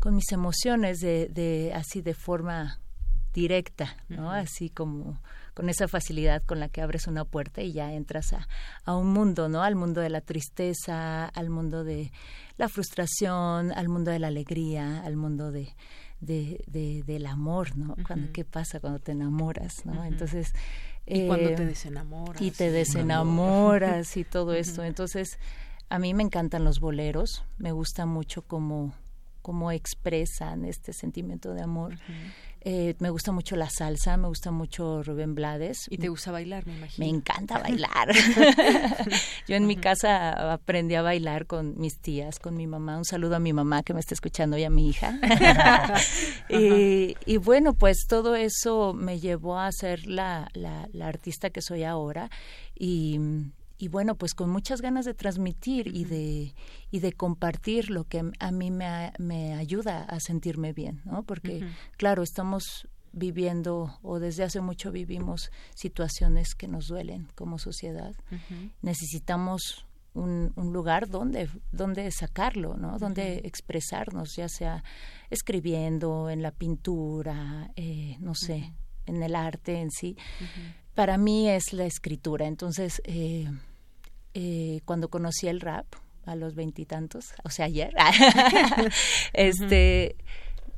con 0.00 0.14
mis 0.14 0.30
emociones 0.32 1.00
de, 1.00 1.28
de 1.28 1.72
así 1.74 2.02
de 2.02 2.14
forma 2.14 2.78
directa, 3.32 3.96
¿no? 4.08 4.30
Así 4.30 4.68
como 4.68 5.20
con 5.58 5.68
esa 5.68 5.88
facilidad 5.88 6.44
con 6.44 6.60
la 6.60 6.68
que 6.68 6.82
abres 6.82 7.08
una 7.08 7.24
puerta 7.24 7.62
y 7.62 7.72
ya 7.72 7.92
entras 7.92 8.32
a, 8.32 8.46
a 8.84 8.94
un 8.94 9.08
mundo, 9.08 9.48
¿no? 9.48 9.64
Al 9.64 9.74
mundo 9.74 10.00
de 10.00 10.08
la 10.08 10.20
tristeza, 10.20 11.24
al 11.24 11.50
mundo 11.50 11.82
de 11.82 12.12
la 12.58 12.68
frustración, 12.68 13.72
al 13.72 13.88
mundo 13.88 14.12
de 14.12 14.20
la 14.20 14.28
alegría, 14.28 15.02
al 15.02 15.16
mundo 15.16 15.50
de, 15.50 15.74
de, 16.20 17.02
del 17.04 17.26
amor, 17.26 17.76
¿no? 17.76 17.96
cuando, 18.06 18.30
¿Qué 18.32 18.44
pasa 18.44 18.78
cuando 18.78 19.00
te 19.00 19.10
enamoras, 19.10 19.84
¿no? 19.84 20.04
Entonces... 20.04 20.52
Y 21.04 21.26
cuando 21.26 21.48
te 21.48 21.64
eh, 21.64 21.66
desenamoras. 21.66 22.40
Y 22.40 22.52
te 22.52 22.70
desenamoras 22.70 24.16
y 24.16 24.22
todo 24.22 24.54
esto. 24.54 24.84
Entonces, 24.84 25.40
a 25.88 25.98
mí 25.98 26.14
me 26.14 26.22
encantan 26.22 26.62
los 26.62 26.78
boleros, 26.78 27.44
me 27.56 27.72
gusta 27.72 28.06
mucho 28.06 28.42
cómo, 28.42 28.94
cómo 29.48 29.72
expresan 29.72 30.66
este 30.66 30.92
sentimiento 30.92 31.54
de 31.54 31.62
amor. 31.62 31.98
Eh, 32.60 32.96
me 32.98 33.08
gusta 33.08 33.32
mucho 33.32 33.56
la 33.56 33.70
salsa, 33.70 34.18
me 34.18 34.28
gusta 34.28 34.50
mucho 34.50 35.02
Rubén 35.02 35.34
Blades. 35.34 35.86
¿Y 35.88 35.96
te 35.96 36.10
gusta 36.10 36.30
bailar, 36.30 36.66
me 36.66 36.76
imagino? 36.76 37.06
Me 37.06 37.10
encanta 37.10 37.58
bailar. 37.58 38.10
Yo 39.48 39.56
en 39.56 39.66
mi 39.66 39.76
casa 39.76 40.52
aprendí 40.52 40.96
a 40.96 41.00
bailar 41.00 41.46
con 41.46 41.80
mis 41.80 41.98
tías, 41.98 42.38
con 42.38 42.58
mi 42.58 42.66
mamá. 42.66 42.98
Un 42.98 43.06
saludo 43.06 43.36
a 43.36 43.38
mi 43.38 43.54
mamá 43.54 43.82
que 43.82 43.94
me 43.94 44.00
está 44.00 44.12
escuchando 44.12 44.58
y 44.58 44.64
a 44.64 44.70
mi 44.70 44.86
hija. 44.86 45.18
y, 46.50 47.16
y, 47.24 47.36
bueno, 47.38 47.72
pues 47.72 48.04
todo 48.06 48.36
eso 48.36 48.92
me 48.92 49.18
llevó 49.18 49.58
a 49.58 49.72
ser 49.72 50.06
la, 50.06 50.50
la, 50.52 50.90
la 50.92 51.08
artista 51.08 51.48
que 51.48 51.62
soy 51.62 51.84
ahora. 51.84 52.28
Y, 52.78 53.18
y 53.78 53.88
bueno, 53.88 54.16
pues 54.16 54.34
con 54.34 54.50
muchas 54.50 54.80
ganas 54.82 55.04
de 55.04 55.14
transmitir 55.14 55.86
y 55.86 56.04
de, 56.04 56.54
y 56.90 56.98
de 56.98 57.12
compartir 57.12 57.90
lo 57.90 58.04
que 58.04 58.28
a 58.38 58.50
mí 58.50 58.70
me, 58.72 59.12
me 59.18 59.54
ayuda 59.54 60.02
a 60.02 60.18
sentirme 60.18 60.72
bien, 60.72 61.00
¿no? 61.04 61.22
Porque, 61.22 61.64
claro, 61.96 62.24
estamos 62.24 62.88
viviendo 63.12 63.98
o 64.02 64.18
desde 64.18 64.42
hace 64.42 64.60
mucho 64.60 64.90
vivimos 64.90 65.50
situaciones 65.74 66.54
que 66.54 66.66
nos 66.66 66.88
duelen 66.88 67.28
como 67.36 67.58
sociedad. 67.58 68.14
Necesitamos 68.82 69.86
un, 70.14 70.52
un, 70.56 70.72
lugar 70.72 71.08
donde, 71.08 71.48
donde 71.70 72.10
sacarlo, 72.10 72.76
¿no? 72.76 72.98
Donde 72.98 73.42
expresarnos, 73.44 74.34
ya 74.34 74.48
sea 74.48 74.82
escribiendo, 75.30 76.30
en 76.30 76.42
la 76.42 76.50
pintura, 76.50 77.70
eh, 77.76 78.16
no 78.18 78.34
sé, 78.34 78.72
en 79.06 79.22
el 79.22 79.36
arte 79.36 79.80
en 79.80 79.92
sí. 79.92 80.16
Para 80.94 81.16
mí 81.16 81.48
es 81.48 81.72
la 81.72 81.84
escritura. 81.84 82.46
Entonces, 82.46 83.00
eh, 83.04 83.48
eh, 84.40 84.82
cuando 84.84 85.08
conocí 85.08 85.48
el 85.48 85.60
rap 85.60 85.86
a 86.24 86.36
los 86.36 86.54
veintitantos, 86.54 87.34
o 87.42 87.50
sea, 87.50 87.64
ayer, 87.64 87.92
este, 89.32 90.14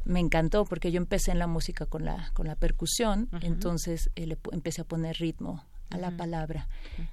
me 0.07 0.19
encantó 0.19 0.65
porque 0.65 0.91
yo 0.91 0.97
empecé 0.97 1.33
en 1.33 1.39
la 1.39 1.47
música 1.47 1.85
con 1.85 2.07
la, 2.07 2.31
con 2.33 2.47
la 2.47 2.57
percusión, 2.57 3.29
entonces 3.43 4.09
eh, 4.17 4.25
le 4.25 4.39
empecé 4.53 4.81
a 4.81 4.85
poner 4.85 5.17
ritmo 5.17 5.63
a 5.91 5.99
la 5.99 6.11
palabra. 6.17 6.69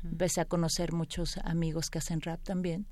Empecé 0.05 0.39
a 0.39 0.45
conocer 0.45 0.93
muchos 0.93 1.37
amigos 1.39 1.89
que 1.89 1.97
hacen 1.97 2.21
rap 2.21 2.41
también. 2.43 2.85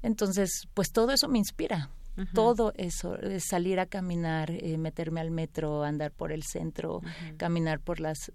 Entonces, 0.00 0.68
pues 0.72 0.90
todo 0.90 1.12
eso 1.12 1.28
me 1.28 1.36
inspira. 1.36 1.90
Todo 2.34 2.72
eso, 2.76 3.16
salir 3.38 3.80
a 3.80 3.86
caminar, 3.86 4.50
eh, 4.50 4.76
meterme 4.76 5.20
al 5.20 5.30
metro, 5.30 5.82
andar 5.82 6.12
por 6.12 6.30
el 6.30 6.44
centro, 6.44 7.00
caminar 7.38 7.80
por 7.80 8.00
las 8.00 8.32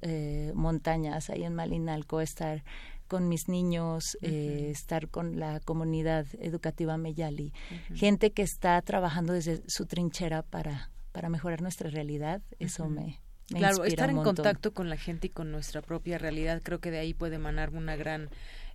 montañas 0.53 1.29
ahí 1.29 1.43
en 1.43 1.55
Malinalco, 1.55 2.19
estar 2.19 2.63
con 3.07 3.27
mis 3.27 3.47
niños, 3.47 4.17
eh, 4.21 4.69
estar 4.71 5.09
con 5.09 5.39
la 5.39 5.59
comunidad 5.59 6.25
educativa 6.39 6.97
Meyali, 6.97 7.53
gente 7.93 8.31
que 8.31 8.43
está 8.43 8.81
trabajando 8.81 9.33
desde 9.33 9.61
su 9.67 9.85
trinchera 9.85 10.43
para, 10.43 10.91
para 11.11 11.29
mejorar 11.29 11.61
nuestra 11.61 11.89
realidad, 11.89 12.41
eso 12.59 12.89
me, 12.89 13.19
me 13.51 13.59
claro, 13.59 13.85
estar 13.85 14.09
en 14.09 14.23
contacto 14.23 14.73
con 14.73 14.89
la 14.89 14.97
gente 14.97 15.27
y 15.27 15.29
con 15.29 15.51
nuestra 15.51 15.81
propia 15.81 16.17
realidad, 16.17 16.61
creo 16.63 16.79
que 16.79 16.91
de 16.91 16.99
ahí 16.99 17.13
puede 17.13 17.35
emanar 17.35 17.71
una 17.71 17.95
gran 17.95 18.29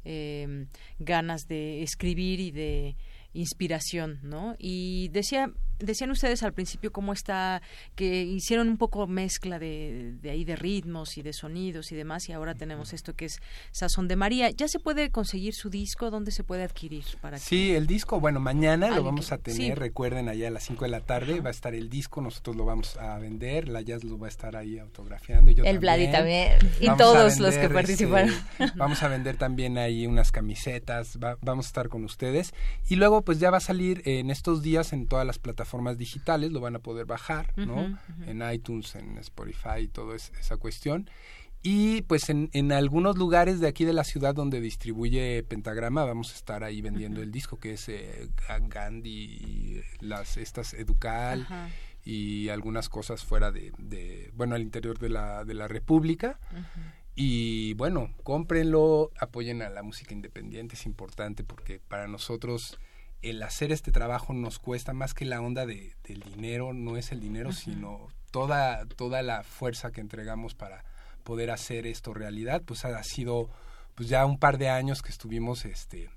eh, 0.05 0.67
ganas 0.99 1.47
de 1.47 1.83
escribir 1.83 2.41
y 2.41 2.51
de 2.51 2.97
inspiración, 3.35 4.19
¿no? 4.23 4.57
Y 4.59 5.09
decía, 5.09 5.53
decían 5.83 6.11
ustedes 6.11 6.43
al 6.43 6.53
principio 6.53 6.93
cómo 6.93 7.13
está, 7.13 7.63
que 7.95 8.23
hicieron 8.23 8.69
un 8.69 8.79
poco 8.79 9.07
mezcla 9.07 9.59
de, 9.59 10.15
de 10.21 10.31
ahí 10.31 10.45
de 10.45 10.57
ritmos 10.57 11.19
y 11.19 11.23
de 11.23 11.33
sonidos 11.33 11.93
y 11.93 11.97
demás, 11.97 12.29
y 12.29 12.33
ahora 12.33 12.55
tenemos 12.55 12.93
esto 12.93 13.15
que 13.15 13.27
es 13.27 13.41
Sazón 13.71 14.09
de 14.09 14.17
María. 14.17 14.51
¿Ya 14.51 14.69
se 14.69 14.79
puede 14.79 15.11
conseguir 15.11 15.55
su 15.55 15.71
disco? 15.71 16.11
¿Dónde 16.11 16.31
se 16.31 16.45
puede 16.45 16.63
adquirir? 16.63 17.05
Para 17.21 17.39
sí, 17.39 17.75
el 17.75 17.87
disco, 17.87 18.21
bueno, 18.21 18.41
mañana 18.41 18.91
lo 18.91 19.03
vamos 19.03 19.33
a 19.33 19.39
tener, 19.39 19.79
recuerden, 19.79 20.29
allá 20.29 20.49
a 20.49 20.51
las 20.51 20.65
5 20.65 20.85
de 20.85 20.91
la 20.91 21.01
tarde 21.01 21.41
va 21.41 21.49
a 21.49 21.53
estar 21.53 21.75
el 21.75 21.89
disco, 21.89 22.21
nosotros 22.21 22.57
lo 22.57 22.65
vamos 22.65 22.97
a 22.97 23.19
vender, 23.19 23.69
la 23.69 23.83
Jazz 23.83 24.05
lo 24.05 24.19
va 24.19 24.27
a 24.27 24.31
estar 24.31 24.57
ahí 24.57 24.79
autografiando. 24.79 25.51
Y 25.51 25.55
yo 25.55 25.65
el 25.65 25.79
Vladi 25.79 26.11
también, 26.11 26.59
y 26.81 26.89
todos 26.97 27.39
los 27.39 27.55
que 27.57 27.69
participaron. 27.69 28.33
vamos 28.77 29.03
a 29.03 29.09
vender 29.09 29.37
también 29.37 29.79
ahí 29.79 30.07
unas 30.07 30.31
camisetas, 30.33 31.19
vamos 31.19 31.67
a 31.67 31.69
estar 31.69 31.89
con 31.89 32.05
ustedes. 32.05 32.55
Y 32.89 32.97
luego 32.97 33.23
pues 33.23 33.39
ya 33.39 33.51
va 33.51 33.59
a 33.59 33.61
salir 33.61 34.03
en 34.05 34.31
estos 34.31 34.63
días 34.63 34.93
en 34.93 35.07
todas 35.07 35.27
las 35.27 35.39
plataformas 35.39 35.72
digitales, 35.97 36.53
lo 36.53 36.61
van 36.61 36.77
a 36.77 36.81
poder 36.81 37.07
bajar, 37.07 37.53
¿no? 37.57 37.99
En 38.27 38.43
iTunes, 38.53 38.94
en 38.94 39.19
Spotify 39.19 39.81
y 39.82 39.89
toda 39.89 40.16
esa 40.16 40.57
cuestión. 40.57 41.09
Y 41.62 42.03
pues 42.03 42.28
en, 42.28 42.51
en, 42.53 42.73
algunos 42.73 43.16
lugares 43.16 43.61
de 43.61 43.69
aquí 43.69 43.85
de 43.85 43.93
la 43.93 44.03
ciudad 44.03 44.35
donde 44.35 44.61
distribuye 44.61 45.44
Pentagrama 45.44 46.05
vamos 46.05 46.32
a 46.32 46.35
estar 46.35 46.65
ahí 46.65 46.82
vendiendo 46.82 47.23
el 47.23 47.31
disco 47.31 47.61
que 47.61 47.74
es 47.74 47.89
eh, 47.89 48.28
Gandhi, 48.69 49.81
las 50.01 50.36
estas 50.39 50.74
Educal 50.74 51.47
y 52.05 52.49
algunas 52.49 52.89
cosas 52.89 53.23
fuera 53.23 53.53
de, 53.53 53.73
de, 53.78 54.32
bueno 54.35 54.57
al 54.57 54.62
interior 54.62 54.99
de 54.99 55.09
la, 55.09 55.44
de 55.44 55.55
la 55.55 55.69
República. 55.69 56.40
Y 57.15 57.74
bueno, 57.74 58.12
cómprenlo, 58.24 59.12
apoyen 59.20 59.62
a 59.62 59.70
la 59.70 59.85
música 59.85 60.15
independiente, 60.15 60.74
es 60.74 60.86
importante 60.86 61.44
porque 61.44 61.78
para 61.78 62.09
nosotros 62.09 62.78
el 63.23 63.43
hacer 63.43 63.73
este 63.73 63.93
trabajo 63.93 64.32
nos 64.32 64.59
cuesta 64.59 64.93
más 64.93 65.15
que 65.15 65.24
la 65.24 65.40
onda 65.40 65.65
de, 65.65 65.94
del 66.05 66.20
dinero, 66.20 66.73
no 66.73 66.97
es 66.97 67.12
el 67.12 67.20
dinero, 67.20 67.53
sino 67.53 68.09
toda, 68.31 68.85
toda 68.86 69.23
la 69.23 69.44
fuerza 69.44 69.93
que 69.93 70.01
entregamos 70.01 70.55
para 70.55 70.85
poder 71.23 71.51
hacer 71.51 71.86
esto 71.86 72.12
realidad, 72.12 72.62
pues 72.65 72.85
ha 72.85 73.03
sido 73.05 73.49
pues 73.94 74.09
ya 74.09 74.27
un 74.27 74.39
par 74.39 74.59
de 74.59 74.69
años 74.69 75.03
que 75.03 75.11
estuvimos 75.11 75.65
este 75.65 76.11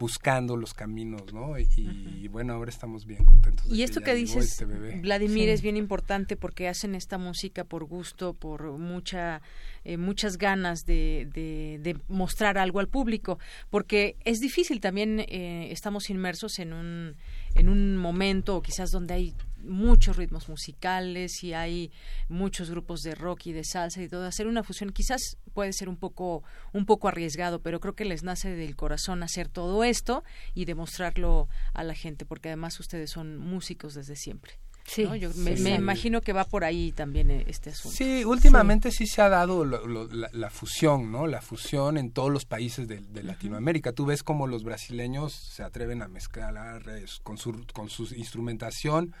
buscando 0.00 0.56
los 0.56 0.72
caminos, 0.72 1.34
¿no? 1.34 1.58
Y, 1.58 2.26
bueno, 2.28 2.54
ahora 2.54 2.70
estamos 2.70 3.04
bien 3.04 3.22
contentos. 3.22 3.66
y 3.70 3.82
esto 3.82 4.00
que, 4.00 4.14
dices, 4.14 4.60
este 4.60 4.64
Vladimir, 4.64 5.50
es 5.50 5.60
bien 5.60 5.76
importante 5.76 6.36
porque 6.36 6.68
hacen 6.68 6.94
esta 6.94 7.18
música 7.18 7.64
por 7.64 7.84
gusto, 7.84 8.32
por 8.32 8.78
mucha, 8.78 9.42
eh, 9.84 9.98
muchas 9.98 10.38
ganas 10.38 10.86
de, 10.86 11.28
de, 11.30 11.96
mostrar 12.08 12.56
algo 12.56 12.80
al 12.80 12.88
público, 12.88 13.38
porque 13.68 14.16
es 14.24 14.40
difícil 14.40 14.80
también, 14.80 15.20
eh, 15.20 15.68
estamos 15.70 16.08
inmersos 16.08 16.58
en 16.60 16.72
un, 16.72 17.16
en 17.54 17.68
un 17.68 17.98
momento 17.98 18.62
quizás 18.62 18.90
donde 18.90 19.12
hay 19.12 19.34
muchos 19.62 20.16
ritmos 20.16 20.48
musicales 20.48 21.42
y 21.44 21.54
hay 21.54 21.92
muchos 22.28 22.70
grupos 22.70 23.02
de 23.02 23.14
rock 23.14 23.46
y 23.46 23.52
de 23.52 23.64
salsa 23.64 24.02
y 24.02 24.08
todo. 24.08 24.26
Hacer 24.26 24.46
una 24.46 24.62
fusión 24.62 24.90
quizás 24.90 25.38
puede 25.52 25.72
ser 25.72 25.88
un 25.88 25.96
poco 25.96 26.42
un 26.72 26.86
poco 26.86 27.08
arriesgado 27.08 27.60
pero 27.60 27.80
creo 27.80 27.94
que 27.94 28.04
les 28.04 28.22
nace 28.22 28.50
del 28.50 28.76
corazón 28.76 29.22
hacer 29.22 29.48
todo 29.48 29.84
esto 29.84 30.24
y 30.54 30.64
demostrarlo 30.64 31.48
a 31.74 31.84
la 31.84 31.94
gente 31.94 32.24
porque 32.24 32.48
además 32.48 32.78
ustedes 32.80 33.10
son 33.10 33.38
músicos 33.38 33.94
desde 33.94 34.16
siempre 34.16 34.58
Sí, 34.84 35.06
Yo 35.18 35.30
me, 35.36 35.74
imagino 35.74 36.20
que 36.20 36.32
va 36.32 36.44
por 36.44 36.64
ahí 36.64 36.92
también 36.92 37.30
eh, 37.30 37.44
este 37.46 37.70
asunto. 37.70 37.96
Sí, 37.96 38.24
últimamente 38.24 38.90
sí, 38.90 39.06
se 39.06 39.22
ha 39.22 39.28
dado 39.28 39.64
la, 39.64 40.50
fusión, 40.50 41.12
¿no? 41.12 41.26
La 41.26 41.40
fusión 41.40 41.96
en 41.96 42.10
todos 42.10 42.30
los 42.30 42.44
países 42.44 42.88
de, 42.88 43.00
Latinoamérica. 43.22 43.92
Tú 43.92 44.06
ves 44.06 44.22
como 44.22 44.46
los 44.46 44.64
brasileños 44.64 45.32
se 45.32 45.62
atreven 45.62 46.02
a 46.02 46.08
mezclar 46.08 46.82
con 47.22 47.38
su, 47.38 47.64
con 47.72 47.88
su 47.88 48.12
instrumentación 48.14 49.14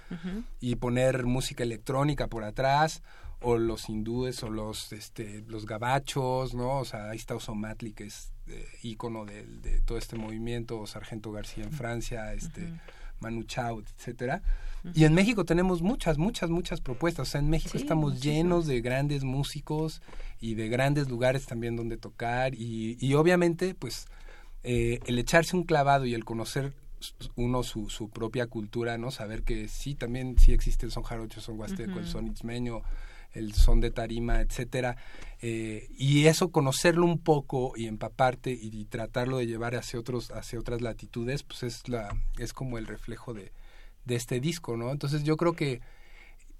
y 0.58 0.76
poner 0.76 1.24
música 1.24 1.62
electrónica 1.62 2.26
por 2.26 2.44
atrás 2.44 3.02
o 3.42 3.56
los 3.56 3.88
hindúes 3.88 4.42
o 4.42 4.50
los 4.50 4.92
este 4.92 5.44
los 5.46 5.66
gabachos, 5.66 6.54
¿no? 6.54 6.78
O 6.78 6.84
sea, 6.84 7.10
ahí 7.10 7.16
está 7.16 7.34
Osomatli 7.34 7.92
que 7.92 8.04
es 8.04 8.32
eh, 8.48 8.66
ícono 8.82 9.24
de, 9.24 9.80
todo 9.84 9.98
este 9.98 10.16
movimiento, 10.16 10.78
o 10.78 10.86
Sargento 10.86 11.32
García 11.32 11.64
en 11.64 11.72
Francia, 11.72 12.32
este 12.34 12.72
Manu 13.20 13.44
Chao, 13.44 13.80
etcétera. 13.80 14.42
Y 14.94 15.04
en 15.04 15.12
México 15.12 15.44
tenemos 15.44 15.82
muchas, 15.82 16.16
muchas, 16.16 16.48
muchas 16.50 16.80
propuestas. 16.80 17.28
O 17.28 17.30
sea, 17.30 17.40
en 17.40 17.50
México 17.50 17.76
estamos 17.76 18.22
llenos 18.22 18.66
de 18.66 18.80
grandes 18.80 19.24
músicos 19.24 20.00
y 20.40 20.54
de 20.54 20.68
grandes 20.68 21.08
lugares 21.08 21.46
también 21.46 21.76
donde 21.76 21.98
tocar. 21.98 22.54
Y, 22.54 22.96
y 22.98 23.14
obviamente, 23.14 23.74
pues, 23.74 24.06
eh, 24.62 25.00
el 25.06 25.18
echarse 25.18 25.56
un 25.56 25.64
clavado 25.64 26.06
y 26.06 26.14
el 26.14 26.24
conocer 26.24 26.72
uno 27.36 27.62
su, 27.62 27.88
su 27.88 28.10
propia 28.10 28.46
cultura, 28.46 28.98
¿no? 28.98 29.10
Saber 29.10 29.42
que 29.42 29.68
sí, 29.68 29.94
también 29.94 30.38
sí 30.38 30.52
existe 30.52 30.86
el 30.86 30.92
son 30.92 31.02
jarocho, 31.02 31.40
son 31.40 31.58
huasteco, 31.58 31.98
el 31.98 32.06
son 32.06 32.26
itzmeño, 32.26 32.82
el 33.32 33.54
son 33.54 33.80
de 33.80 33.90
tarima, 33.90 34.40
etcétera. 34.40 34.96
Eh, 35.40 35.88
y 35.96 36.26
eso 36.26 36.50
conocerlo 36.50 37.06
un 37.06 37.18
poco 37.18 37.72
y 37.76 37.86
empaparte 37.86 38.50
y, 38.50 38.84
tratarlo 38.84 39.38
de 39.38 39.46
llevar 39.46 39.74
hacia 39.74 39.98
otros 39.98 40.30
hacia 40.32 40.58
otras 40.58 40.80
latitudes, 40.80 41.42
pues 41.42 41.62
es 41.62 41.88
la 41.88 42.16
es 42.38 42.52
como 42.52 42.78
el 42.78 42.86
reflejo 42.86 43.32
de, 43.34 43.52
de 44.04 44.16
este 44.16 44.40
disco, 44.40 44.76
¿no? 44.76 44.90
Entonces 44.90 45.22
yo 45.24 45.36
creo 45.36 45.54
que 45.54 45.80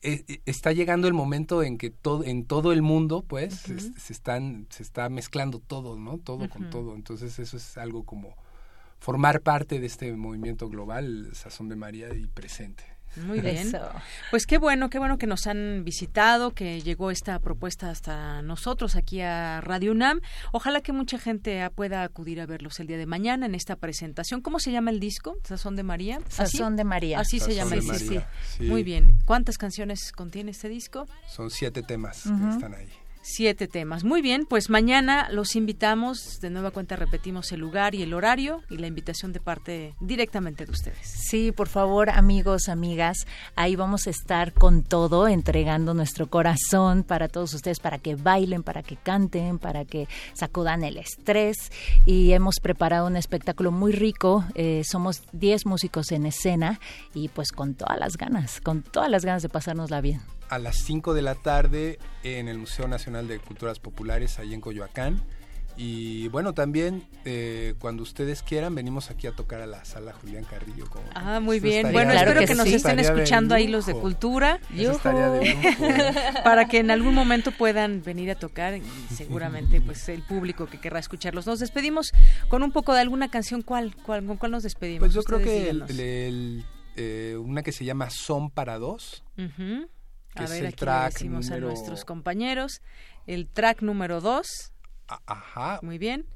eh, 0.02 0.24
eh, 0.28 0.40
está 0.46 0.72
llegando 0.72 1.08
el 1.08 1.14
momento 1.14 1.62
en 1.62 1.76
que 1.76 1.90
todo 1.90 2.24
en 2.24 2.46
todo 2.46 2.72
el 2.72 2.80
mundo 2.80 3.22
pues 3.22 3.54
se, 3.54 4.12
están 4.12 4.66
se 4.70 4.82
está 4.82 5.10
mezclando 5.10 5.58
todo, 5.58 5.98
¿no? 5.98 6.18
Todo 6.18 6.48
con 6.48 6.70
todo. 6.70 6.94
Entonces 6.94 7.38
eso 7.38 7.58
es 7.58 7.76
algo 7.76 8.04
como 8.04 8.34
formar 8.98 9.40
parte 9.42 9.78
de 9.78 9.86
este 9.86 10.12
movimiento 10.14 10.68
global, 10.68 11.30
Sazón 11.34 11.68
de 11.68 11.76
María 11.76 12.14
y 12.14 12.26
presente. 12.26 12.84
Muy 13.16 13.40
bien. 13.40 13.72
Pues 14.30 14.46
qué 14.46 14.58
bueno, 14.58 14.90
qué 14.90 14.98
bueno 14.98 15.18
que 15.18 15.26
nos 15.26 15.46
han 15.46 15.84
visitado, 15.84 16.52
que 16.52 16.80
llegó 16.80 17.10
esta 17.10 17.38
propuesta 17.38 17.90
hasta 17.90 18.42
nosotros 18.42 18.96
aquí 18.96 19.20
a 19.20 19.60
Radio 19.60 19.92
UNAM. 19.92 20.20
Ojalá 20.52 20.80
que 20.80 20.92
mucha 20.92 21.18
gente 21.18 21.68
pueda 21.70 22.02
acudir 22.02 22.40
a 22.40 22.46
verlos 22.46 22.80
el 22.80 22.86
día 22.86 22.98
de 22.98 23.06
mañana 23.06 23.46
en 23.46 23.54
esta 23.54 23.76
presentación. 23.76 24.40
¿Cómo 24.40 24.58
se 24.58 24.72
llama 24.72 24.90
el 24.90 25.00
disco? 25.00 25.36
¿Sazón 25.44 25.76
de 25.76 25.82
María? 25.82 26.20
Sazón 26.28 26.76
de 26.76 26.84
María. 26.84 27.20
Así 27.20 27.40
se 27.40 27.54
llama 27.54 27.74
el 27.74 27.80
disco. 27.80 28.22
Muy 28.60 28.82
bien. 28.82 29.14
¿Cuántas 29.24 29.58
canciones 29.58 30.12
contiene 30.12 30.52
este 30.52 30.68
disco? 30.68 31.06
Son 31.28 31.50
siete 31.50 31.82
temas 31.82 32.22
que 32.22 32.50
están 32.50 32.74
ahí 32.74 32.88
siete 33.22 33.68
temas. 33.68 34.04
Muy 34.04 34.22
bien, 34.22 34.46
pues 34.46 34.70
mañana 34.70 35.28
los 35.30 35.56
invitamos, 35.56 36.40
de 36.40 36.50
nueva 36.50 36.70
cuenta 36.70 36.96
repetimos 36.96 37.52
el 37.52 37.60
lugar 37.60 37.94
y 37.94 38.02
el 38.02 38.14
horario 38.14 38.62
y 38.70 38.78
la 38.78 38.86
invitación 38.86 39.32
de 39.32 39.40
parte 39.40 39.94
directamente 40.00 40.64
de 40.64 40.72
ustedes. 40.72 41.06
Sí, 41.06 41.52
por 41.52 41.68
favor, 41.68 42.10
amigos, 42.10 42.68
amigas, 42.68 43.26
ahí 43.56 43.76
vamos 43.76 44.06
a 44.06 44.10
estar 44.10 44.52
con 44.52 44.82
todo, 44.82 45.28
entregando 45.28 45.94
nuestro 45.94 46.28
corazón 46.28 47.02
para 47.02 47.28
todos 47.28 47.54
ustedes, 47.54 47.78
para 47.78 47.98
que 47.98 48.14
bailen, 48.14 48.62
para 48.62 48.82
que 48.82 48.96
canten, 48.96 49.58
para 49.58 49.84
que 49.84 50.08
sacudan 50.34 50.84
el 50.84 50.96
estrés 50.96 51.70
y 52.06 52.32
hemos 52.32 52.56
preparado 52.60 53.06
un 53.06 53.16
espectáculo 53.16 53.70
muy 53.70 53.92
rico, 53.92 54.44
eh, 54.54 54.82
somos 54.84 55.22
diez 55.32 55.66
músicos 55.66 56.12
en 56.12 56.26
escena 56.26 56.80
y 57.14 57.28
pues 57.28 57.52
con 57.52 57.74
todas 57.74 57.98
las 57.98 58.16
ganas, 58.16 58.60
con 58.60 58.82
todas 58.82 59.10
las 59.10 59.24
ganas 59.24 59.42
de 59.42 59.48
pasárnosla 59.48 60.00
bien 60.00 60.20
a 60.50 60.58
las 60.58 60.76
5 60.78 61.14
de 61.14 61.22
la 61.22 61.36
tarde 61.36 61.98
en 62.24 62.48
el 62.48 62.58
Museo 62.58 62.88
Nacional 62.88 63.28
de 63.28 63.38
Culturas 63.38 63.78
Populares, 63.78 64.38
ahí 64.38 64.52
en 64.52 64.60
Coyoacán. 64.60 65.22
Y 65.76 66.28
bueno, 66.28 66.52
también 66.52 67.04
eh, 67.24 67.74
cuando 67.78 68.02
ustedes 68.02 68.42
quieran, 68.42 68.74
venimos 68.74 69.10
aquí 69.10 69.28
a 69.28 69.32
tocar 69.32 69.62
a 69.62 69.66
la 69.66 69.84
sala 69.84 70.12
Julián 70.12 70.44
Carrillo. 70.44 70.86
ah, 71.14 71.40
muy 71.40 71.60
bien. 71.60 71.92
Bueno, 71.92 72.12
espero 72.12 72.44
que, 72.44 72.54
nos 72.54 72.66
estén 72.66 72.98
escuchando 72.98 73.54
ahí 73.54 73.68
los 73.68 73.86
de 73.86 73.94
cultura. 73.94 74.60
para 76.44 76.66
que 76.66 76.78
en 76.78 76.90
algún 76.90 77.14
momento 77.14 77.52
puedan 77.52 78.02
venir 78.02 78.30
a 78.30 78.34
tocar 78.34 78.76
y 78.76 79.14
seguramente 79.14 79.80
pues 79.80 80.08
el 80.08 80.22
público 80.22 80.66
que 80.66 80.78
querrá 80.80 80.98
escucharlos. 80.98 81.46
Nos 81.46 81.60
despedimos 81.60 82.12
con 82.48 82.62
un 82.62 82.72
poco 82.72 82.92
de 82.92 83.00
alguna 83.00 83.30
canción. 83.30 83.62
¿Cuál? 83.62 83.94
cuál 84.04 84.26
¿Con 84.26 84.36
cuál 84.36 84.50
nos 84.50 84.64
despedimos? 84.64 85.00
Pues 85.00 85.14
yo 85.14 85.22
creo 85.22 85.38
que 85.38 85.70
el, 85.70 86.64
eh, 86.96 87.36
una 87.40 87.62
que 87.62 87.72
se 87.72 87.84
llama 87.84 88.10
Son 88.10 88.50
para 88.50 88.78
dos 88.78 89.22
a 90.34 90.46
ver, 90.46 90.66
aquí 90.66 90.84
le 90.84 90.92
decimos 90.92 91.50
a 91.50 91.58
nuestros 91.58 92.04
compañeros. 92.04 92.82
El 93.26 93.48
track 93.48 93.82
número 93.82 94.20
2. 94.20 94.72
Ajá. 95.26 95.80
Muy 95.82 95.98
bien. 95.98 96.26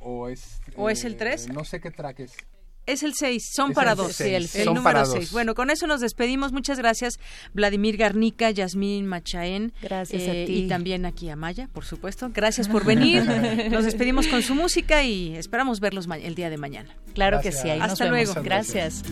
O 0.00 0.28
es, 0.28 0.60
¿O 0.76 0.90
es 0.90 1.04
el 1.04 1.16
3? 1.16 1.46
Eh, 1.46 1.52
no 1.52 1.64
sé 1.64 1.80
qué 1.80 1.90
track 1.90 2.20
es. 2.20 2.36
Es 2.84 3.04
el 3.04 3.14
6, 3.14 3.52
son 3.54 3.74
para 3.74 3.94
dos. 3.94 4.16
Sí, 4.16 4.34
el, 4.34 4.48
número 4.74 5.06
6. 5.06 5.30
Bueno, 5.30 5.54
con 5.54 5.70
eso 5.70 5.86
nos 5.86 6.00
despedimos. 6.00 6.52
Muchas 6.52 6.78
gracias, 6.78 7.20
Vladimir 7.54 7.96
Garnica, 7.96 8.50
Yasmín 8.50 9.06
Machaén. 9.06 9.72
Gracias 9.80 10.22
a 10.22 10.34
eh, 10.34 10.46
ti. 10.46 10.64
Y 10.64 10.68
también 10.68 11.06
aquí 11.06 11.28
a 11.30 11.36
Maya, 11.36 11.68
por 11.72 11.84
supuesto. 11.84 12.30
Gracias 12.34 12.66
por 12.66 12.84
venir. 12.84 13.24
nos 13.70 13.84
despedimos 13.84 14.26
con 14.26 14.42
su 14.42 14.56
música 14.56 15.04
y 15.04 15.36
esperamos 15.36 15.78
verlos 15.78 16.08
el 16.10 16.34
día 16.34 16.50
de 16.50 16.56
mañana. 16.56 16.96
Claro 17.14 17.40
que 17.40 17.52
sí. 17.52 17.70
Ahí 17.70 17.78
Hasta 17.80 18.06
luego. 18.06 18.34
gracias. 18.42 19.04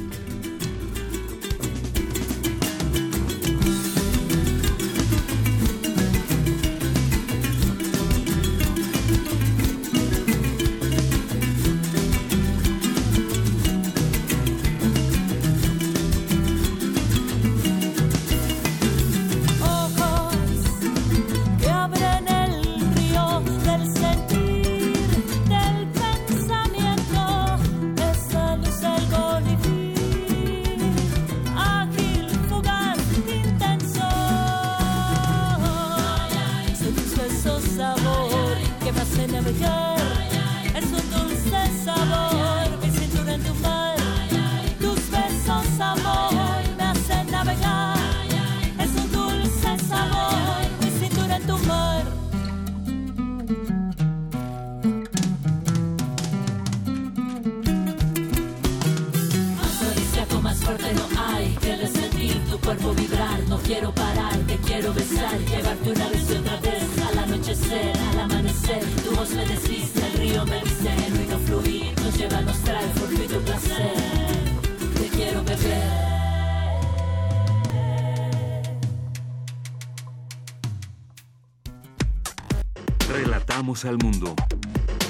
Relatamos 83.83 83.85
al 83.87 84.11
mundo. 84.11 84.35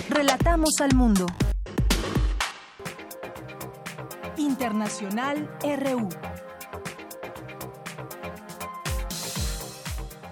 Relatamos 0.09 0.71
al 0.81 0.95
mundo. 0.95 1.27
Internacional 4.37 5.51
RU. 5.61 6.09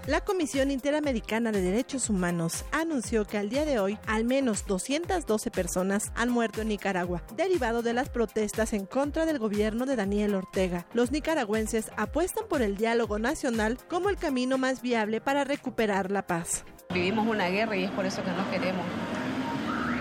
La 0.07 0.21
Comisión 0.21 0.71
Interamericana 0.71 1.51
de 1.51 1.63
Derechos 1.63 2.11
Humanos 2.11 2.65
anunció 2.71 3.27
que 3.27 3.39
al 3.39 3.49
día 3.49 3.65
de 3.65 3.81
hoy 3.81 3.99
al 4.07 4.25
menos 4.25 4.67
212 4.67 5.51
personas 5.51 6.13
han 6.15 6.31
muerto 6.31 6.63
en 6.63 6.69
Nicaragua, 6.69 7.25
derivado 7.35 7.83
de 7.83 7.93
las 7.93 8.09
protestas 8.09 8.73
en 8.73 8.87
contra 8.87 9.27
del 9.27 9.41
gobierno 9.41 9.85
de 9.85 9.97
Daniel 9.97 10.37
Ortega. 10.37 10.87
Los 10.95 11.11
nicaragüenses 11.11 11.91
apuestan 11.97 12.45
por 12.49 12.63
el 12.63 12.77
diálogo 12.77 13.19
nacional 13.19 13.79
como 13.89 14.11
el 14.11 14.17
camino 14.17 14.59
más 14.59 14.81
viable 14.81 15.21
para 15.21 15.43
recuperar 15.43 16.13
la 16.13 16.27
paz. 16.27 16.65
Vivimos 16.95 17.27
una 17.27 17.49
guerra 17.49 17.77
y 17.77 17.85
es 17.85 17.91
por 17.91 18.07
eso 18.07 18.25
que 18.25 18.31
no 18.31 18.51
queremos 18.51 18.87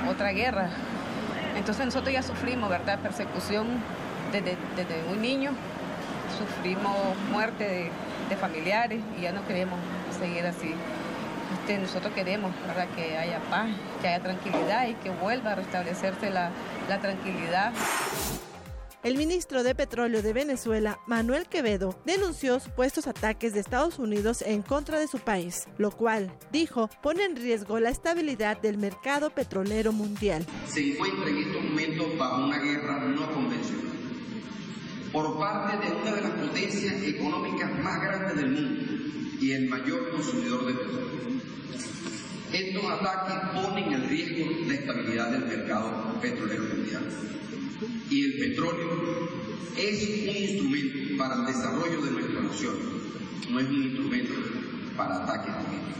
otra 0.09 0.31
guerra. 0.31 0.69
Entonces 1.57 1.85
nosotros 1.85 2.13
ya 2.13 2.23
sufrimos, 2.23 2.69
¿verdad? 2.69 2.97
Persecución 2.99 3.67
desde, 4.31 4.55
desde 4.77 5.03
muy 5.03 5.17
niño, 5.17 5.51
sufrimos 6.37 6.95
muerte 7.29 7.91
de, 8.29 8.35
familiares 8.37 9.01
y 9.19 9.23
ya 9.23 9.33
no 9.33 9.45
queremos 9.45 9.77
seguir 10.17 10.45
así. 10.45 10.75
Este, 11.59 11.77
nosotros 11.77 12.13
queremos 12.13 12.53
¿verdad? 12.65 12.87
que 12.95 13.17
haya 13.17 13.39
paz, 13.49 13.67
que 14.01 14.07
haya 14.07 14.23
tranquilidad 14.23 14.87
y 14.87 14.93
que 14.93 15.09
vuelva 15.09 15.51
a 15.51 15.55
restablecerse 15.55 16.29
la, 16.29 16.51
la 16.87 16.99
tranquilidad. 16.99 17.73
El 19.07 19.15
ministro 19.15 19.63
de 19.63 19.73
Petróleo 19.73 20.21
de 20.21 20.33
Venezuela, 20.33 20.99
Manuel 21.07 21.45
Quevedo, 21.47 21.97
denunció 22.03 22.59
supuestos 22.59 23.07
ataques 23.07 23.53
de 23.53 23.61
Estados 23.61 23.99
Unidos 23.99 24.41
en 24.41 24.61
contra 24.61 24.99
de 24.99 25.07
su 25.07 25.19
país, 25.19 25.65
lo 25.77 25.91
cual, 25.91 26.29
dijo, 26.51 26.89
pone 27.01 27.23
en 27.23 27.37
riesgo 27.37 27.79
la 27.79 27.89
estabilidad 27.89 28.61
del 28.61 28.77
mercado 28.77 29.29
petrolero 29.29 29.93
mundial. 29.93 30.45
Se 30.67 30.91
encuentra 30.91 31.29
en 31.29 31.37
estos 31.37 31.63
momentos 31.63 32.17
bajo 32.17 32.47
una 32.47 32.59
guerra 32.59 32.99
no 33.05 33.31
convencional 33.31 33.93
por 35.13 35.39
parte 35.39 35.87
de 35.87 35.95
una 36.01 36.11
de 36.13 36.21
las 36.23 36.31
potencias 36.31 37.01
económicas 37.01 37.79
más 37.81 38.01
grandes 38.01 38.35
del 38.35 38.51
mundo 38.51 38.93
y 39.39 39.51
el 39.53 39.69
mayor 39.69 40.11
consumidor 40.11 40.65
de 40.65 40.73
petróleo. 40.73 41.07
Estos 42.51 42.83
ataques 42.83 43.61
ponen 43.61 43.93
en 43.93 44.09
riesgo 44.09 44.67
la 44.67 44.73
estabilidad 44.73 45.31
del 45.31 45.45
mercado 45.45 46.19
petrolero 46.19 46.63
mundial. 46.63 47.03
Y 48.09 48.23
el 48.23 48.39
petróleo 48.39 48.89
es 49.77 50.03
un 50.03 50.35
instrumento 50.35 51.17
para 51.17 51.35
el 51.35 51.45
desarrollo 51.45 52.01
de 52.01 52.11
nuestra 52.11 52.41
nación, 52.41 52.75
no 53.49 53.59
es 53.59 53.67
un 53.67 53.83
instrumento 53.83 54.33
para 54.95 55.23
ataques 55.23 55.53
políticos. 55.53 55.97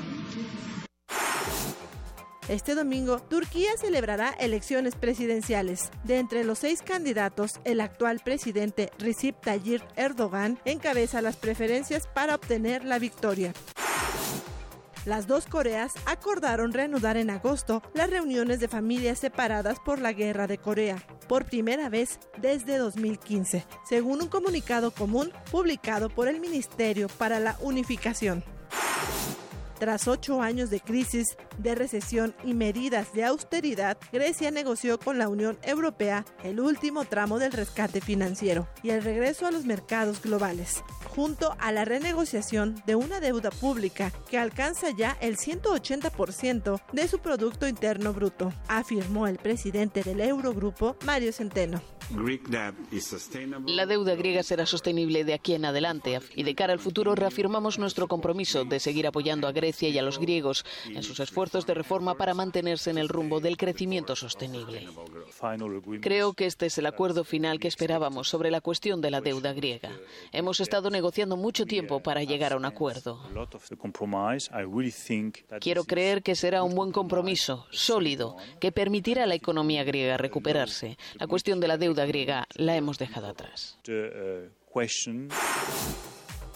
Este 2.49 2.75
domingo, 2.75 3.19
Turquía 3.19 3.71
celebrará 3.77 4.29
elecciones 4.29 4.95
presidenciales. 4.95 5.91
De 6.05 6.17
entre 6.17 6.45
los 6.45 6.59
seis 6.59 6.81
candidatos, 6.81 7.59
el 7.65 7.81
actual 7.81 8.21
presidente 8.23 8.89
Recep 8.99 9.41
Tayyip 9.41 9.81
Erdogan 9.97 10.57
encabeza 10.63 11.21
las 11.21 11.35
preferencias 11.35 12.07
para 12.07 12.35
obtener 12.35 12.85
la 12.85 12.99
victoria. 12.99 13.53
Las 15.07 15.25
dos 15.25 15.45
Coreas 15.45 15.93
acordaron 16.05 16.73
reanudar 16.73 17.15
en 17.15 17.29
agosto 17.29 17.81
las 17.93 18.09
reuniones 18.09 18.59
de 18.59 18.67
familias 18.67 19.19
separadas 19.19 19.79
por 19.79 19.99
la 19.99 20.11
guerra 20.11 20.47
de 20.47 20.57
Corea, 20.57 20.97
por 21.29 21.45
primera 21.45 21.87
vez 21.87 22.19
desde 22.41 22.77
2015, 22.77 23.65
según 23.87 24.21
un 24.21 24.27
comunicado 24.27 24.91
común 24.91 25.31
publicado 25.49 26.09
por 26.09 26.27
el 26.27 26.41
Ministerio 26.41 27.07
para 27.07 27.39
la 27.39 27.55
Unificación. 27.61 28.43
Tras 29.79 30.07
ocho 30.07 30.41
años 30.41 30.71
de 30.71 30.79
crisis, 30.79 31.37
de 31.59 31.75
recesión 31.75 32.33
y 32.43 32.55
medidas 32.55 33.13
de 33.13 33.23
austeridad, 33.23 33.97
Grecia 34.11 34.49
negoció 34.49 34.99
con 34.99 35.19
la 35.19 35.29
Unión 35.29 35.59
Europea 35.61 36.25
el 36.43 36.59
último 36.59 37.05
tramo 37.05 37.37
del 37.37 37.51
rescate 37.51 38.01
financiero 38.01 38.67
y 38.81 38.89
el 38.89 39.03
regreso 39.03 39.45
a 39.45 39.51
los 39.51 39.65
mercados 39.65 40.21
globales, 40.21 40.83
junto 41.15 41.55
a 41.59 41.71
la 41.71 41.85
renegociación 41.85 42.81
de 42.87 42.95
una 42.95 43.19
deuda 43.19 43.51
pública 43.51 44.11
que 44.29 44.39
alcanza 44.39 44.87
ya 44.97 45.15
el 45.21 45.37
180% 45.37 46.81
de 46.91 47.07
su 47.07 47.19
Producto 47.19 47.67
Interno 47.67 48.13
Bruto, 48.13 48.51
afirmó 48.67 49.27
el 49.27 49.37
presidente 49.37 50.01
del 50.01 50.21
Eurogrupo, 50.21 50.95
Mario 51.05 51.31
Centeno. 51.33 51.81
La 53.65 53.85
deuda 53.85 54.15
griega 54.15 54.41
será 54.43 54.65
sostenible 54.65 55.25
de 55.25 55.33
aquí 55.33 55.53
en 55.53 55.65
adelante 55.65 56.19
y 56.35 56.43
de 56.43 56.55
cara 56.55 56.71
al 56.71 56.79
futuro 56.79 57.15
reafirmamos 57.15 57.79
nuestro 57.79 58.07
compromiso 58.07 58.63
de 58.63 58.79
seguir 58.79 59.07
apoyando 59.07 59.47
a 59.47 59.51
Grecia 59.51 59.89
y 59.89 59.97
a 59.97 60.01
los 60.01 60.17
griegos 60.17 60.63
en 60.85 61.03
sus 61.03 61.19
esfuerzos 61.19 61.65
de 61.65 61.73
reforma 61.73 62.15
para 62.15 62.33
mantenerse 62.33 62.91
en 62.91 62.97
el 62.97 63.09
rumbo 63.09 63.41
del 63.41 63.57
crecimiento 63.57 64.15
sostenible. 64.15 64.87
Creo 66.01 66.33
que 66.33 66.45
este 66.45 66.67
es 66.67 66.77
el 66.77 66.85
acuerdo 66.85 67.25
final 67.25 67.59
que 67.59 67.67
esperábamos 67.67 68.29
sobre 68.29 68.51
la 68.51 68.61
cuestión 68.61 69.01
de 69.01 69.11
la 69.11 69.19
deuda 69.19 69.51
griega. 69.51 69.91
Hemos 70.31 70.61
estado 70.61 70.89
negociando 70.89 71.35
mucho 71.35 71.65
tiempo 71.65 72.01
para 72.01 72.23
llegar 72.23 72.53
a 72.53 72.57
un 72.57 72.65
acuerdo. 72.65 73.19
Quiero 75.59 75.83
creer 75.83 76.23
que 76.23 76.35
será 76.35 76.63
un 76.63 76.73
buen 76.73 76.91
compromiso, 76.91 77.65
sólido, 77.71 78.37
que 78.61 78.71
permitirá 78.71 79.23
a 79.23 79.27
la 79.27 79.35
economía 79.35 79.83
griega 79.83 80.17
recuperarse. 80.17 80.97
La 81.15 81.27
cuestión 81.27 81.59
de 81.59 81.67
la 81.67 81.77
deuda 81.77 81.96
griega 82.05 82.47
la 82.55 82.75
hemos 82.75 82.97
dejado 82.97 83.27
atrás. 83.27 83.79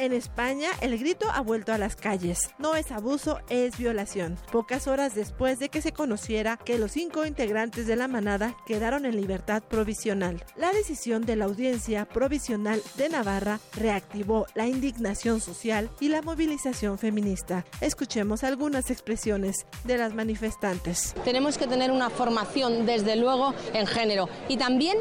En 0.01 0.13
España, 0.13 0.69
el 0.81 0.97
grito 0.97 1.29
ha 1.29 1.41
vuelto 1.41 1.73
a 1.73 1.77
las 1.77 1.95
calles. 1.95 2.49
No 2.57 2.75
es 2.75 2.91
abuso, 2.91 3.39
es 3.49 3.77
violación. 3.77 4.35
Pocas 4.51 4.87
horas 4.87 5.13
después 5.13 5.59
de 5.59 5.69
que 5.69 5.83
se 5.83 5.91
conociera 5.91 6.57
que 6.57 6.79
los 6.79 6.93
cinco 6.93 7.23
integrantes 7.23 7.85
de 7.85 7.95
la 7.95 8.07
manada 8.07 8.55
quedaron 8.65 9.05
en 9.05 9.15
libertad 9.15 9.61
provisional. 9.61 10.43
La 10.55 10.71
decisión 10.71 11.23
de 11.23 11.35
la 11.35 11.45
Audiencia 11.45 12.05
Provisional 12.05 12.81
de 12.95 13.09
Navarra 13.09 13.59
reactivó 13.75 14.47
la 14.55 14.65
indignación 14.65 15.39
social 15.39 15.91
y 15.99 16.09
la 16.09 16.23
movilización 16.23 16.97
feminista. 16.97 17.63
Escuchemos 17.79 18.43
algunas 18.43 18.89
expresiones 18.89 19.67
de 19.83 19.99
las 19.99 20.15
manifestantes. 20.15 21.13
Tenemos 21.23 21.59
que 21.59 21.67
tener 21.67 21.91
una 21.91 22.09
formación, 22.09 22.87
desde 22.87 23.17
luego, 23.17 23.53
en 23.73 23.85
género 23.85 24.27
y 24.49 24.57
también 24.57 24.97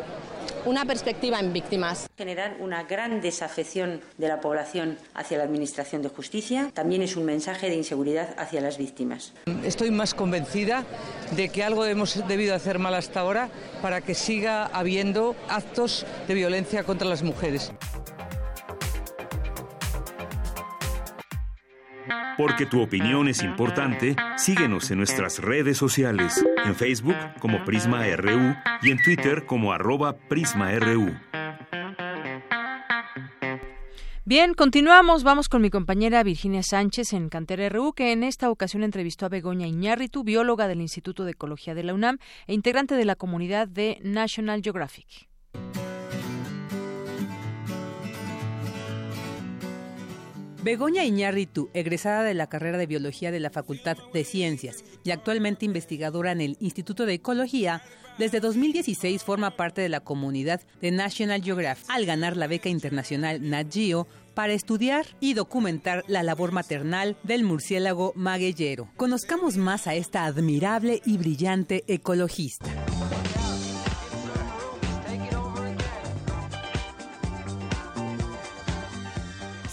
una 0.65 0.85
perspectiva 0.85 1.41
en 1.41 1.53
víctimas. 1.53 2.09
Generar 2.17 2.57
una 2.61 2.85
gran 2.85 3.21
desafección 3.21 4.01
de 4.19 4.29
la 4.29 4.41
población 4.41 4.99
hacia 5.15 5.39
la 5.39 5.45
Administración 5.45 6.03
de 6.03 6.09
Justicia 6.09 6.71
también 6.75 7.03
es 7.03 7.17
un 7.17 7.25
mensaje 7.25 7.69
de 7.69 7.77
inseguridad 7.77 8.35
hacia 8.39 8.61
las 8.61 8.79
víctimas. 8.79 9.33
Estoy 9.65 9.91
más 9.91 10.15
convencida 10.15 10.85
de 11.37 11.49
que 11.49 11.65
algo 11.65 11.85
hemos 11.85 12.27
debido 12.27 12.55
hacer 12.55 12.79
mal 12.79 12.95
hasta 12.95 13.21
ahora 13.21 13.49
para 13.83 14.01
que 14.01 14.15
siga 14.15 14.67
habiendo 14.67 15.37
actos 15.49 16.07
de 16.29 16.35
violencia 16.35 16.85
contra 16.85 17.09
las 17.09 17.23
mujeres. 17.23 17.73
Porque 22.37 22.67
tu 22.67 22.81
opinión 22.81 23.29
es 23.29 23.43
importante, 23.43 24.17
síguenos 24.37 24.91
en 24.91 24.99
nuestras 24.99 25.39
redes 25.39 25.77
sociales, 25.77 26.45
en 26.65 26.75
Facebook 26.75 27.17
como 27.41 27.65
Prisma 27.65 28.05
RU 28.17 28.55
y 28.83 28.91
en 28.91 29.03
Twitter 29.03 29.47
como 29.47 29.73
arroba 29.73 30.17
PrismaRU. 30.17 31.15
Bien, 34.31 34.55
continuamos. 34.55 35.25
Vamos 35.25 35.49
con 35.49 35.61
mi 35.61 35.71
compañera 35.71 36.23
Virginia 36.23 36.63
Sánchez 36.63 37.15
en 37.15 37.31
Cantera 37.31 37.69
RU, 37.69 37.95
que 37.95 38.13
en 38.13 38.23
esta 38.23 38.49
ocasión 38.49 38.85
entrevistó 38.85 39.27
a 39.27 39.29
Begoña 39.29 39.67
Iñárritu, 39.67 40.23
bióloga 40.23 40.69
del 40.69 40.81
Instituto 40.81 41.25
de 41.25 41.33
Ecología 41.33 41.75
de 41.75 41.83
la 41.83 41.95
UNAM 41.95 42.19
e 42.47 42.55
integrante 42.55 42.95
de 42.95 43.05
la 43.05 43.17
comunidad 43.17 43.67
de 43.67 43.99
National 44.03 44.63
Geographic. 44.63 45.29
Begoña 50.63 51.07
Iñárritu, 51.07 51.71
egresada 51.73 52.23
de 52.23 52.35
la 52.35 52.49
carrera 52.49 52.77
de 52.77 52.87
Biología 52.87 53.31
de 53.31 53.41
la 53.41 53.49
Facultad 53.49 53.97
de 54.13 54.25
Ciencias 54.25 54.85
y 55.05 55.11
actualmente 55.11 55.65
investigadora 55.65 56.33
en 56.33 56.43
el 56.43 56.59
Instituto 56.61 57.07
de 57.07 57.15
Ecología, 57.15 57.83
desde 58.19 58.41
2016 58.41 59.25
forma 59.25 59.57
parte 59.57 59.81
de 59.81 59.89
la 59.89 60.01
comunidad 60.01 60.61
de 60.83 60.91
National 60.91 61.43
Geographic 61.43 61.87
al 61.89 62.05
ganar 62.05 62.37
la 62.37 62.47
beca 62.47 62.69
internacional 62.69 63.49
Nat 63.49 63.75
para 64.35 64.53
estudiar 64.53 65.07
y 65.19 65.33
documentar 65.33 66.05
la 66.09 66.23
labor 66.23 66.53
maternal 66.53 67.17
del 67.23 67.43
murciélago 67.43 68.13
magueyero. 68.15 68.91
Conozcamos 68.97 69.57
más 69.57 69.87
a 69.87 69.95
esta 69.95 70.27
admirable 70.27 71.01
y 71.07 71.17
brillante 71.17 71.85
ecologista. 71.87 72.90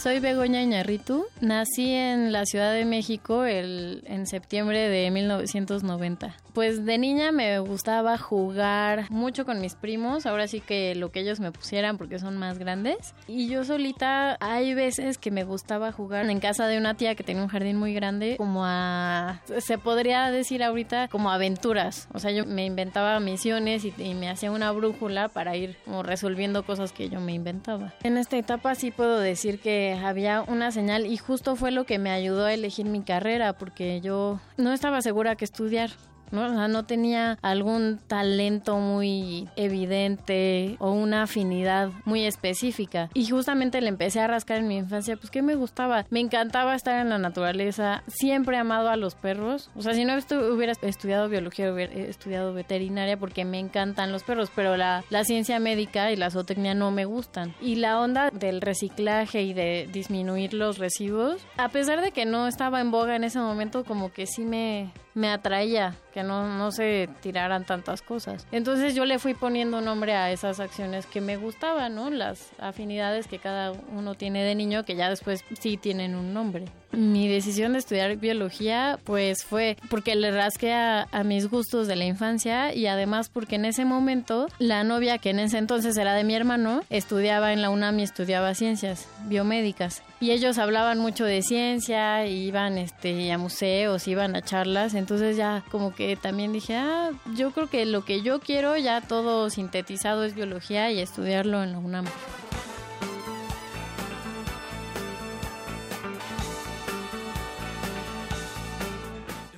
Soy 0.07 0.21
Begoña 0.21 0.61
Iñarritu. 0.61 1.25
Nací 1.41 1.91
en 1.91 2.31
la 2.31 2.45
Ciudad 2.45 2.71
de 2.71 2.85
México 2.85 3.43
el, 3.43 4.05
en 4.05 4.25
septiembre 4.25 4.87
de 4.87 5.11
1990. 5.11 6.33
Pues 6.57 6.87
de 6.87 6.97
niña 6.97 7.31
me 7.31 7.59
gustaba 7.59 8.17
jugar 8.17 9.11
mucho 9.11 9.45
con 9.45 9.61
mis 9.61 9.75
primos, 9.75 10.25
ahora 10.25 10.47
sí 10.47 10.59
que 10.59 10.95
lo 10.95 11.11
que 11.11 11.19
ellos 11.19 11.39
me 11.39 11.51
pusieran 11.51 11.99
porque 11.99 12.17
son 12.17 12.35
más 12.35 12.57
grandes. 12.57 13.13
Y 13.27 13.47
yo 13.47 13.63
solita 13.63 14.37
hay 14.39 14.73
veces 14.73 15.19
que 15.19 15.29
me 15.29 15.43
gustaba 15.43 15.91
jugar 15.91 16.27
en 16.27 16.39
casa 16.39 16.65
de 16.65 16.79
una 16.79 16.95
tía 16.95 17.13
que 17.13 17.23
tenía 17.23 17.43
un 17.43 17.47
jardín 17.47 17.77
muy 17.77 17.93
grande, 17.93 18.37
como 18.37 18.65
a, 18.65 19.39
se 19.59 19.77
podría 19.77 20.31
decir 20.31 20.63
ahorita, 20.63 21.09
como 21.09 21.29
aventuras. 21.29 22.07
O 22.11 22.17
sea, 22.17 22.31
yo 22.31 22.43
me 22.47 22.65
inventaba 22.65 23.19
misiones 23.19 23.85
y, 23.85 23.93
me 24.15 24.27
hacía 24.27 24.49
una 24.49 24.71
brújula 24.71 25.29
para 25.29 25.55
ir 25.55 25.77
como 25.85 26.01
resolviendo 26.01 26.65
cosas 26.65 26.91
que 26.91 27.07
yo 27.07 27.19
me 27.19 27.35
inventaba. 27.35 27.93
En 28.01 28.17
esta 28.17 28.35
etapa 28.35 28.73
sí 28.73 28.89
puedo 28.89 29.19
decir 29.19 29.59
que 29.59 29.93
había 30.03 30.41
una 30.41 30.71
señal 30.71 31.05
y 31.05 31.17
justo 31.17 31.55
fue 31.55 31.69
lo 31.69 31.83
que 31.83 31.99
me 31.99 32.09
ayudó 32.09 32.45
a 32.45 32.53
elegir 32.55 32.87
mi 32.87 33.03
carrera 33.03 33.53
porque 33.53 34.01
yo 34.01 34.39
no 34.57 34.73
estaba 34.73 35.03
segura 35.03 35.35
que 35.35 35.45
estudiar. 35.45 35.91
¿No? 36.31 36.85
Tenía 36.85 37.37
algún 37.41 37.99
talento 38.07 38.77
muy 38.77 39.47
evidente 39.55 40.75
o 40.79 40.91
una 40.91 41.23
afinidad 41.23 41.91
muy 42.05 42.25
específica. 42.25 43.09
Y 43.13 43.29
justamente 43.29 43.81
le 43.81 43.89
empecé 43.89 44.19
a 44.19 44.27
rascar 44.27 44.59
en 44.59 44.67
mi 44.67 44.77
infancia, 44.77 45.17
pues 45.17 45.29
que 45.29 45.41
me 45.41 45.55
gustaba. 45.55 46.05
Me 46.09 46.19
encantaba 46.19 46.75
estar 46.75 46.99
en 47.01 47.09
la 47.09 47.17
naturaleza, 47.17 48.03
siempre 48.07 48.57
he 48.57 48.59
amado 48.59 48.89
a 48.89 48.95
los 48.95 49.15
perros. 49.15 49.69
O 49.75 49.81
sea, 49.81 49.93
si 49.93 50.05
no 50.05 50.13
hubiera 50.53 50.73
estudiado 50.81 51.29
biología, 51.29 51.71
hubiera 51.71 51.93
estudiado 51.93 52.53
veterinaria 52.53 53.17
porque 53.17 53.45
me 53.45 53.59
encantan 53.59 54.11
los 54.11 54.23
perros, 54.23 54.51
pero 54.55 54.77
la, 54.77 55.03
la 55.09 55.23
ciencia 55.23 55.59
médica 55.59 56.11
y 56.11 56.15
la 56.15 56.29
zootecnia 56.29 56.73
no 56.73 56.91
me 56.91 57.05
gustan. 57.05 57.53
Y 57.61 57.75
la 57.75 57.99
onda 57.99 58.29
del 58.31 58.61
reciclaje 58.61 59.43
y 59.43 59.53
de 59.53 59.89
disminuir 59.91 60.53
los 60.53 60.77
residuos, 60.77 61.41
a 61.57 61.69
pesar 61.69 62.01
de 62.01 62.11
que 62.11 62.25
no 62.25 62.47
estaba 62.47 62.81
en 62.81 62.91
boga 62.91 63.15
en 63.15 63.23
ese 63.23 63.39
momento, 63.39 63.83
como 63.83 64.11
que 64.11 64.25
sí 64.25 64.43
me, 64.43 64.91
me 65.17 65.31
atraía 65.31 65.95
que 66.13 66.21
no, 66.21 66.47
no 66.57 66.71
se 66.71 67.09
tiraran 67.21 67.65
tantas 67.65 68.03
cosas. 68.03 68.45
Entonces 68.51 68.93
yo 68.93 69.03
le 69.03 69.17
fui 69.17 69.33
poniendo 69.33 69.81
nombre 69.81 70.13
a 70.13 70.31
esas 70.31 70.59
acciones 70.59 71.07
que 71.07 71.21
me 71.21 71.37
gustaban, 71.37 71.95
¿no? 71.95 72.11
Las 72.11 72.51
afinidades 72.59 73.27
que 73.27 73.39
cada 73.39 73.71
uno 73.71 74.13
tiene 74.13 74.43
de 74.43 74.53
niño 74.53 74.85
que 74.85 74.95
ya 74.95 75.09
después 75.09 75.43
sí 75.59 75.75
tienen 75.75 76.13
un 76.13 76.35
nombre. 76.35 76.65
Mi 76.91 77.27
decisión 77.27 77.73
de 77.73 77.79
estudiar 77.79 78.15
biología 78.17 78.99
pues 79.03 79.43
fue 79.43 79.77
porque 79.89 80.15
le 80.15 80.31
rasqué 80.31 80.73
a, 80.73 81.07
a, 81.11 81.23
mis 81.23 81.47
gustos 81.47 81.87
de 81.87 81.95
la 81.95 82.05
infancia 82.05 82.73
y 82.73 82.87
además 82.87 83.29
porque 83.29 83.55
en 83.55 83.65
ese 83.65 83.85
momento 83.85 84.47
la 84.59 84.83
novia 84.83 85.17
que 85.17 85.31
en 85.31 85.39
ese 85.39 85.57
entonces 85.57 85.97
era 85.97 86.13
de 86.13 86.23
mi 86.23 86.35
hermano 86.35 86.81
estudiaba 86.89 87.53
en 87.53 87.61
la 87.61 87.69
UNAM 87.69 87.99
y 87.99 88.03
estudiaba 88.03 88.53
ciencias 88.55 89.07
biomédicas 89.25 90.01
y 90.19 90.31
ellos 90.31 90.57
hablaban 90.57 90.97
mucho 90.97 91.25
de 91.25 91.41
ciencia, 91.43 92.25
iban 92.25 92.77
este, 92.77 93.31
a 93.31 93.37
museos, 93.37 94.07
iban 94.07 94.35
a 94.35 94.41
charlas, 94.41 94.95
entonces 94.95 95.37
ya 95.37 95.63
como 95.69 95.93
que 95.93 96.15
también 96.15 96.53
dije, 96.53 96.75
ah, 96.75 97.11
yo 97.35 97.51
creo 97.51 97.69
que 97.69 97.85
lo 97.85 98.03
que 98.03 98.21
yo 98.23 98.39
quiero 98.39 98.75
ya 98.77 99.01
todo 99.01 99.49
sintetizado 99.49 100.23
es 100.23 100.33
biología 100.33 100.91
y 100.91 100.99
estudiarlo 100.99 101.63
en 101.63 101.73
la 101.73 101.79
UNAM. 101.79 102.05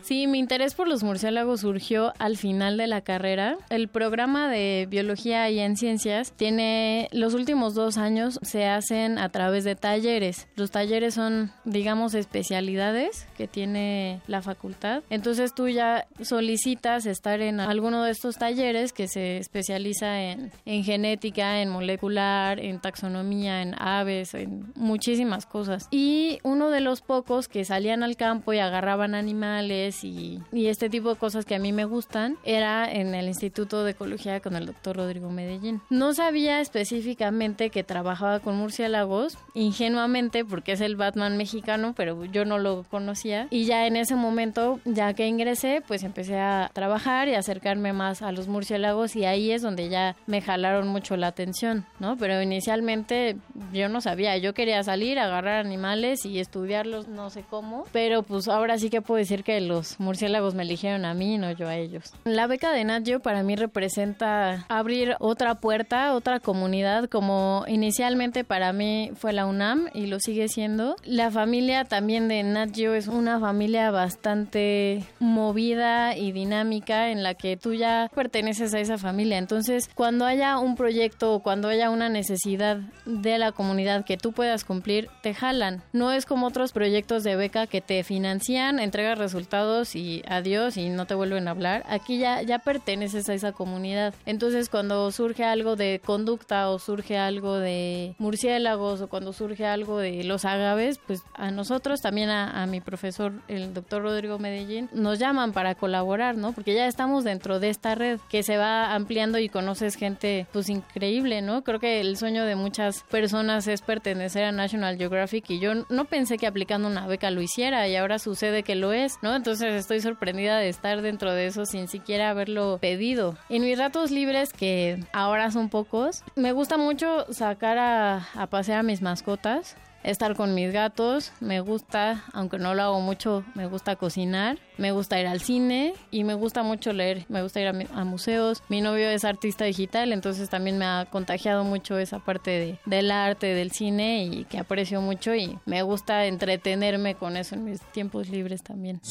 Sí, 0.10 0.26
mi 0.26 0.40
interés 0.40 0.73
por 0.73 0.88
los 0.88 1.03
murciélagos 1.03 1.60
surgió 1.60 2.14
al 2.18 2.36
final 2.36 2.77
de 2.77 2.88
la 2.88 3.02
carrera. 3.02 3.60
El 3.69 3.90
programa 3.90 4.49
de 4.49 4.88
biología 4.90 5.48
y 5.52 5.60
en 5.60 5.77
ciencias 5.77 6.31
tiene 6.31 7.10
los 7.11 7.36
últimos 7.36 7.76
dos 7.76 7.99
años 7.99 8.40
se 8.41 8.65
hacen 8.65 9.19
a 9.19 9.30
través 9.30 9.65
de 9.65 9.76
talleres. 9.76 10.48
Los 10.56 10.72
talleres 10.72 11.14
son, 11.14 11.52
digamos, 11.64 12.15
especialidades 12.15 13.27
que 13.38 13.48
tiene 13.48 14.19
la 14.26 14.41
facultad. 14.41 15.03
Entonces 15.11 15.53
tú 15.53 15.68
ya 15.68 16.07
solicitas 16.23 17.06
estar 17.06 17.40
en 17.41 17.60
alguno 17.60 18.03
de 18.03 18.10
estos 18.10 18.38
talleres 18.38 18.94
que 18.94 19.07
se 19.07 19.38
especializa 19.38 20.23
en, 20.23 20.52
en 20.65 20.84
genética, 20.84 21.61
en 21.61 21.69
molecular, 21.69 22.60
en 22.60 22.80
taxonomía, 22.80 23.61
en 23.61 23.76
aves, 23.77 24.34
en 24.34 24.73
muchísimas 24.73 25.45
cosas. 25.45 25.88
Y 25.91 26.40
uno 26.41 26.72
de 26.72 26.80
los 26.80 27.02
pocos 27.02 27.48
que 27.48 27.64
salían 27.64 28.02
al 28.02 28.15
campo 28.15 28.53
y 28.53 28.57
agarraban 28.57 29.14
animales 29.14 29.99
y, 30.04 30.42
y, 30.52 30.68
este 30.68 30.90
tipo 30.90 31.10
de 31.10 31.16
cosas 31.16 31.46
que 31.46 31.56
a 31.56 31.60
mí 31.60 31.72
me 31.72 31.86
gustan 31.86 32.38
era 32.44 32.92
en 32.92 33.16
el 33.16 33.28
Instituto 33.28 33.84
de 33.84 33.92
Ecología 33.92 34.40
con 34.40 34.56
el 34.56 34.66
doctor 34.66 34.98
Rodrigo 34.98 35.30
Medellín. 35.30 35.82
No 35.90 36.14
sabía 36.14 36.62
específicamente 36.62 37.70
que 37.70 37.84
trabajaba 37.84 38.40
con 38.40 38.56
murciélagos, 38.56 39.38
ingenuamente 39.54 40.46
porque 40.46 40.74
es 40.74 40.82
el 40.82 40.96
Batman 40.96 41.38
mexicano, 41.38 41.94
pero 41.96 42.26
yo 42.26 42.46
no 42.46 42.58
lo 42.58 42.84
conocía. 42.90 43.48
Y 43.50 43.66
ya 43.66 43.88
en 43.88 43.96
ese 43.96 44.16
momento, 44.16 44.80
ya 44.86 45.14
que 45.14 45.28
ingresé, 45.28 45.82
pues 45.88 46.04
empecé 46.04 46.40
a 46.40 46.70
trabajar 46.74 47.28
y 47.28 47.36
acercarme 47.36 47.94
más 47.94 48.22
a 48.22 48.32
los 48.32 48.48
murciélagos 48.48 49.16
y 49.16 49.26
ahí 49.26 49.52
es 49.52 49.62
donde 49.62 49.90
ya 49.90 50.16
me 50.28 50.42
jalaron 50.42 50.88
mucho 50.88 51.18
la 51.18 51.28
atención, 51.28 51.86
¿no? 52.00 52.18
Pero 52.18 52.42
inicialmente 52.42 53.38
yo 53.74 53.90
no 53.90 54.02
sabía, 54.02 54.38
yo 54.38 54.54
quería 54.54 54.84
salir, 54.84 55.20
agarrar 55.20 55.66
animales 55.66 56.26
y 56.26 56.40
estudiarlos 56.40 57.08
no 57.08 57.30
sé 57.30 57.44
cómo, 57.50 57.86
pero 57.92 58.24
pues 58.24 58.48
ahora 58.48 58.78
sí 58.78 58.90
que 58.90 59.02
puedo 59.02 59.18
decir 59.18 59.44
que 59.44 59.60
los 59.62 59.89
murciélagos 59.98 60.56
me 60.56 60.64
eligieron 60.64 61.06
a 61.06 61.14
mí, 61.14 61.38
no 61.38 61.52
yo 61.52 61.68
a 61.68 61.76
ellos. 61.76 62.14
La 62.24 62.48
beca 62.48 62.72
de 62.72 62.84
Nat 62.84 62.99
para 63.24 63.44
mí 63.44 63.56
representa 63.56 64.66
abrir 64.70 65.16
otra 65.20 65.56
puerta, 65.56 66.14
otra 66.14 66.40
comunidad, 66.40 67.10
como 67.10 67.64
inicialmente 67.68 68.44
para 68.44 68.74
mí 68.74 69.11
fue 69.16 69.34
la 69.34 69.45
UNAM 69.45 69.88
y 69.94 70.07
lo 70.07 70.20
sigue 70.20 70.48
siendo. 70.48 70.95
La 71.03 71.32
familia 71.32 71.86
también 71.86 72.28
de 72.28 72.44
Nat 72.44 72.78
es 72.78 73.07
una 73.07 73.40
familia 73.40 73.90
bastante 73.91 75.03
movida 75.20 76.16
y 76.16 76.32
dinámica 76.32 77.10
en 77.10 77.24
la 77.24 77.34
que 77.34 77.57
tú 77.57 77.74
ya 77.74 78.10
perteneces 78.14 78.74
a 78.74 78.80
esa 78.80 78.98
familia. 78.98 79.38
Entonces, 79.38 79.90
cuando 79.94 80.26
haya 80.26 80.57
un 80.60 80.76
proyecto 80.76 81.34
o 81.34 81.40
cuando 81.41 81.68
haya 81.68 81.90
una 81.90 82.10
necesidad 82.10 82.78
de 83.06 83.38
la 83.38 83.52
comunidad 83.52 84.06
que 84.06 84.18
tú 84.18 84.34
puedas 84.34 84.64
cumplir, 84.64 85.10
te 85.22 85.34
jalan. 85.34 85.82
No 85.94 86.11
es 86.11 86.26
como 86.26 86.48
otros 86.48 86.72
proyectos 86.72 87.24
de 87.24 87.36
beca 87.36 87.68
que 87.68 87.82
te 87.82 88.03
financian, 88.03 88.80
entregas 88.80 89.18
resultados 89.18 89.78
y 89.95 90.23
adiós 90.27 90.77
y 90.77 90.89
no 90.89 91.06
te 91.06 91.15
vuelven 91.15 91.47
a 91.47 91.51
hablar. 91.51 91.84
Aquí 91.88 92.18
ya, 92.18 92.41
ya 92.41 92.60
perteneces 92.60 93.30
a 93.30 93.34
esa 93.34 93.51
comunidad. 93.51 94.14
Entonces 94.26 94.69
cuando 94.69 95.11
surge 95.11 95.43
algo 95.43 95.76
de 95.76 96.01
conducta 96.03 96.69
o 96.69 96.80
surge 96.80 97.18
algo 97.18 97.57
de 97.57 98.15
murciélagos 98.18 99.01
o 99.01 99.07
cuando 99.07 99.34
surge 99.34 99.65
algo 99.65 99.99
de 99.99 100.23
los 100.23 100.45
agaves, 100.45 100.99
pues 101.06 101.23
a 101.34 101.51
nosotros, 101.51 102.01
también 102.01 102.30
a, 102.30 102.61
a 102.61 102.65
mi 102.65 102.81
profesor, 102.81 103.34
el 103.47 103.73
doctor 103.73 104.01
Rodrigo 104.01 104.39
Medellín, 104.39 104.89
nos 104.93 105.19
llaman 105.19 105.53
para 105.53 105.76
colaborar, 105.76 106.38
¿no? 106.38 106.51
Porque 106.51 106.73
ya 106.73 106.88
estamos 106.88 107.23
dentro 107.23 107.60
de 107.60 107.69
esta 107.69 107.95
red 107.95 108.19
que 108.30 108.43
se 108.43 108.57
va 108.57 108.93
ampliando 108.93 109.39
y 109.39 109.49
conoces 109.49 109.95
gente 109.95 110.47
pues 110.51 110.69
increíble, 110.69 111.41
¿no? 111.41 111.64
Creo 111.64 111.80
que 111.80 112.01
el 112.01 112.18
sueño 112.18 112.45
de 112.45 112.56
muchas 112.56 113.03
personas 113.03 113.68
es 113.68 113.81
pertenecer 113.81 114.43
a 114.43 114.51
National 114.51 114.97
Geographic 114.97 115.49
y 115.49 115.60
yo 115.60 115.72
no 115.89 116.06
pensé 116.06 116.38
que 116.38 116.47
aplicando 116.47 116.88
una 116.88 117.07
beca 117.07 117.31
lo 117.31 117.41
hiciera 117.41 117.88
y 117.88 117.95
ahora 117.95 118.19
sucede 118.19 118.64
que 118.64 118.76
lo 118.76 118.93
es, 118.93 119.18
¿no? 119.22 119.35
Entonces 119.35 119.59
estoy 119.61 120.02
sorprendida 120.02 120.57
de 120.57 120.69
estar 120.69 121.02
dentro 121.02 121.34
de 121.34 121.48
eso 121.48 121.65
sin 121.65 121.88
siquiera 121.88 122.30
haberlo 122.30 122.77
pedido. 122.80 123.38
En 123.49 123.64
mis 123.64 123.77
ratos 123.77 124.11
libres, 124.11 124.53
que 124.53 125.03
ahora 125.14 125.52
son 125.52 125.69
pocos, 125.69 126.23
me 126.36 126.52
gusta 126.52 126.77
mucho 126.77 127.26
sacar 127.31 127.77
a, 127.77 128.27
a 128.36 128.48
pasear 128.48 128.80
a 128.80 128.84
mis 128.84 129.02
mascotas 129.02 129.76
estar 130.04 130.36
con 130.36 130.54
mis 130.56 130.72
gatos, 130.72 131.32
me 131.40 131.60
gusta, 131.60 132.24
aunque 132.34 132.58
no 132.58 132.74
lo 132.74 132.84
hago 132.84 133.00
mucho, 133.02 133.44
me 133.56 133.68
gusta 133.68 133.96
cocinar, 133.96 134.58
me 134.78 134.92
gusta 134.92 135.20
ir 135.20 135.28
al 135.28 135.42
cine 135.42 135.94
y 136.12 136.24
me 136.24 136.34
gusta 136.34 136.64
mucho 136.64 136.94
leer, 136.94 137.26
me 137.30 137.42
gusta 137.42 137.60
ir 137.60 137.68
a, 137.68 138.04
museos. 138.04 138.64
Mi 138.70 138.82
novio 138.82 139.10
es 139.10 139.26
artista 139.26 139.66
digital, 139.66 140.14
entonces 140.14 140.50
también 140.50 140.78
me 140.78 140.86
ha 140.86 141.08
contagiado 141.10 141.64
mucho 141.64 141.98
esa 141.98 142.20
parte 142.20 142.52
de, 142.52 142.80
del 142.86 143.12
arte, 143.12 143.48
del 143.48 143.72
cine 143.72 144.24
y 144.24 144.46
que 144.46 144.58
aprecio 144.58 145.02
mucho 145.02 145.36
y 145.36 145.60
me 145.66 145.82
gusta 145.82 146.26
entretenerme 146.26 147.16
con 147.16 147.38
eso 147.38 147.56
en 147.56 147.66
mis 147.66 147.82
tiempos 147.92 148.30
libres 148.30 148.64
también. 148.64 149.02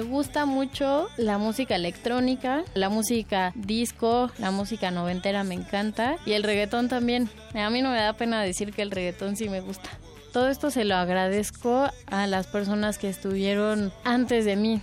Gusta 0.00 0.46
mucho 0.46 1.08
la 1.16 1.38
música 1.38 1.76
electrónica, 1.76 2.64
la 2.74 2.88
música 2.88 3.52
disco, 3.54 4.30
la 4.38 4.50
música 4.50 4.90
noventera 4.90 5.44
me 5.44 5.54
encanta 5.54 6.16
y 6.26 6.32
el 6.32 6.42
reggaetón 6.42 6.88
también. 6.88 7.30
A 7.54 7.70
mí 7.70 7.82
no 7.82 7.90
me 7.90 7.98
da 7.98 8.12
pena 8.12 8.42
decir 8.42 8.72
que 8.72 8.82
el 8.82 8.90
reggaetón 8.90 9.36
sí 9.36 9.48
me 9.48 9.60
gusta. 9.60 9.88
Todo 10.32 10.48
esto 10.48 10.70
se 10.70 10.84
lo 10.84 10.96
agradezco 10.96 11.88
a 12.06 12.26
las 12.26 12.46
personas 12.46 12.98
que 12.98 13.08
estuvieron 13.08 13.92
antes 14.04 14.44
de 14.44 14.56
mí, 14.56 14.82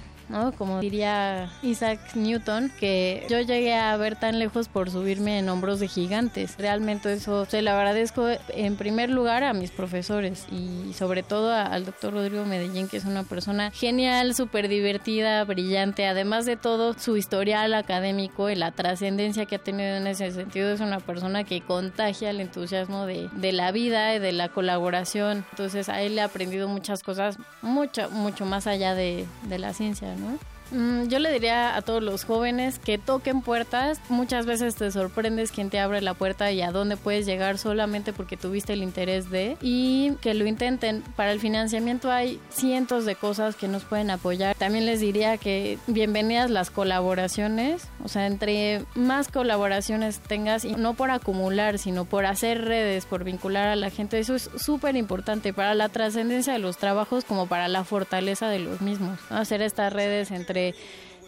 como 0.57 0.79
diría 0.79 1.51
Isaac 1.61 1.99
Newton, 2.15 2.71
que 2.79 3.25
yo 3.29 3.41
llegué 3.41 3.75
a 3.75 3.95
ver 3.97 4.15
tan 4.15 4.39
lejos 4.39 4.67
por 4.67 4.89
subirme 4.89 5.39
en 5.39 5.49
hombros 5.49 5.79
de 5.79 5.87
gigantes. 5.87 6.55
Realmente 6.57 7.13
eso 7.13 7.45
se 7.45 7.61
lo 7.61 7.71
agradezco 7.71 8.27
en 8.49 8.75
primer 8.75 9.09
lugar 9.09 9.43
a 9.43 9.53
mis 9.53 9.71
profesores 9.71 10.45
y 10.51 10.93
sobre 10.93 11.23
todo 11.23 11.53
al 11.53 11.85
doctor 11.85 12.13
Rodrigo 12.13 12.45
Medellín, 12.45 12.87
que 12.87 12.97
es 12.97 13.05
una 13.05 13.23
persona 13.23 13.71
genial, 13.71 14.35
súper 14.35 14.67
divertida, 14.67 15.43
brillante. 15.43 16.05
Además 16.05 16.45
de 16.45 16.57
todo, 16.57 16.93
su 16.97 17.17
historial 17.17 17.73
académico 17.73 18.49
y 18.49 18.55
la 18.55 18.71
trascendencia 18.71 19.45
que 19.45 19.55
ha 19.55 19.59
tenido 19.59 19.95
en 19.95 20.07
ese 20.07 20.31
sentido 20.31 20.71
es 20.71 20.79
una 20.79 20.99
persona 20.99 21.43
que 21.43 21.61
contagia 21.61 22.29
el 22.29 22.39
entusiasmo 22.39 23.05
de, 23.05 23.29
la 23.53 23.71
vida 23.71 24.15
y 24.15 24.19
de 24.19 24.31
la 24.31 24.49
colaboración. 24.49 25.45
Entonces 25.51 25.89
a 25.89 26.01
él 26.01 26.17
he 26.17 26.21
aprendido 26.21 26.67
muchas 26.67 27.03
cosas, 27.03 27.37
mucho, 27.61 28.09
mucho 28.09 28.45
más 28.45 28.67
allá 28.67 28.95
de 28.95 29.27
la 29.47 29.73
ciencia. 29.73 30.12
¿No? 30.15 30.52
Mm, 30.71 31.07
yo 31.07 31.19
le 31.19 31.31
diría 31.31 31.75
a 31.75 31.81
todos 31.81 32.01
los 32.01 32.23
jóvenes 32.25 32.79
que 32.79 32.97
toquen 32.97 33.41
puertas. 33.41 33.99
Muchas 34.09 34.45
veces 34.45 34.75
te 34.75 34.91
sorprendes 34.91 35.51
quién 35.51 35.69
te 35.69 35.79
abre 35.79 36.01
la 36.01 36.13
puerta 36.13 36.51
y 36.51 36.61
a 36.61 36.71
dónde 36.71 36.97
puedes 36.97 37.25
llegar 37.25 37.57
solamente 37.57 38.13
porque 38.13 38.37
tuviste 38.37 38.73
el 38.73 38.83
interés 38.83 39.29
de 39.29 39.57
y 39.61 40.13
que 40.21 40.33
lo 40.33 40.45
intenten. 40.45 41.03
Para 41.15 41.31
el 41.31 41.39
financiamiento 41.39 42.11
hay 42.11 42.39
cientos 42.49 43.05
de 43.05 43.15
cosas 43.15 43.55
que 43.55 43.67
nos 43.67 43.83
pueden 43.83 44.09
apoyar. 44.09 44.55
También 44.55 44.85
les 44.85 44.99
diría 44.99 45.37
que 45.37 45.77
bienvenidas 45.87 46.49
las 46.49 46.71
colaboraciones. 46.71 47.87
O 48.03 48.07
sea, 48.07 48.27
entre 48.27 48.85
más 48.95 49.27
colaboraciones 49.29 50.19
tengas, 50.19 50.65
y 50.65 50.73
no 50.75 50.93
por 50.93 51.11
acumular, 51.11 51.77
sino 51.77 52.05
por 52.05 52.25
hacer 52.25 52.65
redes, 52.65 53.05
por 53.05 53.23
vincular 53.23 53.67
a 53.67 53.75
la 53.75 53.89
gente, 53.89 54.19
eso 54.19 54.35
es 54.35 54.49
súper 54.55 54.95
importante 54.95 55.53
para 55.53 55.75
la 55.75 55.89
trascendencia 55.89 56.53
de 56.53 56.59
los 56.59 56.77
trabajos 56.77 57.25
como 57.25 57.47
para 57.47 57.67
la 57.67 57.83
fortaleza 57.83 58.49
de 58.49 58.59
los 58.59 58.81
mismos. 58.81 59.19
Hacer 59.29 59.61
estas 59.61 59.93
redes 59.93 60.31
entre 60.31 60.52
entre 60.53 60.75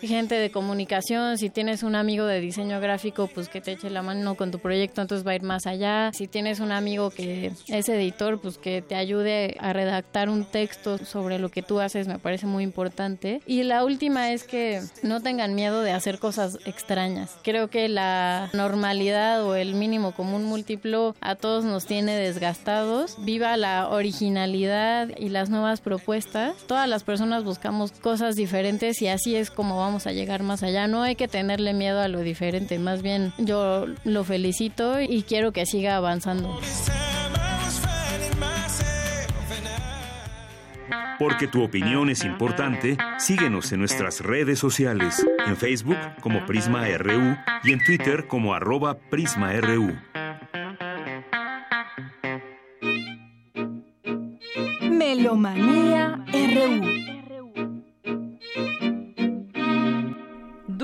gente 0.01 0.35
de 0.35 0.51
comunicación, 0.51 1.37
si 1.37 1.49
tienes 1.49 1.83
un 1.83 1.95
amigo 1.95 2.25
de 2.25 2.39
diseño 2.39 2.79
gráfico, 2.79 3.27
pues 3.27 3.49
que 3.49 3.61
te 3.61 3.73
eche 3.73 3.89
la 3.89 4.01
mano 4.01 4.35
con 4.35 4.51
tu 4.51 4.59
proyecto, 4.59 5.01
entonces 5.01 5.25
va 5.25 5.31
a 5.31 5.35
ir 5.35 5.43
más 5.43 5.65
allá. 5.65 6.11
Si 6.13 6.27
tienes 6.27 6.59
un 6.59 6.71
amigo 6.71 7.09
que 7.09 7.51
es 7.67 7.89
editor, 7.89 8.39
pues 8.39 8.57
que 8.57 8.81
te 8.81 8.95
ayude 8.95 9.57
a 9.59 9.73
redactar 9.73 10.29
un 10.29 10.45
texto 10.45 10.97
sobre 10.99 11.39
lo 11.39 11.49
que 11.49 11.61
tú 11.61 11.79
haces, 11.79 12.07
me 12.07 12.19
parece 12.19 12.45
muy 12.45 12.63
importante. 12.63 13.41
Y 13.45 13.63
la 13.63 13.83
última 13.83 14.31
es 14.31 14.43
que 14.43 14.81
no 15.03 15.21
tengan 15.21 15.55
miedo 15.55 15.81
de 15.81 15.91
hacer 15.91 16.19
cosas 16.19 16.57
extrañas. 16.65 17.37
Creo 17.43 17.69
que 17.69 17.89
la 17.89 18.49
normalidad 18.53 19.43
o 19.45 19.55
el 19.55 19.75
mínimo 19.75 20.13
común 20.13 20.43
múltiplo 20.43 21.15
a 21.21 21.35
todos 21.35 21.63
nos 21.63 21.85
tiene 21.85 22.15
desgastados. 22.15 23.17
Viva 23.23 23.57
la 23.57 23.89
originalidad 23.89 25.09
y 25.17 25.29
las 25.29 25.49
nuevas 25.49 25.81
propuestas. 25.81 26.55
Todas 26.67 26.87
las 26.87 27.03
personas 27.03 27.43
buscamos 27.43 27.91
cosas 27.91 28.35
diferentes 28.35 29.01
y 29.01 29.07
así 29.07 29.35
es 29.35 29.51
como 29.51 29.77
vamos 29.85 30.07
a 30.07 30.11
llegar 30.11 30.41
más 30.41 30.63
allá. 30.63 30.87
No 30.87 31.03
hay 31.03 31.15
que 31.15 31.27
tenerle 31.27 31.73
miedo 31.73 32.01
a 32.01 32.07
lo 32.07 32.21
diferente, 32.21 32.79
más 32.79 33.01
bien 33.01 33.33
yo 33.37 33.85
lo 34.03 34.23
felicito 34.23 34.99
y 34.99 35.23
quiero 35.23 35.51
que 35.51 35.65
siga 35.65 35.95
avanzando. 35.95 36.59
Porque 41.17 41.47
tu 41.47 41.63
opinión 41.63 42.09
es 42.09 42.25
importante, 42.25 42.97
síguenos 43.19 43.71
en 43.71 43.79
nuestras 43.79 44.19
redes 44.19 44.59
sociales, 44.59 45.25
en 45.47 45.55
Facebook 45.55 45.97
como 46.19 46.45
Prisma 46.45 46.85
RU 46.97 47.37
y 47.63 47.71
en 47.71 47.79
Twitter 47.85 48.27
como 48.27 48.53
arroba 48.53 48.97
PrismaRU. 48.97 49.95
Melomanía 54.81 56.25
RU 56.33 57.14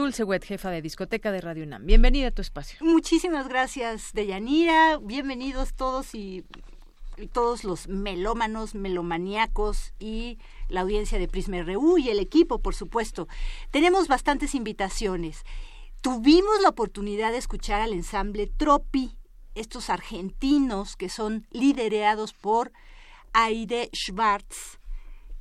Dulce 0.01 0.23
Wet, 0.23 0.43
jefa 0.43 0.71
de 0.71 0.81
discoteca 0.81 1.31
de 1.31 1.41
Radio 1.41 1.63
UNAM. 1.63 1.85
Bienvenida 1.85 2.29
a 2.29 2.31
tu 2.31 2.41
espacio. 2.41 2.79
Muchísimas 2.81 3.47
gracias, 3.47 4.13
Deyanira. 4.13 4.97
Bienvenidos 4.97 5.75
todos 5.75 6.15
y 6.15 6.43
todos 7.33 7.63
los 7.63 7.87
melómanos, 7.87 8.73
melomaníacos 8.73 9.93
y 9.99 10.39
la 10.69 10.81
audiencia 10.81 11.19
de 11.19 11.27
Prisma 11.27 11.61
RU 11.61 11.99
y 11.99 12.09
el 12.09 12.17
equipo, 12.17 12.57
por 12.63 12.73
supuesto. 12.73 13.27
Tenemos 13.69 14.07
bastantes 14.07 14.55
invitaciones. 14.55 15.43
Tuvimos 16.01 16.59
la 16.63 16.69
oportunidad 16.69 17.31
de 17.31 17.37
escuchar 17.37 17.79
al 17.81 17.93
ensamble 17.93 18.47
Tropi, 18.47 19.19
estos 19.53 19.91
argentinos 19.91 20.95
que 20.95 21.09
son 21.09 21.45
liderados 21.51 22.33
por 22.33 22.71
Aide 23.33 23.91
Schwartz, 23.93 24.79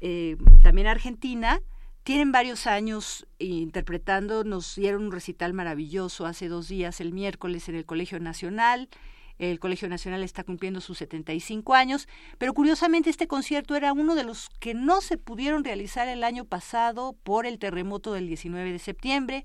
eh, 0.02 0.36
también 0.62 0.86
argentina, 0.86 1.62
tienen 2.10 2.32
varios 2.32 2.66
años 2.66 3.24
interpretando, 3.38 4.42
nos 4.42 4.74
dieron 4.74 5.04
un 5.04 5.12
recital 5.12 5.52
maravilloso 5.52 6.26
hace 6.26 6.48
dos 6.48 6.66
días, 6.66 7.00
el 7.00 7.12
miércoles, 7.12 7.68
en 7.68 7.76
el 7.76 7.86
Colegio 7.86 8.18
Nacional. 8.18 8.88
El 9.38 9.60
Colegio 9.60 9.88
Nacional 9.88 10.24
está 10.24 10.42
cumpliendo 10.42 10.80
sus 10.80 10.98
75 10.98 11.72
años, 11.72 12.08
pero 12.36 12.52
curiosamente 12.52 13.10
este 13.10 13.28
concierto 13.28 13.76
era 13.76 13.92
uno 13.92 14.16
de 14.16 14.24
los 14.24 14.48
que 14.58 14.74
no 14.74 15.02
se 15.02 15.18
pudieron 15.18 15.62
realizar 15.62 16.08
el 16.08 16.24
año 16.24 16.44
pasado 16.44 17.14
por 17.22 17.46
el 17.46 17.60
terremoto 17.60 18.12
del 18.12 18.26
19 18.26 18.72
de 18.72 18.80
septiembre. 18.80 19.44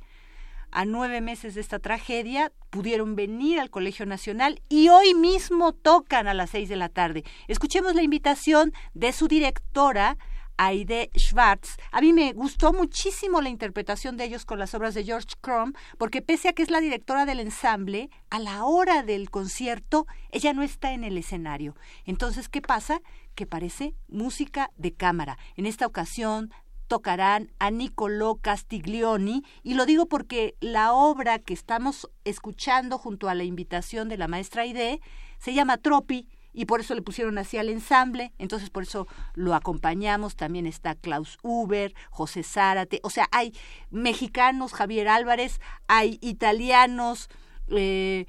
A 0.71 0.85
nueve 0.85 1.21
meses 1.21 1.53
de 1.53 1.61
esta 1.61 1.77
tragedia 1.77 2.51
pudieron 2.71 3.15
venir 3.15 3.59
al 3.59 3.69
Colegio 3.69 4.07
Nacional 4.07 4.59
y 4.69 4.89
hoy 4.89 5.13
mismo 5.13 5.71
tocan 5.71 6.27
a 6.27 6.33
las 6.33 6.49
seis 6.49 6.67
de 6.67 6.77
la 6.77 6.89
tarde. 6.89 7.25
Escuchemos 7.47 7.93
la 7.93 8.01
invitación 8.01 8.73
de 8.95 9.11
su 9.11 9.27
directora, 9.27 10.17
Aide 10.57 11.09
Schwartz. 11.15 11.77
A 11.91 12.01
mí 12.01 12.13
me 12.13 12.33
gustó 12.33 12.73
muchísimo 12.73 13.41
la 13.41 13.49
interpretación 13.49 14.17
de 14.17 14.25
ellos 14.25 14.45
con 14.45 14.59
las 14.59 14.73
obras 14.73 14.93
de 14.93 15.03
George 15.03 15.35
Crumb, 15.41 15.75
porque 15.97 16.21
pese 16.21 16.49
a 16.49 16.53
que 16.53 16.63
es 16.63 16.69
la 16.69 16.81
directora 16.81 17.25
del 17.25 17.39
ensamble, 17.39 18.09
a 18.29 18.39
la 18.39 18.65
hora 18.65 19.03
del 19.03 19.29
concierto 19.29 20.07
ella 20.31 20.53
no 20.53 20.63
está 20.63 20.93
en 20.93 21.03
el 21.03 21.17
escenario. 21.17 21.75
Entonces, 22.05 22.49
¿qué 22.49 22.61
pasa? 22.61 23.01
Que 23.35 23.45
parece 23.45 23.95
música 24.07 24.71
de 24.77 24.93
cámara. 24.93 25.37
En 25.55 25.65
esta 25.65 25.85
ocasión 25.85 26.51
tocarán 26.87 27.51
a 27.59 27.71
Niccolò 27.71 28.35
Castiglioni 28.35 29.43
y 29.63 29.73
lo 29.73 29.85
digo 29.85 30.07
porque 30.07 30.55
la 30.59 30.93
obra 30.93 31.39
que 31.39 31.53
estamos 31.53 32.09
escuchando 32.23 32.97
junto 32.97 33.27
a 33.27 33.35
la 33.35 33.43
invitación 33.43 34.07
de 34.07 34.17
la 34.17 34.27
maestra 34.27 34.63
Aide 34.63 35.01
se 35.39 35.53
llama 35.53 35.77
Tropi 35.77 36.27
y 36.55 36.65
por 36.65 36.79
eso 36.79 36.95
le 36.95 37.01
pusieron 37.01 37.37
así 37.37 37.57
al 37.57 37.69
ensamble, 37.69 38.31
entonces 38.39 38.69
por 38.69 38.83
eso 38.83 39.07
lo 39.33 39.53
acompañamos, 39.53 40.35
también 40.35 40.65
está 40.65 40.95
Klaus 40.95 41.37
Uber, 41.43 41.93
José 42.09 42.43
Zárate, 42.43 43.01
o 43.03 43.09
sea, 43.09 43.27
hay 43.31 43.53
mexicanos, 43.91 44.73
Javier 44.73 45.09
Álvarez, 45.09 45.59
hay 45.87 46.17
italianos, 46.21 47.29
eh, 47.67 48.25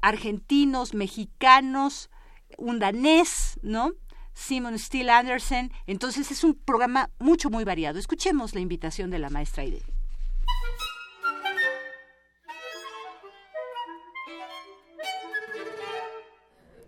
argentinos, 0.00 0.94
mexicanos, 0.94 2.10
un 2.56 2.78
danés, 2.78 3.58
¿no? 3.62 3.92
Simon 4.32 4.78
Steele 4.78 5.10
Anderson, 5.10 5.72
entonces 5.86 6.30
es 6.30 6.44
un 6.44 6.54
programa 6.54 7.10
mucho, 7.18 7.48
muy 7.48 7.64
variado. 7.64 7.98
Escuchemos 7.98 8.54
la 8.54 8.60
invitación 8.60 9.10
de 9.10 9.18
la 9.18 9.30
maestra 9.30 9.62
Aide. 9.62 9.95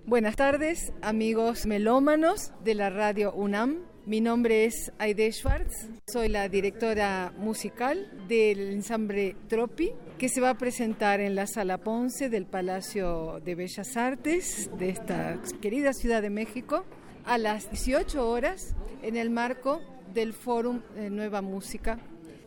Buenas 0.08 0.36
tardes, 0.36 0.90
amigos 1.02 1.66
melómanos 1.66 2.52
de 2.64 2.74
la 2.74 2.88
radio 2.88 3.30
UNAM. 3.34 3.80
Mi 4.06 4.22
nombre 4.22 4.64
es 4.64 4.90
Aide 4.96 5.30
Schwartz, 5.30 5.86
soy 6.06 6.30
la 6.30 6.48
directora 6.48 7.34
musical 7.36 8.10
del 8.26 8.72
ensamble 8.72 9.36
Tropi, 9.48 9.92
que 10.16 10.30
se 10.30 10.40
va 10.40 10.48
a 10.48 10.56
presentar 10.56 11.20
en 11.20 11.34
la 11.34 11.46
Sala 11.46 11.76
Ponce 11.76 12.30
del 12.30 12.46
Palacio 12.46 13.38
de 13.44 13.54
Bellas 13.54 13.98
Artes 13.98 14.70
de 14.78 14.88
esta 14.88 15.38
querida 15.60 15.92
Ciudad 15.92 16.22
de 16.22 16.30
México 16.30 16.86
a 17.26 17.36
las 17.36 17.70
18 17.70 18.30
horas 18.30 18.74
en 19.02 19.14
el 19.14 19.28
marco 19.28 19.82
del 20.14 20.32
Fórum 20.32 20.80
de 20.94 21.10
Nueva 21.10 21.42
Música 21.42 21.98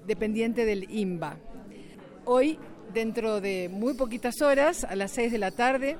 dependiente 0.07 0.65
del 0.65 0.89
IMBA. 0.89 1.37
Hoy, 2.25 2.57
dentro 2.91 3.39
de 3.39 3.69
muy 3.71 3.93
poquitas 3.93 4.41
horas, 4.41 4.83
a 4.83 4.95
las 4.95 5.11
6 5.11 5.31
de 5.31 5.37
la 5.37 5.51
tarde, 5.51 5.99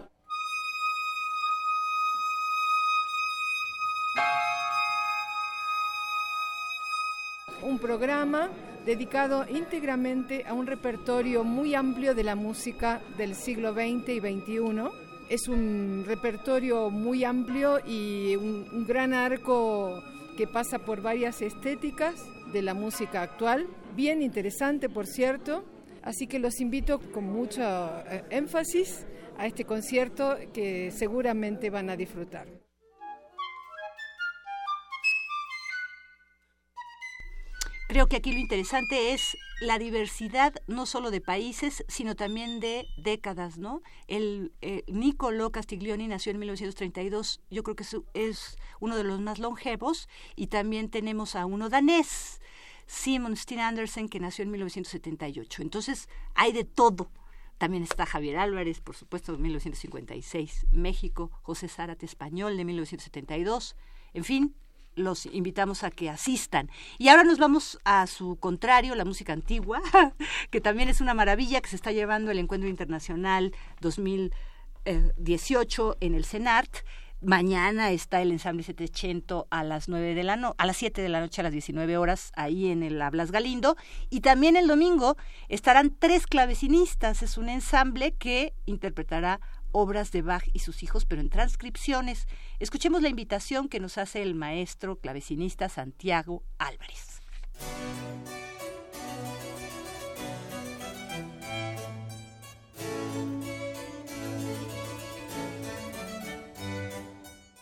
un 7.64 7.80
programa 7.80 8.50
dedicado 8.86 9.46
íntegramente 9.50 10.44
a 10.48 10.54
un 10.54 10.66
repertorio 10.66 11.44
muy 11.44 11.76
amplio 11.76 12.16
de 12.16 12.24
la 12.24 12.36
música 12.36 13.02
del 13.18 13.36
siglo 13.36 13.74
XX 13.74 14.10
y 14.10 14.20
XXI. 14.20 14.90
Es 15.30 15.48
un 15.48 16.04
repertorio 16.06 16.90
muy 16.90 17.24
amplio 17.24 17.80
y 17.86 18.36
un, 18.36 18.86
gran 18.86 19.14
arco 19.14 20.02
que 20.38 20.48
pasa 20.48 20.80
por 20.80 21.02
varias 21.02 21.42
estéticas, 21.42 22.16
de 22.52 22.62
la 22.62 22.74
música 22.74 23.22
actual, 23.22 23.66
bien 23.96 24.22
interesante 24.22 24.90
por 24.90 25.08
cierto, 25.08 25.64
así 26.02 26.28
que 26.28 26.38
los 26.38 26.60
invito 26.60 27.00
con 27.00 27.24
mucho 27.24 27.62
eh, 27.62 28.24
énfasis 28.30 29.06
a 29.38 29.48
este 29.48 29.64
concierto 29.64 30.38
que 30.54 30.92
seguramente 30.92 31.70
van 31.70 31.90
a 31.90 31.96
disfrutar. 31.96 32.61
Creo 37.92 38.08
que 38.08 38.16
aquí 38.16 38.32
lo 38.32 38.40
interesante 38.40 39.12
es 39.12 39.38
la 39.60 39.78
diversidad 39.78 40.54
no 40.66 40.86
solo 40.86 41.12
de 41.12 41.20
países, 41.20 41.84
sino 41.90 42.16
también 42.16 42.62
de 42.62 42.88
décadas, 42.96 43.58
¿no? 43.58 43.82
El 44.08 44.54
eh, 44.62 44.86
Castiglioni 45.52 46.08
nació 46.08 46.32
en 46.32 46.40
1932, 46.40 47.42
yo 47.50 47.64
creo 47.64 47.76
que 47.76 47.84
es, 48.14 48.58
uno 48.80 48.96
de 48.96 49.04
los 49.04 49.20
más 49.20 49.40
longevos, 49.40 50.08
y 50.38 50.48
también 50.48 50.90
tenemos 50.90 51.36
a 51.36 51.46
uno 51.46 51.68
danés, 51.68 52.40
Simon 52.86 53.36
Steen 53.36 53.60
Andersen, 53.60 54.08
que 54.08 54.22
nació 54.22 54.44
en 54.44 54.52
1978. 54.52 55.62
Entonces, 55.62 56.08
hay 56.34 56.54
de 56.54 56.64
todo. 56.64 57.12
También 57.58 57.84
está 57.84 58.06
Javier 58.06 58.38
Álvarez, 58.38 58.80
por 58.80 58.96
supuesto, 58.96 59.34
de 59.34 59.40
1956, 59.40 60.68
México, 60.72 61.30
José 61.42 61.68
Zárate 61.68 62.06
español 62.06 62.56
de 62.56 62.64
1972. 62.64 63.76
En 64.14 64.24
fin, 64.24 64.56
los 64.96 65.26
invitamos 65.26 65.84
a 65.84 65.92
que 65.92 66.10
asistan. 66.10 66.70
Y 66.98 67.10
ahora 67.10 67.24
nos 67.24 67.40
vamos 67.40 67.80
a 67.86 68.08
su 68.08 68.38
contrario, 68.38 68.96
la 68.96 69.06
música 69.06 69.34
antigua, 69.34 69.82
que 70.50 70.62
también 70.62 70.90
es 70.90 71.02
una 71.02 71.14
maravilla 71.14 71.62
que 71.62 71.70
se 71.70 71.76
está 71.76 71.92
llevando 71.92 72.32
el 72.32 72.40
Encuentro 72.40 72.70
Internacional 72.70 73.54
2018 73.82 75.98
en 76.00 76.16
el 76.16 76.26
CENART. 76.26 76.78
Mañana 77.24 77.92
está 77.92 78.20
el 78.24 78.32
ensamble 78.32 78.64
700 78.64 79.46
a 79.52 79.64
las 79.64 79.88
nueve 79.88 80.16
de 80.16 80.24
la 80.24 80.38
no 80.38 80.56
a 80.58 80.66
las 80.66 80.78
7 80.78 81.04
de 81.04 81.10
la 81.10 81.20
noche 81.20 81.42
a 81.42 81.44
las 81.44 81.54
19 81.54 81.96
horas 81.98 82.32
ahí 82.36 82.72
en 82.72 82.82
el 82.82 83.00
Hablas 83.00 83.32
Galindo 83.32 83.78
y 84.10 84.22
también 84.22 84.56
el 84.56 84.66
domingo 84.66 85.18
estarán 85.48 85.96
tres 86.00 86.26
clavecinistas, 86.26 87.22
es 87.22 87.38
un 87.38 87.50
ensamble 87.50 88.14
que 88.14 88.56
interpretará 88.66 89.40
obras 89.72 90.12
de 90.12 90.22
Bach 90.22 90.44
y 90.54 90.60
sus 90.60 90.84
hijos, 90.84 91.06
pero 91.06 91.22
en 91.22 91.30
transcripciones. 91.30 92.28
Escuchemos 92.60 93.02
la 93.02 93.10
invitación 93.10 93.70
que 93.70 93.80
nos 93.80 93.98
hace 93.98 94.22
el 94.22 94.36
maestro 94.36 94.98
clavecinista 94.98 95.70
Santiago 95.70 96.44
Álvarez. 96.58 97.22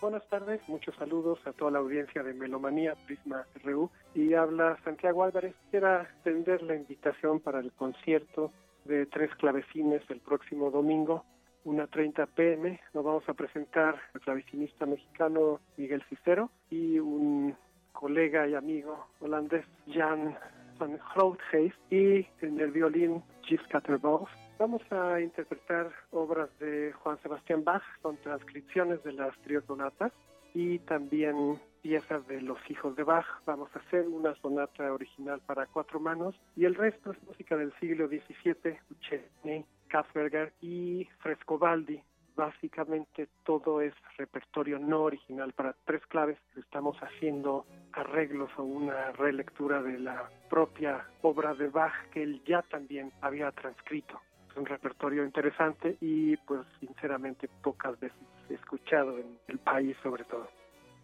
Buenas 0.02 0.26
tardes, 0.30 0.62
muchos 0.68 0.96
saludos 0.96 1.40
a 1.46 1.52
toda 1.52 1.72
la 1.72 1.80
audiencia 1.80 2.24
de 2.24 2.34
Melomanía 2.34 2.96
Prisma 3.06 3.46
RU 3.64 3.92
y 4.16 4.34
habla 4.34 4.78
Santiago 4.86 5.24
Álvarez. 5.24 5.54
Quiero 5.72 6.02
extender 6.02 6.64
la 6.64 6.76
invitación 6.76 7.42
para 7.42 7.60
el 7.60 7.74
concierto 7.74 8.54
de 8.86 9.06
tres 9.08 9.30
clavecines 9.36 10.02
el 10.10 10.22
próximo 10.22 10.72
domingo 10.72 11.26
1.30 11.66 12.28
pm 12.36 12.80
nos 12.94 13.04
vamos 13.04 13.28
a 13.28 13.34
presentar 13.34 14.00
el 14.14 14.22
clavecinista 14.22 14.86
mexicano 14.86 15.60
Miguel 15.78 16.04
Cicero 16.10 16.50
y 16.70 17.00
un 17.00 17.56
colega 17.92 18.48
y 18.48 18.56
amigo 18.56 19.08
holandés 19.20 19.66
Jan 19.88 20.38
van 20.80 21.00
Grootgeest 21.14 21.76
y 21.92 22.26
en 22.42 22.60
el 22.60 22.72
violín 22.72 23.22
Gilles 23.44 23.68
Katterboff. 23.68 24.30
Vamos 24.58 24.82
a 24.92 25.20
interpretar 25.20 25.92
obras 26.12 26.50
de 26.60 26.94
Juan 26.94 27.18
Sebastián 27.22 27.64
Bach, 27.64 27.84
con 28.02 28.18
transcripciones 28.18 29.04
de 29.04 29.14
las 29.14 29.38
triosonatas 29.40 30.12
y 30.54 30.80
también 30.80 31.60
piezas 31.82 32.26
de 32.28 32.42
los 32.42 32.58
hijos 32.70 32.96
de 32.96 33.04
Bach. 33.04 33.26
Vamos 33.46 33.70
a 33.76 33.80
hacer 33.80 34.08
una 34.08 34.34
sonata 34.36 34.92
original 34.92 35.42
para 35.46 35.66
cuatro 35.68 36.00
manos 36.00 36.36
y 36.56 36.66
el 36.66 36.76
resto 36.76 37.12
es 37.12 37.24
música 37.24 37.56
del 37.58 37.74
siglo 37.80 38.08
XVII, 38.08 38.78
Puccini, 38.88 39.66
Kaffberger 39.90 40.54
y 40.62 41.08
Frescobaldi. 41.20 42.02
Básicamente 42.36 43.28
todo 43.44 43.82
es 43.82 43.94
repertorio 44.18 44.80
no 44.80 45.02
original 45.02 45.52
para 45.52 45.76
tres 45.84 46.06
claves. 46.08 46.38
Estamos 46.56 46.96
haciendo 47.02 47.66
arreglos 47.92 48.50
o 48.58 48.64
una 48.64 49.12
relectura 49.12 49.82
de 49.82 50.00
la 50.00 50.30
propia 50.50 51.06
obra 51.22 51.54
de 51.54 51.68
Bach 51.68 51.94
que 52.14 52.24
él 52.24 52.42
ya 52.46 52.62
también 52.62 53.12
había 53.20 53.52
transcrito. 53.52 54.22
Es 54.50 54.56
un 54.56 54.66
repertorio 54.66 55.26
interesante 55.26 55.98
y 56.00 56.38
pues 56.38 56.62
sinceramente 56.80 57.50
pocas 57.62 58.00
veces 58.00 58.18
escuchado 58.50 59.18
en 59.18 59.38
el 59.48 59.60
país 59.60 59.98
sobre 60.02 60.24
todo. 60.24 60.48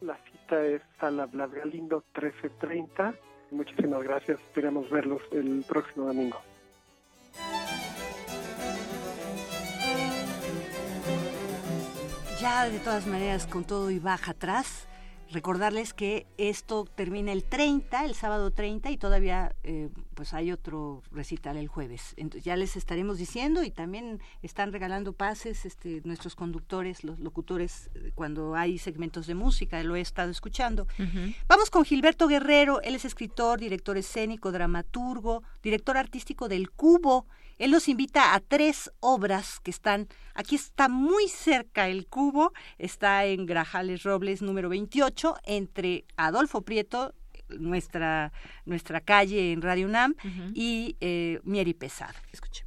La 0.02 0.18
cita 0.32 0.64
es 0.64 0.82
Sala 1.00 1.26
Blas 1.26 1.52
Galindo 1.52 2.04
1330. 2.14 3.14
Muchísimas 3.52 4.04
gracias. 4.04 4.40
Esperamos 4.40 4.90
verlos 4.90 5.22
el 5.32 5.64
próximo 5.68 6.06
domingo. 6.08 6.38
Ya 12.46 12.70
de 12.70 12.78
todas 12.78 13.08
maneras 13.08 13.48
con 13.48 13.64
todo 13.64 13.90
y 13.90 13.98
baja 13.98 14.34
atrás, 14.34 14.88
recordarles 15.32 15.96
que 15.96 16.28
esto 16.38 16.86
termina 16.86 17.32
el 17.32 17.44
30, 17.44 18.06
el 18.06 18.14
sábado 18.14 18.52
30 18.52 18.92
y 18.92 18.98
todavía 18.98 19.56
eh, 19.64 19.90
pues 20.14 20.32
hay 20.36 20.52
otro 20.52 21.02
recital 21.12 21.58
el 21.58 21.68
jueves. 21.68 22.14
Entonces 22.18 22.44
ya 22.44 22.56
les 22.56 22.76
estaremos 22.76 23.18
diciendo 23.18 23.64
y 23.64 23.72
también 23.72 24.22
están 24.44 24.72
regalando 24.72 25.12
pases 25.12 25.66
este, 25.66 26.04
nuestros 26.04 26.36
conductores, 26.36 27.04
los 27.04 27.20
locutores 27.20 27.90
cuando 28.14 28.54
hay 28.54 28.78
segmentos 28.78 29.26
de 29.26 29.34
música, 29.34 29.82
lo 29.82 29.96
he 29.96 30.02
estado 30.02 30.30
escuchando. 30.30 30.86
Vamos 31.48 31.72
con 31.72 31.84
Gilberto 31.84 32.28
Guerrero, 32.28 32.80
él 32.84 32.94
es 32.94 33.06
escritor, 33.06 33.60
director 33.60 33.98
escénico, 33.98 34.52
dramaturgo, 34.52 35.42
director 35.64 35.98
artístico 35.98 36.48
del 36.48 36.70
Cubo 36.70 37.26
él 37.58 37.72
nos 37.72 37.88
invita 37.88 38.34
a 38.34 38.40
tres 38.40 38.92
obras 39.00 39.60
que 39.62 39.72
están, 39.72 40.08
aquí 40.34 40.56
está 40.56 40.90
muy 40.90 41.28
cerca 41.28 41.88
el 41.88 42.08
cubo, 42.08 42.52
está 42.78 43.26
en 43.26 43.46
Grajales 43.46 44.04
Robles 44.04 44.42
número 44.42 44.70
28, 44.70 45.36
entre 45.46 46.06
Adolfo 46.18 46.62
Prieto, 46.62 47.14
nuestra, 47.50 48.34
nuestra 48.66 49.02
calle 49.02 49.54
en 49.54 49.62
Radio 49.62 49.88
UNAM, 49.88 50.16
y 50.54 50.98
eh, 51.00 51.40
Mieri 51.44 51.74
Pesada. 51.74 52.16
Escuche. 52.32 52.66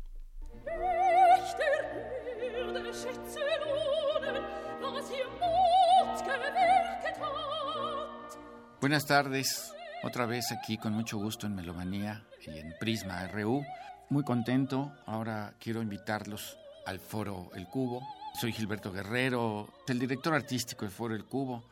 Buenas 8.81 9.06
tardes, 9.06 9.74
otra 10.05 10.24
vez 10.24 10.52
aquí 10.52 10.78
con 10.78 10.93
mucho 10.93 11.19
gusto 11.19 11.47
en 11.47 11.56
Melomanía 11.56 12.24
y 12.47 12.59
en 12.59 12.74
Prisma 12.78 13.27
RU 13.27 13.65
muy 14.11 14.25
contento. 14.25 14.93
Ahora 15.07 15.55
quiero 15.59 15.83
invitarlos 15.83 16.57
al 16.87 16.99
foro 16.99 17.51
El 17.55 17.67
Cubo. 17.67 18.03
Soy 18.41 18.53
Gilberto 18.53 18.93
Guerrero, 18.93 19.69
el 19.87 19.99
director 19.99 20.35
artístico 20.35 20.85
del 20.85 20.93
foro 20.93 21.15
El 21.15 21.25
Cubo, 21.25 21.65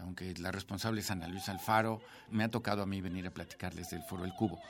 aunque 0.00 0.34
la 0.38 0.50
responsable 0.50 1.00
es 1.00 1.10
Ana 1.10 1.28
Luisa 1.28 1.52
Alfaro. 1.52 2.00
Me 2.30 2.44
ha 2.44 2.50
tocado 2.50 2.82
a 2.82 2.86
mí 2.86 3.00
venir 3.00 3.26
a 3.26 3.30
platicarles 3.30 3.90
del 3.90 4.02
foro 4.02 4.24
El 4.24 4.32
Cubo. 4.32 4.60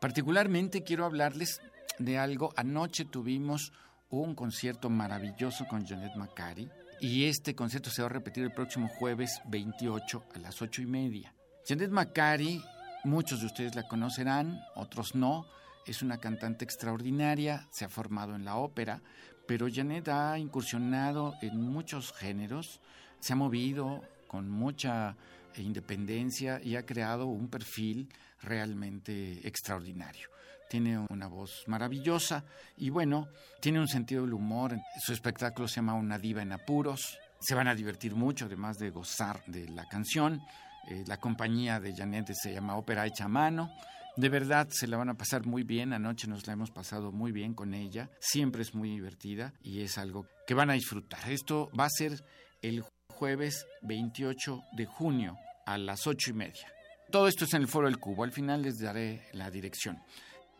Particularmente 0.00 0.82
quiero 0.82 1.04
hablarles 1.04 1.60
de 1.98 2.18
algo. 2.18 2.52
Anoche 2.56 3.04
tuvimos 3.04 3.72
un 4.10 4.34
concierto 4.34 4.90
maravilloso 4.90 5.66
con 5.66 5.86
Janet 5.86 6.14
Macari 6.16 6.68
y 7.00 7.24
este 7.24 7.54
concierto 7.54 7.90
se 7.90 8.02
va 8.02 8.06
a 8.06 8.12
repetir 8.12 8.44
el 8.44 8.52
próximo 8.52 8.88
jueves 8.88 9.40
28 9.46 10.24
a 10.34 10.38
las 10.38 10.60
8 10.60 10.82
y 10.82 10.86
media. 10.86 11.34
Janet 11.66 11.90
Macari, 11.90 12.62
muchos 13.04 13.40
de 13.40 13.46
ustedes 13.46 13.74
la 13.74 13.88
conocerán, 13.88 14.60
otros 14.74 15.14
no 15.14 15.46
es 15.86 16.02
una 16.02 16.18
cantante 16.18 16.64
extraordinaria, 16.64 17.66
se 17.70 17.84
ha 17.84 17.88
formado 17.88 18.34
en 18.34 18.44
la 18.44 18.56
ópera, 18.56 19.00
pero 19.46 19.68
Janet 19.72 20.08
ha 20.08 20.38
incursionado 20.38 21.34
en 21.42 21.60
muchos 21.60 22.12
géneros, 22.12 22.80
se 23.20 23.32
ha 23.32 23.36
movido 23.36 24.02
con 24.26 24.50
mucha 24.50 25.16
independencia 25.56 26.60
y 26.62 26.76
ha 26.76 26.86
creado 26.86 27.26
un 27.26 27.48
perfil 27.48 28.08
realmente 28.42 29.46
extraordinario. 29.46 30.28
Tiene 30.68 30.98
una 31.10 31.28
voz 31.28 31.64
maravillosa 31.66 32.44
y 32.76 32.90
bueno, 32.90 33.28
tiene 33.60 33.80
un 33.80 33.88
sentido 33.88 34.22
del 34.22 34.32
humor. 34.32 34.76
Su 35.00 35.12
espectáculo 35.12 35.68
se 35.68 35.76
llama 35.76 35.94
Una 35.94 36.18
diva 36.18 36.42
en 36.42 36.52
apuros. 36.52 37.18
Se 37.38 37.54
van 37.54 37.68
a 37.68 37.74
divertir 37.74 38.14
mucho, 38.14 38.46
además 38.46 38.78
de 38.78 38.90
gozar 38.90 39.44
de 39.46 39.68
la 39.68 39.86
canción. 39.86 40.42
Eh, 40.88 41.04
la 41.06 41.18
compañía 41.18 41.78
de 41.80 41.94
Janet 41.94 42.32
se 42.34 42.52
llama 42.52 42.76
Ópera 42.76 43.06
Hecha 43.06 43.24
a 43.24 43.28
Mano. 43.28 43.70
De 44.16 44.28
verdad 44.28 44.68
se 44.70 44.86
la 44.86 44.96
van 44.96 45.08
a 45.08 45.16
pasar 45.16 45.44
muy 45.44 45.64
bien. 45.64 45.92
Anoche 45.92 46.28
nos 46.28 46.46
la 46.46 46.52
hemos 46.52 46.70
pasado 46.70 47.10
muy 47.10 47.32
bien 47.32 47.52
con 47.52 47.74
ella. 47.74 48.10
Siempre 48.20 48.62
es 48.62 48.72
muy 48.72 48.90
divertida 48.90 49.52
y 49.60 49.80
es 49.80 49.98
algo 49.98 50.26
que 50.46 50.54
van 50.54 50.70
a 50.70 50.74
disfrutar. 50.74 51.28
Esto 51.30 51.68
va 51.78 51.86
a 51.86 51.90
ser 51.90 52.24
el 52.62 52.84
jueves 53.08 53.66
28 53.82 54.62
de 54.76 54.86
junio 54.86 55.36
a 55.66 55.78
las 55.78 56.06
ocho 56.06 56.30
y 56.30 56.34
media. 56.34 56.72
Todo 57.10 57.26
esto 57.26 57.44
es 57.44 57.54
en 57.54 57.62
el 57.62 57.68
Foro 57.68 57.88
del 57.88 57.98
Cubo. 57.98 58.22
Al 58.22 58.30
final 58.30 58.62
les 58.62 58.78
daré 58.78 59.26
la 59.32 59.50
dirección. 59.50 59.98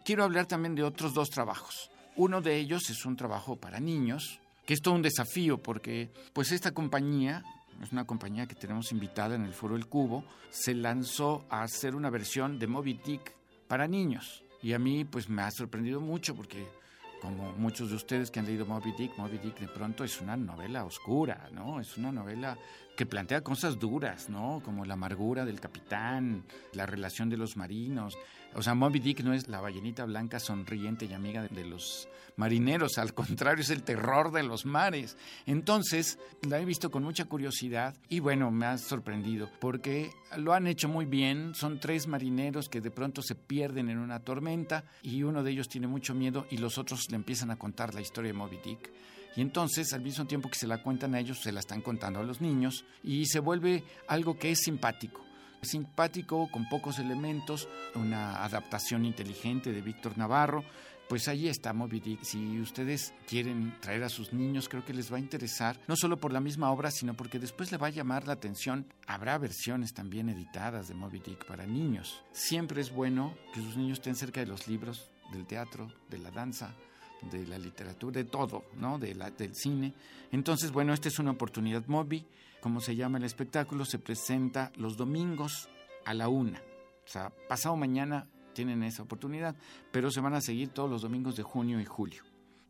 Quiero 0.05 0.25
hablar 0.25 0.47
también 0.47 0.75
de 0.75 0.83
otros 0.83 1.15
dos 1.15 1.31
trabajos. 1.31 1.91
Uno 2.17 2.41
de 2.41 2.57
ellos 2.57 2.91
es 2.91 3.07
un 3.07 3.17
trabajo 3.17 3.57
para 3.57 3.79
niños, 3.79 4.41
que 4.67 4.75
es 4.75 4.81
todo 4.81 4.95
un 4.95 5.03
desafío 5.03 5.59
porque 5.59 6.11
pues 6.33 6.51
esta 6.51 6.73
compañía 6.73 7.45
es 7.83 7.93
una 7.93 8.05
compañía 8.05 8.47
que 8.47 8.55
tenemos 8.55 8.93
invitada 8.93 9.35
en 9.35 9.45
el 9.45 9.53
Foro 9.53 9.77
El 9.77 9.87
Cubo, 9.87 10.25
se 10.51 10.75
lanzó 10.75 11.45
a 11.51 11.63
hacer 11.63 11.95
una 11.95 12.11
versión 12.11 12.59
de 12.59 12.67
Moby 12.67 13.01
Dick 13.05 13.35
para 13.75 13.89
niños. 13.89 14.45
Y 14.63 14.73
a 14.73 14.79
mí 14.79 15.05
pues 15.05 15.29
me 15.29 15.43
ha 15.43 15.51
sorprendido 15.51 16.01
mucho 16.01 16.37
porque 16.37 16.65
como 17.21 17.51
muchos 17.55 17.91
de 17.91 17.97
ustedes 17.97 18.31
que 18.31 18.39
han 18.39 18.47
leído 18.47 18.67
Moby 18.67 18.93
Dick, 18.97 19.19
Moby 19.19 19.39
Dick 19.39 19.59
de 19.59 19.67
pronto 19.67 20.05
es 20.05 20.21
una 20.21 20.37
novela 20.37 20.85
oscura, 20.85 21.49
¿no? 21.51 21.81
Es 21.81 21.97
una 21.97 22.13
novela 22.13 22.57
que 22.97 23.07
plantea 23.07 23.43
cosas 23.43 23.79
duras, 23.79 24.29
¿no? 24.29 24.61
Como 24.65 24.85
la 24.85 24.95
amargura 24.95 25.45
del 25.45 25.61
capitán, 25.61 26.45
la 26.73 26.87
relación 26.87 27.29
de 27.29 27.37
los 27.37 27.57
marinos. 27.57 28.17
O 28.55 28.63
sea, 28.63 28.75
Moby 28.75 29.01
Dick 29.01 29.21
no 29.23 29.35
es 29.35 29.49
la 29.49 29.61
ballenita 29.61 30.05
blanca 30.05 30.39
sonriente 30.39 31.07
y 31.07 31.13
amiga 31.13 31.43
de 31.43 31.65
los 31.65 32.09
marineros, 32.37 32.99
al 32.99 33.15
contrario, 33.15 33.63
es 33.63 33.71
el 33.71 33.83
terror 33.83 34.33
de 34.33 34.43
los 34.43 34.65
mares. 34.65 35.17
Entonces, 35.47 36.19
la 36.43 36.61
he 36.61 36.65
visto 36.65 36.91
con 36.91 37.03
mucha 37.03 37.25
curiosidad 37.25 37.95
y 38.09 38.21
bueno, 38.21 38.51
me 38.51 38.67
ha 38.67 38.79
sorprendido 38.79 39.51
porque 39.61 40.11
lo 40.37 40.53
han 40.53 40.67
hecho 40.67 40.89
muy 40.89 41.05
bien. 41.05 41.55
Son 41.55 41.81
tres 41.81 42.07
marineros 42.07 42.69
que 42.69 42.81
de 42.81 42.91
pronto 42.91 43.23
se 43.23 43.35
pierden 43.35 43.89
en 43.89 43.99
una 43.99 44.21
tormenta 44.21 44.85
y 45.03 45.23
uno 45.23 45.43
de 45.43 45.51
ellos 45.51 45.69
tiene 45.69 45.87
mucho 45.87 46.15
miedo 46.15 46.47
y 46.51 46.59
los 46.59 46.79
otros 46.79 47.11
le 47.11 47.17
empiezan 47.17 47.51
a 47.51 47.57
contar 47.57 47.95
la 47.95 48.01
historia 48.01 48.33
de 48.33 48.39
Moby 48.39 48.59
Dick. 48.65 48.91
Y 49.37 49.41
entonces, 49.41 49.93
al 49.93 50.03
mismo 50.03 50.27
tiempo 50.27 50.49
que 50.49 50.59
se 50.59 50.67
la 50.67 50.83
cuentan 50.83 51.15
a 51.15 51.21
ellos, 51.21 51.41
se 51.41 51.53
la 51.53 51.61
están 51.61 51.81
contando 51.81 52.21
a 52.21 52.25
los 52.25 52.41
niños 52.41 52.85
y 53.03 53.27
se 53.27 53.41
vuelve 53.41 53.85
algo 54.07 54.39
que 54.39 54.53
es 54.53 54.61
simpático. 54.61 55.23
Simpático, 55.63 56.49
con 56.51 56.69
pocos 56.69 56.99
elementos, 56.99 57.69
una 57.95 58.45
adaptación 58.45 59.05
inteligente 59.05 59.73
de 59.73 59.81
Víctor 59.81 60.19
Navarro. 60.19 60.63
Pues 61.09 61.29
ahí 61.29 61.49
está 61.49 61.73
Moby 61.73 62.01
Dick. 62.01 62.23
Si 62.23 62.61
ustedes 62.61 63.13
quieren 63.27 63.75
traer 63.81 64.05
a 64.05 64.09
sus 64.09 64.33
niños, 64.33 64.69
creo 64.69 64.85
que 64.85 64.95
les 64.95 65.13
va 65.13 65.17
a 65.17 65.21
interesar, 65.21 65.79
no 65.87 65.97
solo 65.97 66.19
por 66.19 66.33
la 66.33 66.41
misma 66.41 66.71
obra, 66.71 66.91
sino 66.91 67.15
porque 67.15 67.39
después 67.39 67.71
le 67.73 67.79
va 67.79 67.89
a 67.89 67.91
llamar 67.91 68.27
la 68.27 68.35
atención. 68.35 68.87
Habrá 69.07 69.37
versiones 69.37 69.93
también 69.93 70.31
editadas 70.31 70.89
de 70.89 70.95
Moby 70.95 71.21
Dick 71.21 71.45
para 71.47 71.67
niños. 71.67 72.23
Siempre 72.33 72.81
es 72.81 72.91
bueno 72.91 73.35
que 73.53 73.61
sus 73.61 73.77
niños 73.77 73.99
estén 73.99 74.17
cerca 74.17 74.41
de 74.41 74.47
los 74.47 74.67
libros, 74.67 75.11
del 75.33 75.47
teatro, 75.47 75.93
de 76.09 76.19
la 76.19 76.31
danza, 76.31 76.75
de 77.31 77.47
la 77.47 77.59
literatura, 77.59 78.23
de 78.23 78.25
todo, 78.25 78.65
¿no? 78.77 78.99
De 78.99 79.15
del 79.15 79.55
cine. 79.55 79.95
Entonces, 80.33 80.73
bueno, 80.73 80.93
esta 80.93 81.09
es 81.09 81.19
una 81.19 81.33
oportunidad. 81.33 81.87
Moby, 81.87 82.27
como 82.61 82.81
se 82.81 82.97
llama 82.97 83.19
el 83.19 83.25
espectáculo, 83.25 83.85
se 83.85 83.99
presenta 83.99 84.73
los 84.77 84.97
domingos 84.97 85.69
a 86.05 86.15
la 86.15 86.29
una. 86.29 86.59
O 86.59 87.09
sea, 87.09 87.31
pasado 87.49 87.77
mañana 87.77 88.27
tienen 88.55 88.83
esa 88.83 89.03
oportunidad, 89.03 89.55
pero 89.93 90.11
se 90.11 90.21
van 90.21 90.35
a 90.35 90.41
seguir 90.41 90.69
todos 90.69 90.89
los 90.89 91.03
domingos 91.03 91.37
de 91.37 91.43
junio 91.43 91.81
y 91.81 91.85
julio. 91.85 92.23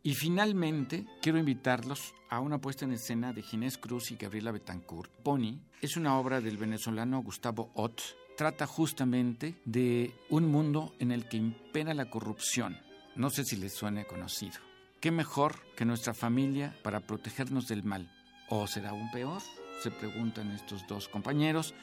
Y 0.03 0.13
finalmente, 0.13 1.05
quiero 1.21 1.39
invitarlos 1.39 2.13
a 2.29 2.39
una 2.39 2.59
puesta 2.59 2.85
en 2.85 2.91
escena 2.91 3.33
de 3.33 3.41
Ginés 3.41 3.77
Cruz 3.77 4.11
y 4.11 4.17
Gabriela 4.17 4.51
Betancourt. 4.51 5.11
Pony 5.23 5.59
es 5.81 5.97
una 5.97 6.19
obra 6.19 6.41
del 6.41 6.57
venezolano 6.57 7.23
Gustavo 7.23 7.71
Ott. 7.73 8.01
Trata 8.37 8.67
justamente 8.67 9.55
de 9.65 10.13
un 10.29 10.51
mundo 10.51 10.93
en 10.99 11.11
el 11.11 11.27
que 11.27 11.37
impera 11.37 11.93
la 11.93 12.09
corrupción 12.09 12.77
no 13.15 13.29
sé 13.29 13.43
si 13.45 13.55
les 13.55 13.73
suene 13.73 14.05
conocido. 14.05 14.59
¿Qué 14.99 15.11
mejor 15.11 15.55
que 15.75 15.85
nuestra 15.85 16.13
familia 16.13 16.75
para 16.83 16.99
protegernos 16.99 17.67
del 17.67 17.83
mal? 17.83 18.09
¿O 18.49 18.67
será 18.67 18.89
aún 18.89 19.09
peor? 19.11 19.41
Se 19.81 19.91
preguntan 19.91 20.51
estos 20.51 20.85
dos 20.87 21.07
compañeros. 21.07 21.73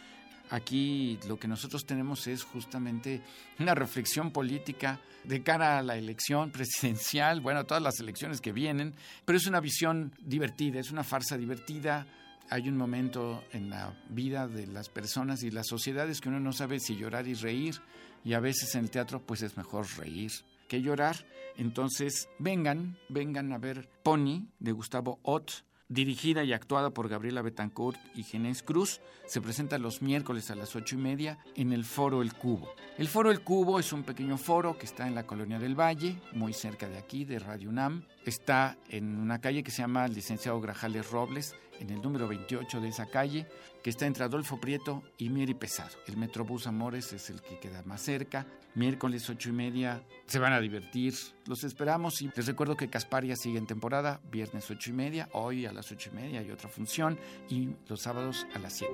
Aquí 0.50 1.18
lo 1.26 1.38
que 1.38 1.48
nosotros 1.48 1.86
tenemos 1.86 2.26
es 2.26 2.42
justamente 2.42 3.22
una 3.58 3.74
reflexión 3.74 4.32
política 4.32 5.00
de 5.24 5.42
cara 5.42 5.78
a 5.78 5.82
la 5.82 5.96
elección 5.96 6.50
presidencial, 6.50 7.40
bueno, 7.40 7.64
todas 7.64 7.82
las 7.82 7.98
elecciones 8.00 8.40
que 8.40 8.52
vienen, 8.52 8.94
pero 9.24 9.38
es 9.38 9.46
una 9.46 9.60
visión 9.60 10.12
divertida, 10.20 10.80
es 10.80 10.90
una 10.90 11.04
farsa 11.04 11.38
divertida. 11.38 12.06
Hay 12.50 12.68
un 12.68 12.76
momento 12.76 13.44
en 13.52 13.70
la 13.70 13.94
vida 14.10 14.46
de 14.46 14.66
las 14.66 14.90
personas 14.90 15.42
y 15.42 15.50
las 15.50 15.68
sociedades 15.68 16.20
que 16.20 16.28
uno 16.28 16.40
no 16.40 16.52
sabe 16.52 16.80
si 16.80 16.96
llorar 16.96 17.26
y 17.28 17.34
reír, 17.34 17.76
y 18.24 18.34
a 18.34 18.40
veces 18.40 18.74
en 18.74 18.84
el 18.84 18.90
teatro 18.90 19.22
pues 19.22 19.42
es 19.42 19.56
mejor 19.56 19.86
reír 19.96 20.32
que 20.72 20.80
llorar. 20.80 21.26
Entonces, 21.58 22.30
vengan, 22.38 22.96
vengan 23.10 23.52
a 23.52 23.58
ver 23.58 23.90
Pony 24.02 24.46
de 24.58 24.72
Gustavo 24.72 25.18
Ott, 25.22 25.50
dirigida 25.88 26.44
y 26.44 26.54
actuada 26.54 26.94
por 26.94 27.10
Gabriela 27.10 27.42
Betancourt 27.42 28.00
y 28.14 28.22
Genés 28.22 28.62
Cruz. 28.62 29.02
Se 29.26 29.42
presenta 29.42 29.76
los 29.76 30.00
miércoles 30.00 30.50
a 30.50 30.54
las 30.54 30.74
ocho 30.74 30.94
y 30.94 30.98
media 30.98 31.36
en 31.56 31.74
el 31.74 31.84
Foro 31.84 32.22
El 32.22 32.32
Cubo. 32.32 32.70
El 32.96 33.06
Foro 33.06 33.30
El 33.30 33.42
Cubo 33.42 33.78
es 33.78 33.92
un 33.92 34.02
pequeño 34.02 34.38
foro 34.38 34.78
que 34.78 34.86
está 34.86 35.06
en 35.06 35.14
la 35.14 35.26
Colonia 35.26 35.58
del 35.58 35.78
Valle, 35.78 36.18
muy 36.32 36.54
cerca 36.54 36.88
de 36.88 36.96
aquí, 36.96 37.26
de 37.26 37.38
Radio 37.38 37.68
UNAM. 37.68 38.06
Está 38.24 38.78
en 38.88 39.18
una 39.18 39.40
calle 39.40 39.64
que 39.64 39.72
se 39.72 39.82
llama 39.82 40.06
Licenciado 40.06 40.60
Grajales 40.60 41.10
Robles, 41.10 41.56
en 41.80 41.90
el 41.90 42.00
número 42.00 42.28
28 42.28 42.80
de 42.80 42.88
esa 42.88 43.06
calle, 43.06 43.48
que 43.82 43.90
está 43.90 44.06
entre 44.06 44.22
Adolfo 44.22 44.60
Prieto 44.60 45.02
y 45.18 45.28
Mieri 45.28 45.54
Pesado. 45.54 45.90
El 46.06 46.16
Metrobús 46.16 46.68
Amores 46.68 47.12
es 47.12 47.30
el 47.30 47.42
que 47.42 47.58
queda 47.58 47.82
más 47.82 48.02
cerca. 48.02 48.46
Miércoles 48.74 49.28
ocho 49.28 49.48
y 49.48 49.52
media 49.52 50.04
se 50.26 50.38
van 50.38 50.52
a 50.52 50.60
divertir. 50.60 51.14
Los 51.46 51.64
esperamos 51.64 52.22
y 52.22 52.30
les 52.34 52.46
recuerdo 52.46 52.76
que 52.76 52.88
Casparia 52.88 53.34
sigue 53.34 53.58
en 53.58 53.66
temporada, 53.66 54.20
viernes 54.30 54.70
ocho 54.70 54.90
y 54.90 54.92
media, 54.92 55.28
hoy 55.32 55.66
a 55.66 55.72
las 55.72 55.90
ocho 55.90 56.10
y 56.12 56.16
media 56.16 56.40
hay 56.40 56.50
otra 56.52 56.68
función 56.68 57.18
y 57.48 57.70
los 57.88 58.00
sábados 58.00 58.46
a 58.54 58.60
las 58.60 58.74
7. 58.74 58.92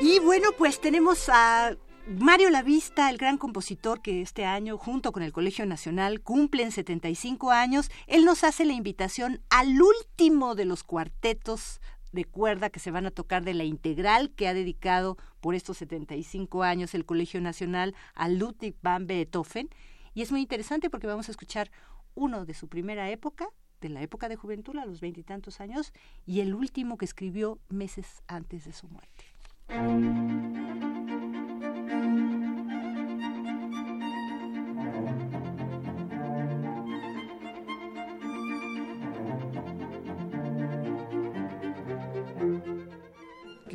Y 0.00 0.18
bueno, 0.20 0.50
pues 0.56 0.80
tenemos 0.80 1.28
a 1.28 1.76
Mario 2.06 2.50
Lavista, 2.50 3.08
el 3.10 3.16
gran 3.16 3.38
compositor 3.38 4.02
que 4.02 4.22
este 4.22 4.44
año, 4.44 4.76
junto 4.76 5.12
con 5.12 5.22
el 5.22 5.32
Colegio 5.32 5.66
Nacional, 5.66 6.20
cumplen 6.20 6.72
75 6.72 7.52
años. 7.52 7.90
Él 8.08 8.24
nos 8.24 8.42
hace 8.42 8.64
la 8.64 8.72
invitación 8.72 9.40
al 9.50 9.80
último 9.80 10.56
de 10.56 10.64
los 10.64 10.82
cuartetos 10.82 11.80
de 12.10 12.24
cuerda 12.24 12.70
que 12.70 12.80
se 12.80 12.90
van 12.90 13.06
a 13.06 13.12
tocar 13.12 13.44
de 13.44 13.54
la 13.54 13.64
integral 13.64 14.32
que 14.34 14.48
ha 14.48 14.54
dedicado 14.54 15.16
por 15.40 15.54
estos 15.54 15.78
75 15.78 16.64
años 16.64 16.94
el 16.94 17.06
Colegio 17.06 17.40
Nacional 17.40 17.94
a 18.14 18.28
Ludwig 18.28 18.74
van 18.82 19.06
Beethoven. 19.06 19.70
Y 20.12 20.22
es 20.22 20.32
muy 20.32 20.40
interesante 20.40 20.90
porque 20.90 21.06
vamos 21.06 21.28
a 21.28 21.30
escuchar 21.30 21.70
uno 22.14 22.44
de 22.44 22.54
su 22.54 22.68
primera 22.68 23.10
época, 23.10 23.48
de 23.80 23.90
la 23.90 24.02
época 24.02 24.28
de 24.28 24.34
juventud, 24.36 24.76
a 24.76 24.86
los 24.86 25.00
veintitantos 25.00 25.60
años, 25.60 25.92
y 26.26 26.40
el 26.40 26.52
último 26.54 26.98
que 26.98 27.04
escribió 27.04 27.60
meses 27.68 28.22
antes 28.26 28.64
de 28.64 28.72
su 28.72 28.88
muerte. 28.88 30.51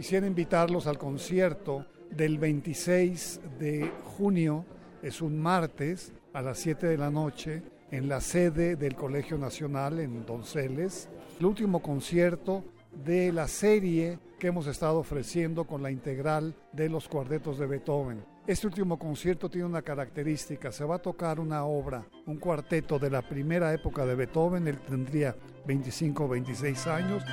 Quisiera 0.07 0.25
invitarlos 0.25 0.87
al 0.87 0.97
concierto 0.97 1.85
del 2.09 2.37
26 2.37 3.41
de 3.59 3.91
junio, 4.05 4.63
es 5.01 5.21
un 5.21 5.37
martes, 5.37 6.13
a 6.31 6.41
las 6.41 6.59
7 6.59 6.87
de 6.87 6.97
la 6.97 7.11
noche, 7.11 7.61
en 7.91 8.07
la 8.07 8.21
sede 8.21 8.77
del 8.77 8.95
Colegio 8.95 9.37
Nacional 9.37 9.99
en 9.99 10.25
Donceles. 10.25 11.09
El 11.41 11.47
último 11.47 11.81
concierto 11.81 12.63
de 13.03 13.33
la 13.33 13.49
serie 13.49 14.17
que 14.39 14.47
hemos 14.47 14.67
estado 14.67 14.99
ofreciendo 14.99 15.65
con 15.65 15.83
la 15.83 15.91
integral 15.91 16.55
de 16.71 16.87
los 16.87 17.09
cuartetos 17.09 17.59
de 17.59 17.67
Beethoven. 17.67 18.23
Este 18.47 18.65
último 18.65 18.97
concierto 18.97 19.49
tiene 19.49 19.67
una 19.67 19.81
característica, 19.81 20.71
se 20.71 20.85
va 20.85 20.95
a 20.95 21.01
tocar 21.01 21.37
una 21.37 21.65
obra, 21.65 22.05
un 22.25 22.37
cuarteto 22.37 22.97
de 22.97 23.09
la 23.09 23.23
primera 23.23 23.73
época 23.73 24.05
de 24.05 24.15
Beethoven, 24.15 24.69
él 24.69 24.79
tendría 24.79 25.35
25 25.65 26.23
o 26.23 26.27
26 26.29 26.87
años. 26.87 27.23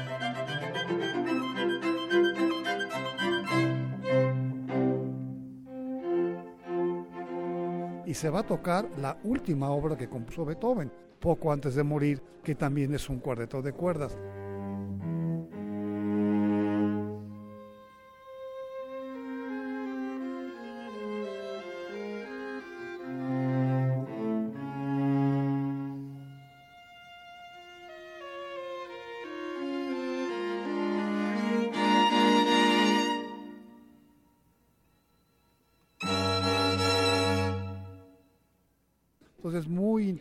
Se 8.24 8.30
va 8.30 8.40
a 8.40 8.46
tocar 8.46 8.88
la 9.02 9.18
última 9.22 9.68
obra 9.68 9.98
que 9.98 10.08
compuso 10.08 10.46
Beethoven, 10.46 10.90
poco 11.20 11.52
antes 11.52 11.74
de 11.74 11.82
morir, 11.82 12.22
que 12.42 12.54
también 12.54 12.94
es 12.94 13.10
un 13.10 13.18
cuarteto 13.18 13.60
de 13.60 13.74
cuerdas. 13.74 14.16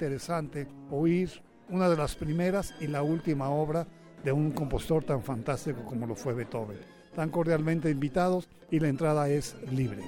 Interesante 0.04 0.68
oír 0.92 1.42
una 1.70 1.88
de 1.88 1.96
las 1.96 2.16
primeras 2.16 2.74
y 2.82 2.88
la 2.88 3.04
última 3.04 3.50
obra 3.50 3.88
de 4.22 4.34
un 4.34 4.52
compositor 4.52 5.06
tan 5.06 5.24
fantástico 5.24 5.86
como 5.86 6.06
lo 6.06 6.14
fue 6.14 6.34
Beethoven. 6.34 6.78
Tan 7.16 7.30
cordialmente 7.30 7.90
invitados 7.90 8.50
y 8.70 8.82
la 8.82 8.90
entrada 8.90 9.30
es 9.30 9.56
libre. 9.72 10.04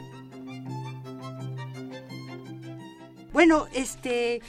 Bueno, 3.32 3.68
este 3.74 4.42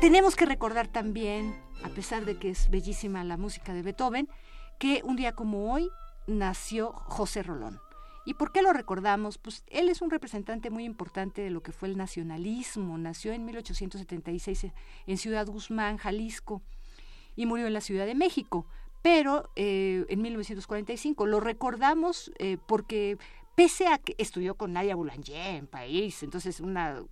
tenemos 0.00 0.34
que 0.34 0.46
recordar 0.46 0.88
también, 0.88 1.54
a 1.84 1.88
pesar 1.90 2.24
de 2.24 2.36
que 2.38 2.50
es 2.50 2.68
bellísima 2.68 3.22
la 3.22 3.36
música 3.36 3.72
de 3.72 3.82
Beethoven, 3.82 4.28
que 4.80 5.02
un 5.04 5.14
día 5.14 5.36
como 5.36 5.72
hoy 5.72 5.88
nació 6.26 6.90
José 6.90 7.44
Rolón. 7.44 7.78
¿Y 8.30 8.34
por 8.34 8.52
qué 8.52 8.62
lo 8.62 8.72
recordamos? 8.72 9.38
Pues 9.38 9.64
él 9.66 9.88
es 9.88 10.02
un 10.02 10.08
representante 10.08 10.70
muy 10.70 10.84
importante 10.84 11.42
de 11.42 11.50
lo 11.50 11.64
que 11.64 11.72
fue 11.72 11.88
el 11.88 11.96
nacionalismo. 11.96 12.96
Nació 12.96 13.32
en 13.32 13.44
1876 13.44 14.68
en 15.08 15.16
Ciudad 15.18 15.48
Guzmán, 15.48 15.96
Jalisco, 15.96 16.62
y 17.34 17.46
murió 17.46 17.66
en 17.66 17.72
la 17.72 17.80
Ciudad 17.80 18.06
de 18.06 18.14
México. 18.14 18.66
Pero 19.02 19.50
eh, 19.56 20.06
en 20.08 20.22
1945 20.22 21.26
lo 21.26 21.40
recordamos 21.40 22.30
eh, 22.38 22.56
porque 22.68 23.18
pese 23.56 23.88
a 23.88 23.98
que 23.98 24.14
estudió 24.16 24.54
con 24.54 24.74
Nadia 24.74 24.94
Boulanger 24.94 25.56
en 25.56 25.66
París, 25.66 26.22
entonces 26.22 26.60
una 26.60 27.02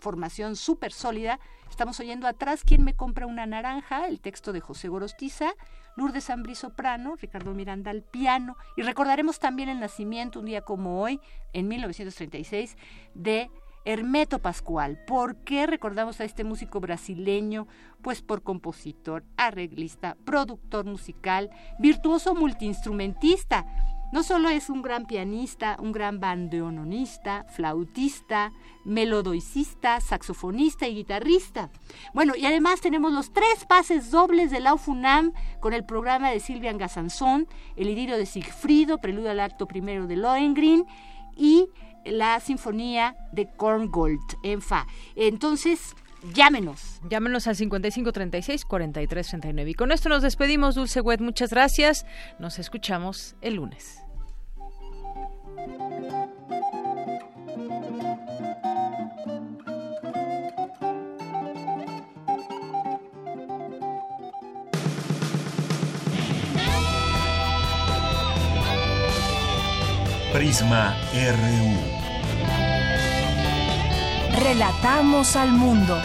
formación 0.00 0.56
súper 0.56 0.92
sólida, 0.92 1.38
estamos 1.70 2.00
oyendo 2.00 2.26
atrás 2.26 2.64
¿Quién 2.64 2.82
me 2.82 2.96
compra 2.96 3.26
una 3.26 3.46
naranja? 3.46 4.08
el 4.08 4.20
texto 4.20 4.52
de 4.52 4.60
José 4.60 4.88
Gorostiza, 4.88 5.54
Lourdes 6.00 6.30
Ambrí 6.30 6.54
soprano, 6.54 7.14
Ricardo 7.16 7.52
Miranda 7.52 7.90
al 7.90 8.00
piano, 8.02 8.56
y 8.74 8.80
recordaremos 8.80 9.38
también 9.38 9.68
el 9.68 9.80
nacimiento 9.80 10.40
un 10.40 10.46
día 10.46 10.62
como 10.62 11.02
hoy, 11.02 11.20
en 11.52 11.68
1936, 11.68 12.78
de 13.12 13.50
Hermeto 13.84 14.38
Pascual. 14.38 14.98
¿Por 15.06 15.36
qué 15.44 15.66
recordamos 15.66 16.18
a 16.22 16.24
este 16.24 16.42
músico 16.42 16.80
brasileño? 16.80 17.68
Pues 18.00 18.22
por 18.22 18.42
compositor, 18.42 19.24
arreglista, 19.36 20.16
productor 20.24 20.86
musical, 20.86 21.50
virtuoso 21.78 22.34
multiinstrumentista 22.34 23.66
no 24.12 24.22
solo 24.22 24.48
es 24.48 24.70
un 24.70 24.82
gran 24.82 25.06
pianista, 25.06 25.76
un 25.80 25.92
gran 25.92 26.20
bandoneonista, 26.20 27.44
flautista, 27.44 28.52
melodoicista, 28.84 30.00
saxofonista 30.00 30.88
y 30.88 30.96
guitarrista. 30.96 31.70
Bueno, 32.14 32.34
y 32.36 32.46
además 32.46 32.80
tenemos 32.80 33.12
los 33.12 33.32
tres 33.32 33.64
pases 33.68 34.10
dobles 34.10 34.50
de 34.50 34.60
la 34.60 34.74
UFUNAM 34.74 35.32
con 35.60 35.72
el 35.72 35.84
programa 35.84 36.30
de 36.30 36.40
Silvia 36.40 36.72
Gasanzón, 36.72 37.46
el 37.76 37.88
idilio 37.88 38.16
de 38.16 38.26
Sigfrido, 38.26 38.98
preludio 38.98 39.30
al 39.30 39.40
acto 39.40 39.66
primero 39.66 40.06
de 40.06 40.16
Lohengrin 40.16 40.86
y 41.36 41.68
la 42.04 42.40
sinfonía 42.40 43.16
de 43.32 43.50
Korngold 43.56 44.20
en 44.42 44.62
fa. 44.62 44.86
Entonces, 45.14 45.94
Llámenos. 46.34 47.00
Llámenos 47.08 47.46
al 47.46 47.54
5536-4339. 47.56 49.70
Y 49.70 49.74
con 49.74 49.92
esto 49.92 50.08
nos 50.08 50.22
despedimos, 50.22 50.74
Dulce 50.74 51.00
Wet. 51.00 51.20
Muchas 51.20 51.50
gracias. 51.50 52.04
Nos 52.38 52.58
escuchamos 52.58 53.36
el 53.40 53.54
lunes. 53.54 54.02
Prisma 70.32 70.96
RU. 71.12 71.89
Relatamos 74.32 75.36
al 75.36 75.52
mundo. 75.52 75.98